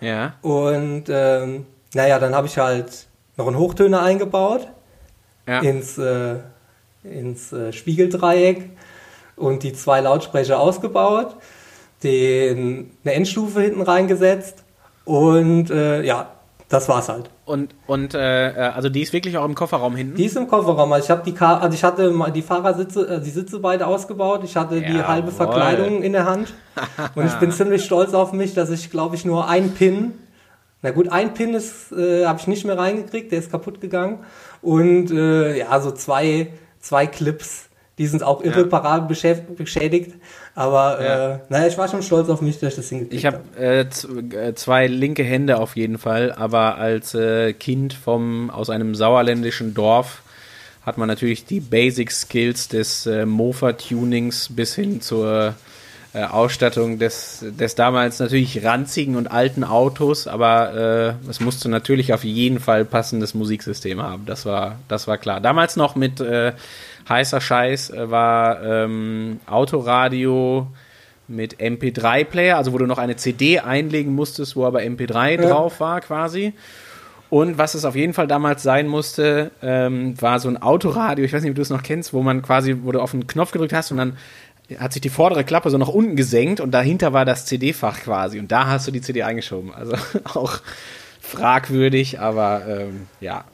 Ja. 0.00 0.34
Und 0.42 1.06
ähm, 1.08 1.66
naja, 1.94 2.20
dann 2.20 2.32
habe 2.32 2.46
ich 2.46 2.58
halt 2.58 3.08
noch 3.36 3.48
einen 3.48 3.58
Hochtöner 3.58 4.02
eingebaut 4.02 4.68
Ja. 5.48 5.58
ins, 5.58 5.98
äh, 5.98 6.36
ins 7.02 7.52
äh, 7.52 7.72
Spiegeldreieck 7.72 8.70
und 9.36 9.62
die 9.62 9.72
zwei 9.72 10.00
Lautsprecher 10.00 10.58
ausgebaut, 10.58 11.36
den, 12.02 12.90
eine 13.04 13.14
Endstufe 13.14 13.60
hinten 13.60 13.82
reingesetzt 13.82 14.64
und 15.04 15.70
äh, 15.70 16.02
ja, 16.02 16.28
das 16.68 16.88
war's 16.88 17.08
halt. 17.08 17.30
Und, 17.44 17.74
und 17.86 18.14
äh, 18.14 18.50
äh, 18.50 18.54
also 18.70 18.88
die 18.88 19.02
ist 19.02 19.12
wirklich 19.12 19.36
auch 19.36 19.44
im 19.44 19.54
Kofferraum 19.54 19.96
hinten? 19.96 20.16
Die 20.16 20.24
ist 20.24 20.36
im 20.36 20.48
Kofferraum. 20.48 20.92
Also 20.92 21.04
ich 21.04 21.10
habe 21.10 21.22
die 21.24 21.34
Ka 21.34 21.58
also 21.58 21.74
ich 21.74 21.84
hatte 21.84 22.12
die 22.34 22.42
Fahrersitze, 22.42 23.06
äh, 23.06 23.20
die 23.20 23.30
Sitze 23.30 23.60
beide 23.60 23.86
ausgebaut. 23.86 24.40
Ich 24.44 24.56
hatte 24.56 24.80
die 24.80 24.92
Jawohl. 24.92 25.08
halbe 25.08 25.30
Verkleidung 25.30 26.02
in 26.02 26.12
der 26.12 26.24
Hand 26.24 26.54
und 27.14 27.26
ich 27.26 27.34
bin 27.34 27.52
ziemlich 27.52 27.84
stolz 27.84 28.14
auf 28.14 28.32
mich, 28.32 28.54
dass 28.54 28.70
ich 28.70 28.90
glaube 28.90 29.14
ich 29.14 29.24
nur 29.24 29.48
ein 29.48 29.74
Pin 29.74 30.14
na 30.84 30.90
gut, 30.90 31.08
ein 31.08 31.32
Pin 31.32 31.54
ist, 31.54 31.92
äh, 31.92 32.26
habe 32.26 32.38
ich 32.38 32.46
nicht 32.46 32.66
mehr 32.66 32.76
reingekriegt, 32.76 33.32
der 33.32 33.38
ist 33.38 33.50
kaputt 33.50 33.80
gegangen. 33.80 34.18
Und 34.60 35.10
äh, 35.10 35.56
ja, 35.60 35.80
so 35.80 35.92
zwei, 35.92 36.52
zwei 36.78 37.06
Clips, 37.06 37.70
die 37.98 38.06
sind 38.06 38.22
auch 38.22 38.42
irreparabel 38.42 39.08
beschäf- 39.14 39.42
beschädigt. 39.56 40.12
Aber 40.54 41.02
Ja. 41.02 41.34
äh, 41.34 41.38
naja, 41.48 41.66
ich 41.66 41.78
war 41.78 41.88
schon 41.88 42.02
stolz 42.02 42.28
auf 42.28 42.40
mich, 42.40 42.58
dass 42.58 42.70
ich 42.70 42.76
das 42.76 42.88
hingekriegt 42.88 43.14
Ich 43.14 43.26
habe 43.26 43.40
äh, 43.58 43.80
äh, 43.80 44.54
zwei 44.54 44.86
linke 44.86 45.22
Hände 45.24 45.58
auf 45.58 45.76
jeden 45.76 45.98
Fall, 45.98 46.32
aber 46.32 46.76
als 46.76 47.14
äh, 47.14 47.52
Kind 47.52 47.94
vom 47.94 48.50
aus 48.50 48.70
einem 48.70 48.94
sauerländischen 48.94 49.74
Dorf 49.74 50.22
hat 50.84 50.98
man 50.98 51.08
natürlich 51.08 51.44
die 51.46 51.60
Basic 51.60 52.10
Skills 52.10 52.68
des 52.68 53.06
äh, 53.06 53.24
Mofa-Tunings 53.26 54.50
bis 54.50 54.74
hin 54.74 55.00
zur 55.00 55.54
äh, 56.14 56.22
Ausstattung 56.24 56.98
des, 56.98 57.44
des 57.58 57.74
damals 57.74 58.20
natürlich 58.20 58.64
ranzigen 58.64 59.16
und 59.16 59.30
alten 59.30 59.64
Autos, 59.64 60.26
aber 60.28 61.16
äh, 61.26 61.28
es 61.30 61.40
musste 61.40 61.68
natürlich 61.68 62.12
auf 62.14 62.24
jeden 62.24 62.60
Fall 62.60 62.84
passendes 62.84 63.34
Musiksystem 63.34 64.00
haben. 64.02 64.24
Das 64.26 64.46
war, 64.46 64.76
das 64.88 65.06
war 65.08 65.18
klar. 65.18 65.40
Damals 65.40 65.76
noch 65.76 65.96
mit 65.96 66.20
äh, 66.20 66.52
heißer 67.08 67.40
Scheiß 67.40 67.90
äh, 67.90 68.10
war 68.10 68.62
ähm, 68.62 69.40
Autoradio 69.46 70.68
mit 71.26 71.56
MP3-Player, 71.58 72.56
also 72.56 72.72
wo 72.72 72.78
du 72.78 72.86
noch 72.86 72.98
eine 72.98 73.16
CD 73.16 73.58
einlegen 73.60 74.14
musstest, 74.14 74.56
wo 74.56 74.64
aber 74.66 74.80
MP3 74.80 75.40
Ja. 75.42 75.48
drauf 75.48 75.80
war 75.80 76.00
quasi. 76.00 76.52
Und 77.30 77.58
was 77.58 77.74
es 77.74 77.84
auf 77.84 77.96
jeden 77.96 78.12
Fall 78.12 78.28
damals 78.28 78.62
sein 78.62 78.86
musste, 78.86 79.50
ähm, 79.62 80.14
war 80.20 80.38
so 80.38 80.48
ein 80.48 80.60
Autoradio, 80.62 81.24
ich 81.24 81.32
weiß 81.32 81.42
nicht, 81.42 81.50
ob 81.50 81.56
du 81.56 81.62
es 81.62 81.70
noch 81.70 81.82
kennst, 81.82 82.12
wo 82.12 82.22
man 82.22 82.42
quasi, 82.42 82.76
wo 82.82 82.92
du 82.92 83.00
auf 83.00 83.12
einen 83.14 83.26
Knopf 83.26 83.50
gedrückt 83.50 83.72
hast 83.72 83.90
und 83.90 83.96
dann 83.96 84.16
hat 84.78 84.92
sich 84.92 85.02
die 85.02 85.08
vordere 85.10 85.44
Klappe 85.44 85.70
so 85.70 85.78
nach 85.78 85.88
unten 85.88 86.16
gesenkt 86.16 86.60
und 86.60 86.70
dahinter 86.72 87.12
war 87.12 87.24
das 87.24 87.46
CD-Fach 87.46 88.00
quasi 88.00 88.38
und 88.38 88.50
da 88.52 88.66
hast 88.66 88.86
du 88.86 88.90
die 88.90 89.00
CD 89.00 89.22
eingeschoben. 89.22 89.72
Also 89.74 89.94
auch 90.34 90.60
fragwürdig, 91.20 92.20
aber 92.20 92.62
ähm, 92.68 93.06
ja, 93.20 93.44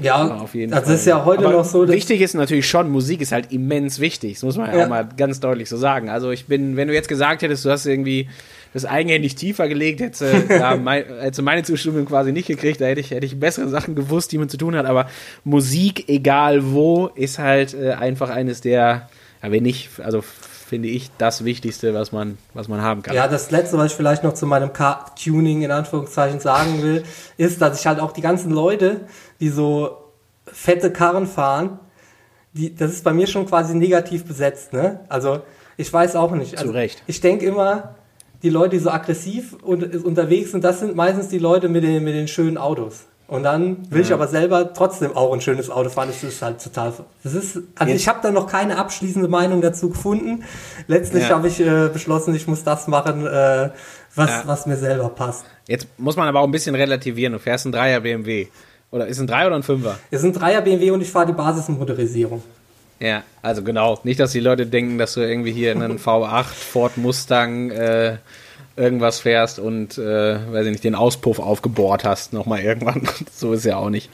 Ja, 0.00 0.36
auf 0.36 0.54
jeden 0.54 0.72
das 0.72 0.84
Fall. 0.84 0.94
ist 0.94 1.06
ja 1.06 1.24
heute 1.24 1.44
Aber 1.46 1.56
noch 1.58 1.64
so. 1.64 1.86
Wichtig 1.88 2.20
ist 2.20 2.34
natürlich 2.34 2.68
schon, 2.68 2.90
Musik 2.90 3.20
ist 3.20 3.32
halt 3.32 3.52
immens 3.52 4.00
wichtig. 4.00 4.34
Das 4.34 4.42
muss 4.42 4.56
man 4.56 4.70
ja, 4.70 4.78
Ja. 4.78 4.84
auch 4.84 4.88
mal 4.88 5.08
ganz 5.16 5.40
deutlich 5.40 5.68
so 5.68 5.76
sagen. 5.76 6.08
Also 6.10 6.30
ich 6.30 6.46
bin, 6.46 6.76
wenn 6.76 6.88
du 6.88 6.94
jetzt 6.94 7.08
gesagt 7.08 7.42
hättest, 7.42 7.64
du 7.64 7.70
hast 7.70 7.86
irgendwie 7.86 8.28
das 8.74 8.84
eigenhändig 8.84 9.36
tiefer 9.36 9.68
gelegt, 9.68 10.00
hättest, 10.00 10.20
du, 10.22 10.54
ja, 10.54 10.76
mein, 10.82 11.04
meine 11.40 11.62
Zustimmung 11.62 12.04
quasi 12.04 12.32
nicht 12.32 12.46
gekriegt, 12.48 12.80
da 12.80 12.84
hätte 12.86 13.00
ich, 13.00 13.10
hätte 13.10 13.24
ich 13.24 13.38
bessere 13.40 13.68
Sachen 13.68 13.94
gewusst, 13.94 14.32
die 14.32 14.38
man 14.38 14.48
zu 14.50 14.58
tun 14.58 14.76
hat. 14.76 14.84
Aber 14.84 15.08
Musik, 15.44 16.08
egal 16.08 16.72
wo, 16.72 17.06
ist 17.14 17.38
halt 17.38 17.72
äh, 17.74 17.92
einfach 17.92 18.28
eines 18.28 18.60
der, 18.60 19.08
wenn 19.42 19.62
nicht, 19.62 19.90
also 20.00 20.22
finde 20.22 20.88
ich, 20.88 21.10
das 21.18 21.44
Wichtigste, 21.44 21.94
was 21.94 22.10
man, 22.12 22.38
was 22.52 22.68
man 22.68 22.82
haben 22.82 23.02
kann. 23.02 23.14
Ja, 23.14 23.28
das 23.28 23.50
letzte, 23.50 23.78
was 23.78 23.92
ich 23.92 23.96
vielleicht 23.96 24.24
noch 24.24 24.34
zu 24.34 24.46
meinem 24.46 24.72
Car-Tuning 24.72 25.62
in 25.62 25.70
Anführungszeichen 25.70 26.40
sagen 26.40 26.82
will, 26.82 27.04
ist, 27.36 27.62
dass 27.62 27.80
ich 27.80 27.86
halt 27.86 28.00
auch 28.00 28.12
die 28.12 28.20
ganzen 28.20 28.50
Leute, 28.50 29.02
die 29.40 29.48
so 29.48 29.96
fette 30.46 30.90
Karren 30.92 31.26
fahren, 31.26 31.78
die, 32.52 32.74
das 32.74 32.92
ist 32.92 33.04
bei 33.04 33.12
mir 33.12 33.26
schon 33.26 33.46
quasi 33.46 33.74
negativ 33.74 34.24
besetzt, 34.24 34.72
ne? 34.72 35.00
Also, 35.08 35.40
ich 35.76 35.92
weiß 35.92 36.16
auch 36.16 36.32
nicht. 36.32 36.58
Also, 36.58 36.72
Recht. 36.72 37.02
Ich 37.06 37.20
denke 37.20 37.44
immer, 37.44 37.94
die 38.42 38.50
Leute, 38.50 38.70
die 38.70 38.78
so 38.78 38.90
aggressiv 38.90 39.54
und, 39.62 40.04
unterwegs 40.04 40.52
sind, 40.52 40.64
das 40.64 40.80
sind 40.80 40.96
meistens 40.96 41.28
die 41.28 41.38
Leute 41.38 41.68
mit 41.68 41.84
den, 41.84 42.02
mit 42.02 42.14
den 42.14 42.28
schönen 42.28 42.58
Autos. 42.58 43.04
Und 43.28 43.42
dann 43.42 43.90
will 43.90 44.02
ich 44.02 44.12
aber 44.12 44.28
selber 44.28 44.72
trotzdem 44.72 45.16
auch 45.16 45.32
ein 45.32 45.40
schönes 45.40 45.68
Auto 45.68 45.88
fahren. 45.88 46.08
Das 46.08 46.22
ist 46.22 46.40
halt 46.42 46.62
total. 46.62 46.92
Das 47.24 47.34
ist, 47.34 47.58
also 47.74 47.90
Jetzt- 47.92 48.02
ich 48.02 48.08
habe 48.08 48.20
da 48.22 48.30
noch 48.30 48.46
keine 48.46 48.78
abschließende 48.78 49.26
Meinung 49.28 49.60
dazu 49.60 49.88
gefunden. 49.90 50.44
Letztlich 50.86 51.24
Ja. 51.28 51.30
habe 51.36 51.48
ich 51.48 51.58
äh, 51.60 51.88
beschlossen, 51.92 52.34
ich 52.36 52.46
muss 52.46 52.62
das 52.62 52.86
machen, 52.86 53.26
äh, 53.26 53.70
was, 54.14 54.30
Ja. 54.30 54.42
was 54.46 54.66
mir 54.66 54.76
selber 54.76 55.08
passt. 55.08 55.44
Jetzt 55.66 55.88
muss 55.98 56.14
man 56.16 56.28
aber 56.28 56.38
auch 56.40 56.44
ein 56.44 56.52
bisschen 56.52 56.76
relativieren. 56.76 57.32
Du 57.32 57.40
fährst 57.40 57.66
einen 57.66 57.72
Dreier 57.72 58.00
BMW. 58.00 58.46
Oder 58.92 59.08
ist 59.08 59.18
ein 59.18 59.26
Dreier 59.26 59.48
oder 59.48 59.56
ein 59.56 59.64
Fünfer? 59.64 59.98
Es 60.12 60.20
sind 60.20 60.40
Dreier 60.40 60.60
BMW 60.62 60.92
und 60.92 61.00
ich 61.00 61.10
fahre 61.10 61.26
die 61.26 61.32
Basismotorisierung. 61.32 62.42
Ja, 63.00 63.24
also 63.42 63.62
genau. 63.64 63.98
Nicht, 64.04 64.20
dass 64.20 64.30
die 64.30 64.40
Leute 64.40 64.66
denken, 64.66 64.98
dass 64.98 65.14
du 65.14 65.20
irgendwie 65.20 65.50
hier 65.52 65.72
in 65.72 65.82
einen 65.82 65.98
V8, 65.98 66.44
Ford 66.44 66.96
Mustang, 66.96 67.70
äh, 67.72 68.18
irgendwas 68.76 69.20
fährst 69.20 69.58
und, 69.58 69.98
äh, 69.98 70.52
weiß 70.52 70.66
ich 70.66 70.72
nicht, 70.72 70.84
den 70.84 70.94
Auspuff 70.94 71.38
aufgebohrt 71.38 72.04
hast, 72.04 72.32
nochmal 72.32 72.60
irgendwann. 72.60 73.08
so 73.34 73.52
ist 73.52 73.64
ja 73.64 73.76
auch 73.76 73.90
nicht. 73.90 74.10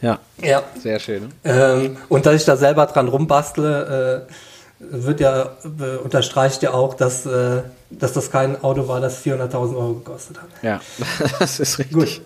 Ja, 0.00 0.18
Ja. 0.42 0.62
sehr 0.80 0.98
schön. 0.98 1.32
Ähm, 1.44 1.96
und 2.08 2.26
dass 2.26 2.34
ich 2.34 2.44
da 2.44 2.56
selber 2.56 2.86
dran 2.86 3.08
rumbastle, 3.08 4.26
äh, 4.28 4.32
wird 4.80 5.20
ja, 5.20 5.50
äh, 5.64 5.96
unterstreicht 6.02 6.62
ja 6.62 6.72
auch, 6.72 6.94
dass, 6.94 7.24
äh, 7.24 7.62
dass 7.90 8.12
das 8.12 8.30
kein 8.32 8.62
Auto 8.64 8.88
war, 8.88 9.00
das 9.00 9.22
400.000 9.24 9.76
Euro 9.76 9.94
gekostet 9.94 10.38
hat. 10.42 10.48
Ja, 10.62 10.80
das 11.38 11.60
ist 11.60 11.78
richtig. 11.78 12.22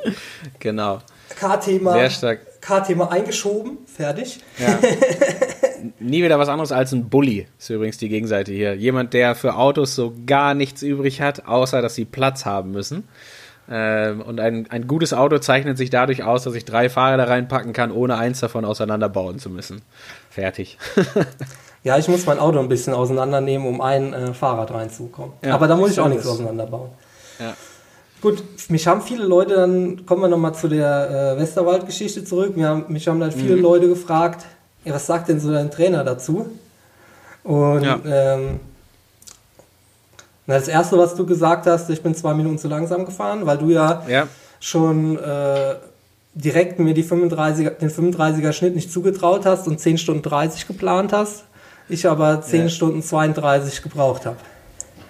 Genau. 0.59 1.01
K-Thema, 1.38 1.93
Sehr 1.93 2.10
stark. 2.10 2.45
K-Thema 2.66 3.12
eingeschoben, 3.12 3.78
fertig. 3.86 4.40
Ja. 4.59 4.78
Nie 6.01 6.24
wieder 6.24 6.38
was 6.38 6.48
anderes 6.48 6.72
als 6.72 6.93
ein 6.93 7.09
Bully, 7.09 7.47
ist 7.59 7.70
übrigens 7.70 7.98
die 7.98 8.09
Gegenseite 8.09 8.52
hier. 8.52 8.74
Jemand, 8.74 9.14
der 9.14 9.36
für 9.36 9.55
Autos 9.55 9.94
so 9.94 10.14
gar 10.26 10.55
nichts 10.55 10.82
übrig 10.82 11.20
hat, 11.20 11.47
außer 11.47 11.80
dass 11.80 11.94
sie 11.94 12.05
Platz 12.05 12.44
haben 12.44 12.72
müssen. 12.72 13.06
Ähm, 13.70 14.20
und 14.20 14.40
ein, 14.40 14.68
ein 14.70 14.86
gutes 14.86 15.12
Auto 15.12 15.38
zeichnet 15.38 15.78
sich 15.78 15.90
dadurch 15.90 16.24
aus, 16.24 16.44
dass 16.44 16.55
ich 16.55 16.64
drei 16.64 16.88
Fahrräder 16.88 17.28
reinpacken 17.28 17.72
kann, 17.72 17.93
ohne 17.93 18.16
eins 18.16 18.40
davon 18.40 18.64
auseinanderbauen 18.64 19.38
zu 19.38 19.51
müssen. 19.51 19.82
Fertig. 20.30 20.78
ja, 21.84 21.98
ich 21.98 22.09
muss 22.09 22.26
mein 22.26 22.38
Auto 22.38 22.59
ein 22.59 22.68
bisschen 22.68 22.94
auseinandernehmen, 22.94 23.66
um 23.66 23.80
ein 23.80 24.12
äh, 24.12 24.34
Fahrrad 24.34 24.72
reinzukommen. 24.72 25.34
Ja, 25.44 25.55
Aber 25.55 25.68
da 25.68 25.76
muss 25.76 25.93
ich 25.93 26.01
auch 26.01 26.09
nichts 26.09 26.26
auseinanderbauen. 26.26 26.90
Ja. 27.38 27.55
Gut, 28.22 28.43
mich 28.70 28.86
haben 28.86 29.02
viele 29.02 29.24
Leute, 29.24 29.55
dann 29.55 30.06
kommen 30.06 30.22
wir 30.22 30.28
nochmal 30.28 30.55
zu 30.55 30.68
der 30.68 31.36
äh, 31.36 31.40
Westerwald-Geschichte 31.40 32.24
zurück. 32.24 32.52
Wir 32.56 32.68
haben, 32.68 32.84
mich 32.88 33.06
haben 33.06 33.20
dann 33.20 33.30
viele 33.30 33.56
mhm. 33.56 33.62
Leute 33.62 33.88
gefragt, 33.88 34.47
ja, 34.84 34.94
was 34.94 35.06
sagt 35.06 35.28
denn 35.28 35.38
so 35.38 35.52
dein 35.52 35.70
Trainer 35.70 36.02
dazu? 36.02 36.47
Und 37.44 37.82
ja. 37.82 38.01
ähm, 38.05 38.60
das 40.47 40.68
erste, 40.68 40.97
was 40.97 41.14
du 41.14 41.26
gesagt 41.26 41.66
hast, 41.66 41.90
ich 41.90 42.02
bin 42.02 42.14
zwei 42.14 42.34
Minuten 42.34 42.59
zu 42.59 42.68
langsam 42.68 43.05
gefahren, 43.05 43.47
weil 43.47 43.59
du 43.59 43.70
ja, 43.70 44.02
ja. 44.09 44.28
schon 44.60 45.18
äh, 45.18 45.74
direkt 46.34 46.78
mir 46.78 46.94
die 46.94 47.02
35, 47.02 47.70
den 47.80 47.90
35er 47.90 48.52
Schnitt 48.52 48.74
nicht 48.74 48.93
zugetraut 48.93 49.44
hast 49.44 49.66
und 49.66 49.80
10 49.80 49.98
Stunden 49.98 50.22
30 50.22 50.66
geplant 50.66 51.12
hast. 51.12 51.44
Ich 51.88 52.09
aber 52.09 52.40
10 52.40 52.62
ja. 52.62 52.68
Stunden 52.68 53.02
32 53.02 53.82
gebraucht 53.82 54.26
habe. 54.26 54.36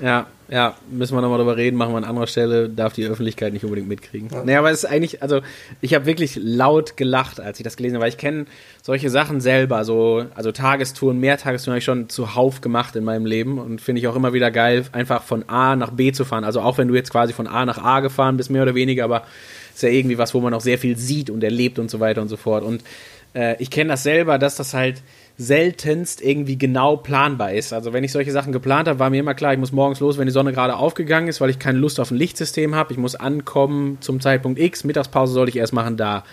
Ja, 0.01 0.27
ja, 0.49 0.77
müssen 0.91 1.17
wir 1.17 1.23
nochmal 1.23 1.39
drüber 1.39 1.57
reden, 1.57 1.77
machen 1.77 1.93
wir 1.93 1.97
an 1.97 2.05
anderer 2.05 2.29
Stelle, 2.29 2.69
darf 2.69 2.93
die 2.93 3.05
Öffentlichkeit 3.05 3.53
nicht 3.53 3.65
unbedingt 3.65 3.89
mitkriegen. 3.89 4.29
Ja. 4.33 4.45
Naja, 4.45 4.59
aber 4.61 4.71
es 4.71 4.85
ist 4.85 4.91
eigentlich, 4.91 5.21
also 5.21 5.41
ich 5.81 5.95
habe 5.95 6.07
wirklich 6.07 6.39
laut 6.41 6.97
gelacht, 6.97 7.41
als 7.41 7.59
ich 7.59 7.65
das 7.65 7.77
gelesen 7.77 7.97
habe, 7.97 8.03
weil 8.03 8.11
ich 8.11 8.19
kenne 8.19 8.47
solche 8.81 9.11
Sachen 9.11 9.41
selber, 9.41 9.85
so, 9.85 10.27
also 10.37 10.53
Tagestouren, 10.53 11.19
Mehrtagestouren 11.19 11.73
habe 11.73 11.79
ich 11.79 11.85
schon 11.85 12.09
zuhauf 12.09 12.61
gemacht 12.61 12.95
in 12.95 13.03
meinem 13.03 13.27
Leben 13.27 13.59
und 13.59 13.81
finde 13.81 14.01
ich 14.01 14.07
auch 14.07 14.15
immer 14.15 14.33
wieder 14.33 14.53
geil, 14.53 14.85
einfach 14.93 15.25
von 15.25 15.49
A 15.49 15.75
nach 15.75 15.91
B 15.91 16.13
zu 16.13 16.25
fahren. 16.25 16.45
Also 16.45 16.61
auch 16.61 16.79
wenn 16.79 16.87
du 16.87 16.95
jetzt 16.95 17.11
quasi 17.11 17.33
von 17.33 17.49
A 17.49 17.65
nach 17.65 17.83
A 17.83 17.99
gefahren 18.01 18.37
bist, 18.37 18.51
mehr 18.51 18.63
oder 18.63 18.77
weniger, 18.77 19.03
aber 19.05 19.25
ist 19.75 19.83
ja 19.83 19.89
irgendwie 19.89 20.17
was, 20.17 20.33
wo 20.33 20.41
man 20.41 20.55
auch 20.55 20.61
sehr 20.61 20.79
viel 20.79 20.97
sieht 20.97 21.29
und 21.29 21.43
erlebt 21.43 21.79
und 21.81 21.91
so 21.91 21.99
weiter 21.99 22.23
und 22.23 22.29
so 22.29 22.37
fort. 22.37 22.63
Und 22.63 22.83
äh, 23.35 23.61
ich 23.61 23.71
kenne 23.71 23.91
das 23.91 24.05
selber, 24.05 24.39
dass 24.39 24.57
das 24.57 24.75
halt 24.75 25.03
seltenst 25.39 26.23
irgendwie 26.23 26.57
genau 26.57 26.97
planbar 26.97 27.53
ist. 27.53 27.75
Also 27.75 27.93
wenn 27.93 28.03
ich 28.05 28.13
solche 28.13 28.33
Sachen 28.33 28.53
geplant 28.53 28.89
habe, 28.89 28.99
war 28.99 29.11
mir 29.11 29.21
immer 29.21 29.35
klar, 29.35 29.53
ich 29.53 29.59
muss 29.59 29.71
morgens 29.71 30.01
los, 30.01 30.17
wenn 30.17 30.27
die 30.27 30.33
Sonne 30.33 30.53
gerade 30.53 30.77
aufgegangen 30.77 31.29
ist, 31.29 31.43
weil 31.43 31.51
ich 31.51 31.59
keine 31.59 31.79
Lust 31.79 32.01
auf 32.01 32.11
ein 32.11 32.17
Lichtsystem 32.17 32.75
habe. 32.75 32.93
Ich 32.93 32.99
muss 32.99 33.15
ankommen 33.15 33.99
zum 34.01 34.21
Zeitpunkt 34.21 34.59
X, 34.59 34.85
Mittagspause 34.85 35.35
sollte 35.35 35.51
ich 35.51 35.57
erst 35.57 35.75
machen 35.75 35.99
da. 35.99 36.25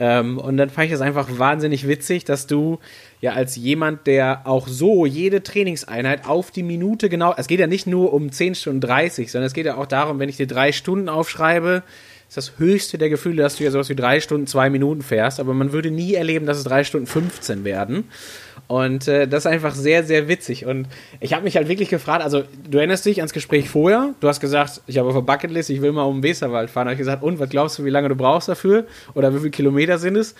Ähm, 0.00 0.38
und 0.38 0.56
dann 0.56 0.70
fand 0.70 0.86
ich 0.86 0.92
das 0.92 1.00
einfach 1.00 1.28
wahnsinnig 1.38 1.86
witzig, 1.86 2.24
dass 2.24 2.48
du 2.48 2.80
ja 3.20 3.32
als 3.32 3.54
jemand, 3.54 4.08
der 4.08 4.42
auch 4.44 4.66
so 4.66 5.06
jede 5.06 5.44
Trainingseinheit 5.44 6.26
auf 6.26 6.50
die 6.50 6.64
Minute 6.64 7.08
genau, 7.08 7.34
es 7.36 7.46
geht 7.46 7.60
ja 7.60 7.68
nicht 7.68 7.86
nur 7.86 8.12
um 8.12 8.32
10 8.32 8.56
Stunden 8.56 8.80
30, 8.80 9.30
sondern 9.30 9.46
es 9.46 9.54
geht 9.54 9.66
ja 9.66 9.76
auch 9.76 9.86
darum, 9.86 10.18
wenn 10.18 10.28
ich 10.28 10.36
dir 10.36 10.48
drei 10.48 10.72
Stunden 10.72 11.08
aufschreibe, 11.08 11.84
ist 12.32 12.48
das 12.48 12.58
höchste 12.58 12.96
der 12.96 13.10
Gefühle, 13.10 13.42
dass 13.42 13.56
du 13.56 13.64
ja 13.64 13.70
sowas 13.70 13.90
wie 13.90 13.94
drei 13.94 14.18
Stunden, 14.18 14.46
zwei 14.46 14.70
Minuten 14.70 15.02
fährst, 15.02 15.38
aber 15.38 15.52
man 15.52 15.72
würde 15.72 15.90
nie 15.90 16.14
erleben, 16.14 16.46
dass 16.46 16.56
es 16.56 16.64
drei 16.64 16.82
Stunden 16.82 17.06
15 17.06 17.62
werden. 17.64 18.04
Und 18.68 19.06
äh, 19.06 19.28
das 19.28 19.44
ist 19.44 19.52
einfach 19.52 19.74
sehr, 19.74 20.02
sehr 20.02 20.28
witzig. 20.28 20.64
Und 20.64 20.88
ich 21.20 21.34
habe 21.34 21.44
mich 21.44 21.56
halt 21.56 21.68
wirklich 21.68 21.90
gefragt, 21.90 22.24
also 22.24 22.44
du 22.70 22.78
erinnerst 22.78 23.04
dich 23.04 23.18
ans 23.18 23.34
Gespräch 23.34 23.68
vorher, 23.68 24.14
du 24.20 24.28
hast 24.28 24.40
gesagt, 24.40 24.80
ich 24.86 24.96
habe 24.96 25.08
auf 25.08 25.14
der 25.14 25.20
Bucketlist, 25.20 25.68
ich 25.68 25.82
will 25.82 25.92
mal 25.92 26.04
um 26.04 26.22
den 26.22 26.30
Westerwald 26.30 26.70
fahren. 26.70 26.86
Da 26.86 26.92
habe 26.92 26.94
ich 26.94 27.00
gesagt, 27.00 27.22
und 27.22 27.38
was 27.38 27.50
glaubst 27.50 27.78
du, 27.78 27.84
wie 27.84 27.90
lange 27.90 28.08
du 28.08 28.16
brauchst 28.16 28.48
dafür? 28.48 28.86
Oder 29.12 29.34
wie 29.34 29.38
viele 29.40 29.50
Kilometer 29.50 29.98
sind 29.98 30.16
es? 30.16 30.34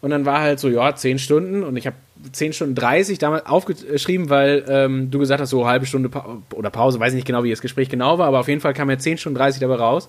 Und 0.00 0.10
dann 0.10 0.24
war 0.24 0.42
halt 0.42 0.60
so, 0.60 0.68
ja, 0.68 0.94
10 0.94 1.18
Stunden. 1.18 1.64
Und 1.64 1.76
ich 1.76 1.88
habe 1.88 1.96
10 2.30 2.52
Stunden 2.52 2.76
30 2.76 3.18
damals 3.18 3.46
aufgeschrieben, 3.46 4.30
weil 4.30 4.64
ähm, 4.68 5.10
du 5.10 5.18
gesagt 5.18 5.40
hast, 5.40 5.50
so 5.50 5.66
halbe 5.66 5.86
Stunde 5.86 6.08
pa 6.08 6.40
oder 6.54 6.70
Pause, 6.70 7.00
weiß 7.00 7.14
ich 7.14 7.16
nicht 7.16 7.26
genau, 7.26 7.42
wie 7.42 7.50
das 7.50 7.62
Gespräch 7.62 7.88
genau 7.88 8.18
war, 8.18 8.28
aber 8.28 8.38
auf 8.38 8.46
jeden 8.46 8.60
Fall 8.60 8.74
kam 8.74 8.88
ja 8.90 8.96
10 8.96 9.18
Stunden 9.18 9.38
30 9.38 9.60
dabei 9.60 9.74
raus. 9.74 10.08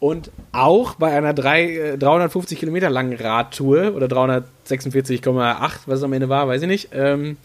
Und 0.00 0.30
auch 0.52 0.94
bei 0.94 1.12
einer 1.12 1.34
drei, 1.34 1.94
350 1.98 2.56
äh, 2.56 2.60
Kilometer 2.60 2.88
langen 2.88 3.14
Radtour 3.14 3.94
oder 3.94 4.06
346,8, 4.06 5.70
was 5.84 5.98
es 5.98 6.02
am 6.02 6.12
Ende 6.14 6.30
war, 6.30 6.48
weiß 6.48 6.62
ich 6.62 6.68
nicht, 6.68 6.88
ähm, 6.94 7.36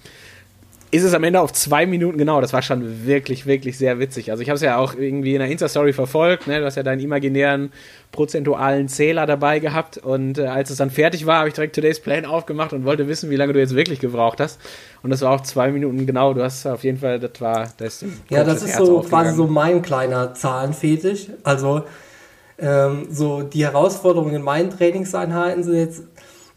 ist 0.96 1.04
es 1.04 1.14
am 1.14 1.26
Ende 1.26 1.42
auf 1.42 1.52
zwei 1.52 1.86
Minuten 1.86 2.18
genau. 2.18 2.40
Das 2.40 2.54
war 2.54 2.62
schon 2.62 3.06
wirklich, 3.06 3.46
wirklich 3.46 3.78
sehr 3.78 4.00
witzig. 4.00 4.32
Also 4.32 4.42
ich 4.42 4.48
habe 4.48 4.56
es 4.56 4.62
ja 4.62 4.78
auch 4.78 4.94
irgendwie 4.96 5.34
in 5.34 5.40
der 5.40 5.50
Insta-Story 5.50 5.92
verfolgt. 5.92 6.48
Ne? 6.48 6.60
Du 6.60 6.66
hast 6.66 6.76
ja 6.76 6.84
deinen 6.84 7.02
imaginären 7.02 7.74
prozentualen 8.14 8.88
Zähler 8.88 9.26
dabei 9.26 9.60
gehabt. 9.60 9.98
Und 9.98 10.38
äh, 10.38 10.46
als 10.46 10.70
es 10.70 10.78
dann 10.78 10.92
fertig 10.92 11.26
war, 11.26 11.40
habe 11.40 11.50
ich 11.50 11.54
direkt 11.54 11.76
Today's 11.76 12.00
Plan 12.00 12.24
aufgemacht 12.24 12.72
und 12.72 12.86
wollte 12.86 13.10
wissen, 13.10 13.30
wie 13.30 13.36
lange 13.36 13.52
du 13.52 13.60
jetzt 13.60 13.76
wirklich 13.76 14.00
gebraucht 14.00 14.40
hast. 14.40 14.62
Und 15.04 15.10
das 15.10 15.22
war 15.22 15.32
auch 15.32 15.42
zwei 15.42 15.72
Minuten 15.72 16.06
genau. 16.06 16.34
Du 16.34 16.42
hast 16.42 16.66
auf 16.66 16.86
jeden 16.86 17.00
Fall, 17.00 17.20
das 17.20 17.42
war 17.42 17.68
das. 17.78 18.06
Ja, 18.30 18.46
das 18.46 18.64
ist 18.64 18.78
Herz 18.78 18.86
so 18.86 19.02
quasi 19.02 19.36
so 19.36 19.48
mein 19.48 19.82
kleiner 19.82 20.34
Zahlenfetisch. 20.34 21.28
Also 21.44 21.84
ähm, 22.58 23.08
so 23.12 23.42
die 23.42 23.66
Herausforderungen 23.66 24.36
in 24.36 24.42
meinen 24.42 24.70
Trainingseinheiten 24.70 25.64
sind 25.64 25.76
jetzt, 25.76 26.04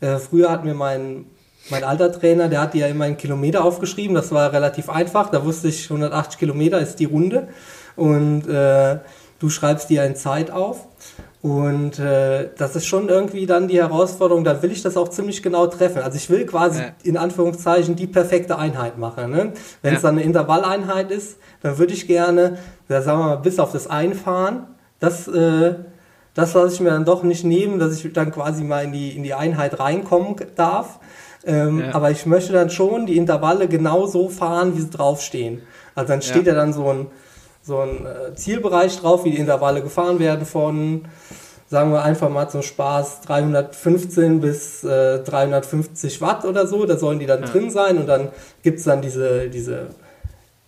äh, 0.01 0.19
früher 0.19 0.51
hat 0.51 0.65
mir 0.65 0.75
mein, 0.75 1.27
mein 1.70 1.85
alter 1.85 2.12
Trainer, 2.12 2.49
der 2.49 2.61
hat 2.61 2.75
ja 2.75 2.87
immer 2.87 3.05
einen 3.05 3.16
Kilometer 3.16 3.65
aufgeschrieben, 3.65 4.15
das 4.15 4.33
war 4.33 4.53
relativ 4.53 4.89
einfach, 4.89 5.31
da 5.31 5.45
wusste 5.45 5.69
ich 5.69 5.91
180 5.91 6.39
Kilometer 6.39 6.79
ist 6.79 6.97
die 6.97 7.07
Runde 7.07 7.49
und 7.97 8.49
äh, 8.49 8.99
du 9.39 9.51
schreibst 9.51 9.91
dir 9.91 10.03
eine 10.03 10.15
Zeit 10.15 10.51
auf 10.51 10.87
und 11.41 12.01
äh, 12.01 12.49
das 12.57 12.75
ist 12.75 12.87
schon 12.87 13.09
irgendwie 13.09 13.47
dann 13.47 13.69
die 13.69 13.79
Herausforderung, 13.79 14.43
da 14.43 14.61
will 14.62 14.73
ich 14.73 14.83
das 14.83 14.97
auch 14.97 15.09
ziemlich 15.09 15.43
genau 15.43 15.69
treffen. 15.69 16.03
Also 16.03 16.16
ich 16.16 16.29
will 16.31 16.45
quasi 16.47 16.81
ja. 16.81 16.89
in 17.05 17.16
Anführungszeichen 17.16 17.95
die 17.95 18.09
perfekte 18.09 18.59
Einheit 18.59 18.99
machen. 18.99 19.31
Ne? 19.31 19.53
Wenn 19.83 19.95
es 19.95 20.03
ja. 20.03 20.09
dann 20.09 20.16
eine 20.16 20.25
Intervalleinheit 20.25 21.12
ist, 21.12 21.39
dann 21.62 21.79
würde 21.79 21.93
ich 21.93 22.09
gerne, 22.09 22.59
da 22.89 23.03
sagen 23.03 23.20
wir 23.20 23.27
mal, 23.27 23.37
bis 23.37 23.61
auf 23.61 23.70
das 23.70 23.87
Einfahren, 23.87 24.66
das, 24.99 25.29
äh, 25.29 25.75
das 26.39 26.55
lasse 26.55 26.74
ich 26.74 26.81
mir 26.81 26.90
dann 26.90 27.05
doch 27.05 27.24
nicht 27.24 27.43
nehmen, 27.43 27.81
dass 27.81 27.93
ich 28.05 28.12
dann 28.12 28.31
quasi 28.31 28.62
mal 28.62 28.85
in 28.85 28.93
die, 28.93 29.16
in 29.16 29.24
die 29.24 29.35
Einheit 29.35 29.81
reinkommen 29.81 30.36
darf. 30.55 31.01
Ähm, 31.44 31.81
ja. 31.81 31.94
Aber 31.97 32.12
ich 32.12 32.27
möchte 32.27 32.52
dann 32.52 32.70
schon 32.70 33.06
die 33.06 33.16
Intervalle 33.16 33.66
genau 33.66 34.06
so 34.06 34.28
fahren, 34.28 34.77
wie 34.77 34.82
sie 34.82 34.90
draufstehen. 34.90 35.62
Also 35.97 36.12
dann 36.12 36.23
steht 36.23 36.47
ja, 36.47 36.52
ja 36.52 36.60
dann 36.60 36.73
so 36.73 36.89
ein, 36.90 37.06
so 37.60 37.81
ein 37.81 38.06
äh, 38.06 38.35
Zielbereich 38.36 39.01
drauf, 39.01 39.24
wie 39.24 39.32
die 39.32 39.39
Intervalle 39.39 39.82
gefahren 39.82 40.20
werden 40.20 40.47
von, 40.47 41.06
sagen 41.66 41.90
wir 41.90 42.05
einfach 42.05 42.28
mal 42.28 42.48
zum 42.48 42.62
Spaß, 42.62 43.23
315 43.23 44.40
bis 44.40 44.85
äh, 44.85 45.19
350 45.24 46.20
Watt 46.20 46.44
oder 46.44 46.69
so. 46.69 46.86
Da 46.86 46.98
sollen 46.98 47.19
die 47.19 47.27
dann 47.27 47.40
ja. 47.40 47.48
drin 47.48 47.73
sein 47.73 47.98
und 47.98 48.06
dann 48.06 48.28
gibt 48.62 48.78
es 48.78 48.85
dann 48.85 49.02
diese, 49.02 49.48
diese 49.48 49.89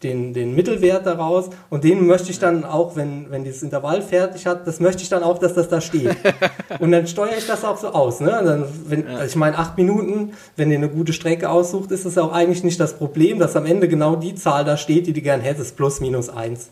den, 0.03 0.33
den 0.33 0.55
Mittelwert 0.55 1.05
daraus 1.05 1.51
und 1.69 1.85
den 1.85 2.07
möchte 2.07 2.31
ich 2.31 2.39
dann 2.39 2.65
auch, 2.65 2.97
wenn, 2.97 3.31
wenn 3.31 3.45
dieses 3.45 3.63
Intervall 3.63 4.01
fertig 4.01 4.47
hat, 4.47 4.67
das 4.67 4.81
möchte 4.81 5.03
ich 5.03 5.11
dann 5.11 5.23
auch, 5.23 5.39
dass 5.39 5.55
das 5.55 5.69
da 5.69 5.81
steht. 5.81 6.17
und 6.79 6.91
dann 6.91 7.07
steuere 7.07 7.37
ich 7.37 7.47
das 7.47 7.65
auch 7.65 7.77
so 7.77 7.89
aus. 7.89 8.21
Ne? 8.21 8.31
Dann, 8.31 8.65
wenn, 8.87 9.07
also 9.07 9.25
ich 9.27 9.37
meine, 9.37 9.59
acht 9.59 9.77
Minuten, 9.77 10.33
wenn 10.57 10.71
ihr 10.71 10.79
eine 10.79 10.89
gute 10.89 11.13
Strecke 11.13 11.51
aussucht, 11.51 11.91
ist 11.91 12.07
es 12.07 12.17
auch 12.17 12.33
eigentlich 12.33 12.65
nicht 12.65 12.81
das 12.81 12.95
Problem, 12.95 13.39
dass 13.39 13.57
am 13.57 13.67
Ende 13.67 13.89
genau 13.89 14.17
die 14.17 14.35
Zahl 14.35 14.65
da 14.65 14.77
steht, 14.79 15.07
die 15.07 15.13
du 15.13 15.21
gern 15.21 15.41
hättest, 15.41 15.77
plus 15.77 16.01
minus 16.01 16.31
eins. 16.31 16.71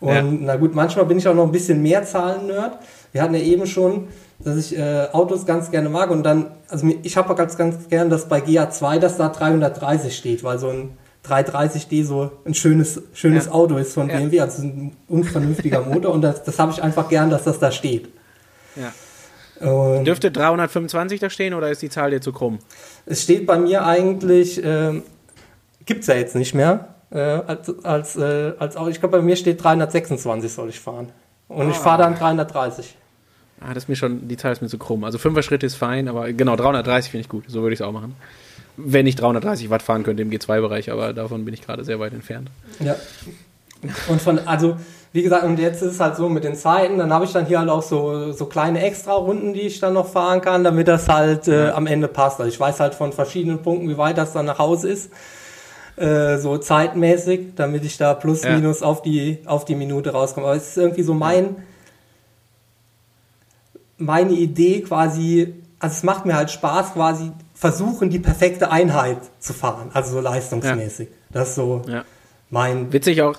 Und 0.00 0.14
ja. 0.14 0.22
na 0.22 0.56
gut, 0.56 0.74
manchmal 0.74 1.06
bin 1.06 1.18
ich 1.18 1.28
auch 1.28 1.34
noch 1.34 1.44
ein 1.44 1.52
bisschen 1.52 1.82
mehr 1.82 2.04
Zahlen-Nerd. 2.04 2.78
Wir 3.12 3.22
hatten 3.22 3.34
ja 3.34 3.40
eben 3.40 3.66
schon, 3.66 4.08
dass 4.40 4.56
ich 4.56 4.76
äh, 4.76 5.06
Autos 5.12 5.46
ganz 5.46 5.70
gerne 5.70 5.88
mag 5.88 6.10
und 6.10 6.22
dann, 6.22 6.50
also 6.68 6.86
ich 7.02 7.16
habe 7.16 7.32
auch 7.32 7.36
ganz, 7.36 7.56
ganz 7.56 7.88
gern, 7.88 8.10
dass 8.10 8.28
bei 8.28 8.40
GA2, 8.40 8.98
dass 8.98 9.16
da 9.16 9.28
330 9.28 10.14
steht, 10.14 10.44
weil 10.44 10.58
so 10.58 10.68
ein 10.68 10.98
330D 11.26 12.04
so 12.04 12.30
ein 12.44 12.54
schönes, 12.54 13.02
schönes 13.14 13.46
ja. 13.46 13.52
Auto 13.52 13.76
ist 13.76 13.94
von 13.94 14.08
BMW, 14.08 14.40
also 14.40 14.62
ein 14.62 14.96
unvernünftiger 15.08 15.80
Motor 15.84 16.14
und 16.14 16.22
das, 16.22 16.42
das 16.44 16.58
habe 16.58 16.72
ich 16.72 16.82
einfach 16.82 17.08
gern, 17.08 17.30
dass 17.30 17.44
das 17.44 17.58
da 17.58 17.70
steht. 17.70 18.08
Ja. 18.76 18.92
Und 19.66 20.04
Dürfte 20.04 20.30
325 20.30 21.20
da 21.20 21.30
stehen 21.30 21.54
oder 21.54 21.70
ist 21.70 21.80
die 21.80 21.88
Zahl 21.88 22.10
dir 22.10 22.20
zu 22.20 22.32
krumm? 22.32 22.58
Es 23.06 23.22
steht 23.22 23.46
bei 23.46 23.58
mir 23.58 23.86
eigentlich, 23.86 24.62
äh, 24.62 25.00
gibt 25.86 26.02
es 26.02 26.06
ja 26.08 26.14
jetzt 26.14 26.36
nicht 26.36 26.54
mehr, 26.54 26.94
äh, 27.10 27.18
als, 27.18 27.84
als, 27.84 28.16
äh, 28.16 28.52
als. 28.58 28.76
Ich 28.90 29.00
glaube, 29.00 29.18
bei 29.18 29.22
mir 29.22 29.36
steht 29.36 29.62
326 29.62 30.52
soll 30.52 30.68
ich 30.68 30.80
fahren. 30.80 31.08
Und 31.48 31.68
ah. 31.68 31.70
ich 31.70 31.76
fahre 31.76 32.02
dann 32.02 32.14
330. 32.16 32.96
Ah, 33.60 33.72
das 33.72 33.84
ist 33.84 33.88
mir 33.88 33.96
schon, 33.96 34.28
die 34.28 34.36
Zahl 34.36 34.52
ist 34.52 34.60
mir 34.60 34.68
zu 34.68 34.76
krumm. 34.76 35.04
Also 35.04 35.16
5er 35.16 35.42
Schritt 35.42 35.62
ist 35.62 35.76
fein, 35.76 36.08
aber 36.08 36.30
genau, 36.32 36.56
330 36.56 37.10
finde 37.10 37.22
ich 37.22 37.28
gut. 37.28 37.44
So 37.48 37.62
würde 37.62 37.72
ich 37.72 37.80
es 37.80 37.86
auch 37.86 37.92
machen 37.92 38.14
wenn 38.76 39.06
ich 39.06 39.16
330 39.16 39.70
Watt 39.70 39.82
fahren 39.82 40.02
könnte 40.02 40.22
im 40.22 40.30
G2-Bereich, 40.30 40.90
aber 40.90 41.12
davon 41.12 41.44
bin 41.44 41.54
ich 41.54 41.62
gerade 41.62 41.84
sehr 41.84 41.98
weit 41.98 42.12
entfernt. 42.12 42.50
Ja. 42.80 42.96
Und 44.08 44.20
von, 44.20 44.38
also, 44.46 44.76
wie 45.12 45.22
gesagt, 45.22 45.44
und 45.44 45.58
jetzt 45.58 45.82
ist 45.82 45.92
es 45.92 46.00
halt 46.00 46.16
so 46.16 46.28
mit 46.28 46.44
den 46.44 46.56
Zeiten, 46.56 46.98
dann 46.98 47.12
habe 47.12 47.24
ich 47.24 47.32
dann 47.32 47.46
hier 47.46 47.58
halt 47.58 47.68
auch 47.68 47.82
so, 47.82 48.32
so 48.32 48.46
kleine 48.46 48.82
Extra-Runden, 48.82 49.54
die 49.54 49.60
ich 49.60 49.80
dann 49.80 49.94
noch 49.94 50.08
fahren 50.08 50.40
kann, 50.40 50.64
damit 50.64 50.88
das 50.88 51.08
halt 51.08 51.48
äh, 51.48 51.70
am 51.70 51.86
Ende 51.86 52.08
passt. 52.08 52.40
Also 52.40 52.50
ich 52.50 52.58
weiß 52.58 52.80
halt 52.80 52.94
von 52.94 53.12
verschiedenen 53.12 53.62
Punkten, 53.62 53.88
wie 53.88 53.98
weit 53.98 54.18
das 54.18 54.32
dann 54.32 54.46
nach 54.46 54.58
Hause 54.58 54.90
ist. 54.90 55.10
Äh, 55.96 56.36
so 56.36 56.58
zeitmäßig, 56.58 57.54
damit 57.56 57.84
ich 57.84 57.96
da 57.96 58.12
plus 58.12 58.42
ja. 58.42 58.54
minus 58.54 58.82
auf 58.82 59.00
die, 59.00 59.38
auf 59.46 59.64
die 59.64 59.74
Minute 59.74 60.10
rauskomme. 60.10 60.46
Aber 60.46 60.56
es 60.56 60.68
ist 60.68 60.76
irgendwie 60.76 61.02
so 61.02 61.14
mein, 61.14 61.56
meine 63.96 64.32
Idee 64.32 64.82
quasi, 64.82 65.54
also 65.78 65.94
es 65.94 66.02
macht 66.02 66.26
mir 66.26 66.36
halt 66.36 66.50
Spaß, 66.50 66.92
quasi 66.92 67.32
versuchen, 67.56 68.10
die 68.10 68.18
perfekte 68.18 68.70
Einheit 68.70 69.18
zu 69.38 69.52
fahren, 69.54 69.90
also 69.94 70.12
so 70.12 70.20
leistungsmäßig. 70.20 71.08
Ja. 71.08 71.14
Das 71.30 71.48
ist 71.50 71.54
so 71.56 71.82
ja. 71.88 72.04
mein. 72.50 72.92
Witzig 72.92 73.22
auch. 73.22 73.36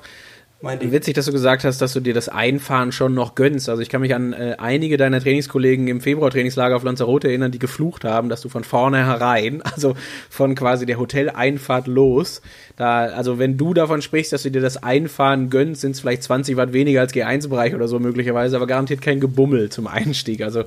Witzig, 0.60 1.14
dass 1.14 1.26
du 1.26 1.32
gesagt 1.32 1.64
hast, 1.66 1.84
dass 1.84 1.94
du 1.94 2.00
dir 2.00 2.16
das 2.16 2.30
Einfahren 2.30 2.92
schon 2.92 3.14
noch 3.14 3.36
gönnst. 3.36 3.70
Also 3.70 3.84
ich 3.84 3.90
kann 3.90 4.02
mich 4.02 4.16
an 4.16 4.34
äh, 4.34 4.56
einige 4.58 4.98
deiner 4.98 5.22
Trainingskollegen 5.22 5.88
im 5.88 6.02
Februar-Trainingslager 6.02 6.76
auf 6.76 6.84
Lanzarote 6.84 7.28
erinnern, 7.28 7.52
die 7.52 7.60
geflucht 7.60 8.04
haben, 8.04 8.28
dass 8.28 8.42
du 8.42 8.50
von 8.50 8.64
vorne 8.64 9.06
herein, 9.06 9.62
also 9.76 9.96
von 10.32 10.56
quasi 10.56 10.88
der 10.88 10.98
Hoteleinfahrt 10.98 11.86
los, 11.86 12.42
da, 12.76 13.06
also 13.06 13.38
wenn 13.38 13.58
du 13.58 13.76
davon 13.76 14.02
sprichst, 14.02 14.34
dass 14.34 14.44
du 14.44 14.50
dir 14.50 14.62
das 14.62 14.82
Einfahren 14.82 15.52
gönnst, 15.52 15.82
sind 15.82 15.92
es 15.92 16.00
vielleicht 16.00 16.24
20 16.24 16.58
Watt 16.58 16.74
weniger 16.74 17.02
als 17.02 17.14
G1-Bereich 17.14 17.76
oder 17.76 17.88
so 17.88 18.00
möglicherweise, 18.00 18.56
aber 18.56 18.66
garantiert 18.66 19.02
kein 19.02 19.20
Gebummel 19.20 19.70
zum 19.70 19.86
Einstieg. 19.86 20.42
Also 20.42 20.64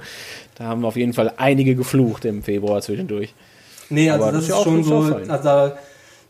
da 0.54 0.64
haben 0.64 0.84
auf 0.84 0.94
jeden 0.94 1.14
Fall 1.14 1.32
einige 1.36 1.74
geflucht 1.74 2.24
im 2.26 2.44
Februar 2.44 2.80
zwischendurch. 2.80 3.34
Nee, 3.88 4.08
also 4.08 4.22
aber 4.22 4.32
das, 4.32 4.46
das 4.46 4.56
ist 4.56 4.64
schon 4.64 4.84
so, 4.84 5.00
also 5.02 5.26
da 5.26 5.78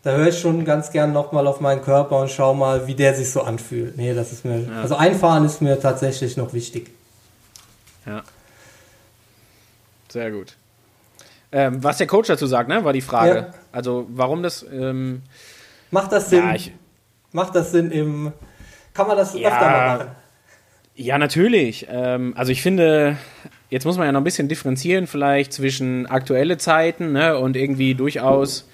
höre 0.05 0.28
ich 0.28 0.39
schon 0.39 0.64
ganz 0.64 0.90
gern 0.90 1.12
nochmal 1.12 1.47
auf 1.47 1.60
meinen 1.60 1.82
Körper 1.82 2.20
und 2.20 2.31
schau 2.31 2.55
mal, 2.55 2.86
wie 2.86 2.94
der 2.94 3.14
sich 3.14 3.31
so 3.31 3.43
anfühlt. 3.43 3.97
Nee, 3.97 4.14
das 4.14 4.32
ist 4.32 4.44
mir, 4.44 4.60
ja. 4.60 4.81
also 4.81 4.97
Einfahren 4.97 5.44
ist 5.44 5.60
mir 5.60 5.78
tatsächlich 5.78 6.36
noch 6.36 6.52
wichtig. 6.55 6.90
Ja. 8.06 8.22
Sehr 10.09 10.31
gut. 10.31 10.56
Ähm, 11.52 11.82
was 11.82 11.98
der 11.98 12.06
Coach 12.06 12.28
dazu 12.28 12.47
sagt, 12.47 12.68
ne, 12.68 12.85
war 12.85 12.93
die 12.93 13.01
Frage. 13.01 13.35
Ja. 13.35 13.51
Also, 13.72 14.06
warum 14.10 14.43
das. 14.43 14.64
Ähm, 14.72 15.22
Macht 15.90 16.12
das 16.12 16.31
Sinn? 16.31 16.44
Ja, 16.44 16.55
ich, 16.55 16.72
Macht 17.32 17.55
das 17.55 17.72
Sinn 17.72 17.90
im. 17.90 18.32
Kann 18.94 19.06
man 19.06 19.16
das 19.16 19.35
öfter 19.35 19.51
mal 19.51 19.98
machen? 19.98 20.10
Ja, 20.94 21.18
natürlich. 21.18 21.86
Ähm, 21.90 22.35
also, 22.36 22.52
ich 22.52 22.62
finde, 22.62 23.16
jetzt 23.68 23.85
muss 23.85 23.97
man 23.97 24.06
ja 24.06 24.12
noch 24.12 24.20
ein 24.20 24.24
bisschen 24.24 24.48
differenzieren, 24.48 25.06
vielleicht 25.06 25.52
zwischen 25.52 26.06
aktuelle 26.06 26.56
Zeiten 26.59 27.12
ne, 27.12 27.36
und 27.36 27.56
irgendwie 27.56 27.94
durchaus 27.94 28.68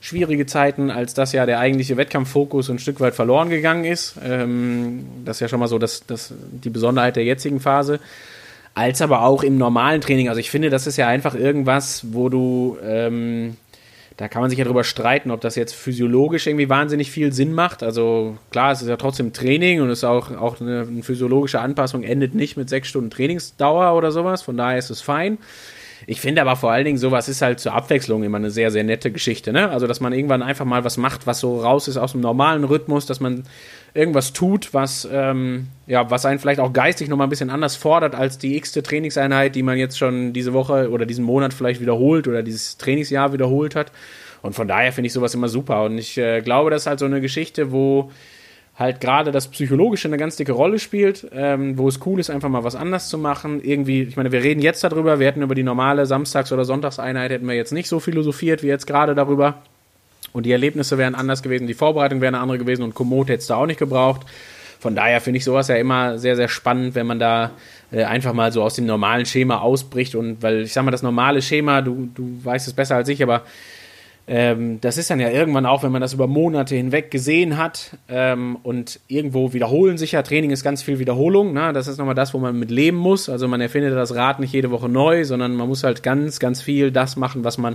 schwierige 0.00 0.46
Zeiten, 0.46 0.90
als 0.90 1.14
das 1.14 1.32
ja 1.32 1.46
der 1.46 1.58
eigentliche 1.58 1.96
Wettkampffokus 1.96 2.70
ein 2.70 2.78
Stück 2.78 3.00
weit 3.00 3.14
verloren 3.14 3.50
gegangen 3.50 3.84
ist. 3.84 4.16
Ähm, 4.24 5.04
das 5.24 5.36
ist 5.36 5.40
ja 5.40 5.48
schon 5.48 5.60
mal 5.60 5.68
so 5.68 5.78
das, 5.78 6.06
das, 6.06 6.32
die 6.50 6.70
Besonderheit 6.70 7.16
der 7.16 7.24
jetzigen 7.24 7.60
Phase. 7.60 8.00
Als 8.72 9.02
aber 9.02 9.22
auch 9.22 9.42
im 9.42 9.58
normalen 9.58 10.00
Training. 10.00 10.28
Also 10.28 10.40
ich 10.40 10.50
finde, 10.50 10.70
das 10.70 10.86
ist 10.86 10.96
ja 10.96 11.06
einfach 11.08 11.34
irgendwas, 11.34 12.06
wo 12.12 12.28
du, 12.28 12.78
ähm, 12.82 13.56
da 14.16 14.28
kann 14.28 14.40
man 14.40 14.48
sich 14.48 14.58
ja 14.58 14.64
drüber 14.64 14.84
streiten, 14.84 15.30
ob 15.30 15.40
das 15.40 15.56
jetzt 15.56 15.74
physiologisch 15.74 16.46
irgendwie 16.46 16.68
wahnsinnig 16.68 17.10
viel 17.10 17.32
Sinn 17.32 17.52
macht. 17.52 17.82
Also 17.82 18.38
klar, 18.50 18.72
es 18.72 18.80
ist 18.80 18.88
ja 18.88 18.96
trotzdem 18.96 19.32
Training 19.32 19.82
und 19.82 19.90
es 19.90 19.98
ist 19.98 20.04
auch, 20.04 20.30
auch 20.30 20.60
eine, 20.60 20.86
eine 20.88 21.02
physiologische 21.02 21.60
Anpassung 21.60 22.04
endet 22.04 22.34
nicht 22.34 22.56
mit 22.56 22.70
sechs 22.70 22.88
Stunden 22.88 23.10
Trainingsdauer 23.10 23.94
oder 23.96 24.12
sowas. 24.12 24.40
Von 24.42 24.56
daher 24.56 24.78
ist 24.78 24.90
es 24.90 25.02
fein. 25.02 25.38
Ich 26.06 26.20
finde 26.20 26.40
aber 26.40 26.56
vor 26.56 26.72
allen 26.72 26.84
Dingen, 26.84 26.98
sowas 26.98 27.28
ist 27.28 27.42
halt 27.42 27.60
zur 27.60 27.74
Abwechslung 27.74 28.22
immer 28.22 28.38
eine 28.38 28.50
sehr, 28.50 28.70
sehr 28.70 28.84
nette 28.84 29.10
Geschichte. 29.10 29.52
Ne? 29.52 29.68
Also, 29.70 29.86
dass 29.86 30.00
man 30.00 30.12
irgendwann 30.12 30.42
einfach 30.42 30.64
mal 30.64 30.84
was 30.84 30.96
macht, 30.96 31.26
was 31.26 31.40
so 31.40 31.60
raus 31.60 31.88
ist 31.88 31.96
aus 31.96 32.12
dem 32.12 32.20
normalen 32.20 32.64
Rhythmus, 32.64 33.06
dass 33.06 33.20
man 33.20 33.44
irgendwas 33.94 34.32
tut, 34.32 34.72
was, 34.72 35.08
ähm, 35.10 35.68
ja, 35.86 36.10
was 36.10 36.24
einen 36.24 36.38
vielleicht 36.38 36.60
auch 36.60 36.72
geistig 36.72 37.08
nochmal 37.08 37.26
ein 37.26 37.30
bisschen 37.30 37.50
anders 37.50 37.76
fordert 37.76 38.14
als 38.14 38.38
die 38.38 38.56
x-te 38.56 38.82
Trainingseinheit, 38.82 39.54
die 39.54 39.62
man 39.62 39.78
jetzt 39.78 39.98
schon 39.98 40.32
diese 40.32 40.52
Woche 40.52 40.90
oder 40.90 41.06
diesen 41.06 41.24
Monat 41.24 41.52
vielleicht 41.52 41.80
wiederholt 41.80 42.28
oder 42.28 42.42
dieses 42.42 42.76
Trainingsjahr 42.76 43.32
wiederholt 43.32 43.74
hat. 43.74 43.92
Und 44.42 44.54
von 44.54 44.68
daher 44.68 44.92
finde 44.92 45.08
ich 45.08 45.12
sowas 45.12 45.34
immer 45.34 45.48
super. 45.48 45.84
Und 45.84 45.98
ich 45.98 46.16
äh, 46.16 46.40
glaube, 46.40 46.70
das 46.70 46.82
ist 46.82 46.86
halt 46.86 46.98
so 46.98 47.06
eine 47.06 47.20
Geschichte, 47.20 47.72
wo 47.72 48.10
halt 48.80 49.00
gerade 49.00 49.30
das 49.30 49.48
Psychologische 49.48 50.08
eine 50.08 50.16
ganz 50.16 50.36
dicke 50.36 50.52
Rolle 50.52 50.78
spielt, 50.78 51.28
ähm, 51.34 51.76
wo 51.76 51.86
es 51.86 52.00
cool 52.06 52.18
ist, 52.18 52.30
einfach 52.30 52.48
mal 52.48 52.64
was 52.64 52.74
anders 52.74 53.10
zu 53.10 53.18
machen. 53.18 53.62
Irgendwie, 53.62 54.02
ich 54.04 54.16
meine, 54.16 54.32
wir 54.32 54.42
reden 54.42 54.62
jetzt 54.62 54.82
darüber, 54.82 55.20
wir 55.20 55.26
hätten 55.26 55.42
über 55.42 55.54
die 55.54 55.62
normale 55.62 56.06
Samstags- 56.06 56.50
oder 56.50 56.64
Sonntagseinheit 56.64 57.30
hätten 57.30 57.46
wir 57.46 57.54
jetzt 57.54 57.72
nicht 57.72 57.88
so 57.88 58.00
philosophiert 58.00 58.62
wie 58.62 58.68
jetzt 58.68 58.86
gerade 58.86 59.14
darüber. 59.14 59.58
Und 60.32 60.46
die 60.46 60.52
Erlebnisse 60.52 60.96
wären 60.96 61.14
anders 61.14 61.42
gewesen, 61.42 61.66
die 61.66 61.74
Vorbereitung 61.74 62.22
wäre 62.22 62.28
eine 62.28 62.40
andere 62.40 62.58
gewesen 62.58 62.82
und 62.82 62.94
Komoot 62.94 63.28
hätte 63.28 63.40
es 63.40 63.46
da 63.48 63.56
auch 63.56 63.66
nicht 63.66 63.78
gebraucht. 63.78 64.22
Von 64.78 64.94
daher 64.94 65.20
finde 65.20 65.36
ich 65.36 65.44
sowas 65.44 65.68
ja 65.68 65.76
immer 65.76 66.18
sehr, 66.18 66.36
sehr 66.36 66.48
spannend, 66.48 66.94
wenn 66.94 67.06
man 67.06 67.18
da 67.18 67.50
äh, 67.92 68.04
einfach 68.04 68.32
mal 68.32 68.50
so 68.50 68.62
aus 68.62 68.76
dem 68.76 68.86
normalen 68.86 69.26
Schema 69.26 69.58
ausbricht. 69.58 70.14
Und 70.14 70.42
weil 70.42 70.62
ich 70.62 70.72
sag 70.72 70.86
mal, 70.86 70.90
das 70.90 71.02
normale 71.02 71.42
Schema, 71.42 71.82
du, 71.82 72.08
du 72.14 72.40
weißt 72.42 72.66
es 72.66 72.72
besser 72.72 72.96
als 72.96 73.10
ich, 73.10 73.22
aber 73.22 73.42
ähm, 74.32 74.80
das 74.80 74.96
ist 74.96 75.10
dann 75.10 75.18
ja 75.18 75.28
irgendwann 75.28 75.66
auch, 75.66 75.82
wenn 75.82 75.90
man 75.90 76.00
das 76.00 76.12
über 76.12 76.28
Monate 76.28 76.76
hinweg 76.76 77.10
gesehen 77.10 77.58
hat 77.58 77.96
ähm, 78.08 78.58
und 78.62 79.00
irgendwo 79.08 79.52
wiederholen 79.52 79.98
sich 79.98 80.12
ja. 80.12 80.22
Training 80.22 80.52
ist 80.52 80.62
ganz 80.62 80.84
viel 80.84 81.00
Wiederholung. 81.00 81.52
Ne? 81.52 81.72
Das 81.72 81.88
ist 81.88 81.98
nochmal 81.98 82.14
das, 82.14 82.32
wo 82.32 82.38
man 82.38 82.56
mit 82.56 82.70
leben 82.70 82.96
muss. 82.96 83.28
Also 83.28 83.48
man 83.48 83.60
erfindet 83.60 83.92
das 83.92 84.14
Rad 84.14 84.38
nicht 84.38 84.52
jede 84.52 84.70
Woche 84.70 84.88
neu, 84.88 85.24
sondern 85.24 85.56
man 85.56 85.66
muss 85.66 85.82
halt 85.82 86.04
ganz, 86.04 86.38
ganz 86.38 86.62
viel 86.62 86.92
das 86.92 87.16
machen, 87.16 87.42
was 87.42 87.58
man 87.58 87.74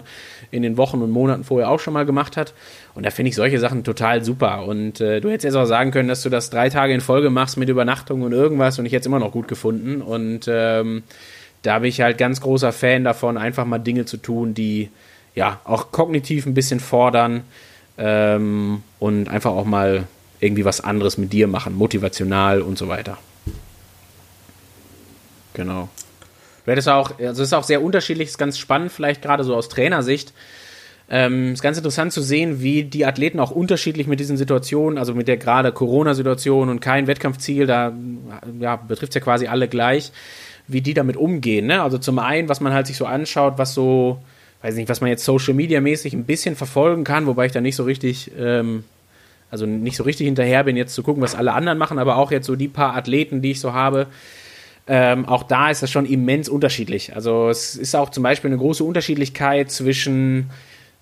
in 0.49 0.63
den 0.63 0.77
Wochen 0.77 1.01
und 1.01 1.11
Monaten 1.11 1.43
vorher 1.43 1.69
auch 1.69 1.81
schon 1.81 1.93
mal 1.93 2.05
gemacht 2.05 2.37
hat. 2.37 2.53
Und 2.93 3.05
da 3.05 3.09
finde 3.09 3.31
ich 3.31 3.35
solche 3.35 3.59
Sachen 3.59 3.83
total 3.83 4.23
super. 4.23 4.65
Und 4.65 5.01
äh, 5.01 5.19
du 5.19 5.27
hättest 5.27 5.43
jetzt 5.43 5.55
auch 5.55 5.65
sagen 5.65 5.91
können, 5.91 6.07
dass 6.07 6.21
du 6.21 6.29
das 6.29 6.51
drei 6.51 6.69
Tage 6.69 6.93
in 6.93 7.01
Folge 7.01 7.31
machst 7.31 7.57
mit 7.57 7.67
Übernachtung 7.67 8.21
und 8.21 8.31
irgendwas 8.31 8.79
und 8.79 8.85
ich 8.85 8.93
hätte 8.93 9.01
es 9.01 9.07
immer 9.07 9.19
noch 9.19 9.33
gut 9.33 9.49
gefunden. 9.49 10.01
Und 10.01 10.45
ähm, 10.47 11.03
da 11.63 11.79
bin 11.79 11.89
ich 11.89 11.99
halt 11.99 12.17
ganz 12.17 12.39
großer 12.39 12.71
Fan 12.71 13.03
davon, 13.03 13.37
einfach 13.37 13.65
mal 13.65 13.79
Dinge 13.79 14.05
zu 14.05 14.15
tun, 14.15 14.53
die 14.53 14.89
ja, 15.35 15.59
auch 15.65 15.91
kognitiv 15.91 16.45
ein 16.45 16.53
bisschen 16.53 16.79
fordern 16.79 17.43
ähm, 17.97 18.81
und 18.99 19.29
einfach 19.29 19.51
auch 19.51 19.65
mal 19.65 20.07
irgendwie 20.39 20.65
was 20.65 20.81
anderes 20.81 21.17
mit 21.17 21.33
dir 21.33 21.47
machen, 21.47 21.75
motivational 21.75 22.61
und 22.61 22.77
so 22.77 22.87
weiter. 22.87 23.17
Genau. 25.53 25.89
Wäre 26.65 26.75
das 26.75 26.87
auch, 26.87 27.19
also 27.19 27.43
ist 27.43 27.53
auch 27.53 27.63
sehr 27.63 27.81
unterschiedlich, 27.81 28.29
ist 28.29 28.37
ganz 28.37 28.57
spannend, 28.57 28.91
vielleicht 28.91 29.21
gerade 29.21 29.43
so 29.43 29.55
aus 29.55 29.69
Trainersicht. 29.69 30.33
Ähm, 31.07 31.53
ist 31.53 31.61
ganz 31.61 31.77
interessant 31.77 32.11
zu 32.13 32.21
sehen, 32.21 32.61
wie 32.61 32.83
die 32.83 33.05
Athleten 33.05 33.39
auch 33.39 33.51
unterschiedlich 33.51 34.07
mit 34.07 34.19
diesen 34.19 34.37
Situationen, 34.37 34.97
also 34.97 35.13
mit 35.13 35.27
der 35.27 35.37
gerade 35.37 35.71
Corona-Situation 35.71 36.69
und 36.69 36.79
kein 36.79 37.05
Wettkampfziel, 37.05 37.67
da 37.67 37.93
ja, 38.59 38.75
betrifft 38.75 39.11
es 39.11 39.15
ja 39.15 39.21
quasi 39.21 39.45
alle 39.45 39.67
gleich, 39.67 40.11
wie 40.67 40.81
die 40.81 40.95
damit 40.95 41.15
umgehen. 41.15 41.67
Ne? 41.67 41.83
Also 41.83 41.99
zum 41.99 42.17
einen, 42.17 42.49
was 42.49 42.59
man 42.59 42.73
halt 42.73 42.87
sich 42.87 42.97
so 42.97 43.05
anschaut, 43.05 43.53
was 43.57 43.75
so 43.75 44.19
weiß 44.61 44.75
nicht, 44.75 44.89
was 44.89 45.01
man 45.01 45.09
jetzt 45.09 45.25
Social 45.25 45.53
Media 45.53 45.81
mäßig 45.81 46.13
ein 46.13 46.25
bisschen 46.25 46.55
verfolgen 46.55 47.03
kann, 47.03 47.27
wobei 47.27 47.45
ich 47.45 47.51
da 47.51 47.61
nicht 47.61 47.75
so 47.75 47.83
richtig, 47.83 48.31
ähm, 48.37 48.83
also 49.51 49.65
nicht 49.65 49.97
so 49.97 50.03
richtig 50.03 50.25
hinterher 50.25 50.63
bin, 50.63 50.75
jetzt 50.75 50.93
zu 50.93 51.03
gucken, 51.03 51.21
was 51.21 51.35
alle 51.35 51.53
anderen 51.53 51.77
machen, 51.77 51.99
aber 51.99 52.17
auch 52.17 52.31
jetzt 52.31 52.47
so 52.47 52.55
die 52.55 52.67
paar 52.67 52.95
Athleten, 52.95 53.41
die 53.41 53.51
ich 53.51 53.59
so 53.59 53.73
habe, 53.73 54.07
ähm, 54.87 55.25
auch 55.25 55.43
da 55.43 55.69
ist 55.69 55.81
das 55.81 55.91
schon 55.91 56.05
immens 56.05 56.47
unterschiedlich. 56.47 57.15
Also 57.15 57.49
es 57.49 57.75
ist 57.75 57.95
auch 57.95 58.09
zum 58.09 58.23
Beispiel 58.23 58.49
eine 58.49 58.59
große 58.59 58.83
Unterschiedlichkeit 58.83 59.71
zwischen 59.71 60.49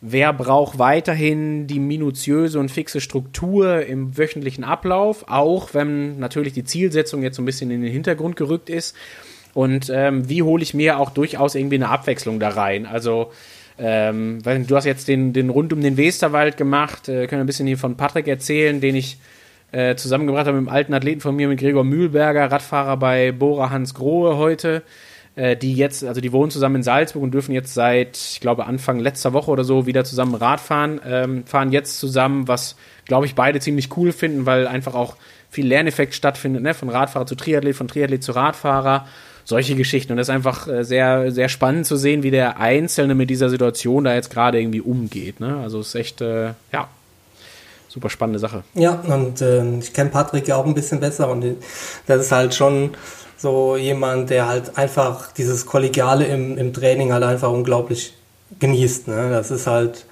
wer 0.05 0.33
braucht 0.33 0.79
weiterhin 0.79 1.65
die 1.65 1.79
minutiöse 1.79 2.59
und 2.59 2.69
fixe 2.69 2.99
Struktur 2.99 3.85
im 3.85 4.17
wöchentlichen 4.17 4.65
Ablauf, 4.65 5.25
auch 5.29 5.73
wenn 5.73 6.19
natürlich 6.19 6.51
die 6.51 6.65
Zielsetzung 6.65 7.23
jetzt 7.23 7.37
so 7.37 7.41
ein 7.41 7.45
bisschen 7.45 7.71
in 7.71 7.81
den 7.81 7.91
Hintergrund 7.91 8.35
gerückt 8.35 8.69
ist. 8.69 8.95
Und 9.53 9.91
ähm, 9.93 10.27
wie 10.29 10.41
hole 10.41 10.63
ich 10.63 10.73
mir 10.73 10.99
auch 10.99 11.11
durchaus 11.11 11.55
irgendwie 11.55 11.75
eine 11.75 11.89
Abwechslung 11.89 12.39
da 12.39 12.49
rein? 12.49 12.85
Also 12.85 13.31
ähm, 13.77 14.41
du 14.43 14.75
hast 14.75 14.85
jetzt 14.85 15.07
den, 15.07 15.33
den 15.33 15.49
rund 15.49 15.73
um 15.73 15.81
den 15.81 15.97
Westerwald 15.97 16.57
gemacht, 16.57 17.09
äh, 17.09 17.27
können 17.27 17.41
ein 17.41 17.47
bisschen 17.47 17.67
hier 17.67 17.77
von 17.77 17.97
Patrick 17.97 18.27
erzählen, 18.27 18.81
den 18.81 18.95
ich 18.95 19.17
äh, 19.71 19.95
zusammengebracht 19.95 20.47
habe 20.47 20.59
mit 20.59 20.67
einem 20.67 20.75
alten 20.75 20.93
Athleten 20.93 21.21
von 21.21 21.35
mir, 21.35 21.47
mit 21.47 21.59
Gregor 21.59 21.83
Mühlberger, 21.83 22.51
Radfahrer 22.51 22.97
bei 22.97 23.31
Bora 23.31 23.71
Hans 23.71 23.93
Grohe 23.93 24.37
heute, 24.37 24.83
äh, 25.35 25.57
die 25.57 25.73
jetzt, 25.73 26.03
also 26.03 26.21
die 26.21 26.31
wohnen 26.31 26.51
zusammen 26.51 26.77
in 26.77 26.83
Salzburg 26.83 27.23
und 27.23 27.33
dürfen 27.33 27.53
jetzt 27.53 27.73
seit, 27.73 28.15
ich 28.17 28.39
glaube, 28.39 28.67
Anfang 28.67 28.99
letzter 28.99 29.33
Woche 29.33 29.49
oder 29.49 29.63
so 29.63 29.87
wieder 29.87 30.03
zusammen 30.03 30.35
Rad 30.35 30.59
fahren, 30.59 31.01
ähm, 31.05 31.45
fahren 31.45 31.71
jetzt 31.71 31.99
zusammen, 31.99 32.47
was, 32.47 32.75
glaube 33.05 33.25
ich, 33.25 33.33
beide 33.33 33.59
ziemlich 33.59 33.97
cool 33.97 34.11
finden, 34.11 34.45
weil 34.45 34.67
einfach 34.67 34.93
auch 34.93 35.15
viel 35.49 35.65
Lerneffekt 35.65 36.13
stattfindet, 36.13 36.61
ne? 36.61 36.75
von 36.75 36.89
Radfahrer 36.89 37.25
zu 37.25 37.35
Triathlet, 37.35 37.75
von 37.75 37.87
Triathlet 37.87 38.23
zu 38.23 38.33
Radfahrer 38.33 39.07
solche 39.45 39.75
Geschichten. 39.75 40.13
Und 40.13 40.17
das 40.17 40.27
ist 40.27 40.33
einfach 40.33 40.67
äh, 40.67 40.83
sehr, 40.83 41.31
sehr 41.31 41.49
spannend 41.49 41.85
zu 41.85 41.95
sehen, 41.95 42.23
wie 42.23 42.31
der 42.31 42.59
Einzelne 42.59 43.15
mit 43.15 43.29
dieser 43.29 43.49
Situation 43.49 44.03
da 44.03 44.13
jetzt 44.13 44.29
gerade 44.29 44.59
irgendwie 44.59 44.81
umgeht. 44.81 45.39
Ne? 45.39 45.57
Also 45.61 45.79
es 45.79 45.89
ist 45.89 45.95
echt, 45.95 46.21
äh, 46.21 46.53
ja, 46.71 46.87
super 47.89 48.09
spannende 48.09 48.39
Sache. 48.39 48.63
Ja, 48.73 48.93
und 49.07 49.41
äh, 49.41 49.77
ich 49.79 49.93
kenne 49.93 50.09
Patrick 50.09 50.47
ja 50.47 50.55
auch 50.55 50.65
ein 50.65 50.73
bisschen 50.73 50.99
besser 50.99 51.29
und 51.29 51.45
das 52.07 52.21
ist 52.21 52.31
halt 52.31 52.55
schon 52.55 52.91
so 53.37 53.77
jemand, 53.77 54.29
der 54.29 54.47
halt 54.47 54.77
einfach 54.77 55.31
dieses 55.31 55.65
Kollegiale 55.65 56.25
im, 56.25 56.57
im 56.57 56.73
Training 56.73 57.11
halt 57.13 57.23
einfach 57.23 57.51
unglaublich 57.51 58.13
genießt. 58.59 59.09
Ne? 59.09 59.29
Das 59.29 59.51
ist 59.51 59.67
halt. 59.67 60.05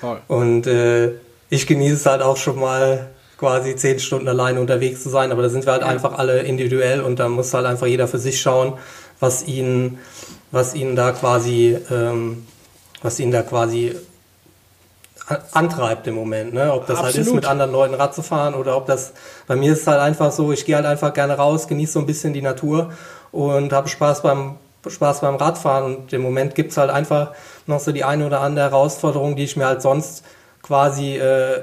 Toll. 0.00 0.20
Und 0.28 0.66
äh, 0.66 1.12
ich 1.50 1.66
genieße 1.66 1.94
es 1.94 2.06
halt 2.06 2.22
auch 2.22 2.36
schon 2.36 2.58
mal 2.58 3.10
quasi 3.44 3.76
zehn 3.76 3.98
Stunden 3.98 4.26
alleine 4.26 4.58
unterwegs 4.58 5.02
zu 5.02 5.10
sein, 5.10 5.30
aber 5.30 5.42
da 5.42 5.50
sind 5.50 5.66
wir 5.66 5.72
halt 5.72 5.82
ja. 5.82 5.88
einfach 5.88 6.18
alle 6.18 6.40
individuell 6.40 7.02
und 7.02 7.18
da 7.18 7.28
muss 7.28 7.52
halt 7.52 7.66
einfach 7.66 7.86
jeder 7.86 8.08
für 8.08 8.18
sich 8.18 8.40
schauen, 8.40 8.72
was 9.20 9.46
ihn, 9.46 9.98
was 10.50 10.74
ihn 10.74 10.96
da 10.96 11.12
quasi, 11.12 11.76
ähm, 11.90 12.46
was 13.02 13.20
ihn 13.20 13.30
da 13.30 13.42
quasi 13.42 13.94
antreibt 15.52 16.06
im 16.06 16.14
Moment, 16.14 16.54
ne? 16.54 16.72
Ob 16.72 16.86
das 16.86 16.98
Absolut. 16.98 17.04
halt 17.04 17.26
ist, 17.26 17.34
mit 17.34 17.44
anderen 17.44 17.72
Leuten 17.72 17.94
Rad 17.94 18.14
zu 18.14 18.22
fahren 18.22 18.54
oder 18.54 18.78
ob 18.78 18.86
das, 18.86 19.12
bei 19.46 19.56
mir 19.56 19.74
ist 19.74 19.82
es 19.82 19.86
halt 19.86 20.00
einfach 20.00 20.32
so, 20.32 20.52
ich 20.52 20.64
gehe 20.64 20.76
halt 20.76 20.86
einfach 20.86 21.12
gerne 21.12 21.34
raus, 21.34 21.68
genieße 21.68 21.92
so 21.92 21.98
ein 21.98 22.06
bisschen 22.06 22.32
die 22.32 22.42
Natur 22.42 22.92
und 23.30 23.74
habe 23.74 23.88
Spaß 23.88 24.22
beim 24.22 24.56
Spaß 24.86 25.20
beim 25.20 25.36
Radfahren 25.36 25.96
und 25.96 26.12
im 26.12 26.22
Moment 26.22 26.54
gibt 26.54 26.70
es 26.70 26.76
halt 26.76 26.90
einfach 26.90 27.32
noch 27.66 27.80
so 27.80 27.92
die 27.92 28.04
eine 28.04 28.26
oder 28.26 28.40
andere 28.40 28.70
Herausforderung, 28.70 29.36
die 29.36 29.44
ich 29.44 29.56
mir 29.56 29.66
halt 29.66 29.82
sonst 29.82 30.24
quasi 30.62 31.16
äh, 31.16 31.62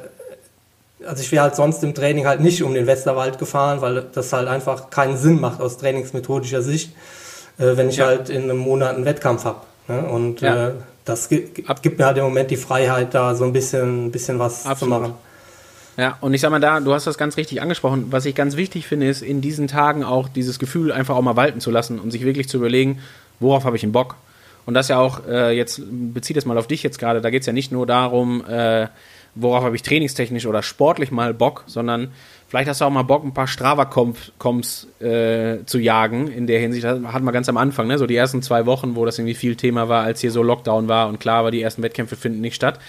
also 1.06 1.22
ich 1.22 1.32
wäre 1.32 1.44
halt 1.44 1.56
sonst 1.56 1.84
im 1.84 1.94
Training 1.94 2.28
halt 2.28 2.42
nicht 2.42 2.64
um 2.64 2.74
den 2.74 2.88
Westerwald 2.88 3.40
gefahren, 3.40 3.82
weil 3.82 4.06
das 4.14 4.34
halt 4.34 4.48
einfach 4.48 4.90
keinen 4.90 5.18
Sinn 5.18 5.40
macht 5.40 5.62
aus 5.62 5.78
trainingsmethodischer 5.78 6.62
Sicht, 6.62 6.94
äh, 7.58 7.78
wenn 7.78 7.90
ich 7.90 7.98
ja. 7.98 8.06
halt 8.06 8.30
in 8.30 8.44
einem 8.44 8.58
Monat 8.58 8.96
einen 8.96 9.06
Wettkampf 9.06 9.46
habe. 9.46 9.62
Ne? 9.88 10.04
Und 10.06 10.42
ja. 10.42 10.70
äh, 10.70 10.72
das 11.06 11.30
gibt, 11.30 11.82
gibt, 11.82 12.00
mir 12.00 12.06
halt 12.06 12.18
im 12.18 12.24
Moment 12.24 12.52
die 12.52 12.58
Freiheit, 12.58 13.14
da 13.14 13.36
so 13.36 13.44
ein 13.44 13.54
bisschen, 13.54 14.12
bisschen 14.12 14.40
was 14.40 14.66
Absolut. 14.66 14.96
zu 14.96 15.02
machen. 15.02 15.14
Ja, 15.98 16.18
und 16.22 16.34
ich 16.34 16.42
sag 16.42 16.52
mal 16.52 16.60
da, 16.60 16.80
du 16.80 16.94
hast 16.94 17.06
das 17.06 17.18
ganz 17.18 17.38
richtig 17.38 17.62
angesprochen. 17.62 18.08
Was 18.12 18.26
ich 18.26 18.34
ganz 18.34 18.56
wichtig 18.56 18.88
finde, 18.88 19.10
ist 19.10 19.22
in 19.22 19.42
diesen 19.42 19.68
Tagen 19.68 20.04
auch 20.04 20.30
dieses 20.30 20.58
Gefühl 20.58 20.92
einfach 20.92 21.16
auch 21.16 21.22
mal 21.22 21.36
walten 21.36 21.60
zu 21.60 21.70
lassen 21.70 22.00
und 22.00 22.12
sich 22.12 22.24
wirklich 22.24 22.48
zu 22.48 22.58
überlegen, 22.58 23.00
worauf 23.40 23.66
habe 23.66 23.76
ich 23.76 23.84
einen 23.84 23.92
Bock? 23.92 24.16
Und 24.66 24.74
das 24.74 24.88
ja 24.88 25.00
auch, 25.00 25.28
äh, 25.28 25.52
jetzt 25.52 25.82
bezieht 25.90 26.38
es 26.38 26.46
mal 26.46 26.58
auf 26.58 26.68
dich 26.68 26.84
jetzt 26.84 27.00
gerade, 27.00 27.20
da 27.20 27.30
geht 27.30 27.42
es 27.42 27.46
ja 27.48 27.54
nicht 27.54 27.72
nur 27.72 27.86
darum, 27.86 28.46
äh, 28.48 28.88
worauf 29.36 29.64
habe 29.64 29.76
ich 29.76 29.84
trainingstechnisch 29.84 30.46
oder 30.46 30.62
sportlich 30.62 31.12
mal 31.12 31.34
Bock, 31.34 31.64
sondern 31.68 32.12
vielleicht 32.48 32.70
hast 32.70 32.82
du 32.82 32.86
auch 32.86 32.90
mal 32.90 33.04
Bock, 33.04 33.24
ein 33.24 33.34
paar 33.34 33.48
Strava-Comps 33.48 34.88
äh, 35.00 35.64
zu 35.66 35.80
jagen. 35.80 36.28
In 36.28 36.48
der 36.48 36.60
Hinsicht 36.60 36.84
das 36.84 37.02
hatten 37.04 37.24
wir 37.24 37.32
ganz 37.32 37.48
am 37.48 37.58
Anfang, 37.58 37.88
ne? 37.88 37.98
so 37.98 38.08
die 38.08 38.16
ersten 38.16 38.42
zwei 38.42 38.66
Wochen, 38.66 38.96
wo 38.96 39.06
das 39.06 39.18
irgendwie 39.18 39.36
viel 39.36 39.56
Thema 39.56 39.88
war, 39.88 40.04
als 40.04 40.20
hier 40.20 40.32
so 40.32 40.44
Lockdown 40.44 40.88
war 40.90 41.08
und 41.08 41.20
klar 41.20 41.46
war, 41.46 41.52
die 41.52 41.62
ersten 41.62 41.82
Wettkämpfe 41.82 42.18
finden 42.18 42.42
nicht 42.42 42.56
statt. 42.56 42.80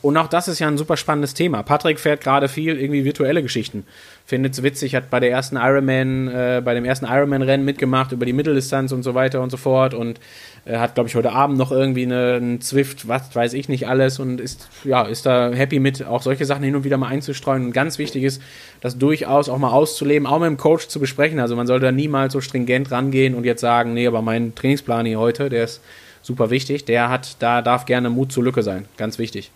Und 0.00 0.16
auch 0.16 0.28
das 0.28 0.48
ist 0.48 0.58
ja 0.58 0.68
ein 0.68 0.78
super 0.78 0.96
spannendes 0.96 1.34
Thema. 1.34 1.62
Patrick 1.62 2.00
fährt 2.00 2.22
gerade 2.22 2.48
viel 2.48 2.78
irgendwie 2.78 3.04
virtuelle 3.04 3.42
Geschichten. 3.42 3.84
Findet 4.30 4.52
es 4.52 4.62
witzig, 4.62 4.94
hat 4.94 5.10
bei 5.10 5.18
der 5.18 5.32
ersten 5.32 5.56
Ironman, 5.56 6.28
äh, 6.28 6.62
bei 6.64 6.72
dem 6.74 6.84
ersten 6.84 7.04
Ironman-Rennen 7.04 7.64
mitgemacht 7.64 8.12
über 8.12 8.24
die 8.24 8.32
Mitteldistanz 8.32 8.92
und 8.92 9.02
so 9.02 9.16
weiter 9.16 9.40
und 9.40 9.50
so 9.50 9.56
fort 9.56 9.92
und 9.92 10.20
er 10.64 10.80
hat, 10.80 10.94
glaube 10.94 11.08
ich, 11.08 11.16
heute 11.16 11.32
Abend 11.32 11.58
noch 11.58 11.72
irgendwie 11.72 12.04
einen 12.04 12.60
Zwift, 12.60 13.08
was 13.08 13.34
weiß 13.34 13.54
ich 13.54 13.68
nicht 13.68 13.88
alles 13.88 14.20
und 14.20 14.40
ist, 14.40 14.68
ja, 14.84 15.02
ist 15.02 15.26
da 15.26 15.50
happy 15.50 15.80
mit, 15.80 16.06
auch 16.06 16.22
solche 16.22 16.44
Sachen 16.44 16.62
hin 16.62 16.76
und 16.76 16.84
wieder 16.84 16.96
mal 16.96 17.08
einzustreuen. 17.08 17.64
Und 17.64 17.72
ganz 17.72 17.98
wichtig 17.98 18.22
ist, 18.22 18.40
das 18.80 18.96
durchaus 18.96 19.48
auch 19.48 19.58
mal 19.58 19.72
auszuleben, 19.72 20.28
auch 20.28 20.38
mit 20.38 20.46
dem 20.46 20.58
Coach 20.58 20.86
zu 20.86 21.00
besprechen. 21.00 21.40
Also 21.40 21.56
man 21.56 21.66
sollte 21.66 21.86
da 21.86 21.92
niemals 21.92 22.32
so 22.32 22.40
stringent 22.40 22.92
rangehen 22.92 23.34
und 23.34 23.42
jetzt 23.42 23.62
sagen, 23.62 23.94
nee, 23.94 24.06
aber 24.06 24.22
mein 24.22 24.54
Trainingsplan 24.54 25.06
hier 25.06 25.18
heute, 25.18 25.48
der 25.48 25.64
ist 25.64 25.80
super 26.22 26.50
wichtig. 26.50 26.84
Der 26.84 27.08
hat, 27.08 27.34
da 27.40 27.62
darf 27.62 27.84
gerne 27.84 28.10
Mut 28.10 28.30
zur 28.30 28.44
Lücke 28.44 28.62
sein. 28.62 28.84
Ganz 28.96 29.18
wichtig. 29.18 29.50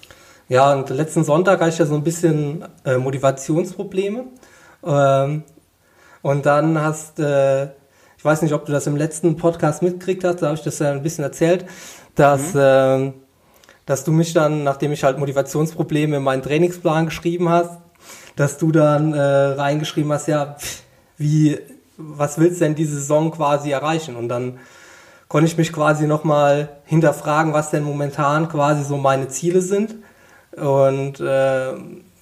Ja, 0.48 0.74
und 0.74 0.90
letzten 0.90 1.22
Sonntag 1.22 1.60
hatte 1.60 1.70
ich 1.70 1.78
ja 1.78 1.86
so 1.86 1.94
ein 1.94 2.02
bisschen 2.02 2.64
äh, 2.84 2.98
Motivationsprobleme. 2.98 4.24
Ähm, 4.84 5.44
und 6.22 6.46
dann 6.46 6.80
hast 6.80 7.18
äh, 7.20 7.68
ich 8.24 8.26
weiß 8.26 8.40
nicht, 8.40 8.54
ob 8.54 8.64
du 8.64 8.72
das 8.72 8.86
im 8.86 8.96
letzten 8.96 9.36
Podcast 9.36 9.82
mitgekriegt 9.82 10.24
hast, 10.24 10.40
da 10.40 10.46
habe 10.46 10.56
ich 10.56 10.62
das 10.62 10.78
ja 10.78 10.90
ein 10.90 11.02
bisschen 11.02 11.24
erzählt, 11.24 11.66
dass, 12.14 12.54
mhm. 12.54 12.60
äh, 12.60 13.12
dass 13.84 14.04
du 14.04 14.12
mich 14.12 14.32
dann, 14.32 14.64
nachdem 14.64 14.92
ich 14.92 15.04
halt 15.04 15.18
Motivationsprobleme 15.18 16.16
in 16.16 16.22
meinen 16.22 16.40
Trainingsplan 16.40 17.04
geschrieben 17.04 17.50
hast, 17.50 17.78
dass 18.34 18.56
du 18.56 18.72
dann 18.72 19.12
äh, 19.12 19.20
reingeschrieben 19.20 20.10
hast, 20.10 20.26
ja, 20.28 20.56
wie, 21.18 21.58
was 21.98 22.38
willst 22.38 22.62
du 22.62 22.64
denn 22.64 22.74
diese 22.74 22.94
Saison 22.94 23.30
quasi 23.30 23.72
erreichen? 23.72 24.16
Und 24.16 24.30
dann 24.30 24.58
konnte 25.28 25.46
ich 25.46 25.58
mich 25.58 25.70
quasi 25.70 26.06
nochmal 26.06 26.70
hinterfragen, 26.86 27.52
was 27.52 27.72
denn 27.72 27.82
momentan 27.82 28.48
quasi 28.48 28.84
so 28.84 28.96
meine 28.96 29.28
Ziele 29.28 29.60
sind 29.60 29.96
und 30.56 31.20
äh, 31.20 31.74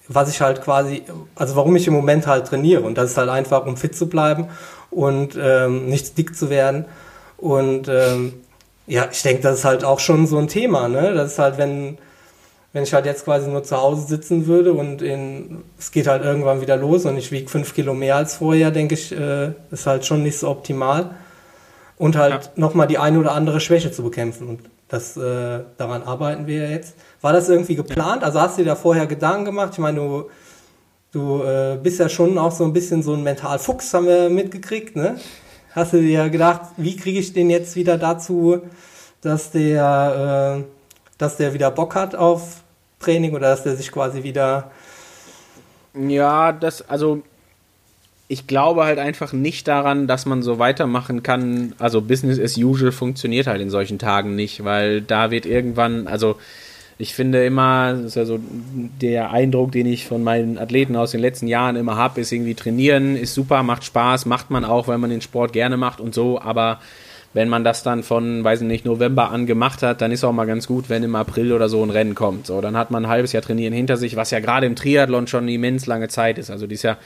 was 0.07 0.29
ich 0.29 0.41
halt 0.41 0.61
quasi, 0.61 1.03
also 1.35 1.55
warum 1.55 1.75
ich 1.75 1.87
im 1.87 1.93
Moment 1.93 2.27
halt 2.27 2.47
trainiere. 2.47 2.81
Und 2.81 2.97
das 2.97 3.11
ist 3.11 3.17
halt 3.17 3.29
einfach, 3.29 3.65
um 3.65 3.77
fit 3.77 3.95
zu 3.95 4.07
bleiben 4.07 4.47
und 4.91 5.37
ähm, 5.41 5.87
nicht 5.87 6.17
dick 6.17 6.35
zu 6.35 6.49
werden. 6.49 6.85
Und 7.37 7.87
ähm, 7.87 8.33
ja, 8.87 9.07
ich 9.11 9.21
denke, 9.21 9.41
das 9.41 9.59
ist 9.59 9.65
halt 9.65 9.83
auch 9.83 9.99
schon 9.99 10.27
so 10.27 10.37
ein 10.37 10.47
Thema. 10.47 10.87
Ne? 10.87 11.13
Das 11.13 11.33
ist 11.33 11.39
halt, 11.39 11.57
wenn, 11.57 11.97
wenn 12.73 12.83
ich 12.83 12.93
halt 12.93 13.05
jetzt 13.05 13.25
quasi 13.25 13.49
nur 13.49 13.63
zu 13.63 13.77
Hause 13.77 14.07
sitzen 14.07 14.47
würde 14.47 14.73
und 14.73 15.01
in, 15.01 15.63
es 15.79 15.91
geht 15.91 16.07
halt 16.07 16.23
irgendwann 16.23 16.61
wieder 16.61 16.75
los 16.75 17.05
und 17.05 17.17
ich 17.17 17.31
wiege 17.31 17.49
fünf 17.49 17.73
Kilo 17.73 17.93
mehr 17.93 18.17
als 18.17 18.35
vorher, 18.35 18.71
denke 18.71 18.95
ich, 18.95 19.11
äh, 19.11 19.51
ist 19.71 19.87
halt 19.87 20.05
schon 20.05 20.23
nicht 20.23 20.37
so 20.37 20.49
optimal. 20.49 21.11
Und 21.97 22.17
halt 22.17 22.33
ja. 22.33 22.51
nochmal 22.55 22.87
die 22.87 22.97
eine 22.97 23.19
oder 23.19 23.33
andere 23.33 23.59
Schwäche 23.59 23.91
zu 23.91 24.03
bekämpfen. 24.03 24.49
Und 24.49 24.61
das, 24.93 25.17
äh, 25.17 25.63
daran 25.77 26.03
arbeiten 26.03 26.47
wir 26.47 26.69
jetzt. 26.69 26.95
War 27.21 27.33
das 27.33 27.49
irgendwie 27.49 27.75
geplant? 27.75 28.23
Also 28.23 28.39
hast 28.39 28.57
du 28.57 28.63
dir 28.63 28.69
da 28.69 28.75
vorher 28.75 29.07
Gedanken 29.07 29.45
gemacht? 29.45 29.69
Ich 29.73 29.79
meine, 29.79 29.97
du 29.97 30.29
Du 31.13 31.43
äh, 31.43 31.77
bist 31.81 31.99
ja 31.99 32.09
schon 32.09 32.39
auch 32.39 32.51
so 32.51 32.63
ein 32.63 32.73
bisschen 32.73 33.03
so 33.03 33.13
ein 33.13 33.21
Mentalfuchs, 33.21 33.93
haben 33.93 34.07
wir 34.07 34.31
mitgekriegt, 34.31 34.95
ne? 34.95 35.19
Hast 35.75 35.93
du 35.93 36.01
dir 36.01 36.27
gedacht, 36.29 36.61
wie 36.75 36.97
kriege 36.97 37.19
ich 37.19 37.33
den 37.33 37.51
jetzt 37.51 37.75
wieder 37.75 37.99
dazu, 37.99 38.63
dass 39.21 39.51
der, 39.51 40.63
äh, 40.63 40.63
dass 41.19 41.37
der 41.37 41.53
wieder 41.53 41.69
Bock 41.69 41.93
hat 41.93 42.15
auf 42.15 42.63
Training 42.99 43.35
oder 43.35 43.49
dass 43.49 43.61
der 43.61 43.75
sich 43.75 43.91
quasi 43.91 44.23
wieder. 44.23 44.71
Ja, 45.93 46.51
das, 46.51 46.81
also 46.89 47.21
ich 48.33 48.47
glaube 48.47 48.83
halt 48.83 48.97
einfach 48.97 49.31
nicht 49.31 49.67
daran, 49.67 50.07
dass 50.07 50.25
man 50.25 50.41
so 50.41 50.57
weitermachen 50.57 51.21
kann. 51.21 51.73
Also 51.77 52.01
Business 52.01 52.39
as 52.39 52.57
usual 52.57 52.91
funktioniert 52.91 53.45
halt 53.45 53.61
in 53.61 53.69
solchen 53.69 53.99
Tagen 53.99 54.35
nicht, 54.35 54.63
weil 54.63 55.01
da 55.01 55.29
wird 55.29 55.45
irgendwann, 55.45 56.07
also 56.07 56.37
ich 56.97 57.13
finde 57.13 57.45
immer, 57.45 57.93
das 57.93 58.05
ist 58.05 58.15
ja 58.15 58.25
so 58.25 58.39
der 59.01 59.29
Eindruck, 59.29 59.71
den 59.71 59.85
ich 59.85 60.07
von 60.07 60.23
meinen 60.23 60.57
Athleten 60.57 60.95
aus 60.95 61.11
den 61.11 61.21
letzten 61.21 61.47
Jahren 61.47 61.75
immer 61.75 61.95
habe, 61.95 62.21
ist 62.21 62.31
irgendwie 62.31 62.55
trainieren, 62.55 63.15
ist 63.15 63.35
super, 63.35 63.61
macht 63.61 63.83
Spaß, 63.83 64.25
macht 64.25 64.49
man 64.49 64.65
auch, 64.65 64.87
weil 64.87 64.97
man 64.97 65.11
den 65.11 65.21
Sport 65.21 65.53
gerne 65.53 65.77
macht 65.77 66.01
und 66.01 66.15
so, 66.15 66.41
aber 66.41 66.79
wenn 67.33 67.49
man 67.49 67.63
das 67.63 67.83
dann 67.83 68.01
von, 68.01 68.43
weiß 68.43 68.61
ich 68.61 68.67
nicht, 68.67 68.85
November 68.85 69.29
an 69.29 69.45
gemacht 69.45 69.83
hat, 69.83 70.01
dann 70.01 70.11
ist 70.11 70.23
auch 70.23 70.31
mal 70.31 70.45
ganz 70.45 70.65
gut, 70.65 70.89
wenn 70.89 71.03
im 71.03 71.15
April 71.15 71.51
oder 71.51 71.69
so 71.69 71.83
ein 71.83 71.89
Rennen 71.91 72.15
kommt. 72.15 72.45
So, 72.47 72.61
dann 72.61 72.77
hat 72.77 72.91
man 72.91 73.05
ein 73.05 73.09
halbes 73.09 73.31
Jahr 73.31 73.41
Trainieren 73.41 73.73
hinter 73.73 73.97
sich, 73.97 74.15
was 74.15 74.29
ja 74.31 74.39
gerade 74.39 74.67
im 74.67 74.75
Triathlon 74.75 75.27
schon 75.27 75.43
eine 75.43 75.53
immens 75.53 75.87
lange 75.87 76.09
Zeit 76.09 76.37
ist. 76.37 76.51
Also 76.51 76.67
dies 76.67 76.83
Jahr 76.83 76.97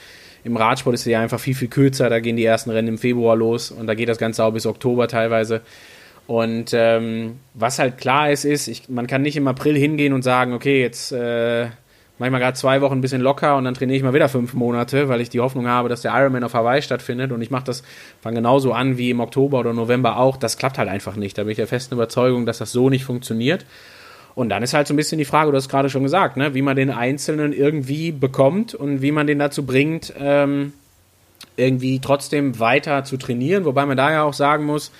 im 0.43 0.57
Radsport 0.57 0.93
ist 0.93 1.01
es 1.01 1.07
ja 1.07 1.22
einfach 1.22 1.39
viel, 1.39 1.55
viel 1.55 1.68
kürzer. 1.68 2.09
Da 2.09 2.19
gehen 2.19 2.38
die 2.38 2.45
ersten 2.45 2.69
Rennen 2.69 2.88
im 2.88 2.97
Februar 2.97 3.35
los 3.35 3.72
und 3.72 3.88
da 3.88 3.95
geht 3.95 4.09
das 4.09 4.18
Ganze 4.18 4.43
auch 4.43 4.51
bis 4.51 4.65
Oktober 4.65 5.07
teilweise. 5.07 5.61
Und 6.27 6.73
ähm, 6.73 7.39
was 7.53 7.80
halt 7.80 7.97
klar 7.97 8.31
ist, 8.31 8.43
ist, 8.43 8.68
ich, 8.68 8.89
man 8.89 9.07
kann 9.07 9.22
nicht 9.22 9.38
im 9.38 9.47
April 9.47 9.77
hingehen 9.77 10.11
und 10.11 10.23
sagen, 10.23 10.53
okay, 10.53 10.81
jetzt 10.81 11.14
äh, 11.14 11.68
mache 12.18 12.27
ich 12.27 12.31
mal 12.31 12.39
gerade 12.39 12.57
zwei 12.57 12.81
Wochen 12.81 12.95
ein 12.95 13.01
bisschen 13.01 13.22
locker 13.22 13.55
und 13.55 13.64
dann 13.64 13.73
trainiere 13.73 13.97
ich 13.97 14.03
mal 14.03 14.14
wieder 14.14 14.27
fünf 14.27 14.53
Monate, 14.53 15.07
weil 15.07 15.22
ich 15.22 15.30
die 15.30 15.39
Hoffnung 15.39 15.68
habe, 15.68 15.88
dass 15.88 16.01
der 16.01 16.14
Ironman 16.14 16.43
auf 16.43 16.53
Hawaii 16.53 16.81
stattfindet 16.81 17.31
und 17.31 17.41
ich 17.41 17.51
mache 17.51 17.65
das, 17.65 17.84
fange 18.22 18.38
genauso 18.38 18.73
an 18.73 18.97
wie 18.97 19.09
im 19.09 19.19
Oktober 19.22 19.59
oder 19.59 19.73
November 19.73 20.18
auch. 20.18 20.35
Das 20.35 20.57
klappt 20.57 20.77
halt 20.77 20.89
einfach 20.89 21.15
nicht. 21.15 21.38
Da 21.38 21.43
bin 21.43 21.51
ich 21.51 21.57
der 21.57 21.68
festen 21.68 21.93
Überzeugung, 21.93 22.45
dass 22.45 22.57
das 22.57 22.72
so 22.72 22.89
nicht 22.89 23.05
funktioniert. 23.05 23.65
Und 24.38 24.49
dann 24.49 24.61
ist 24.61 24.76
halt 24.76 24.85
so 24.85 24.93
ein 24.93 24.97
bisschen 24.97 25.18
die 25.18 25.26
Frage, 25.26 25.49
du 25.49 25.57
hast 25.57 25.68
gerade 25.68 25.89
schon 25.89 26.03
gesagt, 26.03 26.38
ne, 26.38 26.53
wie 26.53 26.61
man 26.61 26.76
den 26.76 26.91
Einzelnen 26.91 27.53
irgendwie 27.53 28.11
bekommt 28.11 28.76
und 28.76 29.01
wie 29.01 29.11
man 29.11 29.26
den 29.26 29.39
dazu 29.39 29.65
bringt, 29.65 30.14
ähm, 30.15 30.73
irgendwie 31.55 31.99
trotzdem 31.99 32.59
weiter 32.59 33.03
zu 33.03 33.18
trainieren. 33.18 33.65
Wobei 33.65 33.88
man 33.88 33.97
da 33.97 34.11
ja 34.11 34.22
auch 34.22 34.35
sagen 34.35 34.64
muss, 34.64 34.91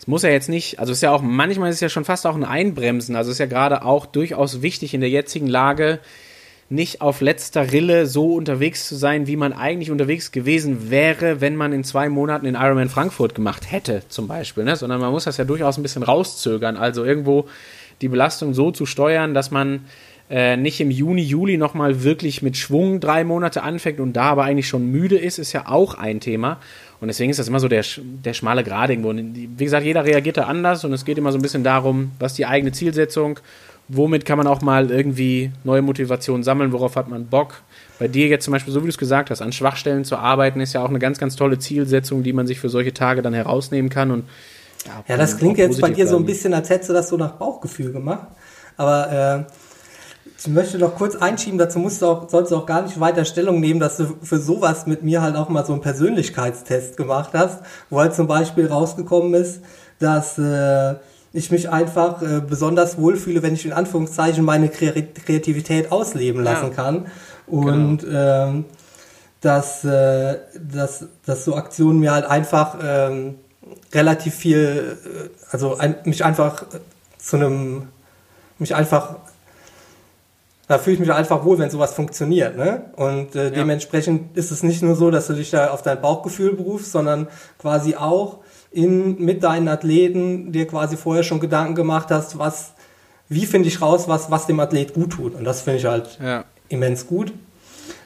es 0.00 0.08
muss 0.08 0.24
ja 0.24 0.30
jetzt 0.30 0.48
nicht, 0.48 0.80
also 0.80 0.90
es 0.90 0.98
ist 0.98 1.02
ja 1.02 1.12
auch, 1.12 1.22
manchmal 1.22 1.70
ist 1.70 1.76
es 1.76 1.82
ja 1.82 1.88
schon 1.88 2.04
fast 2.04 2.26
auch 2.26 2.34
ein 2.34 2.42
Einbremsen. 2.42 3.14
Also 3.14 3.30
es 3.30 3.36
ist 3.36 3.38
ja 3.38 3.46
gerade 3.46 3.84
auch 3.84 4.06
durchaus 4.06 4.60
wichtig 4.60 4.92
in 4.92 5.00
der 5.00 5.10
jetzigen 5.10 5.46
Lage, 5.46 6.00
nicht 6.68 7.00
auf 7.00 7.20
letzter 7.20 7.70
Rille 7.70 8.06
so 8.06 8.34
unterwegs 8.34 8.88
zu 8.88 8.96
sein, 8.96 9.28
wie 9.28 9.36
man 9.36 9.52
eigentlich 9.52 9.92
unterwegs 9.92 10.32
gewesen 10.32 10.90
wäre, 10.90 11.40
wenn 11.40 11.54
man 11.54 11.72
in 11.72 11.84
zwei 11.84 12.08
Monaten 12.08 12.46
in 12.46 12.56
Ironman 12.56 12.88
Frankfurt 12.88 13.36
gemacht 13.36 13.70
hätte, 13.70 14.02
zum 14.08 14.26
Beispiel. 14.26 14.64
Ne? 14.64 14.74
Sondern 14.74 15.00
man 15.00 15.12
muss 15.12 15.24
das 15.24 15.36
ja 15.36 15.44
durchaus 15.44 15.78
ein 15.78 15.82
bisschen 15.84 16.02
rauszögern. 16.02 16.76
Also 16.76 17.04
irgendwo 17.04 17.46
die 18.04 18.08
Belastung 18.08 18.52
so 18.52 18.70
zu 18.70 18.84
steuern, 18.84 19.32
dass 19.32 19.50
man 19.50 19.80
äh, 20.28 20.58
nicht 20.58 20.78
im 20.78 20.90
Juni, 20.90 21.22
Juli 21.22 21.56
nochmal 21.56 22.04
wirklich 22.04 22.42
mit 22.42 22.58
Schwung 22.58 23.00
drei 23.00 23.24
Monate 23.24 23.62
anfängt 23.62 23.98
und 23.98 24.12
da 24.12 24.24
aber 24.24 24.44
eigentlich 24.44 24.68
schon 24.68 24.90
müde 24.90 25.16
ist, 25.16 25.38
ist 25.38 25.54
ja 25.54 25.68
auch 25.68 25.94
ein 25.94 26.20
Thema. 26.20 26.58
Und 27.00 27.08
deswegen 27.08 27.30
ist 27.30 27.38
das 27.38 27.48
immer 27.48 27.60
so 27.60 27.68
der, 27.68 27.82
der 27.96 28.34
schmale 28.34 28.62
Grad 28.62 28.90
irgendwo. 28.90 29.08
Und 29.08 29.34
wie 29.34 29.64
gesagt, 29.64 29.86
jeder 29.86 30.04
reagiert 30.04 30.36
da 30.36 30.44
anders 30.44 30.84
und 30.84 30.92
es 30.92 31.06
geht 31.06 31.16
immer 31.16 31.32
so 31.32 31.38
ein 31.38 31.42
bisschen 31.42 31.64
darum, 31.64 32.12
was 32.18 32.34
die 32.34 32.44
eigene 32.44 32.72
Zielsetzung, 32.72 33.40
womit 33.88 34.26
kann 34.26 34.36
man 34.36 34.46
auch 34.46 34.60
mal 34.60 34.90
irgendwie 34.90 35.50
neue 35.64 35.80
Motivation 35.80 36.42
sammeln, 36.42 36.72
worauf 36.72 36.96
hat 36.96 37.08
man 37.08 37.26
Bock. 37.26 37.62
Bei 37.98 38.06
dir 38.06 38.26
jetzt 38.28 38.44
zum 38.44 38.52
Beispiel, 38.52 38.72
so 38.72 38.80
wie 38.80 38.86
du 38.86 38.90
es 38.90 38.98
gesagt 38.98 39.30
hast, 39.30 39.40
an 39.40 39.52
Schwachstellen 39.52 40.04
zu 40.04 40.16
arbeiten, 40.16 40.60
ist 40.60 40.74
ja 40.74 40.82
auch 40.82 40.90
eine 40.90 40.98
ganz, 40.98 41.18
ganz 41.18 41.36
tolle 41.36 41.58
Zielsetzung, 41.58 42.22
die 42.22 42.34
man 42.34 42.46
sich 42.46 42.60
für 42.60 42.68
solche 42.68 42.92
Tage 42.92 43.22
dann 43.22 43.32
herausnehmen 43.32 43.88
kann. 43.88 44.10
Und 44.10 44.24
ja, 44.84 45.04
ja 45.06 45.16
das 45.16 45.36
klingt 45.36 45.58
jetzt 45.58 45.80
bei 45.80 45.90
dir 45.90 46.06
so 46.06 46.16
ein 46.16 46.24
bisschen, 46.24 46.54
als 46.54 46.70
hättest 46.70 46.90
du 46.90 46.94
das 46.94 47.08
so 47.08 47.16
nach 47.16 47.32
Bauchgefühl 47.32 47.92
gemacht. 47.92 48.28
Aber 48.76 49.46
äh, 49.46 49.52
ich 50.38 50.48
möchte 50.48 50.78
noch 50.78 50.94
kurz 50.94 51.16
einschieben, 51.16 51.58
dazu 51.58 51.78
musst 51.78 52.02
du 52.02 52.06
auch, 52.06 52.28
sollst 52.28 52.52
du 52.52 52.56
auch 52.56 52.66
gar 52.66 52.82
nicht 52.82 52.98
weiter 52.98 53.24
Stellung 53.24 53.60
nehmen, 53.60 53.80
dass 53.80 53.96
du 53.96 54.16
für 54.22 54.38
sowas 54.38 54.86
mit 54.86 55.02
mir 55.02 55.22
halt 55.22 55.36
auch 55.36 55.48
mal 55.48 55.64
so 55.64 55.72
einen 55.72 55.82
Persönlichkeitstest 55.82 56.96
gemacht 56.96 57.30
hast, 57.32 57.60
wo 57.90 58.00
halt 58.00 58.14
zum 58.14 58.26
Beispiel 58.26 58.66
rausgekommen 58.66 59.34
ist, 59.34 59.60
dass 59.98 60.38
äh, 60.38 60.94
ich 61.32 61.50
mich 61.50 61.70
einfach 61.70 62.22
äh, 62.22 62.40
besonders 62.40 62.98
wohlfühle, 62.98 63.42
wenn 63.42 63.54
ich 63.54 63.64
in 63.66 63.72
Anführungszeichen 63.72 64.44
meine 64.44 64.68
Kreativität 64.68 65.92
ausleben 65.92 66.42
lassen 66.42 66.68
ja. 66.68 66.74
kann. 66.74 67.06
Und 67.46 67.98
genau. 67.98 68.46
ähm, 68.48 68.64
dass, 69.40 69.84
äh, 69.84 70.38
dass, 70.58 71.06
dass 71.26 71.44
so 71.44 71.54
Aktionen 71.54 72.00
mir 72.00 72.12
halt 72.12 72.24
einfach 72.24 72.78
ähm, 72.82 73.36
relativ 73.92 74.34
viel, 74.34 74.98
also 75.50 75.76
ein, 75.76 75.96
mich 76.04 76.24
einfach 76.24 76.64
zu 77.18 77.36
einem, 77.36 77.88
mich 78.58 78.74
einfach 78.74 79.16
da 80.66 80.78
fühle 80.78 80.94
ich 80.94 81.00
mich 81.00 81.12
einfach 81.12 81.44
wohl, 81.44 81.58
wenn 81.58 81.70
sowas 81.70 81.92
funktioniert. 81.92 82.56
Ne? 82.56 82.84
Und 82.96 83.36
äh, 83.36 83.50
dementsprechend 83.50 84.36
ist 84.36 84.50
es 84.50 84.62
nicht 84.62 84.82
nur 84.82 84.96
so, 84.96 85.10
dass 85.10 85.26
du 85.26 85.34
dich 85.34 85.50
da 85.50 85.70
auf 85.70 85.82
dein 85.82 86.00
Bauchgefühl 86.00 86.54
berufst, 86.54 86.92
sondern 86.92 87.28
quasi 87.58 87.96
auch 87.96 88.38
in, 88.70 89.22
mit 89.22 89.42
deinen 89.42 89.68
Athleten 89.68 90.52
dir 90.52 90.66
quasi 90.66 90.96
vorher 90.96 91.22
schon 91.22 91.40
Gedanken 91.40 91.74
gemacht 91.74 92.08
hast, 92.10 92.38
was, 92.38 92.72
wie 93.28 93.46
finde 93.46 93.68
ich 93.68 93.82
raus, 93.82 94.08
was, 94.08 94.30
was 94.30 94.46
dem 94.46 94.58
Athlet 94.58 94.94
gut 94.94 95.12
tut. 95.12 95.34
Und 95.34 95.44
das 95.44 95.60
finde 95.60 95.78
ich 95.78 95.84
halt 95.84 96.18
ja. 96.22 96.44
immens 96.68 97.06
gut. 97.06 97.32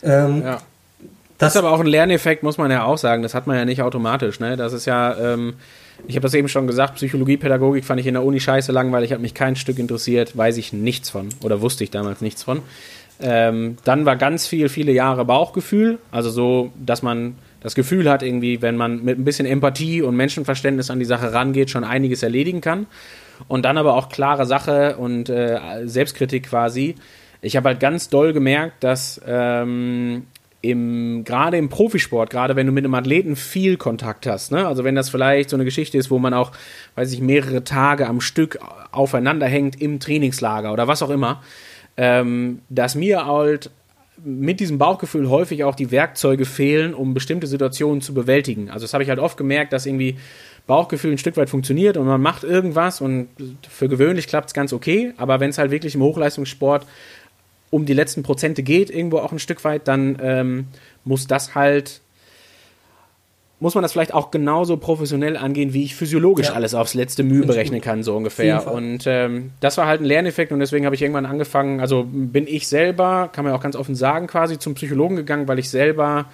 Ähm, 0.03 0.43
ja. 0.43 0.59
Das, 1.39 1.55
ist 1.55 1.57
aber 1.57 1.73
auch 1.73 1.81
ein 1.81 1.87
Lerneffekt, 1.87 2.43
muss 2.43 2.59
man 2.59 2.71
ja 2.71 2.85
auch 2.85 2.99
sagen. 2.99 3.23
Das 3.23 3.35
hat 3.35 3.47
man 3.47 3.57
ja 3.57 3.65
nicht 3.65 3.83
automatisch. 3.83 4.41
Ne? 4.41 4.57
Das 4.57 4.73
ist 4.73 4.87
ja, 4.87 5.17
ähm, 5.17 5.55
ich 6.07 6.17
habe 6.17 6.23
das 6.23 6.35
eben 6.35 6.49
schon 6.49 6.67
gesagt, 6.67 6.97
Psychologie, 6.97 7.37
Pädagogik 7.37 7.85
fand 7.85 8.01
ich 8.01 8.07
in 8.07 8.15
der 8.15 8.25
Uni 8.25 8.41
scheiße 8.41 8.73
langweilig, 8.73 9.13
hat 9.13 9.21
mich 9.21 9.35
kein 9.35 9.57
Stück 9.57 9.79
interessiert, 9.79 10.37
weiß 10.37 10.57
ich 10.57 10.73
nichts 10.73 11.11
von 11.11 11.29
oder 11.43 11.61
wusste 11.61 11.85
ich 11.85 11.91
damals 11.91 12.21
nichts 12.21 12.43
von. 12.43 12.63
Ähm, 13.21 13.77
dann 13.85 14.05
war 14.07 14.17
ganz 14.17 14.47
viel, 14.47 14.69
viele 14.69 14.93
Jahre 14.93 15.25
Bauchgefühl, 15.25 15.99
also 16.13 16.31
so, 16.31 16.73
dass 16.79 17.03
man 17.03 17.35
das 17.61 17.75
Gefühl 17.75 18.09
hat, 18.09 18.23
irgendwie, 18.23 18.63
wenn 18.63 18.77
man 18.77 19.05
mit 19.05 19.19
ein 19.19 19.25
bisschen 19.25 19.47
Empathie 19.47 20.03
und 20.03 20.15
Menschenverständnis 20.15 20.91
an 20.91 21.01
die 21.01 21.05
Sache 21.05 21.33
rangeht, 21.33 21.71
schon 21.71 21.83
einiges 21.83 22.23
erledigen 22.23 22.61
kann. 22.61 22.87
Und 23.47 23.65
dann 23.65 23.79
aber 23.79 23.95
auch 23.95 24.09
klare 24.09 24.47
Sache 24.47 24.97
und 24.97 25.29
äh, 25.29 25.59
Selbstkritik 25.85 26.49
quasi. 26.49 26.97
Ich 27.41 27.57
habe 27.57 27.69
halt 27.69 27.81
ganz 27.81 28.09
doll 28.09 28.33
gemerkt, 28.33 28.83
dass 28.83 29.21
ähm, 29.27 30.25
im, 30.61 31.23
gerade 31.25 31.57
im 31.57 31.69
Profisport, 31.69 32.31
gerade 32.31 32.57
wenn 32.57 32.67
du 32.67 32.73
mit 32.73 32.85
einem 32.85 32.95
Athleten 32.95 33.37
viel 33.37 33.77
Kontakt 33.77 34.27
hast, 34.27 34.51
ne? 34.51 34.67
also 34.67 34.83
wenn 34.85 34.95
das 34.95 35.09
vielleicht 35.09 35.51
so 35.51 35.57
eine 35.57 35.65
Geschichte 35.65 35.99
ist, 35.99 36.11
wo 36.11 36.19
man 36.19 36.35
auch, 36.35 36.53
weiß 36.97 37.13
ich, 37.13 37.21
mehrere 37.21 37.63
Tage 37.63 38.07
am 38.09 38.21
Stück 38.21 38.59
aufeinander 38.91 39.47
hängt 39.47 39.81
im 39.81 40.01
Trainingslager 40.01 40.73
oder 40.73 40.89
was 40.89 41.03
auch 41.03 41.11
immer, 41.11 41.43
ähm, 41.97 42.61
dass 42.69 42.95
mir 42.95 43.27
halt 43.27 43.71
mit 44.25 44.59
diesem 44.59 44.79
Bauchgefühl 44.79 45.29
häufig 45.29 45.63
auch 45.63 45.77
die 45.77 45.91
Werkzeuge 45.91 46.45
fehlen, 46.45 46.93
um 46.93 47.15
bestimmte 47.15 47.47
Situationen 47.47 48.01
zu 48.01 48.15
bewältigen. 48.15 48.69
Also 48.69 48.85
das 48.85 48.93
habe 48.93 49.05
ich 49.05 49.09
halt 49.09 49.21
oft 49.21 49.37
gemerkt, 49.37 49.73
dass 49.73 49.87
irgendwie 49.87 50.17
Bauchgefühl 50.67 51.13
ein 51.13 51.19
Stück 51.19 51.37
weit 51.37 51.49
funktioniert 51.49 51.97
und 51.97 52.07
man 52.07 52.21
macht 52.21 52.45
irgendwas 52.45 53.01
und 53.01 53.29
für 53.69 53.89
gewöhnlich 53.89 54.27
klappt 54.27 54.49
es 54.49 54.55
ganz 54.55 54.73
okay, 54.73 55.13
aber 55.17 55.41
wenn 55.41 55.51
es 55.51 55.59
halt 55.59 55.71
wirklich 55.71 55.95
im 55.95 56.03
Hochleistungssport 56.03 56.85
um 57.71 57.87
die 57.87 57.95
letzten 57.95 58.23
Prozente 58.23 58.63
geht, 58.63 58.91
irgendwo 58.91 59.19
auch 59.19 59.33
ein 59.33 59.39
Stück 59.39 59.65
weit, 59.65 59.89
dann 59.89 60.19
ähm, 60.21 60.67
muss 61.05 61.27
das 61.27 61.55
halt 61.55 62.01
muss 63.61 63.75
man 63.75 63.83
das 63.83 63.93
vielleicht 63.93 64.15
auch 64.15 64.31
genauso 64.31 64.77
professionell 64.77 65.37
angehen, 65.37 65.73
wie 65.73 65.83
ich 65.83 65.97
physiologisch 65.97 66.47
ja. 66.47 66.53
alles 66.53 66.75
aufs 66.75 66.95
letzte 66.95 67.25
Mühe 67.25 67.45
berechnen 67.45 67.81
kann, 67.81 68.05
so 68.05 68.17
ungefähr. 68.17 68.71
Und 68.71 69.05
ähm, 69.07 69.51
das 69.59 69.77
war 69.77 69.87
halt 69.87 70.01
ein 70.01 70.05
Lerneffekt 70.05 70.53
und 70.53 70.61
deswegen 70.61 70.85
habe 70.85 70.95
ich 70.95 71.03
irgendwann 71.03 71.27
angefangen, 71.27 71.81
also 71.81 72.07
bin 72.09 72.47
ich 72.47 72.69
selber, 72.69 73.29
kann 73.33 73.45
man 73.45 73.53
auch 73.55 73.61
ganz 73.61 73.75
offen 73.75 73.97
sagen, 73.97 74.29
quasi 74.29 74.59
zum 74.59 74.75
Psychologen 74.75 75.17
gegangen, 75.17 75.49
weil 75.49 75.59
ich 75.59 75.71
selber 75.71 76.27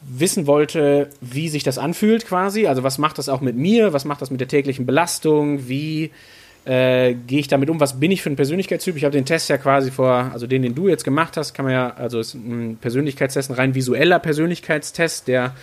wissen 0.00 0.46
wollte, 0.46 1.10
wie 1.20 1.48
sich 1.48 1.64
das 1.64 1.76
anfühlt 1.76 2.24
quasi. 2.24 2.68
Also 2.68 2.84
was 2.84 2.98
macht 2.98 3.18
das 3.18 3.28
auch 3.28 3.40
mit 3.40 3.56
mir, 3.56 3.92
was 3.92 4.04
macht 4.04 4.22
das 4.22 4.30
mit 4.30 4.40
der 4.40 4.46
täglichen 4.46 4.86
Belastung, 4.86 5.68
wie 5.68 6.12
äh, 6.68 7.14
gehe 7.14 7.40
ich 7.40 7.48
damit 7.48 7.70
um, 7.70 7.80
was 7.80 7.98
bin 7.98 8.10
ich 8.10 8.20
für 8.20 8.28
ein 8.28 8.36
Persönlichkeitstyp? 8.36 8.94
Ich 8.96 9.04
habe 9.04 9.16
den 9.16 9.24
Test 9.24 9.48
ja 9.48 9.56
quasi 9.56 9.90
vor, 9.90 10.30
also 10.32 10.46
den, 10.46 10.60
den 10.60 10.74
du 10.74 10.86
jetzt 10.86 11.02
gemacht 11.02 11.38
hast, 11.38 11.54
kann 11.54 11.64
man 11.64 11.72
ja, 11.72 11.94
also 11.96 12.20
ist 12.20 12.34
ein 12.34 12.76
Persönlichkeitstest, 12.78 13.50
ein 13.50 13.54
rein 13.54 13.74
visueller 13.74 14.18
Persönlichkeitstest, 14.18 15.28
der 15.28 15.54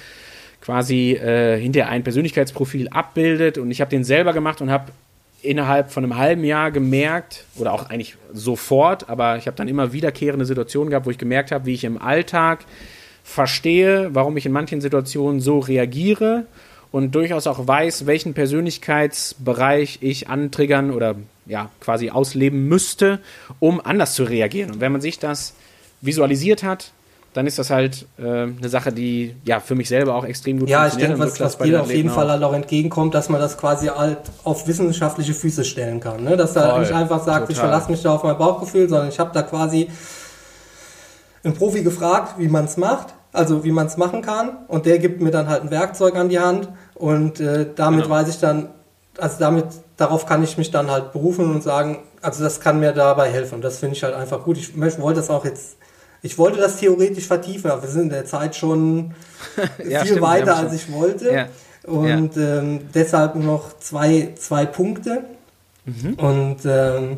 quasi 0.61 1.11
äh, 1.11 1.59
hinterher 1.59 1.91
ein 1.91 2.03
Persönlichkeitsprofil 2.03 2.89
abbildet. 2.89 3.59
Und 3.59 3.69
ich 3.69 3.81
habe 3.81 3.91
den 3.91 4.03
selber 4.03 4.33
gemacht 4.33 4.61
und 4.61 4.71
habe 4.71 4.91
innerhalb 5.43 5.91
von 5.91 6.03
einem 6.03 6.17
halben 6.17 6.43
Jahr 6.43 6.71
gemerkt, 6.71 7.45
oder 7.55 7.71
auch 7.71 7.87
eigentlich 7.91 8.15
sofort, 8.33 9.07
aber 9.07 9.37
ich 9.37 9.45
habe 9.45 9.55
dann 9.55 9.67
immer 9.67 9.93
wiederkehrende 9.93 10.45
Situationen 10.45 10.89
gehabt, 10.89 11.05
wo 11.05 11.11
ich 11.11 11.19
gemerkt 11.19 11.51
habe, 11.51 11.67
wie 11.67 11.75
ich 11.75 11.83
im 11.83 12.01
Alltag 12.01 12.65
verstehe, 13.23 14.09
warum 14.13 14.37
ich 14.37 14.47
in 14.47 14.51
manchen 14.51 14.81
Situationen 14.81 15.39
so 15.39 15.59
reagiere 15.59 16.47
und 16.95 17.13
durchaus 17.13 17.45
auch 17.45 17.67
weiß, 17.67 18.05
welchen 18.05 18.33
Persönlichkeitsbereich 18.33 19.97
ich 19.99 20.29
antriggern 20.29 20.91
oder 20.91 21.15
ja, 21.45 21.69
quasi 21.81 22.09
ausleben 22.09 22.69
müsste, 22.69 23.19
um 23.59 23.81
anders 23.81 24.13
zu 24.13 24.23
reagieren. 24.23 24.71
Und 24.71 24.79
wenn 24.79 24.93
man 24.93 25.01
sich 25.01 25.19
das 25.19 25.55
visualisiert 25.99 26.63
hat, 26.63 26.93
dann 27.33 27.47
ist 27.47 27.59
das 27.59 27.69
halt 27.69 28.05
äh, 28.17 28.43
eine 28.43 28.69
Sache, 28.69 28.93
die 28.93 29.35
ja 29.43 29.59
für 29.59 29.75
mich 29.75 29.89
selber 29.89 30.15
auch 30.15 30.23
extrem 30.23 30.57
gut 30.57 30.69
ja, 30.69 30.83
funktioniert. 30.83 31.09
Ja, 31.09 31.15
ich 31.15 31.33
denke, 31.33 31.43
was, 31.43 31.57
was 31.59 31.67
dir 31.67 31.81
auf 31.81 31.91
jeden 31.91 32.11
Fall 32.11 32.29
halt 32.29 32.41
auch 32.41 32.53
entgegenkommt, 32.53 33.13
dass 33.13 33.27
man 33.27 33.41
das 33.41 33.57
quasi 33.57 33.87
halt 33.87 34.19
auf 34.45 34.65
wissenschaftliche 34.65 35.33
Füße 35.33 35.65
stellen 35.65 35.99
kann. 35.99 36.23
Ne? 36.23 36.37
Dass 36.37 36.55
er 36.55 36.79
nicht 36.79 36.93
einfach 36.93 37.25
sagt, 37.25 37.47
total. 37.47 37.51
ich 37.51 37.57
verlasse 37.57 37.91
mich 37.91 38.03
da 38.03 38.13
auf 38.13 38.23
mein 38.23 38.37
Bauchgefühl, 38.37 38.87
sondern 38.87 39.09
ich 39.09 39.19
habe 39.19 39.31
da 39.33 39.41
quasi 39.41 39.89
einen 41.43 41.55
Profi 41.55 41.83
gefragt, 41.83 42.35
wie 42.37 42.47
man 42.47 42.63
es 42.63 42.77
macht, 42.77 43.07
also 43.33 43.65
wie 43.65 43.71
man 43.71 43.87
es 43.87 43.97
machen 43.97 44.21
kann 44.21 44.59
und 44.69 44.85
der 44.85 44.97
gibt 44.97 45.19
mir 45.19 45.31
dann 45.31 45.49
halt 45.49 45.63
ein 45.63 45.71
Werkzeug 45.71 46.15
an 46.15 46.29
die 46.29 46.39
Hand 46.39 46.69
und 46.95 47.39
äh, 47.39 47.67
damit 47.75 48.03
genau. 48.03 48.15
weiß 48.15 48.29
ich 48.29 48.39
dann, 48.39 48.69
also 49.17 49.37
damit, 49.39 49.65
darauf 49.97 50.25
kann 50.25 50.43
ich 50.43 50.57
mich 50.57 50.71
dann 50.71 50.89
halt 50.89 51.11
berufen 51.11 51.49
und 51.53 51.63
sagen, 51.63 51.99
also 52.21 52.43
das 52.43 52.59
kann 52.59 52.79
mir 52.79 52.91
dabei 52.91 53.29
helfen. 53.29 53.55
Und 53.55 53.61
das 53.63 53.79
finde 53.79 53.95
ich 53.95 54.03
halt 54.03 54.15
einfach 54.15 54.43
gut. 54.43 54.57
Ich 54.57 54.77
wollte 54.77 55.19
das 55.19 55.29
auch 55.29 55.45
jetzt 55.45 55.77
ich 56.25 56.39
wollte 56.39 56.57
das 56.57 56.77
theoretisch 56.77 57.27
vertiefen, 57.27 57.69
aber 57.69 57.83
wir 57.83 57.89
sind 57.89 58.03
in 58.03 58.09
der 58.09 58.25
Zeit 58.25 58.55
schon 58.55 59.13
ja, 59.87 59.99
viel 59.99 60.13
stimmt, 60.13 60.21
weiter, 60.21 60.57
als 60.57 60.73
ich 60.73 60.91
wollte. 60.91 61.31
Ja. 61.31 61.47
Und 61.83 62.35
ja. 62.35 62.57
Ähm, 62.57 62.79
deshalb 62.95 63.35
noch 63.35 63.77
zwei, 63.77 64.33
zwei 64.35 64.65
Punkte. 64.65 65.23
Mhm. 65.85 66.13
Und 66.15 66.57
ähm, 66.65 67.17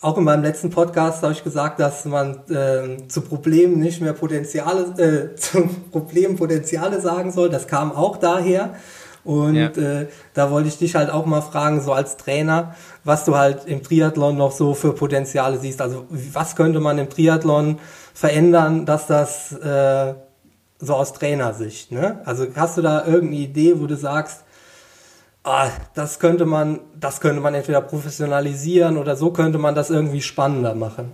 auch 0.00 0.16
in 0.16 0.24
meinem 0.24 0.42
letzten 0.42 0.70
Podcast 0.70 1.22
habe 1.22 1.32
ich 1.32 1.44
gesagt, 1.44 1.78
dass 1.78 2.06
man 2.06 2.40
äh, 2.48 3.06
zu 3.08 3.20
Problemen 3.20 3.78
nicht 3.78 4.00
mehr 4.00 4.14
Potenziale, 4.14 4.94
äh, 4.96 5.34
zu 5.36 5.68
Problemen 5.92 6.36
Potenziale 6.36 7.00
sagen 7.00 7.32
soll. 7.32 7.50
Das 7.50 7.66
kam 7.66 7.92
auch 7.92 8.16
daher. 8.16 8.74
Und 9.22 9.56
ja. 9.56 9.66
äh, 9.66 10.08
da 10.32 10.50
wollte 10.50 10.68
ich 10.68 10.78
dich 10.78 10.94
halt 10.94 11.10
auch 11.10 11.26
mal 11.26 11.42
fragen, 11.42 11.82
so 11.82 11.92
als 11.92 12.16
Trainer, 12.16 12.74
was 13.04 13.26
du 13.26 13.36
halt 13.36 13.66
im 13.66 13.82
Triathlon 13.82 14.38
noch 14.38 14.52
so 14.52 14.72
für 14.72 14.94
Potenziale 14.94 15.58
siehst. 15.58 15.82
Also 15.82 16.06
was 16.08 16.56
könnte 16.56 16.80
man 16.80 16.96
im 16.98 17.10
Triathlon 17.10 17.78
verändern, 18.14 18.86
dass 18.86 19.06
das 19.06 19.52
äh, 19.52 20.14
so 20.78 20.94
aus 20.94 21.12
Trainersicht, 21.12 21.92
ne? 21.92 22.22
Also 22.24 22.46
hast 22.56 22.78
du 22.78 22.82
da 22.82 23.04
irgendeine 23.04 23.42
Idee, 23.42 23.78
wo 23.78 23.86
du 23.86 23.96
sagst, 23.96 24.44
ah, 25.44 25.68
das 25.94 26.18
könnte 26.18 26.46
man, 26.46 26.80
das 26.98 27.20
könnte 27.20 27.40
man 27.40 27.54
entweder 27.54 27.80
professionalisieren 27.80 28.96
oder 28.96 29.16
so 29.16 29.30
könnte 29.30 29.58
man 29.58 29.74
das 29.74 29.90
irgendwie 29.90 30.22
spannender 30.22 30.74
machen? 30.74 31.12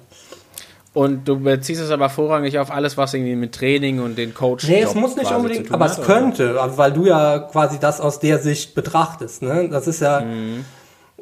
Und 0.97 1.29
du 1.29 1.39
beziehst 1.39 1.83
es 1.83 1.91
aber 1.91 2.09
vorrangig 2.09 2.59
auf 2.59 2.71
alles, 2.71 2.97
was 2.97 3.13
irgendwie 3.13 3.37
mit 3.37 3.55
Training 3.55 4.01
und 4.01 4.17
den 4.17 4.33
Coach. 4.33 4.67
Nee, 4.67 4.81
es 4.81 4.95
muss 4.95 5.15
nicht 5.15 5.31
unbedingt, 5.31 5.71
aber 5.71 5.85
hat, 5.85 5.99
es 5.99 6.05
könnte, 6.07 6.53
oder? 6.53 6.79
weil 6.79 6.91
du 6.91 7.05
ja 7.05 7.39
quasi 7.39 7.79
das 7.79 8.01
aus 8.01 8.19
der 8.19 8.39
Sicht 8.39 8.75
betrachtest. 8.75 9.43
Ne? 9.43 9.69
Das 9.69 9.87
ist 9.87 10.01
ja 10.01 10.21
mhm. 10.21 10.65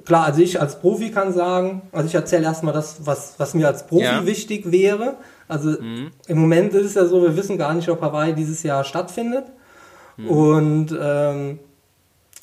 klar, 0.04 0.26
also 0.26 0.40
ich 0.40 0.60
als 0.60 0.78
Profi 0.78 1.10
kann 1.10 1.32
sagen, 1.32 1.82
also 1.90 2.06
ich 2.06 2.14
erzähle 2.14 2.44
erstmal 2.44 2.72
das, 2.72 2.98
was, 3.04 3.34
was 3.38 3.54
mir 3.54 3.66
als 3.66 3.88
Profi 3.88 4.04
ja. 4.04 4.24
wichtig 4.24 4.70
wäre. 4.70 5.16
Also 5.48 5.70
mhm. 5.70 6.12
im 6.28 6.38
Moment 6.38 6.72
ist 6.74 6.86
es 6.86 6.94
ja 6.94 7.06
so, 7.06 7.20
wir 7.22 7.36
wissen 7.36 7.58
gar 7.58 7.74
nicht, 7.74 7.88
ob 7.88 8.00
Hawaii 8.00 8.32
dieses 8.32 8.62
Jahr 8.62 8.84
stattfindet. 8.84 9.46
Mhm. 10.16 10.30
Und 10.30 10.98
ähm, 11.02 11.58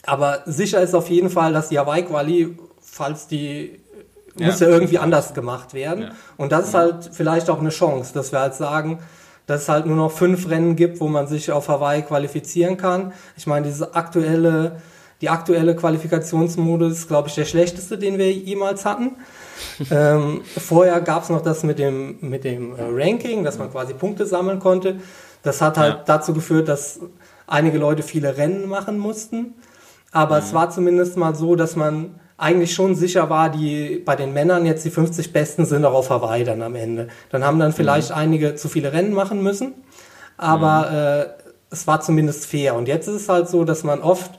aber 0.05 0.43
sicher 0.45 0.81
ist 0.81 0.95
auf 0.95 1.09
jeden 1.09 1.29
Fall, 1.29 1.53
dass 1.53 1.69
die 1.69 1.79
Hawaii-Quali, 1.79 2.57
falls 2.81 3.27
die 3.27 3.79
ja. 4.37 4.47
muss 4.47 4.59
ja 4.59 4.67
irgendwie 4.67 4.97
anders 4.97 5.33
gemacht 5.33 5.73
werden. 5.73 6.03
Ja. 6.03 6.11
Und 6.37 6.51
das 6.51 6.69
ist 6.69 6.73
halt 6.73 7.09
vielleicht 7.11 7.49
auch 7.49 7.59
eine 7.59 7.69
Chance, 7.69 8.13
dass 8.13 8.31
wir 8.31 8.39
halt 8.39 8.55
sagen, 8.55 8.99
dass 9.47 9.63
es 9.63 9.69
halt 9.69 9.85
nur 9.85 9.95
noch 9.95 10.11
fünf 10.11 10.49
Rennen 10.49 10.75
gibt, 10.75 10.99
wo 11.01 11.07
man 11.07 11.27
sich 11.27 11.51
auf 11.51 11.67
Hawaii 11.67 12.01
qualifizieren 12.03 12.77
kann. 12.77 13.13
Ich 13.35 13.47
meine, 13.47 13.67
diese 13.67 13.95
aktuelle, 13.95 14.81
die 15.19 15.29
aktuelle 15.29 15.75
Qualifikationsmodus 15.75 16.93
ist, 16.93 17.07
glaube 17.07 17.27
ich, 17.27 17.35
der 17.35 17.45
schlechteste, 17.45 17.97
den 17.97 18.17
wir 18.17 18.31
jemals 18.31 18.85
hatten. 18.85 19.17
ähm, 19.91 20.41
vorher 20.57 21.01
gab 21.01 21.23
es 21.23 21.29
noch 21.29 21.41
das 21.41 21.63
mit 21.63 21.77
dem, 21.77 22.17
mit 22.21 22.43
dem 22.43 22.75
äh, 22.75 22.81
Ranking, 22.81 23.43
dass 23.43 23.59
man 23.59 23.71
quasi 23.71 23.93
Punkte 23.93 24.25
sammeln 24.25 24.59
konnte. 24.59 24.99
Das 25.43 25.61
hat 25.61 25.77
halt 25.77 25.93
ja. 25.93 26.03
dazu 26.05 26.33
geführt, 26.33 26.67
dass 26.67 26.99
einige 27.45 27.77
Leute 27.77 28.03
viele 28.03 28.37
Rennen 28.37 28.67
machen 28.67 28.97
mussten. 28.97 29.55
Aber 30.11 30.37
mhm. 30.37 30.43
es 30.43 30.53
war 30.53 30.69
zumindest 30.69 31.17
mal 31.17 31.35
so, 31.35 31.55
dass 31.55 31.75
man 31.75 32.19
eigentlich 32.37 32.73
schon 32.73 32.95
sicher 32.95 33.29
war, 33.29 33.49
die 33.49 34.01
bei 34.03 34.15
den 34.15 34.33
Männern 34.33 34.65
jetzt 34.65 34.83
die 34.83 34.89
50 34.89 35.31
Besten 35.31 35.65
sind 35.65 35.85
auch 35.85 35.93
auf 35.93 36.09
Hawaii 36.09 36.43
dann 36.43 36.61
am 36.61 36.75
Ende. 36.75 37.07
Dann 37.29 37.45
haben 37.45 37.59
dann 37.59 37.71
vielleicht 37.71 38.09
mhm. 38.09 38.17
einige 38.17 38.55
zu 38.55 38.67
viele 38.67 38.93
Rennen 38.93 39.13
machen 39.13 39.43
müssen, 39.43 39.73
aber 40.37 40.89
mhm. 40.89 40.95
äh, 40.97 41.33
es 41.69 41.87
war 41.87 42.01
zumindest 42.01 42.45
fair. 42.45 42.75
Und 42.75 42.87
jetzt 42.87 43.07
ist 43.07 43.15
es 43.21 43.29
halt 43.29 43.47
so, 43.47 43.63
dass 43.63 43.83
man 43.83 44.01
oft 44.01 44.31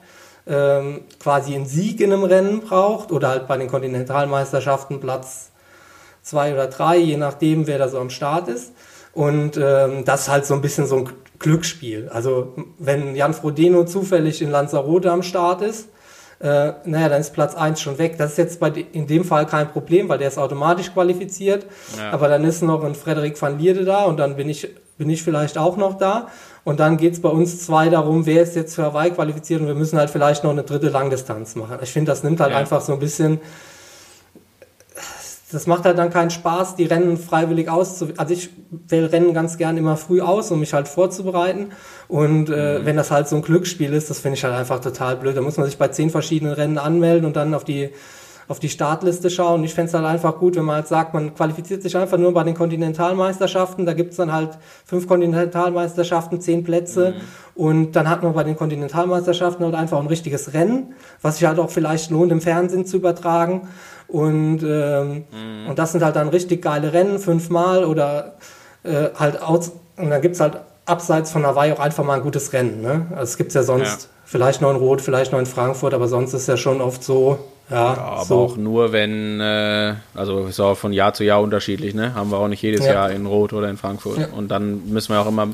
ähm, 0.46 1.02
quasi 1.20 1.54
einen 1.54 1.66
Sieg 1.66 2.00
in 2.00 2.12
einem 2.12 2.24
Rennen 2.24 2.60
braucht 2.60 3.12
oder 3.12 3.28
halt 3.28 3.46
bei 3.46 3.56
den 3.56 3.68
Kontinentalmeisterschaften 3.68 5.00
Platz 5.00 5.50
zwei 6.22 6.52
oder 6.52 6.66
drei, 6.66 6.96
je 6.96 7.16
nachdem, 7.16 7.66
wer 7.66 7.78
da 7.78 7.88
so 7.88 7.98
am 7.98 8.10
Start 8.10 8.48
ist. 8.48 8.72
Und 9.12 9.56
ähm, 9.56 10.04
das 10.04 10.22
ist 10.22 10.28
halt 10.28 10.46
so 10.46 10.54
ein 10.54 10.60
bisschen 10.60 10.86
so 10.86 10.96
ein 10.98 11.08
Glücksspiel. 11.42 12.08
Also 12.08 12.54
wenn 12.78 13.14
Jan 13.14 13.34
Frodeno 13.34 13.84
zufällig 13.84 14.40
in 14.40 14.50
Lanzarote 14.50 15.10
am 15.10 15.22
Start 15.22 15.62
ist, 15.62 15.88
äh, 16.42 16.72
naja, 16.84 17.08
dann 17.08 17.20
ist 17.20 17.32
Platz 17.32 17.54
1 17.54 17.80
schon 17.80 17.98
weg. 17.98 18.16
Das 18.18 18.32
ist 18.32 18.38
jetzt 18.38 18.60
bei 18.60 18.70
in 18.92 19.06
dem 19.06 19.24
Fall 19.24 19.46
kein 19.46 19.70
Problem, 19.70 20.08
weil 20.08 20.18
der 20.18 20.28
ist 20.28 20.38
automatisch 20.38 20.92
qualifiziert. 20.92 21.66
Ja. 21.96 22.10
Aber 22.10 22.28
dann 22.28 22.42
ist 22.44 22.62
noch 22.62 22.82
ein 22.82 22.94
Frederik 22.94 23.40
van 23.40 23.58
Lierde 23.58 23.84
da 23.84 24.04
und 24.04 24.18
dann 24.18 24.34
bin 24.34 24.48
ich, 24.48 24.68
bin 24.98 25.08
ich 25.08 25.22
vielleicht 25.22 25.56
auch 25.56 25.76
noch 25.76 25.98
da. 25.98 26.28
Und 26.64 26.80
dann 26.80 26.96
geht 26.96 27.12
es 27.12 27.22
bei 27.22 27.28
uns 27.28 27.64
zwei 27.64 27.88
darum, 27.88 28.26
wer 28.26 28.42
ist 28.42 28.56
jetzt 28.56 28.74
für 28.74 28.84
Hawaii 28.84 29.10
qualifiziert 29.10 29.60
und 29.60 29.66
wir 29.66 29.74
müssen 29.74 29.98
halt 29.98 30.10
vielleicht 30.10 30.42
noch 30.44 30.50
eine 30.50 30.62
dritte 30.62 30.88
Langdistanz 30.88 31.54
machen. 31.54 31.78
Ich 31.82 31.92
finde, 31.92 32.10
das 32.10 32.22
nimmt 32.22 32.40
halt 32.40 32.52
ja. 32.52 32.58
einfach 32.58 32.80
so 32.80 32.92
ein 32.92 32.98
bisschen 33.00 33.40
das 35.52 35.66
macht 35.66 35.84
halt 35.84 35.98
dann 35.98 36.10
keinen 36.10 36.30
Spaß, 36.30 36.76
die 36.76 36.84
Rennen 36.84 37.16
freiwillig 37.16 37.68
auszuwählen. 37.68 38.18
Also 38.18 38.34
ich 38.34 38.50
wähle 38.88 39.12
Rennen 39.12 39.34
ganz 39.34 39.58
gern 39.58 39.76
immer 39.76 39.96
früh 39.96 40.20
aus, 40.20 40.50
um 40.50 40.60
mich 40.60 40.72
halt 40.72 40.88
vorzubereiten. 40.88 41.70
Und 42.08 42.48
äh, 42.48 42.78
mhm. 42.78 42.86
wenn 42.86 42.96
das 42.96 43.10
halt 43.10 43.28
so 43.28 43.36
ein 43.36 43.42
Glücksspiel 43.42 43.92
ist, 43.92 44.10
das 44.10 44.18
finde 44.18 44.38
ich 44.38 44.44
halt 44.44 44.54
einfach 44.54 44.80
total 44.80 45.16
blöd. 45.16 45.36
Da 45.36 45.40
muss 45.42 45.56
man 45.56 45.66
sich 45.66 45.78
bei 45.78 45.88
zehn 45.88 46.10
verschiedenen 46.10 46.54
Rennen 46.54 46.78
anmelden 46.78 47.26
und 47.26 47.36
dann 47.36 47.54
auf 47.54 47.64
die 47.64 47.90
auf 48.48 48.58
die 48.58 48.68
Startliste 48.68 49.30
schauen. 49.30 49.64
Ich 49.64 49.74
fände 49.74 49.88
es 49.88 49.94
halt 49.94 50.04
einfach 50.04 50.38
gut, 50.38 50.56
wenn 50.56 50.64
man 50.64 50.76
halt 50.76 50.88
sagt, 50.88 51.14
man 51.14 51.34
qualifiziert 51.34 51.82
sich 51.82 51.96
einfach 51.96 52.18
nur 52.18 52.32
bei 52.32 52.44
den 52.44 52.54
Kontinentalmeisterschaften. 52.54 53.86
Da 53.86 53.92
gibt 53.92 54.10
es 54.10 54.16
dann 54.16 54.32
halt 54.32 54.50
fünf 54.84 55.06
Kontinentalmeisterschaften, 55.06 56.40
zehn 56.40 56.64
Plätze. 56.64 57.14
Mhm. 57.16 57.20
Und 57.54 57.92
dann 57.92 58.08
hat 58.08 58.22
man 58.22 58.32
bei 58.32 58.44
den 58.44 58.56
Kontinentalmeisterschaften 58.56 59.64
halt 59.64 59.74
einfach 59.74 60.00
ein 60.00 60.06
richtiges 60.06 60.54
Rennen, 60.54 60.94
was 61.20 61.36
sich 61.36 61.46
halt 61.46 61.58
auch 61.58 61.70
vielleicht 61.70 62.10
lohnt, 62.10 62.32
im 62.32 62.40
Fernsehen 62.40 62.86
zu 62.86 62.96
übertragen. 62.96 63.68
Und, 64.08 64.62
ähm, 64.62 65.24
mhm. 65.30 65.68
und 65.68 65.78
das 65.78 65.92
sind 65.92 66.04
halt 66.04 66.16
dann 66.16 66.28
richtig 66.28 66.62
geile 66.62 66.92
Rennen, 66.92 67.18
fünfmal 67.18 67.84
oder 67.84 68.34
äh, 68.82 69.08
halt 69.18 69.40
aus. 69.42 69.72
Und 69.96 70.10
dann 70.10 70.20
gibt 70.20 70.34
es 70.34 70.40
halt 70.40 70.58
abseits 70.84 71.30
von 71.30 71.46
Hawaii 71.46 71.72
auch 71.72 71.78
einfach 71.78 72.04
mal 72.04 72.14
ein 72.14 72.22
gutes 72.22 72.52
Rennen. 72.52 72.80
Ne? 72.80 73.06
Also 73.10 73.24
es 73.24 73.36
gibt 73.36 73.54
ja 73.54 73.62
sonst 73.62 74.02
ja. 74.02 74.08
vielleicht 74.24 74.60
noch 74.60 74.70
in 74.70 74.76
Rot, 74.76 75.00
vielleicht 75.00 75.32
noch 75.32 75.38
in 75.38 75.46
Frankfurt, 75.46 75.94
aber 75.94 76.08
sonst 76.08 76.34
ist 76.34 76.48
ja 76.48 76.56
schon 76.56 76.80
oft 76.80 77.02
so. 77.04 77.38
Ja, 77.72 77.94
ja 77.94 78.02
aber 78.02 78.24
so. 78.24 78.38
auch 78.38 78.56
nur, 78.56 78.92
wenn, 78.92 79.40
äh, 79.40 79.94
also 80.14 80.46
ist 80.46 80.60
auch 80.60 80.76
von 80.76 80.92
Jahr 80.92 81.14
zu 81.14 81.24
Jahr 81.24 81.40
unterschiedlich, 81.40 81.94
ne? 81.94 82.14
Haben 82.14 82.30
wir 82.30 82.38
auch 82.38 82.48
nicht 82.48 82.62
jedes 82.62 82.86
ja. 82.86 82.92
Jahr 82.92 83.10
in 83.10 83.26
Rot 83.26 83.52
oder 83.52 83.68
in 83.68 83.76
Frankfurt. 83.76 84.18
Ja. 84.18 84.26
Und 84.28 84.50
dann 84.50 84.88
müssen 84.88 85.12
wir 85.12 85.20
auch 85.20 85.28
immer 85.28 85.48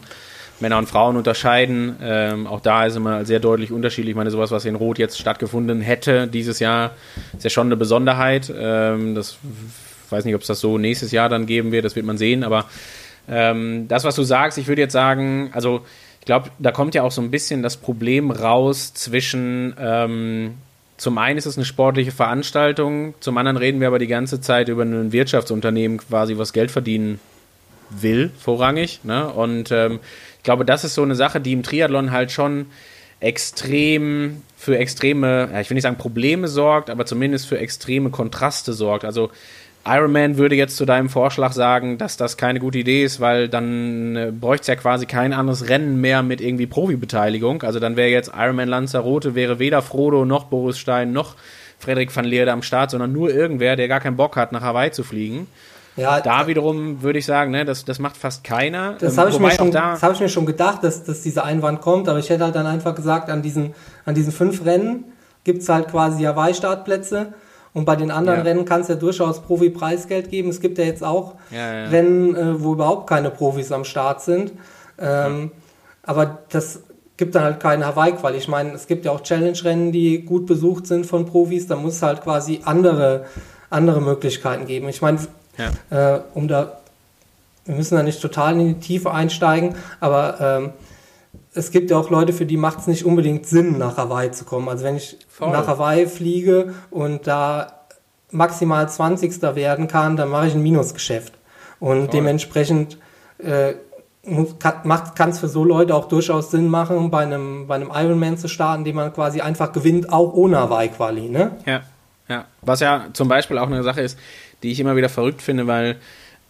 Männer 0.60 0.78
und 0.78 0.88
Frauen 0.88 1.16
unterscheiden. 1.16 1.96
Ähm, 2.02 2.46
auch 2.46 2.60
da 2.60 2.86
ist 2.86 2.96
immer 2.96 3.24
sehr 3.24 3.40
deutlich 3.40 3.70
unterschiedlich. 3.70 4.10
Ich 4.10 4.16
meine, 4.16 4.30
sowas, 4.30 4.50
was 4.50 4.64
in 4.64 4.74
Rot 4.74 4.98
jetzt 4.98 5.18
stattgefunden 5.18 5.80
hätte 5.80 6.26
dieses 6.26 6.58
Jahr, 6.58 6.92
ist 7.36 7.44
ja 7.44 7.50
schon 7.50 7.68
eine 7.68 7.76
Besonderheit. 7.76 8.52
Ähm, 8.56 9.14
das 9.14 9.38
weiß 10.10 10.24
nicht, 10.24 10.34
ob 10.34 10.40
es 10.40 10.48
das 10.48 10.60
so 10.60 10.78
nächstes 10.78 11.12
Jahr 11.12 11.28
dann 11.28 11.46
geben 11.46 11.72
wird, 11.72 11.84
das 11.84 11.96
wird 11.96 12.06
man 12.06 12.18
sehen. 12.18 12.42
Aber 12.42 12.64
ähm, 13.28 13.86
das, 13.88 14.04
was 14.04 14.14
du 14.16 14.22
sagst, 14.22 14.58
ich 14.58 14.66
würde 14.66 14.82
jetzt 14.82 14.92
sagen, 14.92 15.50
also 15.52 15.82
ich 16.20 16.26
glaube, 16.26 16.50
da 16.58 16.72
kommt 16.72 16.94
ja 16.94 17.02
auch 17.02 17.12
so 17.12 17.22
ein 17.22 17.30
bisschen 17.30 17.62
das 17.62 17.76
Problem 17.76 18.30
raus 18.30 18.92
zwischen 18.94 19.74
ähm, 19.78 20.54
zum 20.98 21.16
einen 21.16 21.38
ist 21.38 21.46
es 21.46 21.56
eine 21.56 21.64
sportliche 21.64 22.12
Veranstaltung, 22.12 23.14
zum 23.20 23.38
anderen 23.38 23.56
reden 23.56 23.80
wir 23.80 23.86
aber 23.86 23.98
die 23.98 24.08
ganze 24.08 24.40
Zeit 24.40 24.68
über 24.68 24.82
ein 24.82 25.12
Wirtschaftsunternehmen 25.12 25.98
quasi, 25.98 26.36
was 26.36 26.52
Geld 26.52 26.70
verdienen 26.70 27.20
will, 27.88 28.30
vorrangig. 28.38 29.00
Ne? 29.04 29.28
Und 29.28 29.70
ähm, 29.70 30.00
ich 30.36 30.42
glaube, 30.42 30.64
das 30.64 30.84
ist 30.84 30.94
so 30.94 31.02
eine 31.02 31.14
Sache, 31.14 31.40
die 31.40 31.52
im 31.52 31.62
Triathlon 31.62 32.10
halt 32.10 32.32
schon 32.32 32.66
extrem 33.20 34.42
für 34.56 34.76
extreme, 34.76 35.48
ja, 35.52 35.60
ich 35.60 35.70
will 35.70 35.76
nicht 35.76 35.84
sagen 35.84 35.98
Probleme 35.98 36.48
sorgt, 36.48 36.90
aber 36.90 37.06
zumindest 37.06 37.46
für 37.46 37.58
extreme 37.58 38.10
Kontraste 38.10 38.72
sorgt. 38.72 39.04
Also 39.04 39.30
Ironman 39.88 40.36
würde 40.36 40.54
jetzt 40.54 40.76
zu 40.76 40.84
deinem 40.84 41.08
Vorschlag 41.08 41.52
sagen, 41.52 41.98
dass 41.98 42.16
das 42.16 42.36
keine 42.36 42.60
gute 42.60 42.78
Idee 42.78 43.04
ist, 43.04 43.20
weil 43.20 43.48
dann 43.48 44.16
äh, 44.16 44.32
bräuchte 44.32 44.62
es 44.62 44.66
ja 44.68 44.76
quasi 44.76 45.06
kein 45.06 45.32
anderes 45.32 45.68
Rennen 45.68 46.00
mehr 46.00 46.22
mit 46.22 46.40
irgendwie 46.40 46.66
Profibeteiligung. 46.66 47.62
Also 47.62 47.80
dann 47.80 47.96
wäre 47.96 48.10
jetzt 48.10 48.32
Ironman 48.36 48.68
Lanzarote, 48.68 49.34
wäre 49.34 49.58
weder 49.58 49.80
Frodo 49.80 50.24
noch 50.24 50.44
Boris 50.44 50.78
Stein 50.78 51.12
noch 51.12 51.36
Frederik 51.78 52.14
van 52.14 52.24
Leerde 52.24 52.52
am 52.52 52.62
Start, 52.62 52.90
sondern 52.90 53.12
nur 53.12 53.30
irgendwer, 53.32 53.76
der 53.76 53.88
gar 53.88 54.00
keinen 54.00 54.16
Bock 54.16 54.36
hat, 54.36 54.52
nach 54.52 54.62
Hawaii 54.62 54.90
zu 54.90 55.04
fliegen. 55.04 55.46
Ja, 55.96 56.20
da 56.20 56.46
wiederum 56.46 57.02
würde 57.02 57.18
ich 57.18 57.26
sagen, 57.26 57.50
ne, 57.50 57.64
das, 57.64 57.84
das 57.84 57.98
macht 57.98 58.16
fast 58.16 58.44
keiner. 58.44 58.94
Das 59.00 59.14
ähm, 59.14 59.20
habe 59.20 59.30
ich, 59.30 59.38
mir 59.40 59.50
schon, 59.50 59.70
da 59.72 60.00
hab 60.00 60.12
ich 60.12 60.20
mir 60.20 60.28
schon 60.28 60.46
gedacht, 60.46 60.84
dass, 60.84 61.02
dass 61.02 61.22
dieser 61.22 61.44
Einwand 61.44 61.80
kommt, 61.80 62.08
aber 62.08 62.18
ich 62.18 62.30
hätte 62.30 62.44
halt 62.44 62.54
dann 62.54 62.66
einfach 62.66 62.94
gesagt, 62.94 63.30
an 63.30 63.42
diesen, 63.42 63.74
an 64.04 64.14
diesen 64.14 64.32
fünf 64.32 64.64
Rennen 64.64 65.04
gibt 65.42 65.62
es 65.62 65.68
halt 65.68 65.88
quasi 65.88 66.22
Hawaii-Startplätze 66.22 67.32
und 67.74 67.84
bei 67.84 67.96
den 67.96 68.10
anderen 68.10 68.40
ja. 68.40 68.44
Rennen 68.44 68.64
kann 68.64 68.80
es 68.80 68.88
ja 68.88 68.94
durchaus 68.94 69.40
Profi-Preisgeld 69.40 70.30
geben. 70.30 70.48
Es 70.48 70.60
gibt 70.60 70.78
ja 70.78 70.84
jetzt 70.84 71.04
auch 71.04 71.34
ja, 71.50 71.58
ja. 71.58 71.88
Rennen, 71.88 72.34
äh, 72.34 72.62
wo 72.62 72.72
überhaupt 72.72 73.08
keine 73.08 73.30
Profis 73.30 73.72
am 73.72 73.84
Start 73.84 74.22
sind. 74.22 74.52
Ähm, 74.98 75.50
aber 76.02 76.38
das 76.48 76.80
gibt 77.16 77.34
dann 77.34 77.44
halt 77.44 77.60
keine 77.60 77.86
Hawaii-Quali. 77.86 78.38
Ich 78.38 78.48
meine, 78.48 78.72
es 78.72 78.86
gibt 78.86 79.04
ja 79.04 79.12
auch 79.12 79.22
Challenge-Rennen, 79.22 79.92
die 79.92 80.22
gut 80.22 80.46
besucht 80.46 80.86
sind 80.86 81.06
von 81.06 81.26
Profis. 81.26 81.66
Da 81.66 81.76
muss 81.76 81.94
es 81.94 82.02
halt 82.02 82.22
quasi 82.22 82.60
andere, 82.64 83.26
andere 83.70 84.00
Möglichkeiten 84.00 84.66
geben. 84.66 84.88
Ich 84.88 85.02
meine. 85.02 85.18
Äh, 85.90 86.20
um 86.34 86.46
da, 86.46 86.78
wir 87.64 87.74
müssen 87.74 87.96
da 87.96 88.02
nicht 88.02 88.22
total 88.22 88.52
in 88.60 88.68
die 88.68 88.80
Tiefe 88.80 89.10
einsteigen, 89.10 89.74
aber 90.00 90.40
ähm, 90.40 90.72
es 91.54 91.70
gibt 91.70 91.90
ja 91.90 91.98
auch 91.98 92.10
Leute, 92.10 92.32
für 92.32 92.46
die 92.46 92.56
macht 92.56 92.80
es 92.80 92.86
nicht 92.86 93.04
unbedingt 93.04 93.46
Sinn, 93.46 93.78
nach 93.78 93.96
Hawaii 93.96 94.30
zu 94.30 94.44
kommen. 94.44 94.68
Also 94.68 94.84
wenn 94.84 94.96
ich 94.96 95.16
Voll. 95.28 95.50
nach 95.50 95.66
Hawaii 95.66 96.06
fliege 96.06 96.74
und 96.90 97.26
da 97.26 97.78
maximal 98.30 98.88
20. 98.88 99.42
werden 99.54 99.88
kann, 99.88 100.16
dann 100.16 100.28
mache 100.28 100.48
ich 100.48 100.54
ein 100.54 100.62
Minusgeschäft. 100.62 101.32
Und 101.80 101.98
Voll. 101.98 102.08
dementsprechend 102.08 102.98
äh, 103.38 103.74
kann 104.68 105.30
es 105.30 105.38
für 105.38 105.48
so 105.48 105.64
Leute 105.64 105.94
auch 105.94 106.08
durchaus 106.08 106.50
Sinn 106.50 106.68
machen, 106.68 107.10
bei 107.10 107.22
einem, 107.22 107.66
bei 107.66 107.76
einem 107.76 107.90
Ironman 107.94 108.36
zu 108.36 108.48
starten, 108.48 108.84
den 108.84 108.96
man 108.96 109.12
quasi 109.12 109.40
einfach 109.40 109.72
gewinnt, 109.72 110.12
auch 110.12 110.34
ohne 110.34 110.58
Hawaii-Quali. 110.58 111.28
Ne? 111.28 111.52
Ja, 111.64 111.82
ja. 112.28 112.44
Was 112.60 112.80
ja 112.80 113.06
zum 113.12 113.28
Beispiel 113.28 113.58
auch 113.58 113.68
eine 113.68 113.82
Sache 113.82 114.02
ist, 114.02 114.18
die 114.62 114.70
ich 114.70 114.80
immer 114.80 114.96
wieder 114.96 115.08
verrückt 115.08 115.40
finde, 115.40 115.66
weil 115.66 115.96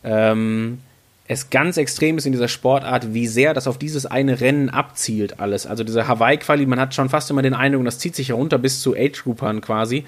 ähm, 0.03 0.81
es 1.29 1.51
ganz 1.51 1.77
extrem 1.77 2.17
ist 2.17 2.25
in 2.25 2.33
dieser 2.33 2.49
Sportart, 2.49 3.13
wie 3.13 3.27
sehr 3.27 3.53
das 3.53 3.67
auf 3.67 3.77
dieses 3.79 4.07
eine 4.07 4.41
Rennen 4.41 4.71
abzielt 4.71 5.41
alles. 5.41 5.67
Also 5.67 5.85
diese 5.85 6.09
Hawaii-Quali, 6.09 6.65
man 6.65 6.81
hat 6.81 6.95
schon 6.95 7.11
fast 7.11 7.31
immer 7.31 7.43
den 7.43 7.53
Eindruck, 7.53 7.85
das 7.85 7.99
zieht 7.99 8.17
sich 8.17 8.31
herunter 8.31 8.57
bis 8.57 8.81
zu 8.81 8.95
Age-Groupern 8.97 9.61
quasi, 9.61 10.05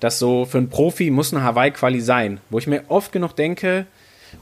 dass 0.00 0.18
so 0.18 0.46
für 0.46 0.58
einen 0.58 0.70
Profi 0.70 1.10
muss 1.10 1.32
eine 1.32 1.44
Hawaii-Quali 1.44 2.00
sein. 2.00 2.40
Wo 2.48 2.58
ich 2.58 2.66
mir 2.66 2.84
oft 2.88 3.12
genug 3.12 3.36
denke, 3.36 3.86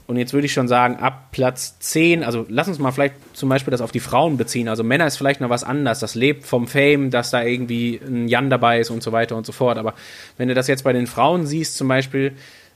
und 0.07 0.15
jetzt 0.15 0.33
würde 0.33 0.45
ich 0.45 0.53
schon 0.53 0.69
sagen, 0.69 0.95
ab 0.95 1.31
Platz 1.31 1.77
10, 1.79 2.23
also 2.23 2.45
lass 2.47 2.69
uns 2.69 2.79
mal 2.79 2.91
vielleicht 2.91 3.15
zum 3.33 3.49
Beispiel 3.49 3.71
das 3.71 3.81
auf 3.81 3.91
die 3.91 3.99
Frauen 3.99 4.37
beziehen. 4.37 4.69
Also 4.69 4.85
Männer 4.85 5.07
ist 5.07 5.17
vielleicht 5.17 5.41
noch 5.41 5.49
was 5.49 5.65
anderes. 5.65 5.99
Das 5.99 6.15
lebt 6.15 6.45
vom 6.45 6.67
Fame, 6.67 7.11
dass 7.11 7.31
da 7.31 7.43
irgendwie 7.43 7.99
ein 8.05 8.29
Jan 8.29 8.49
dabei 8.49 8.79
ist 8.79 8.89
und 8.89 9.03
so 9.03 9.11
weiter 9.11 9.35
und 9.35 9.45
so 9.45 9.51
fort. 9.51 9.77
Aber 9.77 9.93
wenn 10.37 10.47
du 10.47 10.53
das 10.53 10.67
jetzt 10.67 10.85
bei 10.85 10.93
den 10.93 11.07
Frauen 11.07 11.45
siehst, 11.45 11.75
zum 11.75 11.89
Beispiel, 11.89 12.33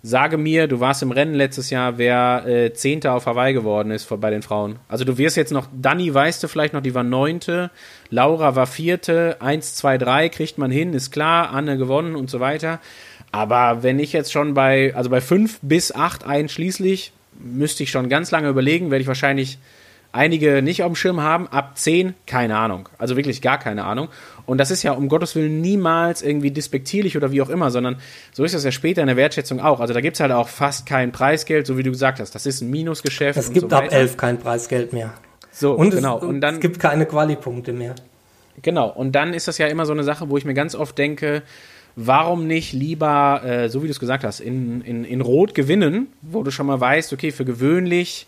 Sage 0.07 0.37
mir, 0.37 0.67
du 0.67 0.79
warst 0.79 1.01
im 1.01 1.09
Rennen 1.09 1.33
letztes 1.33 1.71
Jahr, 1.71 1.97
wer 1.97 2.45
äh, 2.45 2.73
Zehnter 2.73 3.13
auf 3.13 3.25
Hawaii 3.25 3.53
geworden 3.53 3.89
ist 3.89 4.07
bei 4.21 4.29
den 4.29 4.43
Frauen. 4.43 4.75
Also 4.87 5.03
du 5.03 5.17
wirst 5.17 5.35
jetzt 5.35 5.51
noch, 5.51 5.67
Dani 5.75 6.13
weißt 6.13 6.43
du 6.43 6.47
vielleicht 6.47 6.75
noch, 6.75 6.81
die 6.83 6.93
war 6.93 7.01
Neunte, 7.01 7.71
Laura 8.11 8.55
war 8.55 8.67
Vierte, 8.67 9.37
eins, 9.39 9.73
zwei, 9.73 9.97
drei 9.97 10.29
kriegt 10.29 10.59
man 10.59 10.69
hin, 10.69 10.93
ist 10.93 11.09
klar, 11.09 11.49
Anne 11.49 11.79
gewonnen 11.79 12.15
und 12.15 12.29
so 12.29 12.39
weiter. 12.39 12.79
Aber 13.31 13.81
wenn 13.81 13.97
ich 13.97 14.13
jetzt 14.13 14.31
schon 14.31 14.53
bei, 14.53 14.93
also 14.95 15.09
bei 15.09 15.21
fünf 15.21 15.57
bis 15.63 15.91
acht 15.91 16.23
einschließlich, 16.23 17.11
müsste 17.39 17.81
ich 17.81 17.89
schon 17.89 18.07
ganz 18.07 18.29
lange 18.29 18.49
überlegen, 18.49 18.91
werde 18.91 19.01
ich 19.01 19.07
wahrscheinlich 19.07 19.57
einige 20.15 20.61
nicht 20.61 20.83
auf 20.83 20.91
dem 20.91 20.95
Schirm 20.95 21.21
haben. 21.21 21.47
Ab 21.47 21.77
10, 21.77 22.15
keine 22.25 22.57
Ahnung. 22.57 22.89
Also 22.97 23.15
wirklich 23.15 23.41
gar 23.41 23.59
keine 23.59 23.83
Ahnung. 23.83 24.09
Und 24.45 24.59
das 24.59 24.71
ist 24.71 24.83
ja 24.83 24.93
um 24.93 25.09
Gottes 25.09 25.35
Willen 25.35 25.61
niemals 25.61 26.21
irgendwie 26.21 26.51
despektierlich 26.51 27.17
oder 27.17 27.31
wie 27.31 27.41
auch 27.41 27.49
immer, 27.49 27.71
sondern 27.71 27.97
so 28.31 28.43
ist 28.43 28.55
das 28.55 28.63
ja 28.63 28.71
später 28.71 29.01
in 29.01 29.07
der 29.07 29.17
Wertschätzung 29.17 29.59
auch. 29.59 29.79
Also 29.79 29.93
da 29.93 30.01
gibt 30.01 30.15
es 30.15 30.19
halt 30.19 30.31
auch 30.31 30.47
fast 30.47 30.85
kein 30.85 31.11
Preisgeld, 31.11 31.67
so 31.67 31.77
wie 31.77 31.83
du 31.83 31.91
gesagt 31.91 32.19
hast. 32.19 32.33
Das 32.33 32.45
ist 32.45 32.61
ein 32.61 32.69
Minusgeschäft. 32.69 33.37
Es 33.37 33.51
gibt 33.51 33.69
so 33.69 33.75
ab 33.75 33.91
11 33.91 34.17
kein 34.17 34.39
Preisgeld 34.39 34.93
mehr. 34.93 35.13
So, 35.51 35.73
und 35.73 35.91
genau. 35.91 36.17
Es, 36.17 36.23
und 36.23 36.41
dann, 36.41 36.55
es 36.55 36.61
gibt 36.61 36.79
keine 36.79 37.05
Quali-Punkte 37.05 37.73
mehr. 37.73 37.95
Genau. 38.61 38.89
Und 38.89 39.13
dann 39.13 39.33
ist 39.33 39.47
das 39.47 39.57
ja 39.57 39.67
immer 39.67 39.85
so 39.85 39.93
eine 39.93 40.03
Sache, 40.03 40.29
wo 40.29 40.37
ich 40.37 40.45
mir 40.45 40.53
ganz 40.53 40.75
oft 40.75 40.97
denke, 40.97 41.43
warum 41.95 42.47
nicht 42.47 42.73
lieber, 42.73 43.41
äh, 43.43 43.69
so 43.69 43.81
wie 43.81 43.87
du 43.87 43.91
es 43.91 43.99
gesagt 43.99 44.23
hast, 44.23 44.39
in, 44.39 44.81
in, 44.81 45.05
in 45.05 45.21
Rot 45.21 45.55
gewinnen, 45.55 46.07
wo 46.21 46.43
du 46.43 46.51
schon 46.51 46.67
mal 46.67 46.79
weißt, 46.79 47.13
okay, 47.13 47.31
für 47.31 47.45
gewöhnlich 47.45 48.27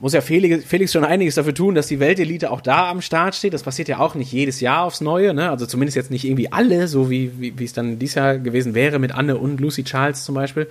muss 0.00 0.12
ja 0.12 0.20
Felix, 0.20 0.64
Felix 0.64 0.92
schon 0.92 1.04
einiges 1.04 1.34
dafür 1.34 1.54
tun, 1.54 1.74
dass 1.74 1.88
die 1.88 1.98
Weltelite 1.98 2.50
auch 2.50 2.60
da 2.60 2.88
am 2.88 3.00
Start 3.00 3.34
steht. 3.34 3.52
Das 3.52 3.64
passiert 3.64 3.88
ja 3.88 3.98
auch 3.98 4.14
nicht 4.14 4.32
jedes 4.32 4.60
Jahr 4.60 4.84
aufs 4.84 5.00
Neue, 5.00 5.34
ne? 5.34 5.50
Also 5.50 5.66
zumindest 5.66 5.96
jetzt 5.96 6.10
nicht 6.10 6.24
irgendwie 6.24 6.52
alle, 6.52 6.86
so 6.86 7.10
wie, 7.10 7.32
wie, 7.38 7.64
es 7.64 7.72
dann 7.72 7.98
dieses 7.98 8.14
Jahr 8.14 8.38
gewesen 8.38 8.74
wäre 8.74 8.98
mit 8.98 9.12
Anne 9.12 9.36
und 9.36 9.60
Lucy 9.60 9.84
Charles 9.84 10.24
zum 10.24 10.34
Beispiel. 10.34 10.68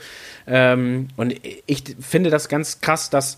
Ähm, 0.48 1.10
und 1.18 1.36
ich 1.66 1.84
finde 2.00 2.30
das 2.30 2.48
ganz 2.48 2.80
krass, 2.80 3.10
dass 3.10 3.38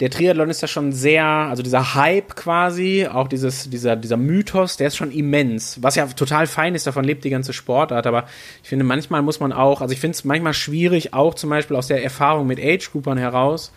der 0.00 0.10
Triathlon 0.10 0.48
ist 0.48 0.62
da 0.62 0.68
schon 0.68 0.92
sehr, 0.92 1.24
also 1.24 1.64
dieser 1.64 1.96
Hype 1.96 2.36
quasi, 2.36 3.08
auch 3.10 3.26
dieses, 3.26 3.68
dieser, 3.68 3.96
dieser 3.96 4.16
Mythos, 4.16 4.76
der 4.76 4.86
ist 4.86 4.96
schon 4.96 5.10
immens. 5.10 5.82
Was 5.82 5.96
ja 5.96 6.06
total 6.06 6.46
fein 6.46 6.76
ist, 6.76 6.86
davon 6.86 7.04
lebt 7.04 7.24
die 7.24 7.30
ganze 7.30 7.52
Sportart, 7.52 8.06
aber 8.06 8.26
ich 8.62 8.68
finde, 8.68 8.84
manchmal 8.84 9.22
muss 9.22 9.40
man 9.40 9.52
auch, 9.52 9.80
also 9.80 9.92
ich 9.92 9.98
finde 9.98 10.14
es 10.14 10.24
manchmal 10.24 10.54
schwierig, 10.54 11.14
auch 11.14 11.34
zum 11.34 11.50
Beispiel 11.50 11.76
aus 11.76 11.88
der 11.88 12.04
Erfahrung 12.04 12.46
mit 12.46 12.60
Age-Groupern 12.60 13.18
heraus, 13.18 13.72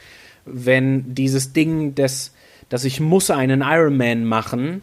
wenn 0.45 1.13
dieses 1.13 1.53
Ding 1.53 1.95
des, 1.95 2.33
dass 2.69 2.83
ich 2.83 2.99
muss 2.99 3.31
einen 3.31 3.61
Ironman 3.61 4.25
machen, 4.25 4.81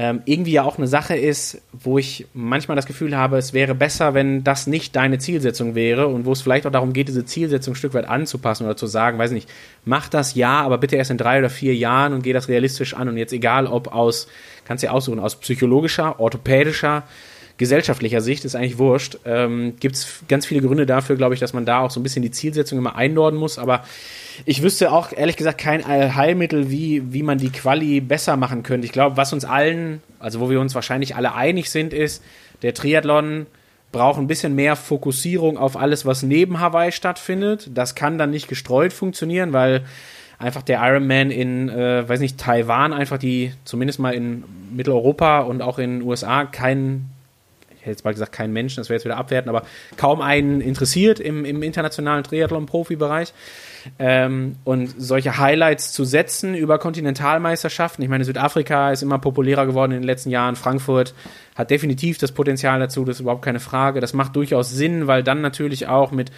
ähm, 0.00 0.22
irgendwie 0.26 0.52
ja 0.52 0.62
auch 0.62 0.78
eine 0.78 0.86
Sache 0.86 1.16
ist, 1.16 1.60
wo 1.72 1.98
ich 1.98 2.26
manchmal 2.32 2.76
das 2.76 2.86
Gefühl 2.86 3.16
habe, 3.16 3.36
es 3.36 3.52
wäre 3.52 3.74
besser, 3.74 4.14
wenn 4.14 4.44
das 4.44 4.68
nicht 4.68 4.94
deine 4.94 5.18
Zielsetzung 5.18 5.74
wäre 5.74 6.06
und 6.06 6.24
wo 6.24 6.30
es 6.30 6.40
vielleicht 6.40 6.68
auch 6.68 6.70
darum 6.70 6.92
geht, 6.92 7.08
diese 7.08 7.24
Zielsetzung 7.24 7.72
ein 7.72 7.76
Stück 7.76 7.94
weit 7.94 8.08
anzupassen 8.08 8.64
oder 8.64 8.76
zu 8.76 8.86
sagen, 8.86 9.18
weiß 9.18 9.32
nicht, 9.32 9.48
mach 9.84 10.08
das 10.08 10.36
ja, 10.36 10.60
aber 10.60 10.78
bitte 10.78 10.94
erst 10.94 11.10
in 11.10 11.18
drei 11.18 11.40
oder 11.40 11.50
vier 11.50 11.74
Jahren 11.74 12.12
und 12.12 12.22
geh 12.22 12.32
das 12.32 12.46
realistisch 12.46 12.94
an 12.94 13.08
und 13.08 13.16
jetzt 13.16 13.32
egal, 13.32 13.66
ob 13.66 13.92
aus, 13.92 14.28
kannst 14.64 14.84
du 14.84 14.86
ja 14.86 14.92
aussuchen, 14.92 15.18
aus 15.18 15.34
psychologischer, 15.40 16.20
orthopädischer, 16.20 17.02
gesellschaftlicher 17.58 18.20
Sicht 18.20 18.44
ist 18.44 18.54
eigentlich 18.54 18.78
wurscht. 18.78 19.18
Ähm, 19.24 19.74
Gibt 19.80 19.96
es 19.96 20.20
ganz 20.28 20.46
viele 20.46 20.62
Gründe 20.62 20.86
dafür, 20.86 21.16
glaube 21.16 21.34
ich, 21.34 21.40
dass 21.40 21.52
man 21.52 21.66
da 21.66 21.80
auch 21.80 21.90
so 21.90 22.00
ein 22.00 22.04
bisschen 22.04 22.22
die 22.22 22.30
Zielsetzung 22.30 22.78
immer 22.78 22.96
einnorden 22.96 23.38
muss. 23.38 23.58
Aber 23.58 23.82
ich 24.46 24.62
wüsste 24.62 24.92
auch 24.92 25.12
ehrlich 25.12 25.36
gesagt 25.36 25.58
kein 25.58 25.84
Heilmittel, 25.86 26.70
wie, 26.70 27.12
wie 27.12 27.24
man 27.24 27.38
die 27.38 27.50
Quali 27.50 28.00
besser 28.00 28.36
machen 28.36 28.62
könnte. 28.62 28.86
Ich 28.86 28.92
glaube, 28.92 29.16
was 29.16 29.32
uns 29.32 29.44
allen, 29.44 30.00
also 30.20 30.38
wo 30.40 30.48
wir 30.48 30.60
uns 30.60 30.74
wahrscheinlich 30.74 31.16
alle 31.16 31.34
einig 31.34 31.70
sind, 31.70 31.92
ist, 31.92 32.22
der 32.62 32.74
Triathlon 32.74 33.46
braucht 33.90 34.18
ein 34.18 34.28
bisschen 34.28 34.54
mehr 34.54 34.76
Fokussierung 34.76 35.58
auf 35.58 35.76
alles, 35.76 36.06
was 36.06 36.22
neben 36.22 36.60
Hawaii 36.60 36.92
stattfindet. 36.92 37.70
Das 37.74 37.96
kann 37.96 38.18
dann 38.18 38.30
nicht 38.30 38.46
gestreut 38.46 38.92
funktionieren, 38.92 39.52
weil 39.52 39.84
einfach 40.38 40.62
der 40.62 40.80
Ironman 40.80 41.32
in, 41.32 41.68
äh, 41.68 42.08
weiß 42.08 42.20
nicht, 42.20 42.38
Taiwan 42.38 42.92
einfach 42.92 43.18
die, 43.18 43.52
zumindest 43.64 43.98
mal 43.98 44.14
in 44.14 44.44
Mitteleuropa 44.72 45.40
und 45.40 45.62
auch 45.62 45.78
in 45.80 45.98
den 45.98 46.02
USA 46.06 46.44
kein 46.44 47.10
ich 47.17 47.17
hätte 47.88 47.96
jetzt 47.96 48.04
mal 48.04 48.12
gesagt, 48.12 48.32
kein 48.32 48.52
Menschen, 48.52 48.80
das 48.80 48.88
wäre 48.88 48.96
jetzt 48.96 49.04
wieder 49.04 49.16
abwerten, 49.16 49.48
aber 49.48 49.62
kaum 49.96 50.20
einen 50.20 50.60
interessiert 50.60 51.20
im, 51.20 51.44
im 51.44 51.62
internationalen 51.62 52.24
Triathlon-Profibereich. 52.24 53.32
Ähm, 53.98 54.56
und 54.64 54.94
solche 54.98 55.38
Highlights 55.38 55.92
zu 55.92 56.04
setzen 56.04 56.54
über 56.54 56.78
Kontinentalmeisterschaften. 56.78 58.02
Ich 58.02 58.10
meine, 58.10 58.24
Südafrika 58.24 58.90
ist 58.90 59.02
immer 59.02 59.18
populärer 59.18 59.66
geworden 59.66 59.92
in 59.92 60.00
den 60.00 60.06
letzten 60.06 60.30
Jahren. 60.30 60.56
Frankfurt 60.56 61.14
hat 61.54 61.70
definitiv 61.70 62.18
das 62.18 62.32
Potenzial 62.32 62.80
dazu, 62.80 63.04
das 63.04 63.16
ist 63.16 63.20
überhaupt 63.20 63.44
keine 63.44 63.60
Frage. 63.60 64.00
Das 64.00 64.14
macht 64.14 64.36
durchaus 64.36 64.70
Sinn, 64.70 65.06
weil 65.06 65.22
dann 65.22 65.40
natürlich 65.40 65.86
auch 65.86 66.10
mit 66.10 66.30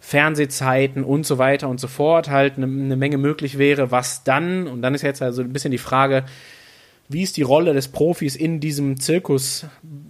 Fernsehzeiten 0.00 1.04
und 1.04 1.26
so 1.26 1.38
weiter 1.38 1.68
und 1.68 1.80
so 1.80 1.88
fort 1.88 2.30
halt 2.30 2.56
eine, 2.56 2.66
eine 2.66 2.96
Menge 2.96 3.18
möglich 3.18 3.58
wäre. 3.58 3.90
Was 3.90 4.24
dann, 4.24 4.66
und 4.66 4.82
dann 4.82 4.94
ist 4.94 5.02
jetzt 5.02 5.22
also 5.22 5.42
ein 5.42 5.52
bisschen 5.52 5.70
die 5.70 5.78
Frage, 5.78 6.24
wie 7.08 7.22
ist 7.22 7.36
die 7.36 7.42
Rolle 7.42 7.72
des 7.72 7.88
Profis 7.88 8.36
in 8.36 8.60
diesem 8.60 8.98
Zirkus 8.98 9.66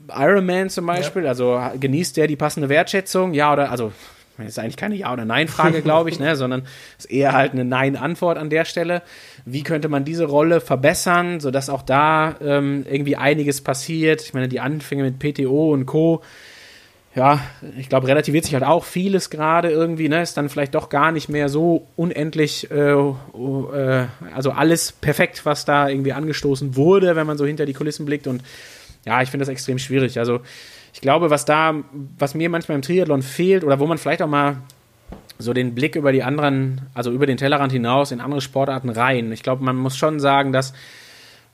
Ironman 0.08 0.70
zum 0.70 0.86
Beispiel? 0.86 1.24
Ja. 1.24 1.28
Also 1.28 1.60
genießt 1.78 2.16
der 2.16 2.26
die 2.26 2.36
passende 2.36 2.68
Wertschätzung? 2.68 3.34
Ja 3.34 3.52
oder 3.52 3.70
also 3.70 3.92
das 4.38 4.48
ist 4.48 4.58
eigentlich 4.58 4.76
keine 4.76 4.96
Ja- 4.96 5.12
oder 5.12 5.24
Nein-Frage, 5.24 5.82
glaube 5.82 6.10
ich, 6.10 6.18
ne, 6.20 6.36
sondern 6.36 6.64
ist 6.98 7.10
eher 7.10 7.32
halt 7.32 7.52
eine 7.52 7.64
Nein-Antwort 7.64 8.38
an 8.38 8.50
der 8.50 8.64
Stelle. 8.64 9.02
Wie 9.44 9.62
könnte 9.62 9.88
man 9.88 10.04
diese 10.04 10.26
Rolle 10.26 10.60
verbessern, 10.60 11.40
sodass 11.40 11.70
auch 11.70 11.82
da 11.82 12.36
ähm, 12.42 12.84
irgendwie 12.90 13.16
einiges 13.16 13.62
passiert? 13.62 14.22
Ich 14.22 14.34
meine, 14.34 14.48
die 14.48 14.60
Anfänge 14.60 15.04
mit 15.04 15.18
PTO 15.18 15.72
und 15.72 15.86
Co 15.86 16.22
ja, 17.16 17.40
ich 17.78 17.88
glaube, 17.88 18.08
relativiert 18.08 18.44
sich 18.44 18.52
halt 18.52 18.62
auch 18.62 18.84
vieles 18.84 19.30
gerade 19.30 19.70
irgendwie, 19.70 20.10
ne? 20.10 20.20
Ist 20.20 20.36
dann 20.36 20.50
vielleicht 20.50 20.74
doch 20.74 20.90
gar 20.90 21.12
nicht 21.12 21.30
mehr 21.30 21.48
so 21.48 21.88
unendlich, 21.96 22.70
äh, 22.70 22.92
äh, 22.92 24.06
also 24.34 24.50
alles 24.50 24.92
perfekt, 24.92 25.46
was 25.46 25.64
da 25.64 25.88
irgendwie 25.88 26.12
angestoßen 26.12 26.76
wurde, 26.76 27.16
wenn 27.16 27.26
man 27.26 27.38
so 27.38 27.46
hinter 27.46 27.64
die 27.64 27.72
Kulissen 27.72 28.04
blickt. 28.04 28.26
Und 28.26 28.42
ja, 29.06 29.22
ich 29.22 29.30
finde 29.30 29.46
das 29.46 29.48
extrem 29.48 29.78
schwierig. 29.78 30.18
Also 30.18 30.40
ich 30.92 31.00
glaube, 31.00 31.30
was 31.30 31.46
da, 31.46 31.74
was 32.18 32.34
mir 32.34 32.50
manchmal 32.50 32.76
im 32.76 32.82
Triathlon 32.82 33.22
fehlt 33.22 33.64
oder 33.64 33.80
wo 33.80 33.86
man 33.86 33.96
vielleicht 33.96 34.20
auch 34.20 34.28
mal 34.28 34.58
so 35.38 35.54
den 35.54 35.74
Blick 35.74 35.96
über 35.96 36.12
die 36.12 36.22
anderen, 36.22 36.82
also 36.92 37.10
über 37.12 37.24
den 37.24 37.38
Tellerrand 37.38 37.72
hinaus 37.72 38.12
in 38.12 38.20
andere 38.20 38.42
Sportarten 38.42 38.90
rein. 38.90 39.32
Ich 39.32 39.42
glaube, 39.42 39.64
man 39.64 39.76
muss 39.76 39.96
schon 39.96 40.20
sagen, 40.20 40.52
dass 40.52 40.74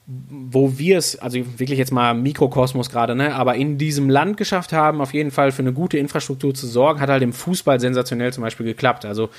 wo 0.06 0.78
wir 0.78 0.98
es, 0.98 1.16
also 1.20 1.38
wirklich 1.58 1.78
jetzt 1.78 1.92
mal 1.92 2.12
Mikrokosmos 2.12 2.90
gerade, 2.90 3.14
ne, 3.14 3.34
aber 3.36 3.54
in 3.54 3.78
diesem 3.78 4.10
Land 4.10 4.36
geschafft 4.36 4.72
haben, 4.72 5.00
auf 5.00 5.14
jeden 5.14 5.30
Fall 5.30 5.52
für 5.52 5.62
eine 5.62 5.72
gute 5.72 5.96
Infrastruktur 5.96 6.52
zu 6.54 6.66
sorgen, 6.66 7.00
hat 7.00 7.08
halt 7.08 7.22
im 7.22 7.32
Fußball 7.32 7.78
sensationell 7.78 8.32
zum 8.32 8.42
Beispiel 8.42 8.66
geklappt. 8.66 9.04
Also 9.04 9.30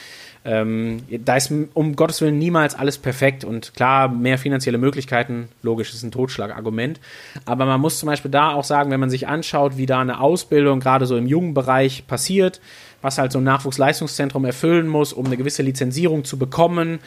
ähm, 0.46 1.04
da 1.10 1.36
ist 1.36 1.52
um 1.74 1.96
Gottes 1.98 2.22
Willen 2.22 2.38
niemals 2.38 2.76
alles 2.76 2.98
perfekt 2.98 3.44
und 3.44 3.74
klar, 3.76 4.08
mehr 4.08 4.38
finanzielle 4.38 4.78
Möglichkeiten, 4.78 5.50
logisch, 5.64 5.94
ist 5.94 6.04
ein 6.04 6.12
Totschlagargument. 6.12 7.02
Aber 7.44 7.66
man 7.66 7.82
muss 7.82 8.00
zum 8.00 8.08
Beispiel 8.08 8.32
da 8.32 8.54
auch 8.54 8.64
sagen, 8.64 8.90
wenn 8.90 9.02
man 9.02 9.10
sich 9.10 9.28
anschaut, 9.28 9.76
wie 9.76 9.86
da 9.86 10.00
eine 10.00 10.22
Ausbildung 10.22 10.80
gerade 10.80 11.06
so 11.06 11.18
im 11.18 11.28
jungen 11.28 11.54
Bereich 11.54 12.08
passiert, 12.08 12.62
was 13.02 13.18
halt 13.18 13.34
so 13.34 13.40
ein 13.40 13.44
Nachwuchsleistungszentrum 13.44 14.46
erfüllen 14.46 14.88
muss, 14.88 15.12
um 15.12 15.26
eine 15.26 15.36
gewisse 15.36 15.62
Lizenzierung 15.62 16.24
zu 16.24 16.38
bekommen, 16.40 17.00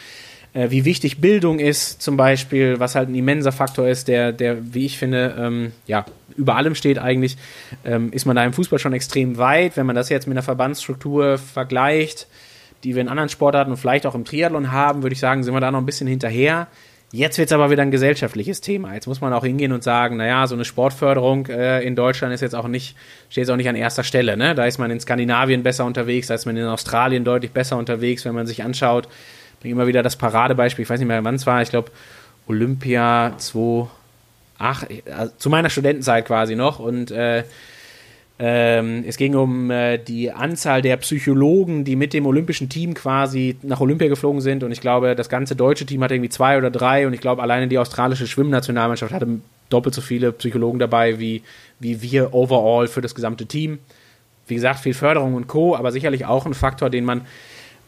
äh, 0.56 0.70
wie 0.70 0.86
wichtig 0.86 1.20
Bildung 1.20 1.58
ist, 1.58 2.00
zum 2.00 2.16
Beispiel, 2.16 2.80
was 2.80 2.94
halt 2.94 3.10
ein 3.10 3.14
immenser 3.14 3.52
Faktor 3.52 3.86
ist, 3.86 4.08
der, 4.08 4.32
der 4.32 4.74
wie 4.74 4.86
ich 4.86 4.96
finde, 4.96 5.34
ähm, 5.38 5.72
ja, 5.86 6.06
über 6.34 6.56
allem 6.56 6.74
steht 6.74 6.98
eigentlich, 6.98 7.36
ähm, 7.84 8.10
ist 8.12 8.24
man 8.24 8.36
da 8.36 8.44
im 8.44 8.54
Fußball 8.54 8.78
schon 8.78 8.94
extrem 8.94 9.36
weit. 9.36 9.76
Wenn 9.76 9.86
man 9.86 9.94
das 9.94 10.08
jetzt 10.08 10.26
mit 10.26 10.34
einer 10.34 10.42
Verbandsstruktur 10.42 11.36
vergleicht, 11.36 12.26
die 12.84 12.94
wir 12.94 13.02
in 13.02 13.08
anderen 13.08 13.28
Sportarten 13.28 13.70
und 13.70 13.76
vielleicht 13.76 14.06
auch 14.06 14.14
im 14.14 14.24
Triathlon 14.24 14.72
haben, 14.72 15.02
würde 15.02 15.12
ich 15.12 15.20
sagen, 15.20 15.44
sind 15.44 15.52
wir 15.52 15.60
da 15.60 15.70
noch 15.70 15.80
ein 15.80 15.86
bisschen 15.86 16.06
hinterher. 16.06 16.68
Jetzt 17.12 17.38
wird 17.38 17.48
es 17.48 17.52
aber 17.52 17.70
wieder 17.70 17.82
ein 17.82 17.90
gesellschaftliches 17.90 18.60
Thema. 18.60 18.94
Jetzt 18.94 19.06
muss 19.06 19.20
man 19.20 19.32
auch 19.32 19.44
hingehen 19.44 19.72
und 19.72 19.84
sagen, 19.84 20.16
naja, 20.16 20.46
so 20.46 20.54
eine 20.54 20.64
Sportförderung 20.64 21.46
äh, 21.46 21.82
in 21.82 21.96
Deutschland 21.96 22.34
ist 22.34 22.40
jetzt 22.40 22.54
auch 22.54 22.66
nicht, 22.66 22.96
steht 23.28 23.42
jetzt 23.42 23.50
auch 23.50 23.56
nicht 23.56 23.68
an 23.68 23.76
erster 23.76 24.04
Stelle. 24.04 24.36
Ne? 24.36 24.54
Da 24.54 24.64
ist 24.64 24.78
man 24.78 24.90
in 24.90 25.00
Skandinavien 25.00 25.62
besser 25.62 25.84
unterwegs, 25.84 26.26
da 26.26 26.34
ist 26.34 26.46
man 26.46 26.56
in 26.56 26.64
Australien 26.64 27.24
deutlich 27.24 27.52
besser 27.52 27.76
unterwegs, 27.76 28.24
wenn 28.24 28.34
man 28.34 28.46
sich 28.46 28.62
anschaut, 28.64 29.08
bringe 29.60 29.72
immer 29.72 29.86
wieder 29.86 30.02
das 30.02 30.16
Paradebeispiel, 30.16 30.84
ich 30.84 30.90
weiß 30.90 31.00
nicht 31.00 31.08
mehr, 31.08 31.22
wann 31.24 31.34
es 31.34 31.46
war, 31.46 31.62
ich 31.62 31.70
glaube 31.70 31.90
Olympia 32.46 33.34
2, 33.36 33.88
ach, 34.58 34.84
also 35.16 35.32
zu 35.38 35.50
meiner 35.50 35.70
Studentenzeit 35.70 36.26
quasi 36.26 36.56
noch 36.56 36.78
und 36.78 37.10
äh, 37.10 37.44
ähm, 38.38 39.04
es 39.06 39.16
ging 39.16 39.34
um 39.34 39.70
äh, 39.70 39.96
die 39.96 40.30
Anzahl 40.30 40.82
der 40.82 40.98
Psychologen, 40.98 41.84
die 41.84 41.96
mit 41.96 42.12
dem 42.12 42.26
olympischen 42.26 42.68
Team 42.68 42.92
quasi 42.92 43.56
nach 43.62 43.80
Olympia 43.80 44.08
geflogen 44.08 44.42
sind. 44.42 44.62
Und 44.62 44.72
ich 44.72 44.82
glaube, 44.82 45.16
das 45.16 45.30
ganze 45.30 45.56
deutsche 45.56 45.86
Team 45.86 46.02
hatte 46.02 46.14
irgendwie 46.14 46.28
zwei 46.28 46.58
oder 46.58 46.70
drei. 46.70 47.06
Und 47.06 47.14
ich 47.14 47.22
glaube, 47.22 47.40
alleine 47.40 47.66
die 47.66 47.78
australische 47.78 48.26
Schwimmnationalmannschaft 48.26 49.12
hatte 49.12 49.40
doppelt 49.70 49.94
so 49.94 50.02
viele 50.02 50.32
Psychologen 50.32 50.78
dabei 50.78 51.18
wie, 51.18 51.42
wie 51.80 52.02
wir 52.02 52.34
overall 52.34 52.88
für 52.88 53.00
das 53.00 53.14
gesamte 53.14 53.46
Team. 53.46 53.78
Wie 54.46 54.54
gesagt, 54.54 54.80
viel 54.80 54.94
Förderung 54.94 55.34
und 55.34 55.48
Co., 55.48 55.74
aber 55.74 55.90
sicherlich 55.90 56.26
auch 56.26 56.44
ein 56.44 56.54
Faktor, 56.54 56.90
den 56.90 57.04
man 57.06 57.22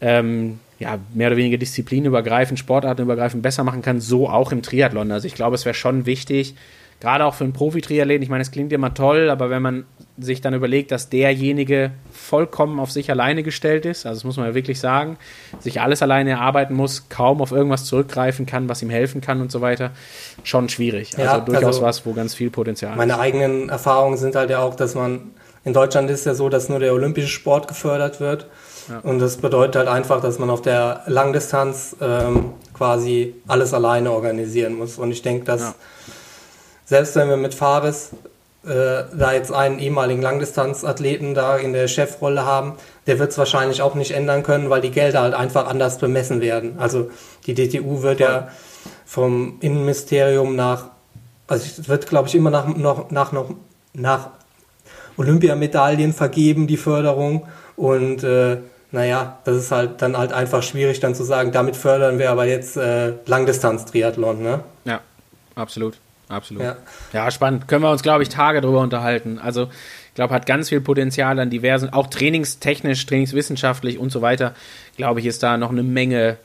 ähm, 0.01 0.61
ja, 0.79 0.99
mehr 1.13 1.29
oder 1.29 1.37
weniger 1.37 1.59
disziplinübergreifend, 1.59 2.59
sportartenübergreifend 2.59 3.43
besser 3.43 3.65
machen 3.65 3.83
kann, 3.83 4.01
so 4.01 4.29
auch 4.29 4.53
im 4.53 4.63
Triathlon. 4.63 5.11
Also 5.11 5.27
ich 5.27 5.35
glaube, 5.35 5.57
es 5.57 5.65
wäre 5.65 5.75
schon 5.75 6.07
wichtig, 6.07 6.55
gerade 7.01 7.25
auch 7.25 7.35
für 7.35 7.45
einen 7.45 7.53
Profi-Triathleten, 7.53 8.23
ich 8.23 8.29
meine, 8.29 8.43
es 8.43 8.51
klingt 8.51 8.73
immer 8.73 8.95
toll, 8.95 9.31
aber 9.31 9.51
wenn 9.51 9.63
man 9.63 9.85
sich 10.19 10.41
dann 10.41 10.55
überlegt, 10.55 10.91
dass 10.91 11.09
derjenige 11.09 11.93
vollkommen 12.13 12.81
auf 12.81 12.91
sich 12.91 13.11
alleine 13.11 13.43
gestellt 13.43 13.87
ist, 13.87 14.05
also 14.05 14.19
das 14.19 14.25
muss 14.25 14.37
man 14.37 14.47
ja 14.47 14.55
wirklich 14.55 14.81
sagen, 14.81 15.17
sich 15.61 15.81
alles 15.81 16.03
alleine 16.03 16.31
erarbeiten 16.31 16.75
muss, 16.75 17.09
kaum 17.09 17.41
auf 17.41 17.53
irgendwas 17.53 17.85
zurückgreifen 17.85 18.47
kann, 18.47 18.69
was 18.69 18.83
ihm 18.83 18.91
helfen 18.91 19.21
kann 19.21 19.41
und 19.41 19.53
so 19.53 19.61
weiter, 19.61 19.93
schon 20.43 20.69
schwierig. 20.69 21.17
Also 21.17 21.23
ja, 21.23 21.41
durchaus 21.41 21.65
also 21.65 21.83
was, 21.83 22.07
wo 22.07 22.13
ganz 22.15 22.35
viel 22.35 22.51
Potenzial 22.51 22.97
meine 22.97 23.13
ist. 23.13 23.19
Meine 23.19 23.23
eigenen 23.23 23.69
Erfahrungen 23.69 24.17
sind 24.17 24.35
halt 24.35 24.51
ja 24.51 24.61
auch, 24.61 24.75
dass 24.75 24.95
man, 24.95 25.33
in 25.65 25.73
Deutschland 25.73 26.11
ist 26.11 26.27
ja 26.27 26.35
so, 26.35 26.49
dass 26.49 26.69
nur 26.69 26.81
der 26.81 26.93
olympische 26.95 27.29
Sport 27.29 27.69
gefördert 27.69 28.21
wird 28.21 28.47
und 29.02 29.19
das 29.19 29.36
bedeutet 29.36 29.77
halt 29.77 29.89
einfach, 29.89 30.20
dass 30.20 30.39
man 30.39 30.51
auf 30.51 30.62
der 30.62 31.02
Langdistanz 31.06 31.97
ähm, 32.01 32.52
quasi 32.74 33.35
alles 33.47 33.74
alleine 33.74 34.12
organisieren 34.12 34.74
muss. 34.74 34.98
Und 34.98 35.10
ich 35.10 35.23
denke, 35.23 35.44
dass 35.44 35.60
ja. 35.60 35.74
selbst 36.86 37.16
wenn 37.16 37.28
wir 37.28 37.36
mit 37.36 37.55
Fares 37.55 38.10
äh, 38.65 39.05
da 39.16 39.32
jetzt 39.32 39.52
einen 39.52 39.78
ehemaligen 39.78 40.23
Langdistanzathleten 40.23 41.35
da 41.35 41.56
in 41.56 41.73
der 41.73 41.89
Chefrolle 41.89 42.44
haben, 42.44 42.74
der 43.06 43.19
wird 43.19 43.31
es 43.32 43.39
wahrscheinlich 43.39 43.82
auch 43.82 43.94
nicht 43.94 44.10
ändern 44.10 44.43
können, 44.43 44.70
weil 44.70 44.81
die 44.81 44.90
Gelder 44.90 45.23
halt 45.23 45.35
einfach 45.35 45.66
anders 45.66 45.98
bemessen 45.98 46.40
werden. 46.40 46.78
Also 46.78 47.10
die 47.47 47.55
DTU 47.55 48.02
wird 48.02 48.20
ja 48.20 48.48
vom 49.06 49.56
Innenministerium 49.60 50.56
nach, 50.56 50.86
also 51.47 51.65
es 51.65 51.89
wird 51.89 52.06
glaube 52.09 52.28
ich 52.28 52.35
immer 52.35 52.51
nach, 52.51 52.66
noch, 52.66 53.10
nach, 53.10 53.32
noch, 53.32 53.55
nach 53.94 54.31
Olympiamedaillen 55.16 56.12
vergeben, 56.12 56.66
die 56.66 56.77
Förderung. 56.77 57.47
Und 57.77 58.24
äh, 58.24 58.59
naja, 58.90 59.39
das 59.44 59.56
ist 59.56 59.70
halt 59.70 60.01
dann 60.02 60.16
halt 60.16 60.32
einfach 60.32 60.62
schwierig 60.62 61.01
dann 61.01 61.15
zu 61.15 61.24
sagen, 61.24 61.52
damit 61.52 61.77
fördern 61.77 62.19
wir 62.19 62.31
aber 62.31 62.47
jetzt 62.47 62.77
äh, 62.77 63.15
Langdistanz-Triathlon, 63.27 64.43
ne? 64.43 64.60
Ja, 64.85 65.01
absolut. 65.55 65.98
Absolut. 66.28 66.62
Ja. 66.62 66.77
ja, 67.12 67.31
spannend. 67.31 67.69
Können 67.69 67.82
wir 67.82 67.90
uns, 67.90 68.02
glaube 68.02 68.23
ich, 68.23 68.28
Tage 68.28 68.60
drüber 68.60 68.81
unterhalten. 68.81 69.39
Also, 69.39 69.65
ich 69.65 70.15
glaube, 70.15 70.35
hat 70.35 70.44
ganz 70.44 70.69
viel 70.69 70.81
Potenzial 70.81 71.39
an 71.39 71.48
diversen, 71.48 71.90
auch 71.90 72.09
trainingstechnisch, 72.09 73.06
trainingswissenschaftlich 73.06 73.98
und 73.98 74.10
so 74.10 74.20
weiter, 74.20 74.55
glaube 74.97 75.20
ich, 75.20 75.27
ist 75.27 75.43
da 75.43 75.56
noch 75.56 75.70
eine 75.70 75.82
Menge, 75.82 76.36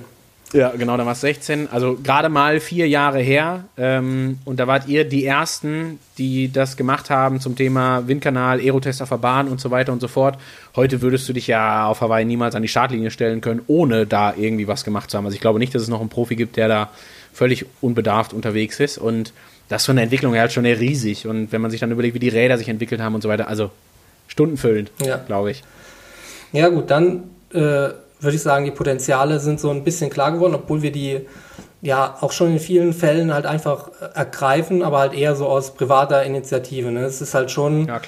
Ja, 0.53 0.69
genau, 0.69 0.95
da 0.95 1.05
war 1.05 1.11
es 1.11 1.19
16. 1.21 1.67
Also 1.71 1.97
gerade 2.01 2.29
mal 2.29 2.61
vier 2.61 2.87
Jahre 2.87 3.19
her. 3.19 3.65
Ähm, 3.77 4.39
und 4.45 4.61
da 4.61 4.67
wart 4.67 4.87
ihr 4.87 5.03
die 5.03 5.25
Ersten, 5.25 5.99
die 6.17 6.49
das 6.51 6.77
gemacht 6.77 7.09
haben 7.09 7.41
zum 7.41 7.57
Thema 7.57 8.07
Windkanal, 8.07 8.59
Aerotest 8.59 9.01
auf 9.01 9.09
der 9.09 9.17
Bahn 9.17 9.49
und 9.49 9.59
so 9.59 9.71
weiter 9.71 9.91
und 9.91 9.99
so 9.99 10.07
fort. 10.07 10.37
Heute 10.75 11.01
würdest 11.01 11.27
du 11.27 11.33
dich 11.33 11.47
ja 11.47 11.85
auf 11.85 11.99
Hawaii 11.99 12.23
niemals 12.23 12.55
an 12.55 12.61
die 12.61 12.69
Startlinie 12.69 13.11
stellen 13.11 13.41
können, 13.41 13.59
ohne 13.67 14.05
da 14.05 14.33
irgendwie 14.35 14.69
was 14.69 14.85
gemacht 14.85 15.11
zu 15.11 15.17
haben. 15.17 15.25
Also 15.25 15.35
ich 15.35 15.41
glaube 15.41 15.59
nicht, 15.59 15.75
dass 15.75 15.81
es 15.81 15.89
noch 15.89 15.99
einen 15.99 16.09
Profi 16.09 16.37
gibt, 16.37 16.55
der 16.55 16.69
da 16.69 16.91
völlig 17.38 17.65
unbedarft 17.81 18.34
unterwegs 18.34 18.80
ist. 18.80 18.97
Und 18.97 19.31
das 19.69 19.85
von 19.85 19.95
der 19.95 20.03
Entwicklung 20.03 20.34
her 20.34 20.41
halt 20.41 20.51
schon 20.53 20.65
eher 20.65 20.80
riesig. 20.80 21.27
Und 21.27 21.51
wenn 21.51 21.61
man 21.61 21.72
sich 21.72 21.80
dann 21.80 21.91
überlegt, 21.91 22.15
wie 22.15 22.19
die 22.19 22.30
Räder 22.30 22.57
sich 22.57 22.68
entwickelt 22.69 22.99
haben 23.01 23.15
und 23.15 23.22
so 23.22 23.30
weiter, 23.30 23.47
also 23.47 23.69
stundenfüllend, 24.27 24.91
Ja. 25.05 25.18
glaube 25.18 25.51
ich. 25.51 25.64
Ja, 26.51 26.69
gut, 26.69 26.89
dann 26.89 27.23
äh, 27.53 27.59
würde 27.59 28.35
ich 28.35 28.41
sagen, 28.41 28.65
die 28.65 28.72
Potenziale 28.72 29.39
sind 29.39 29.59
so 29.59 29.69
ein 29.69 29.84
bisschen 29.84 30.09
klar 30.09 30.31
geworden, 30.31 30.55
obwohl 30.55 30.81
wir 30.81 30.91
die 30.91 31.22
ja 31.81 32.18
auch 32.22 32.31
schon 32.31 32.53
in 32.53 32.59
vielen 32.59 32.93
Fällen 32.93 33.34
halt 33.34 33.45
einfach 33.45 33.89
äh, 34.01 34.18
ergreifen, 34.18 34.81
aber 34.81 34.99
halt 34.99 35.14
eher 35.14 35.35
so 35.35 35.45
aus 35.47 35.73
privater 35.76 36.23
Initiative. 36.23 36.91
Ne? 36.91 37.01
Es 37.01 37.22
ist 37.22 37.34
halt 37.35 37.51
schon 37.51 37.88
Ja, 37.88 38.01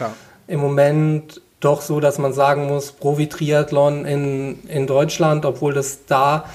im 0.48 0.60
Moment 0.60 1.42
doch 1.60 1.82
so, 1.82 2.00
dass 2.00 2.18
man 2.18 2.32
sagen 2.34 2.68
muss, 2.68 2.94
Profi-Triathlon 2.94 4.06
in, 4.06 4.64
in 4.68 4.88
Deutschland, 4.88 5.46
obwohl 5.46 5.74
das 5.74 6.06
da 6.08 6.46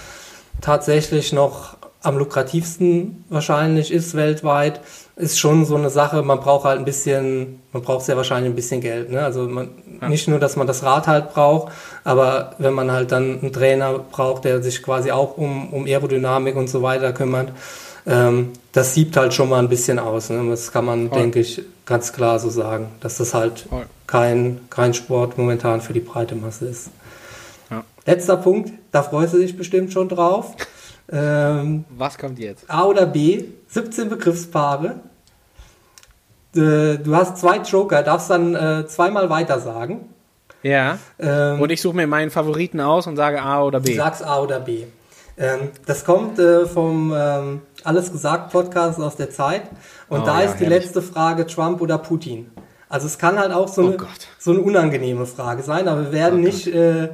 tatsächlich 0.60 1.32
noch 1.32 1.76
am 2.04 2.18
lukrativsten 2.18 3.24
wahrscheinlich 3.30 3.90
ist 3.90 4.14
weltweit, 4.14 4.80
ist 5.16 5.38
schon 5.38 5.64
so 5.64 5.76
eine 5.76 5.90
Sache, 5.90 6.22
man 6.22 6.40
braucht 6.40 6.64
halt 6.64 6.78
ein 6.78 6.84
bisschen, 6.84 7.60
man 7.72 7.82
braucht 7.82 8.04
sehr 8.04 8.16
wahrscheinlich 8.16 8.52
ein 8.52 8.56
bisschen 8.56 8.80
Geld. 8.80 9.10
Ne? 9.10 9.22
Also 9.22 9.48
man, 9.48 9.70
nicht 10.08 10.28
nur, 10.28 10.38
dass 10.38 10.56
man 10.56 10.66
das 10.66 10.82
Rad 10.82 11.06
halt 11.06 11.32
braucht, 11.32 11.72
aber 12.04 12.54
wenn 12.58 12.74
man 12.74 12.92
halt 12.92 13.10
dann 13.10 13.40
einen 13.40 13.52
Trainer 13.52 13.98
braucht, 13.98 14.44
der 14.44 14.62
sich 14.62 14.82
quasi 14.82 15.10
auch 15.12 15.38
um, 15.38 15.72
um 15.72 15.86
Aerodynamik 15.86 16.56
und 16.56 16.68
so 16.68 16.82
weiter 16.82 17.12
kümmert, 17.12 17.52
ähm, 18.06 18.50
das 18.72 18.92
siebt 18.92 19.16
halt 19.16 19.32
schon 19.32 19.48
mal 19.48 19.60
ein 19.60 19.68
bisschen 19.68 19.98
aus. 19.98 20.30
Ne? 20.30 20.44
Das 20.50 20.72
kann 20.72 20.84
man, 20.84 21.08
Voll. 21.08 21.18
denke 21.18 21.40
ich, 21.40 21.62
ganz 21.86 22.12
klar 22.12 22.38
so 22.38 22.50
sagen, 22.50 22.88
dass 23.00 23.16
das 23.16 23.32
halt 23.32 23.66
Voll. 23.70 23.86
kein, 24.06 24.60
kein 24.68 24.92
Sport 24.92 25.38
momentan 25.38 25.80
für 25.80 25.94
die 25.94 26.00
breite 26.00 26.34
Masse 26.34 26.66
ist. 26.66 26.90
Ja. 27.70 27.82
Letzter 28.04 28.36
Punkt, 28.36 28.72
da 28.92 29.02
freust 29.02 29.32
du 29.32 29.38
dich 29.38 29.56
bestimmt 29.56 29.92
schon 29.92 30.08
drauf. 30.08 30.54
Ähm, 31.10 31.84
Was 31.96 32.16
kommt 32.18 32.38
jetzt? 32.38 32.68
A 32.70 32.84
oder 32.84 33.06
B, 33.06 33.44
17 33.68 34.08
Begriffspaare. 34.08 35.00
Äh, 36.56 36.98
Du 36.98 37.14
hast 37.14 37.38
zwei 37.38 37.58
Joker, 37.58 38.02
darfst 38.02 38.30
dann 38.30 38.54
äh, 38.54 38.86
zweimal 38.86 39.28
weiter 39.30 39.60
sagen. 39.60 40.08
Ja. 40.62 40.98
Ähm, 41.18 41.60
Und 41.60 41.70
ich 41.70 41.80
suche 41.82 41.96
mir 41.96 42.06
meinen 42.06 42.30
Favoriten 42.30 42.80
aus 42.80 43.06
und 43.06 43.16
sage 43.16 43.42
A 43.42 43.62
oder 43.62 43.80
Du 43.80 43.86
B. 43.86 43.94
sagst 43.96 44.24
A 44.24 44.40
oder 44.40 44.60
B. 44.60 44.84
Ähm, 45.36 45.68
das 45.84 46.04
kommt 46.04 46.38
äh, 46.38 46.64
vom 46.64 47.12
ähm, 47.14 47.60
Alles 47.82 48.10
gesagt 48.12 48.52
Podcast 48.52 48.98
aus 49.00 49.16
der 49.16 49.30
Zeit. 49.30 49.62
Und 50.08 50.22
Oh 50.22 50.24
da 50.24 50.40
ja, 50.40 50.46
ist 50.48 50.54
die 50.60 50.64
herrlich. 50.64 50.84
letzte 50.84 51.02
Frage 51.02 51.46
Trump 51.46 51.80
oder 51.80 51.98
Putin. 51.98 52.50
Also 52.88 53.06
es 53.08 53.18
kann 53.18 53.38
halt 53.38 53.52
auch 53.52 53.68
so, 53.68 53.82
Oh 53.82 53.86
eine, 53.88 53.96
so 54.38 54.52
eine 54.52 54.60
unangenehme 54.60 55.26
Frage 55.26 55.62
sein, 55.64 55.88
aber 55.88 56.02
wir 56.04 56.12
werden 56.12 56.38
Oh 56.38 56.42
nicht, 56.42 56.68
äh, 56.68 57.08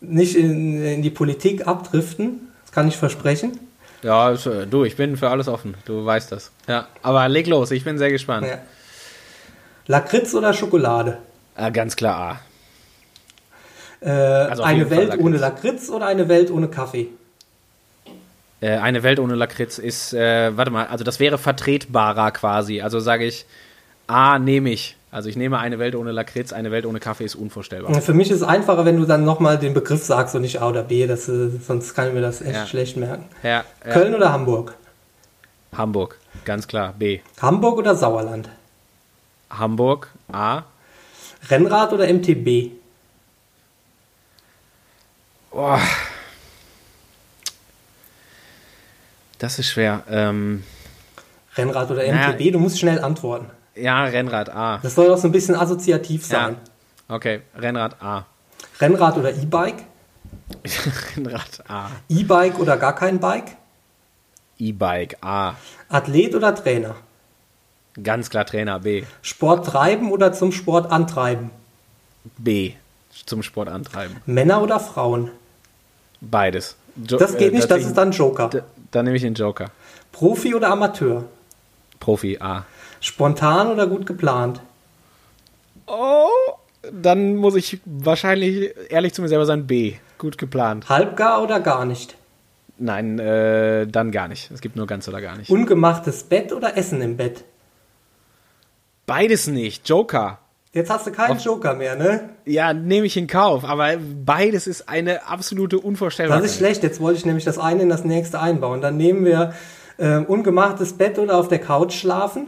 nicht 0.00 0.34
in, 0.34 0.82
in 0.82 1.02
die 1.02 1.10
Politik 1.10 1.66
abdriften. 1.68 2.48
Kann 2.72 2.88
ich 2.88 2.96
versprechen. 2.96 3.58
Ja, 4.02 4.32
äh, 4.32 4.66
du, 4.66 4.84
ich 4.84 4.96
bin 4.96 5.16
für 5.16 5.30
alles 5.30 5.46
offen. 5.46 5.74
Du 5.84 6.04
weißt 6.04 6.32
das. 6.32 6.50
Ja. 6.66 6.88
Aber 7.02 7.28
leg 7.28 7.46
los, 7.46 7.70
ich 7.70 7.84
bin 7.84 7.98
sehr 7.98 8.10
gespannt. 8.10 8.46
Ja. 8.46 8.58
Lakritz 9.86 10.34
oder 10.34 10.52
Schokolade? 10.52 11.18
Ah, 11.54 11.70
ganz 11.70 11.94
klar 11.96 12.40
A. 14.02 14.06
Äh, 14.06 14.10
Also 14.10 14.62
eine 14.62 14.90
Welt 14.90 15.08
Lakritz. 15.10 15.24
ohne 15.24 15.36
Lakritz 15.36 15.88
oder 15.90 16.06
eine 16.06 16.28
Welt 16.28 16.50
ohne 16.50 16.68
Kaffee? 16.68 17.08
Äh, 18.60 18.76
eine 18.78 19.02
Welt 19.02 19.18
ohne 19.20 19.34
Lakritz 19.34 19.78
ist, 19.78 20.14
äh, 20.14 20.56
warte 20.56 20.70
mal, 20.70 20.86
also 20.86 21.04
das 21.04 21.20
wäre 21.20 21.36
vertretbarer 21.38 22.30
quasi. 22.32 22.80
Also 22.80 23.00
sage 23.00 23.24
ich, 23.24 23.44
A 24.06 24.38
nehme 24.38 24.70
ich. 24.70 24.96
Also 25.12 25.28
ich 25.28 25.36
nehme 25.36 25.58
eine 25.58 25.78
Welt 25.78 25.94
ohne 25.94 26.10
Lakritz, 26.10 26.54
eine 26.54 26.70
Welt 26.70 26.86
ohne 26.86 26.98
Kaffee 26.98 27.24
ist 27.24 27.34
unvorstellbar. 27.34 28.00
Für 28.00 28.14
mich 28.14 28.30
ist 28.30 28.38
es 28.38 28.42
einfacher, 28.42 28.86
wenn 28.86 28.96
du 28.96 29.04
dann 29.04 29.24
nochmal 29.26 29.58
den 29.58 29.74
Begriff 29.74 30.02
sagst 30.02 30.34
und 30.34 30.40
nicht 30.40 30.62
A 30.62 30.68
oder 30.70 30.82
B, 30.84 31.06
das, 31.06 31.28
äh, 31.28 31.50
sonst 31.64 31.92
kann 31.92 32.08
ich 32.08 32.14
mir 32.14 32.22
das 32.22 32.40
echt 32.40 32.54
Ja. 32.54 32.66
schlecht 32.66 32.96
merken. 32.96 33.26
Ja, 33.42 33.50
ja. 33.84 33.92
Köln 33.92 34.14
oder 34.14 34.32
Hamburg? 34.32 34.74
Hamburg, 35.76 36.18
ganz 36.46 36.66
klar. 36.66 36.94
B. 36.98 37.20
Hamburg 37.42 37.76
oder 37.76 37.94
Sauerland? 37.94 38.48
Hamburg, 39.50 40.08
A. 40.32 40.62
Rennrad 41.50 41.92
oder 41.92 42.08
MTB? 42.08 42.70
Boah. 45.50 45.78
Das 49.38 49.58
ist 49.58 49.68
schwer. 49.68 50.04
Ähm, 50.08 50.62
Rennrad 51.56 51.90
oder 51.90 52.00
Naja. 52.06 52.30
MTB? 52.32 52.50
Du 52.52 52.58
musst 52.58 52.78
schnell 52.78 52.98
antworten. 53.00 53.50
Ja, 53.74 54.04
Rennrad 54.04 54.50
A. 54.50 54.78
Das 54.82 54.94
soll 54.94 55.10
auch 55.10 55.18
so 55.18 55.28
ein 55.28 55.32
bisschen 55.32 55.54
assoziativ 55.54 56.22
Ja. 56.28 56.44
sein. 56.46 56.56
Okay, 57.08 57.42
Rennrad 57.56 58.02
A. 58.02 58.26
Rennrad 58.80 59.16
oder 59.16 59.30
E-Bike? 59.34 59.84
Rennrad 61.16 61.62
A. 61.68 61.90
E-Bike 62.08 62.58
oder 62.58 62.76
gar 62.76 62.94
kein 62.94 63.18
Bike? 63.20 63.56
E-Bike 64.58 65.16
A. 65.22 65.54
Athlet 65.88 66.34
oder 66.34 66.54
Trainer? 66.54 66.94
Ganz 68.02 68.30
klar 68.30 68.46
Trainer 68.46 68.80
B. 68.80 69.04
Sport 69.20 69.66
treiben 69.66 70.10
oder 70.12 70.32
zum 70.32 70.52
Sport 70.52 70.90
antreiben? 70.90 71.50
B. 72.38 72.72
Zum 73.26 73.42
Sport 73.42 73.68
antreiben. 73.68 74.16
Männer 74.24 74.62
oder 74.62 74.80
Frauen? 74.80 75.30
Beides. 76.20 76.76
Jo 76.96 77.18
Das 77.18 77.36
geht 77.36 77.52
äh, 77.52 77.56
nicht, 77.56 77.70
das 77.70 77.82
ist 77.84 77.94
dann 77.96 78.12
Joker. 78.12 78.48
Dann 78.90 79.04
nehme 79.04 79.16
ich 79.16 79.22
den 79.22 79.34
Joker. 79.34 79.70
Profi 80.12 80.54
oder 80.54 80.70
Amateur? 80.70 81.24
Profi 82.00 82.38
A. 82.40 82.64
Spontan 83.02 83.72
oder 83.72 83.88
gut 83.88 84.06
geplant? 84.06 84.60
Oh, 85.86 86.28
dann 86.90 87.34
muss 87.36 87.56
ich 87.56 87.80
wahrscheinlich 87.84 88.72
ehrlich 88.88 89.12
zu 89.12 89.22
mir 89.22 89.28
selber 89.28 89.44
sein 89.44 89.66
B. 89.66 89.94
Gut 90.18 90.38
geplant. 90.38 90.88
Halbgar 90.88 91.42
oder 91.42 91.58
gar 91.58 91.84
nicht? 91.84 92.16
Nein, 92.78 93.18
äh, 93.18 93.88
dann 93.88 94.12
gar 94.12 94.28
nicht. 94.28 94.52
Es 94.52 94.60
gibt 94.60 94.76
nur 94.76 94.86
ganz 94.86 95.08
oder 95.08 95.20
gar 95.20 95.36
nicht. 95.36 95.50
Ungemachtes 95.50 96.22
Bett 96.22 96.52
oder 96.52 96.76
Essen 96.76 97.02
im 97.02 97.16
Bett? 97.16 97.42
Beides 99.04 99.48
nicht. 99.48 99.88
Joker. 99.88 100.38
Jetzt 100.72 100.88
hast 100.88 101.06
du 101.08 101.10
keinen 101.10 101.38
Joker 101.38 101.74
mehr, 101.74 101.96
ne? 101.96 102.30
Ja, 102.44 102.72
nehme 102.72 103.06
ich 103.06 103.16
in 103.16 103.26
Kauf, 103.26 103.64
aber 103.64 103.96
beides 104.24 104.66
ist 104.68 104.88
eine 104.88 105.26
absolute 105.26 105.78
Unvorstellbarkeit. 105.80 106.44
Das 106.44 106.52
ist 106.52 106.58
schlecht. 106.58 106.84
Jetzt 106.84 107.00
wollte 107.00 107.18
ich 107.18 107.26
nämlich 107.26 107.44
das 107.44 107.58
eine 107.58 107.82
in 107.82 107.88
das 107.88 108.04
nächste 108.04 108.40
einbauen. 108.40 108.80
Dann 108.80 108.96
nehmen 108.96 109.24
wir 109.24 109.54
ähm, 109.98 110.24
ungemachtes 110.24 110.92
Bett 110.92 111.18
oder 111.18 111.36
auf 111.36 111.48
der 111.48 111.58
Couch 111.58 111.94
schlafen. 111.94 112.46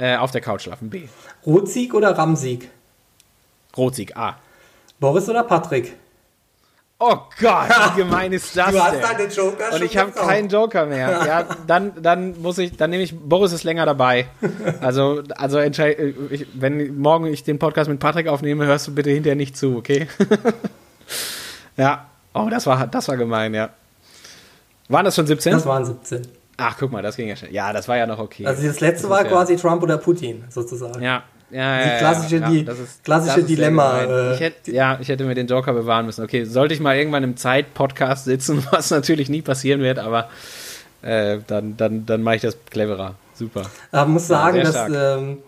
Äh, 0.00 0.16
auf 0.16 0.30
der 0.30 0.40
Couch 0.40 0.62
schlafen. 0.62 0.88
B. 0.88 1.02
Rotsieg 1.44 1.92
oder 1.92 2.16
Ramsieg. 2.16 2.70
Rotsieg. 3.76 4.16
A. 4.16 4.38
Boris 4.98 5.28
oder 5.28 5.42
Patrick. 5.42 5.94
Oh 6.98 7.16
Gott, 7.38 7.68
wie 7.68 7.96
gemein 7.96 8.32
ist 8.32 8.56
das 8.56 8.72
Du 8.72 8.82
hast 8.82 8.92
denn? 8.92 9.00
deinen 9.02 9.30
Joker 9.30 9.74
Und 9.74 9.82
ich 9.82 9.96
habe 9.96 10.12
keinen 10.12 10.48
Joker 10.48 10.86
mehr. 10.86 11.22
Ja, 11.26 11.44
dann, 11.66 12.02
dann 12.02 12.40
muss 12.40 12.56
ich, 12.58 12.76
dann 12.76 12.90
nehme 12.90 13.02
ich, 13.02 13.18
Boris 13.18 13.52
ist 13.52 13.64
länger 13.64 13.84
dabei. 13.86 14.26
Also, 14.80 15.22
also 15.36 15.58
entscheid, 15.58 15.98
ich, 16.30 16.46
wenn 16.54 16.98
morgen 16.98 17.26
ich 17.26 17.44
den 17.44 17.58
Podcast 17.58 17.90
mit 17.90 18.00
Patrick 18.00 18.26
aufnehme, 18.26 18.66
hörst 18.66 18.86
du 18.86 18.94
bitte 18.94 19.10
hinterher 19.10 19.36
nicht 19.36 19.56
zu, 19.56 19.76
okay? 19.76 20.08
ja. 21.76 22.06
Oh, 22.32 22.48
das 22.50 22.66
war, 22.66 22.86
das 22.86 23.08
war 23.08 23.16
gemein, 23.16 23.52
ja. 23.54 23.70
Waren 24.88 25.04
das 25.04 25.14
schon 25.14 25.26
17? 25.26 25.52
Das 25.52 25.66
waren 25.66 25.84
17. 25.84 26.39
Ach, 26.60 26.76
guck 26.78 26.92
mal, 26.92 27.02
das 27.02 27.16
ging 27.16 27.28
ja 27.28 27.36
schnell. 27.36 27.52
Ja, 27.52 27.72
das 27.72 27.88
war 27.88 27.96
ja 27.96 28.06
noch 28.06 28.18
okay. 28.18 28.46
Also 28.46 28.62
das 28.66 28.80
letzte 28.80 29.02
Das 29.02 29.10
war 29.10 29.22
ja- 29.24 29.28
quasi 29.28 29.56
Trump 29.56 29.82
oder 29.82 29.98
Putin, 29.98 30.44
sozusagen. 30.50 31.00
Ja, 31.02 31.22
ja, 31.50 31.82
Die 31.82 31.88
ja, 31.88 31.98
klassische- 31.98 32.36
ja, 32.36 32.48
die 32.50 32.64
das 32.64 32.78
ist- 32.78 33.02
klassische 33.04 33.42
Dilemma, 33.42 34.00
äh, 34.02 34.34
ich 34.34 34.40
hätte, 34.40 34.70
ja, 34.72 34.98
ich 35.00 35.08
hätte 35.08 35.24
mir 35.24 35.34
den 35.34 35.46
Joker 35.48 35.72
bewahren 35.72 36.06
müssen. 36.06 36.22
Okay, 36.24 36.44
sollte 36.44 36.74
ich 36.74 36.80
mal 36.80 36.96
irgendwann 36.96 37.24
im 37.24 37.36
Zeit-Podcast 37.36 38.24
sitzen, 38.24 38.64
was 38.70 38.90
natürlich 38.90 39.28
nie 39.28 39.42
passieren 39.42 39.80
wird, 39.80 39.98
aber 39.98 40.28
äh, 41.02 41.38
dann, 41.46 41.76
dann, 41.76 42.06
dann 42.06 42.22
mache 42.22 42.36
ich 42.36 42.42
das 42.42 42.56
cleverer. 42.70 43.14
Super. 43.34 43.62
Aber 43.90 44.08
muss 44.10 44.28
Ja, 44.28 44.36
sagen, 44.36 44.60
dass 44.62 44.76
ähm, 45.18 45.38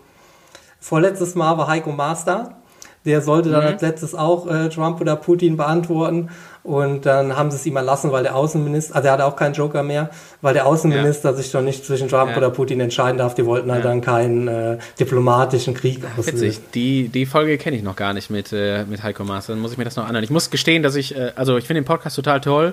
vorletztes 0.79 1.35
Mal 1.35 1.57
war 1.57 1.67
Heiko 1.67 1.91
Master. 1.91 2.55
Der 3.05 3.21
sollte 3.21 3.49
dann 3.49 3.61
Mhm. 3.61 3.67
als 3.67 3.81
letztes 3.81 4.15
auch 4.15 4.47
äh, 4.47 4.69
Trump 4.69 5.01
oder 5.01 5.15
Putin 5.17 5.57
beantworten. 5.57 6.29
Und 6.63 7.05
dann 7.05 7.35
haben 7.35 7.51
sie 7.51 7.57
es 7.57 7.65
ihm 7.65 7.75
erlassen, 7.75 8.13
weil 8.13 8.23
der 8.23 8.37
Außenminister, 8.37 8.95
also 8.95 9.07
er 9.07 9.13
hatte 9.13 9.25
auch 9.25 9.35
keinen 9.35 9.53
Joker 9.53 9.83
mehr, 9.83 10.09
weil 10.41 10.53
der 10.53 10.65
Außenminister 10.65 11.33
sich 11.33 11.51
doch 11.51 11.61
nicht 11.61 11.85
zwischen 11.85 12.07
Trump 12.07 12.31
Ja. 12.31 12.37
oder 12.37 12.49
Putin 12.51 12.79
entscheiden 12.79 13.17
darf. 13.17 13.35
Die 13.35 13.45
wollten 13.45 13.69
halt 13.69 13.83
Ja. 13.83 13.89
dann 13.89 13.99
keinen 13.99 14.47
äh, 14.47 14.77
diplomatischen 14.97 15.73
Krieg 15.73 16.01
auslösen. 16.17 16.41
Witzig. 16.41 16.61
Die, 16.73 17.09
die 17.09 17.25
Folge 17.25 17.57
kenne 17.57 17.75
ich 17.75 17.83
noch 17.83 17.97
gar 17.97 18.13
nicht 18.13 18.29
mit, 18.29 18.53
äh, 18.53 18.85
mit 18.85 19.03
Heiko 19.03 19.25
Maas. 19.25 19.47
Dann 19.47 19.59
muss 19.59 19.73
ich 19.73 19.77
mir 19.77 19.83
das 19.83 19.97
noch 19.97 20.05
anhören. 20.07 20.23
Ich 20.23 20.29
muss 20.29 20.49
gestehen, 20.49 20.83
dass 20.83 20.95
ich, 20.95 21.13
äh, 21.17 21.33
also 21.35 21.57
ich 21.57 21.65
finde 21.67 21.81
den 21.81 21.85
Podcast 21.85 22.15
total 22.15 22.39
toll, 22.39 22.71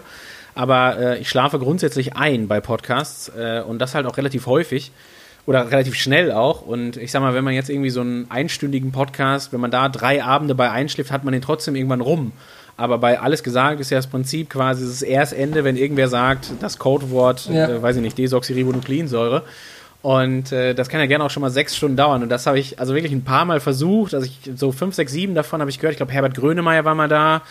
aber 0.55 0.97
äh, 0.97 1.19
ich 1.19 1.29
schlafe 1.29 1.59
grundsätzlich 1.59 2.15
ein 2.17 2.47
bei 2.47 2.61
Podcasts 2.61 3.31
äh, 3.37 3.61
und 3.67 3.81
das 3.81 3.97
halt 3.97 4.07
auch 4.07 4.17
relativ 4.17 4.47
häufig 4.47 4.93
oder 5.47 5.71
relativ 5.71 5.95
schnell 5.95 6.33
auch. 6.33 6.63
Und 6.63 6.97
ich 6.97 7.11
sag 7.11 7.21
mal, 7.21 7.35
wenn 7.35 7.45
man 7.45 7.55
jetzt 7.55 7.71
irgendwie 7.71 7.91
so 7.91 8.01
einen 8.01 8.31
einstündigen 8.31 8.93
Podcast, 8.93 9.53
wenn 9.53 9.61
man 9.61 9.71
da 9.71 9.89
drei 9.89 10.23
Abende 10.23 10.55
bei 10.55 10.71
einschläft, 10.71 11.11
hat 11.11 11.25
man 11.25 11.33
den 11.33 11.43
trotzdem 11.43 11.77
irgendwann 11.77 12.01
rum. 12.01 12.33
Aber 12.77 12.99
bei 12.99 13.21
alles 13.21 13.43
gesagt 13.43 13.81
ist 13.81 13.91
ja 13.91 13.99
das 13.99 14.07
Prinzip 14.07 14.49
quasi, 14.49 14.85
es 14.85 14.91
ist 14.91 15.03
erst 15.03 15.35
Ende, 15.35 15.65
wenn 15.65 15.77
irgendwer 15.77 16.09
sagt, 16.09 16.51
das 16.61 16.79
Codewort, 16.79 17.49
ja. 17.53 17.69
äh, 17.69 17.83
weiß 17.83 17.97
ich 17.97 18.03
nicht, 18.03 18.17
Desoxyribonukleinsäure. 18.17 19.43
Und 20.03 20.51
äh, 20.51 20.75
das 20.75 20.89
kann 20.89 21.01
ja 21.01 21.07
gerne 21.07 21.25
auch 21.25 21.31
schon 21.31 21.43
mal 21.43 21.51
sechs 21.51 21.77
Stunden 21.77 21.97
dauern. 21.97 22.23
Und 22.23 22.31
das 22.31 22.47
habe 22.47 22.59
ich 22.59 22.79
also 22.81 22.95
wirklich 22.95 23.13
ein 23.13 23.25
paar 23.25 23.45
Mal 23.45 23.61
versucht. 23.61 24.15
Also 24.15 24.27
ich, 24.27 24.51
so 24.57 24.73
fünf, 24.73 24.95
sechs, 24.95 25.13
sieben 25.13 25.35
davon 25.35 25.61
habe 25.61 25.71
ich 25.71 25.79
gehört. 25.79 25.93
Ich 25.93 25.99
glaube, 25.99 26.13
Herbert 26.13 26.35
Grönemeyer 26.35 26.87
war 26.87 26.95
mal 26.95 27.09
da. 27.09 27.43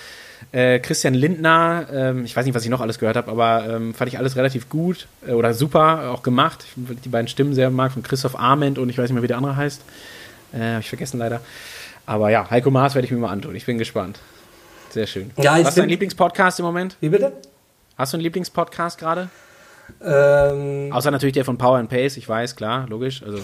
Äh, 0.52 0.80
Christian 0.80 1.14
Lindner, 1.14 1.88
ähm, 1.92 2.26
ich 2.26 2.36
weiß 2.36 2.46
nicht, 2.46 2.56
was 2.56 2.64
ich 2.64 2.70
noch 2.70 2.82
alles 2.82 2.98
gehört 2.98 3.18
habe, 3.18 3.30
aber 3.30 3.68
ähm, 3.70 3.94
fand 3.94 4.12
ich 4.12 4.18
alles 4.18 4.36
relativ 4.36 4.70
gut 4.70 5.08
äh, 5.28 5.32
oder 5.32 5.54
super 5.54 6.12
auch 6.12 6.24
gemacht. 6.24 6.66
Ich 6.66 7.02
die 7.02 7.10
beiden 7.10 7.28
Stimmen 7.28 7.54
sehr 7.54 7.70
mag, 7.70 7.92
von 7.92 8.04
Christoph 8.04 8.40
Arment 8.40 8.78
und 8.80 8.90
ich 8.90 8.98
weiß 8.98 9.04
nicht 9.04 9.14
mehr, 9.14 9.24
wie 9.24 9.28
der 9.28 9.38
andere 9.38 9.56
heißt. 9.56 9.82
Äh, 10.54 10.58
habe 10.58 10.80
ich 10.80 10.90
vergessen 10.90 11.20
leider. 11.20 11.42
Aber 12.06 12.30
ja, 12.32 12.50
Heiko 12.50 12.72
Maas 12.72 12.96
werde 12.96 13.06
ich 13.06 13.12
mir 13.12 13.20
mal 13.20 13.30
antun. 13.30 13.56
Ich 13.56 13.66
bin 13.66 13.78
gespannt. 13.78 14.20
Sehr 14.90 15.06
schön. 15.06 15.32
Ja, 15.38 15.60
Was 15.60 15.70
ist 15.70 15.78
dein 15.78 15.90
Lieblingspodcast 15.90 16.60
im 16.60 16.66
Moment? 16.66 16.98
Wie 17.00 17.10
bitte? 17.10 17.34
Hast 17.98 18.14
du 18.14 18.18
einen 18.18 18.24
Lieblingspodcast 18.24 18.98
gerade? 18.98 19.30
Ähm, 20.04 20.92
Außer 20.92 21.12
natürlich 21.12 21.34
der 21.34 21.46
von 21.46 21.58
Power 21.58 21.78
and 21.78 21.90
Pace, 21.90 22.18
ich 22.18 22.28
weiß, 22.28 22.56
klar, 22.56 22.88
logisch. 22.90 23.22
Also. 23.24 23.40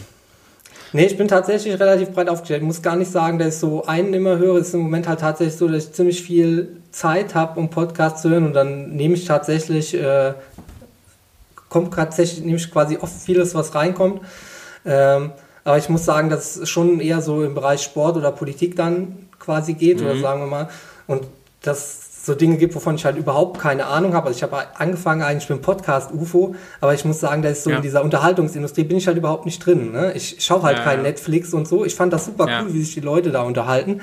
Nee, 0.94 1.06
ich 1.06 1.18
bin 1.18 1.28
tatsächlich 1.28 1.80
relativ 1.80 2.12
breit 2.12 2.30
aufgestellt. 2.30 2.62
Ich 2.62 2.68
muss 2.68 2.82
gar 2.82 2.96
nicht 2.96 3.12
sagen, 3.12 3.38
dass 3.38 3.56
ich 3.56 3.60
so 3.60 3.86
einen 3.86 4.14
immer 4.14 4.38
höre. 4.38 4.58
Es 4.58 4.70
ist 4.70 4.74
im 4.74 4.82
Moment 4.82 5.08
halt 5.08 5.20
tatsächlich 5.20 5.58
so, 5.58 5.68
dass 5.68 5.86
ich 5.86 5.94
ziemlich 5.94 6.24
viel 6.24 6.78
Zeit 6.96 7.36
habe, 7.36 7.60
um 7.60 7.70
Podcasts 7.70 8.22
zu 8.22 8.30
hören 8.30 8.46
und 8.46 8.54
dann 8.54 8.96
nehme 8.96 9.16
ich 9.16 9.26
tatsächlich, 9.26 9.94
äh, 9.94 10.34
kommt 11.68 11.94
tatsächlich, 11.94 12.46
nehme 12.46 12.58
ich 12.58 12.72
quasi 12.72 12.98
oft 12.98 13.14
vieles, 13.14 13.54
was 13.54 13.76
reinkommt. 13.76 14.22
Ähm, 14.86 15.32
aber 15.66 15.78
ich 15.78 15.90
muss 15.90 16.06
sagen, 16.06 16.30
dass 16.30 16.56
es 16.56 16.70
schon 16.70 17.02
eher 17.02 17.22
so 17.22 17.44
im 17.44 17.54
Bereich 17.54 17.82
Sport 17.82 18.16
oder 18.16 18.32
Politik 18.32 18.78
dann 18.78 19.28
quasi 19.40 19.74
geht, 19.74 20.00
mhm. 20.00 20.06
oder 20.06 20.20
sagen 20.20 20.40
wir 20.40 20.48
mal. 20.48 20.70
Und 21.08 21.26
das 21.62 22.26
so 22.26 22.34
Dinge 22.34 22.58
gibt, 22.58 22.74
wovon 22.76 22.96
ich 22.96 23.06
halt 23.06 23.18
überhaupt 23.18 23.60
keine 23.60 23.86
Ahnung 23.86 24.14
habe. 24.14 24.28
Also 24.28 24.38
ich 24.38 24.44
habe 24.44 24.64
angefangen 24.78 25.22
eigentlich 25.22 25.50
mit 25.50 25.60
dem 25.60 25.62
Podcast 25.62 26.12
UFO, 26.12 26.56
aber 26.82 26.94
ich 26.94 27.06
muss 27.06 27.20
sagen, 27.20 27.42
da 27.42 27.50
ist 27.50 27.64
so 27.64 27.70
ja. 27.70 27.76
in 27.78 27.82
dieser 27.82 28.04
Unterhaltungsindustrie 28.04 28.84
bin 28.84 28.98
ich 28.98 29.08
halt 29.08 29.18
überhaupt 29.18 29.46
nicht 29.46 29.64
drin. 29.64 29.92
Ne? 29.92 30.14
Ich 30.14 30.38
schaue 30.40 30.64
halt 30.64 30.78
ja, 30.78 30.84
kein 30.84 31.00
ja. 31.00 31.04
Netflix 31.04 31.54
und 31.54 31.68
so. 31.68 31.86
Ich 31.86 31.94
fand 31.94 32.14
das 32.14 32.26
super 32.26 32.46
cool, 32.46 32.74
wie 32.74 32.82
sich 32.82 32.94
die 32.96 33.02
Leute 33.02 33.32
da 33.32 33.42
unterhalten. 33.42 34.02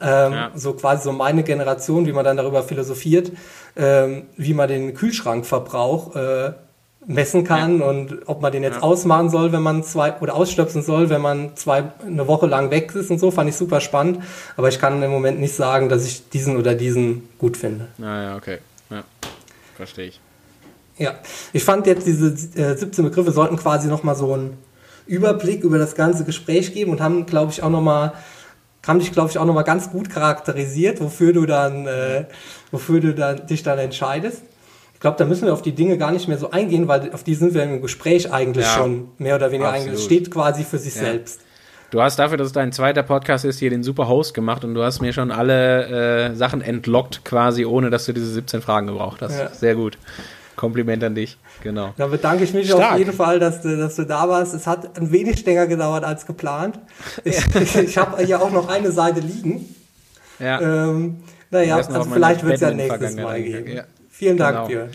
Ähm, 0.00 0.34
so 0.54 0.74
quasi 0.74 1.04
so 1.04 1.12
meine 1.12 1.44
Generation, 1.44 2.06
wie 2.06 2.12
man 2.12 2.24
dann 2.24 2.36
darüber 2.36 2.62
philosophiert, 2.62 3.32
ähm, 3.76 4.24
wie 4.36 4.54
man 4.54 4.68
den 4.68 4.94
Kühlschrankverbrauch 4.94 6.16
äh, 6.16 6.52
messen 7.06 7.44
kann 7.44 7.80
ja. 7.80 7.86
und 7.86 8.22
ob 8.26 8.40
man 8.40 8.52
den 8.52 8.62
jetzt 8.62 8.76
ja. 8.76 8.82
ausmachen 8.82 9.30
soll, 9.30 9.52
wenn 9.52 9.62
man 9.62 9.82
zwei 9.82 10.18
oder 10.20 10.34
ausstöpseln 10.34 10.84
soll, 10.84 11.10
wenn 11.10 11.20
man 11.20 11.56
zwei 11.56 11.84
eine 12.04 12.26
Woche 12.26 12.46
lang 12.46 12.70
weg 12.70 12.94
ist 12.94 13.10
und 13.10 13.18
so, 13.18 13.30
fand 13.30 13.48
ich 13.48 13.56
super 13.56 13.80
spannend. 13.80 14.22
Aber 14.56 14.68
ich 14.68 14.78
kann 14.78 15.02
im 15.02 15.10
Moment 15.10 15.40
nicht 15.40 15.54
sagen, 15.54 15.88
dass 15.88 16.06
ich 16.06 16.28
diesen 16.30 16.56
oder 16.56 16.74
diesen 16.74 17.28
gut 17.38 17.56
finde. 17.56 17.88
Naja, 17.98 18.36
okay. 18.36 18.58
Ja. 18.90 19.04
Verstehe 19.76 20.06
ich. 20.06 20.20
Ja, 20.96 21.14
ich 21.52 21.64
fand 21.64 21.86
jetzt 21.86 22.06
diese 22.06 22.28
äh, 22.58 22.76
17 22.76 23.04
Begriffe 23.04 23.32
sollten 23.32 23.56
quasi 23.56 23.88
nochmal 23.88 24.14
so 24.14 24.32
einen 24.32 24.56
Überblick 25.06 25.64
über 25.64 25.78
das 25.78 25.96
ganze 25.96 26.24
Gespräch 26.24 26.72
geben 26.72 26.92
und 26.92 27.00
haben, 27.00 27.26
glaube 27.26 27.52
ich, 27.52 27.62
auch 27.62 27.70
nochmal 27.70 28.12
haben 28.86 28.98
dich, 28.98 29.12
glaube 29.12 29.30
ich, 29.30 29.38
auch 29.38 29.44
nochmal 29.44 29.64
ganz 29.64 29.90
gut 29.90 30.10
charakterisiert, 30.10 31.00
wofür 31.00 31.32
du 31.32 31.46
dann, 31.46 31.86
äh, 31.86 32.24
wofür 32.70 33.00
du 33.00 33.14
dann, 33.14 33.46
dich 33.46 33.62
dann 33.62 33.78
entscheidest 33.78 34.42
glaube, 35.04 35.18
da 35.18 35.26
müssen 35.26 35.44
wir 35.44 35.52
auf 35.52 35.60
die 35.60 35.72
Dinge 35.72 35.98
gar 35.98 36.12
nicht 36.12 36.28
mehr 36.28 36.38
so 36.38 36.50
eingehen, 36.50 36.88
weil 36.88 37.12
auf 37.12 37.22
die 37.22 37.34
sind 37.34 37.52
wir 37.52 37.62
im 37.62 37.82
Gespräch 37.82 38.32
eigentlich 38.32 38.64
ja, 38.64 38.72
schon 38.72 39.08
mehr 39.18 39.34
oder 39.34 39.50
weniger 39.52 39.70
eingegangen. 39.70 39.98
Es 39.98 40.04
steht 40.04 40.30
quasi 40.30 40.64
für 40.64 40.78
sich 40.78 40.94
ja. 40.94 41.02
selbst. 41.02 41.42
Du 41.90 42.00
hast 42.00 42.18
dafür, 42.18 42.38
dass 42.38 42.46
es 42.46 42.52
dein 42.54 42.72
zweiter 42.72 43.02
Podcast 43.02 43.44
ist, 43.44 43.58
hier 43.58 43.68
den 43.68 43.82
super 43.82 44.08
Host 44.08 44.32
gemacht 44.32 44.64
und 44.64 44.72
du 44.72 44.82
hast 44.82 45.02
mir 45.02 45.12
schon 45.12 45.30
alle 45.30 46.30
äh, 46.30 46.34
Sachen 46.34 46.62
entlockt 46.62 47.22
quasi, 47.22 47.66
ohne 47.66 47.90
dass 47.90 48.06
du 48.06 48.14
diese 48.14 48.28
17 48.28 48.62
Fragen 48.62 48.86
gebraucht 48.86 49.20
hast. 49.20 49.38
Ja. 49.38 49.50
Sehr 49.50 49.74
gut. 49.74 49.98
Kompliment 50.56 51.02
an 51.02 51.14
dich, 51.14 51.38
genau. 51.62 51.94
Da 51.96 52.06
bedanke 52.06 52.44
ich 52.44 52.52
mich 52.54 52.68
Stark. 52.68 52.92
auf 52.92 52.98
jeden 52.98 53.12
Fall, 53.12 53.38
dass 53.38 53.62
du, 53.62 53.76
dass 53.76 53.96
du 53.96 54.04
da 54.04 54.28
warst. 54.28 54.54
Es 54.54 54.66
hat 54.66 54.96
ein 54.98 55.10
wenig 55.10 55.44
länger 55.44 55.66
gedauert 55.66 56.04
als 56.04 56.26
geplant. 56.26 56.78
Ich, 57.24 57.38
ich, 57.56 57.76
ich 57.76 57.98
habe 57.98 58.22
ja 58.24 58.40
auch 58.40 58.50
noch 58.50 58.68
eine 58.68 58.92
Seite 58.92 59.20
liegen. 59.20 59.74
Ja. 60.38 60.60
Ähm, 60.60 61.22
naja, 61.50 61.76
also 61.76 62.04
vielleicht 62.04 62.42
wird 62.44 62.54
es 62.54 62.60
ja 62.60 62.70
nächstes 62.70 63.16
Mal 63.16 63.42
geben. 63.42 63.72
Ja. 63.72 63.84
Vielen 64.10 64.36
Dank, 64.36 64.56
genau. 64.56 64.68
Björn. 64.68 64.90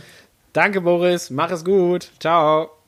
Danke, 0.54 0.82
Boris. 0.82 1.30
Mach 1.30 1.52
es 1.52 1.64
gut. 1.64 2.10
Ciao. 2.20 2.79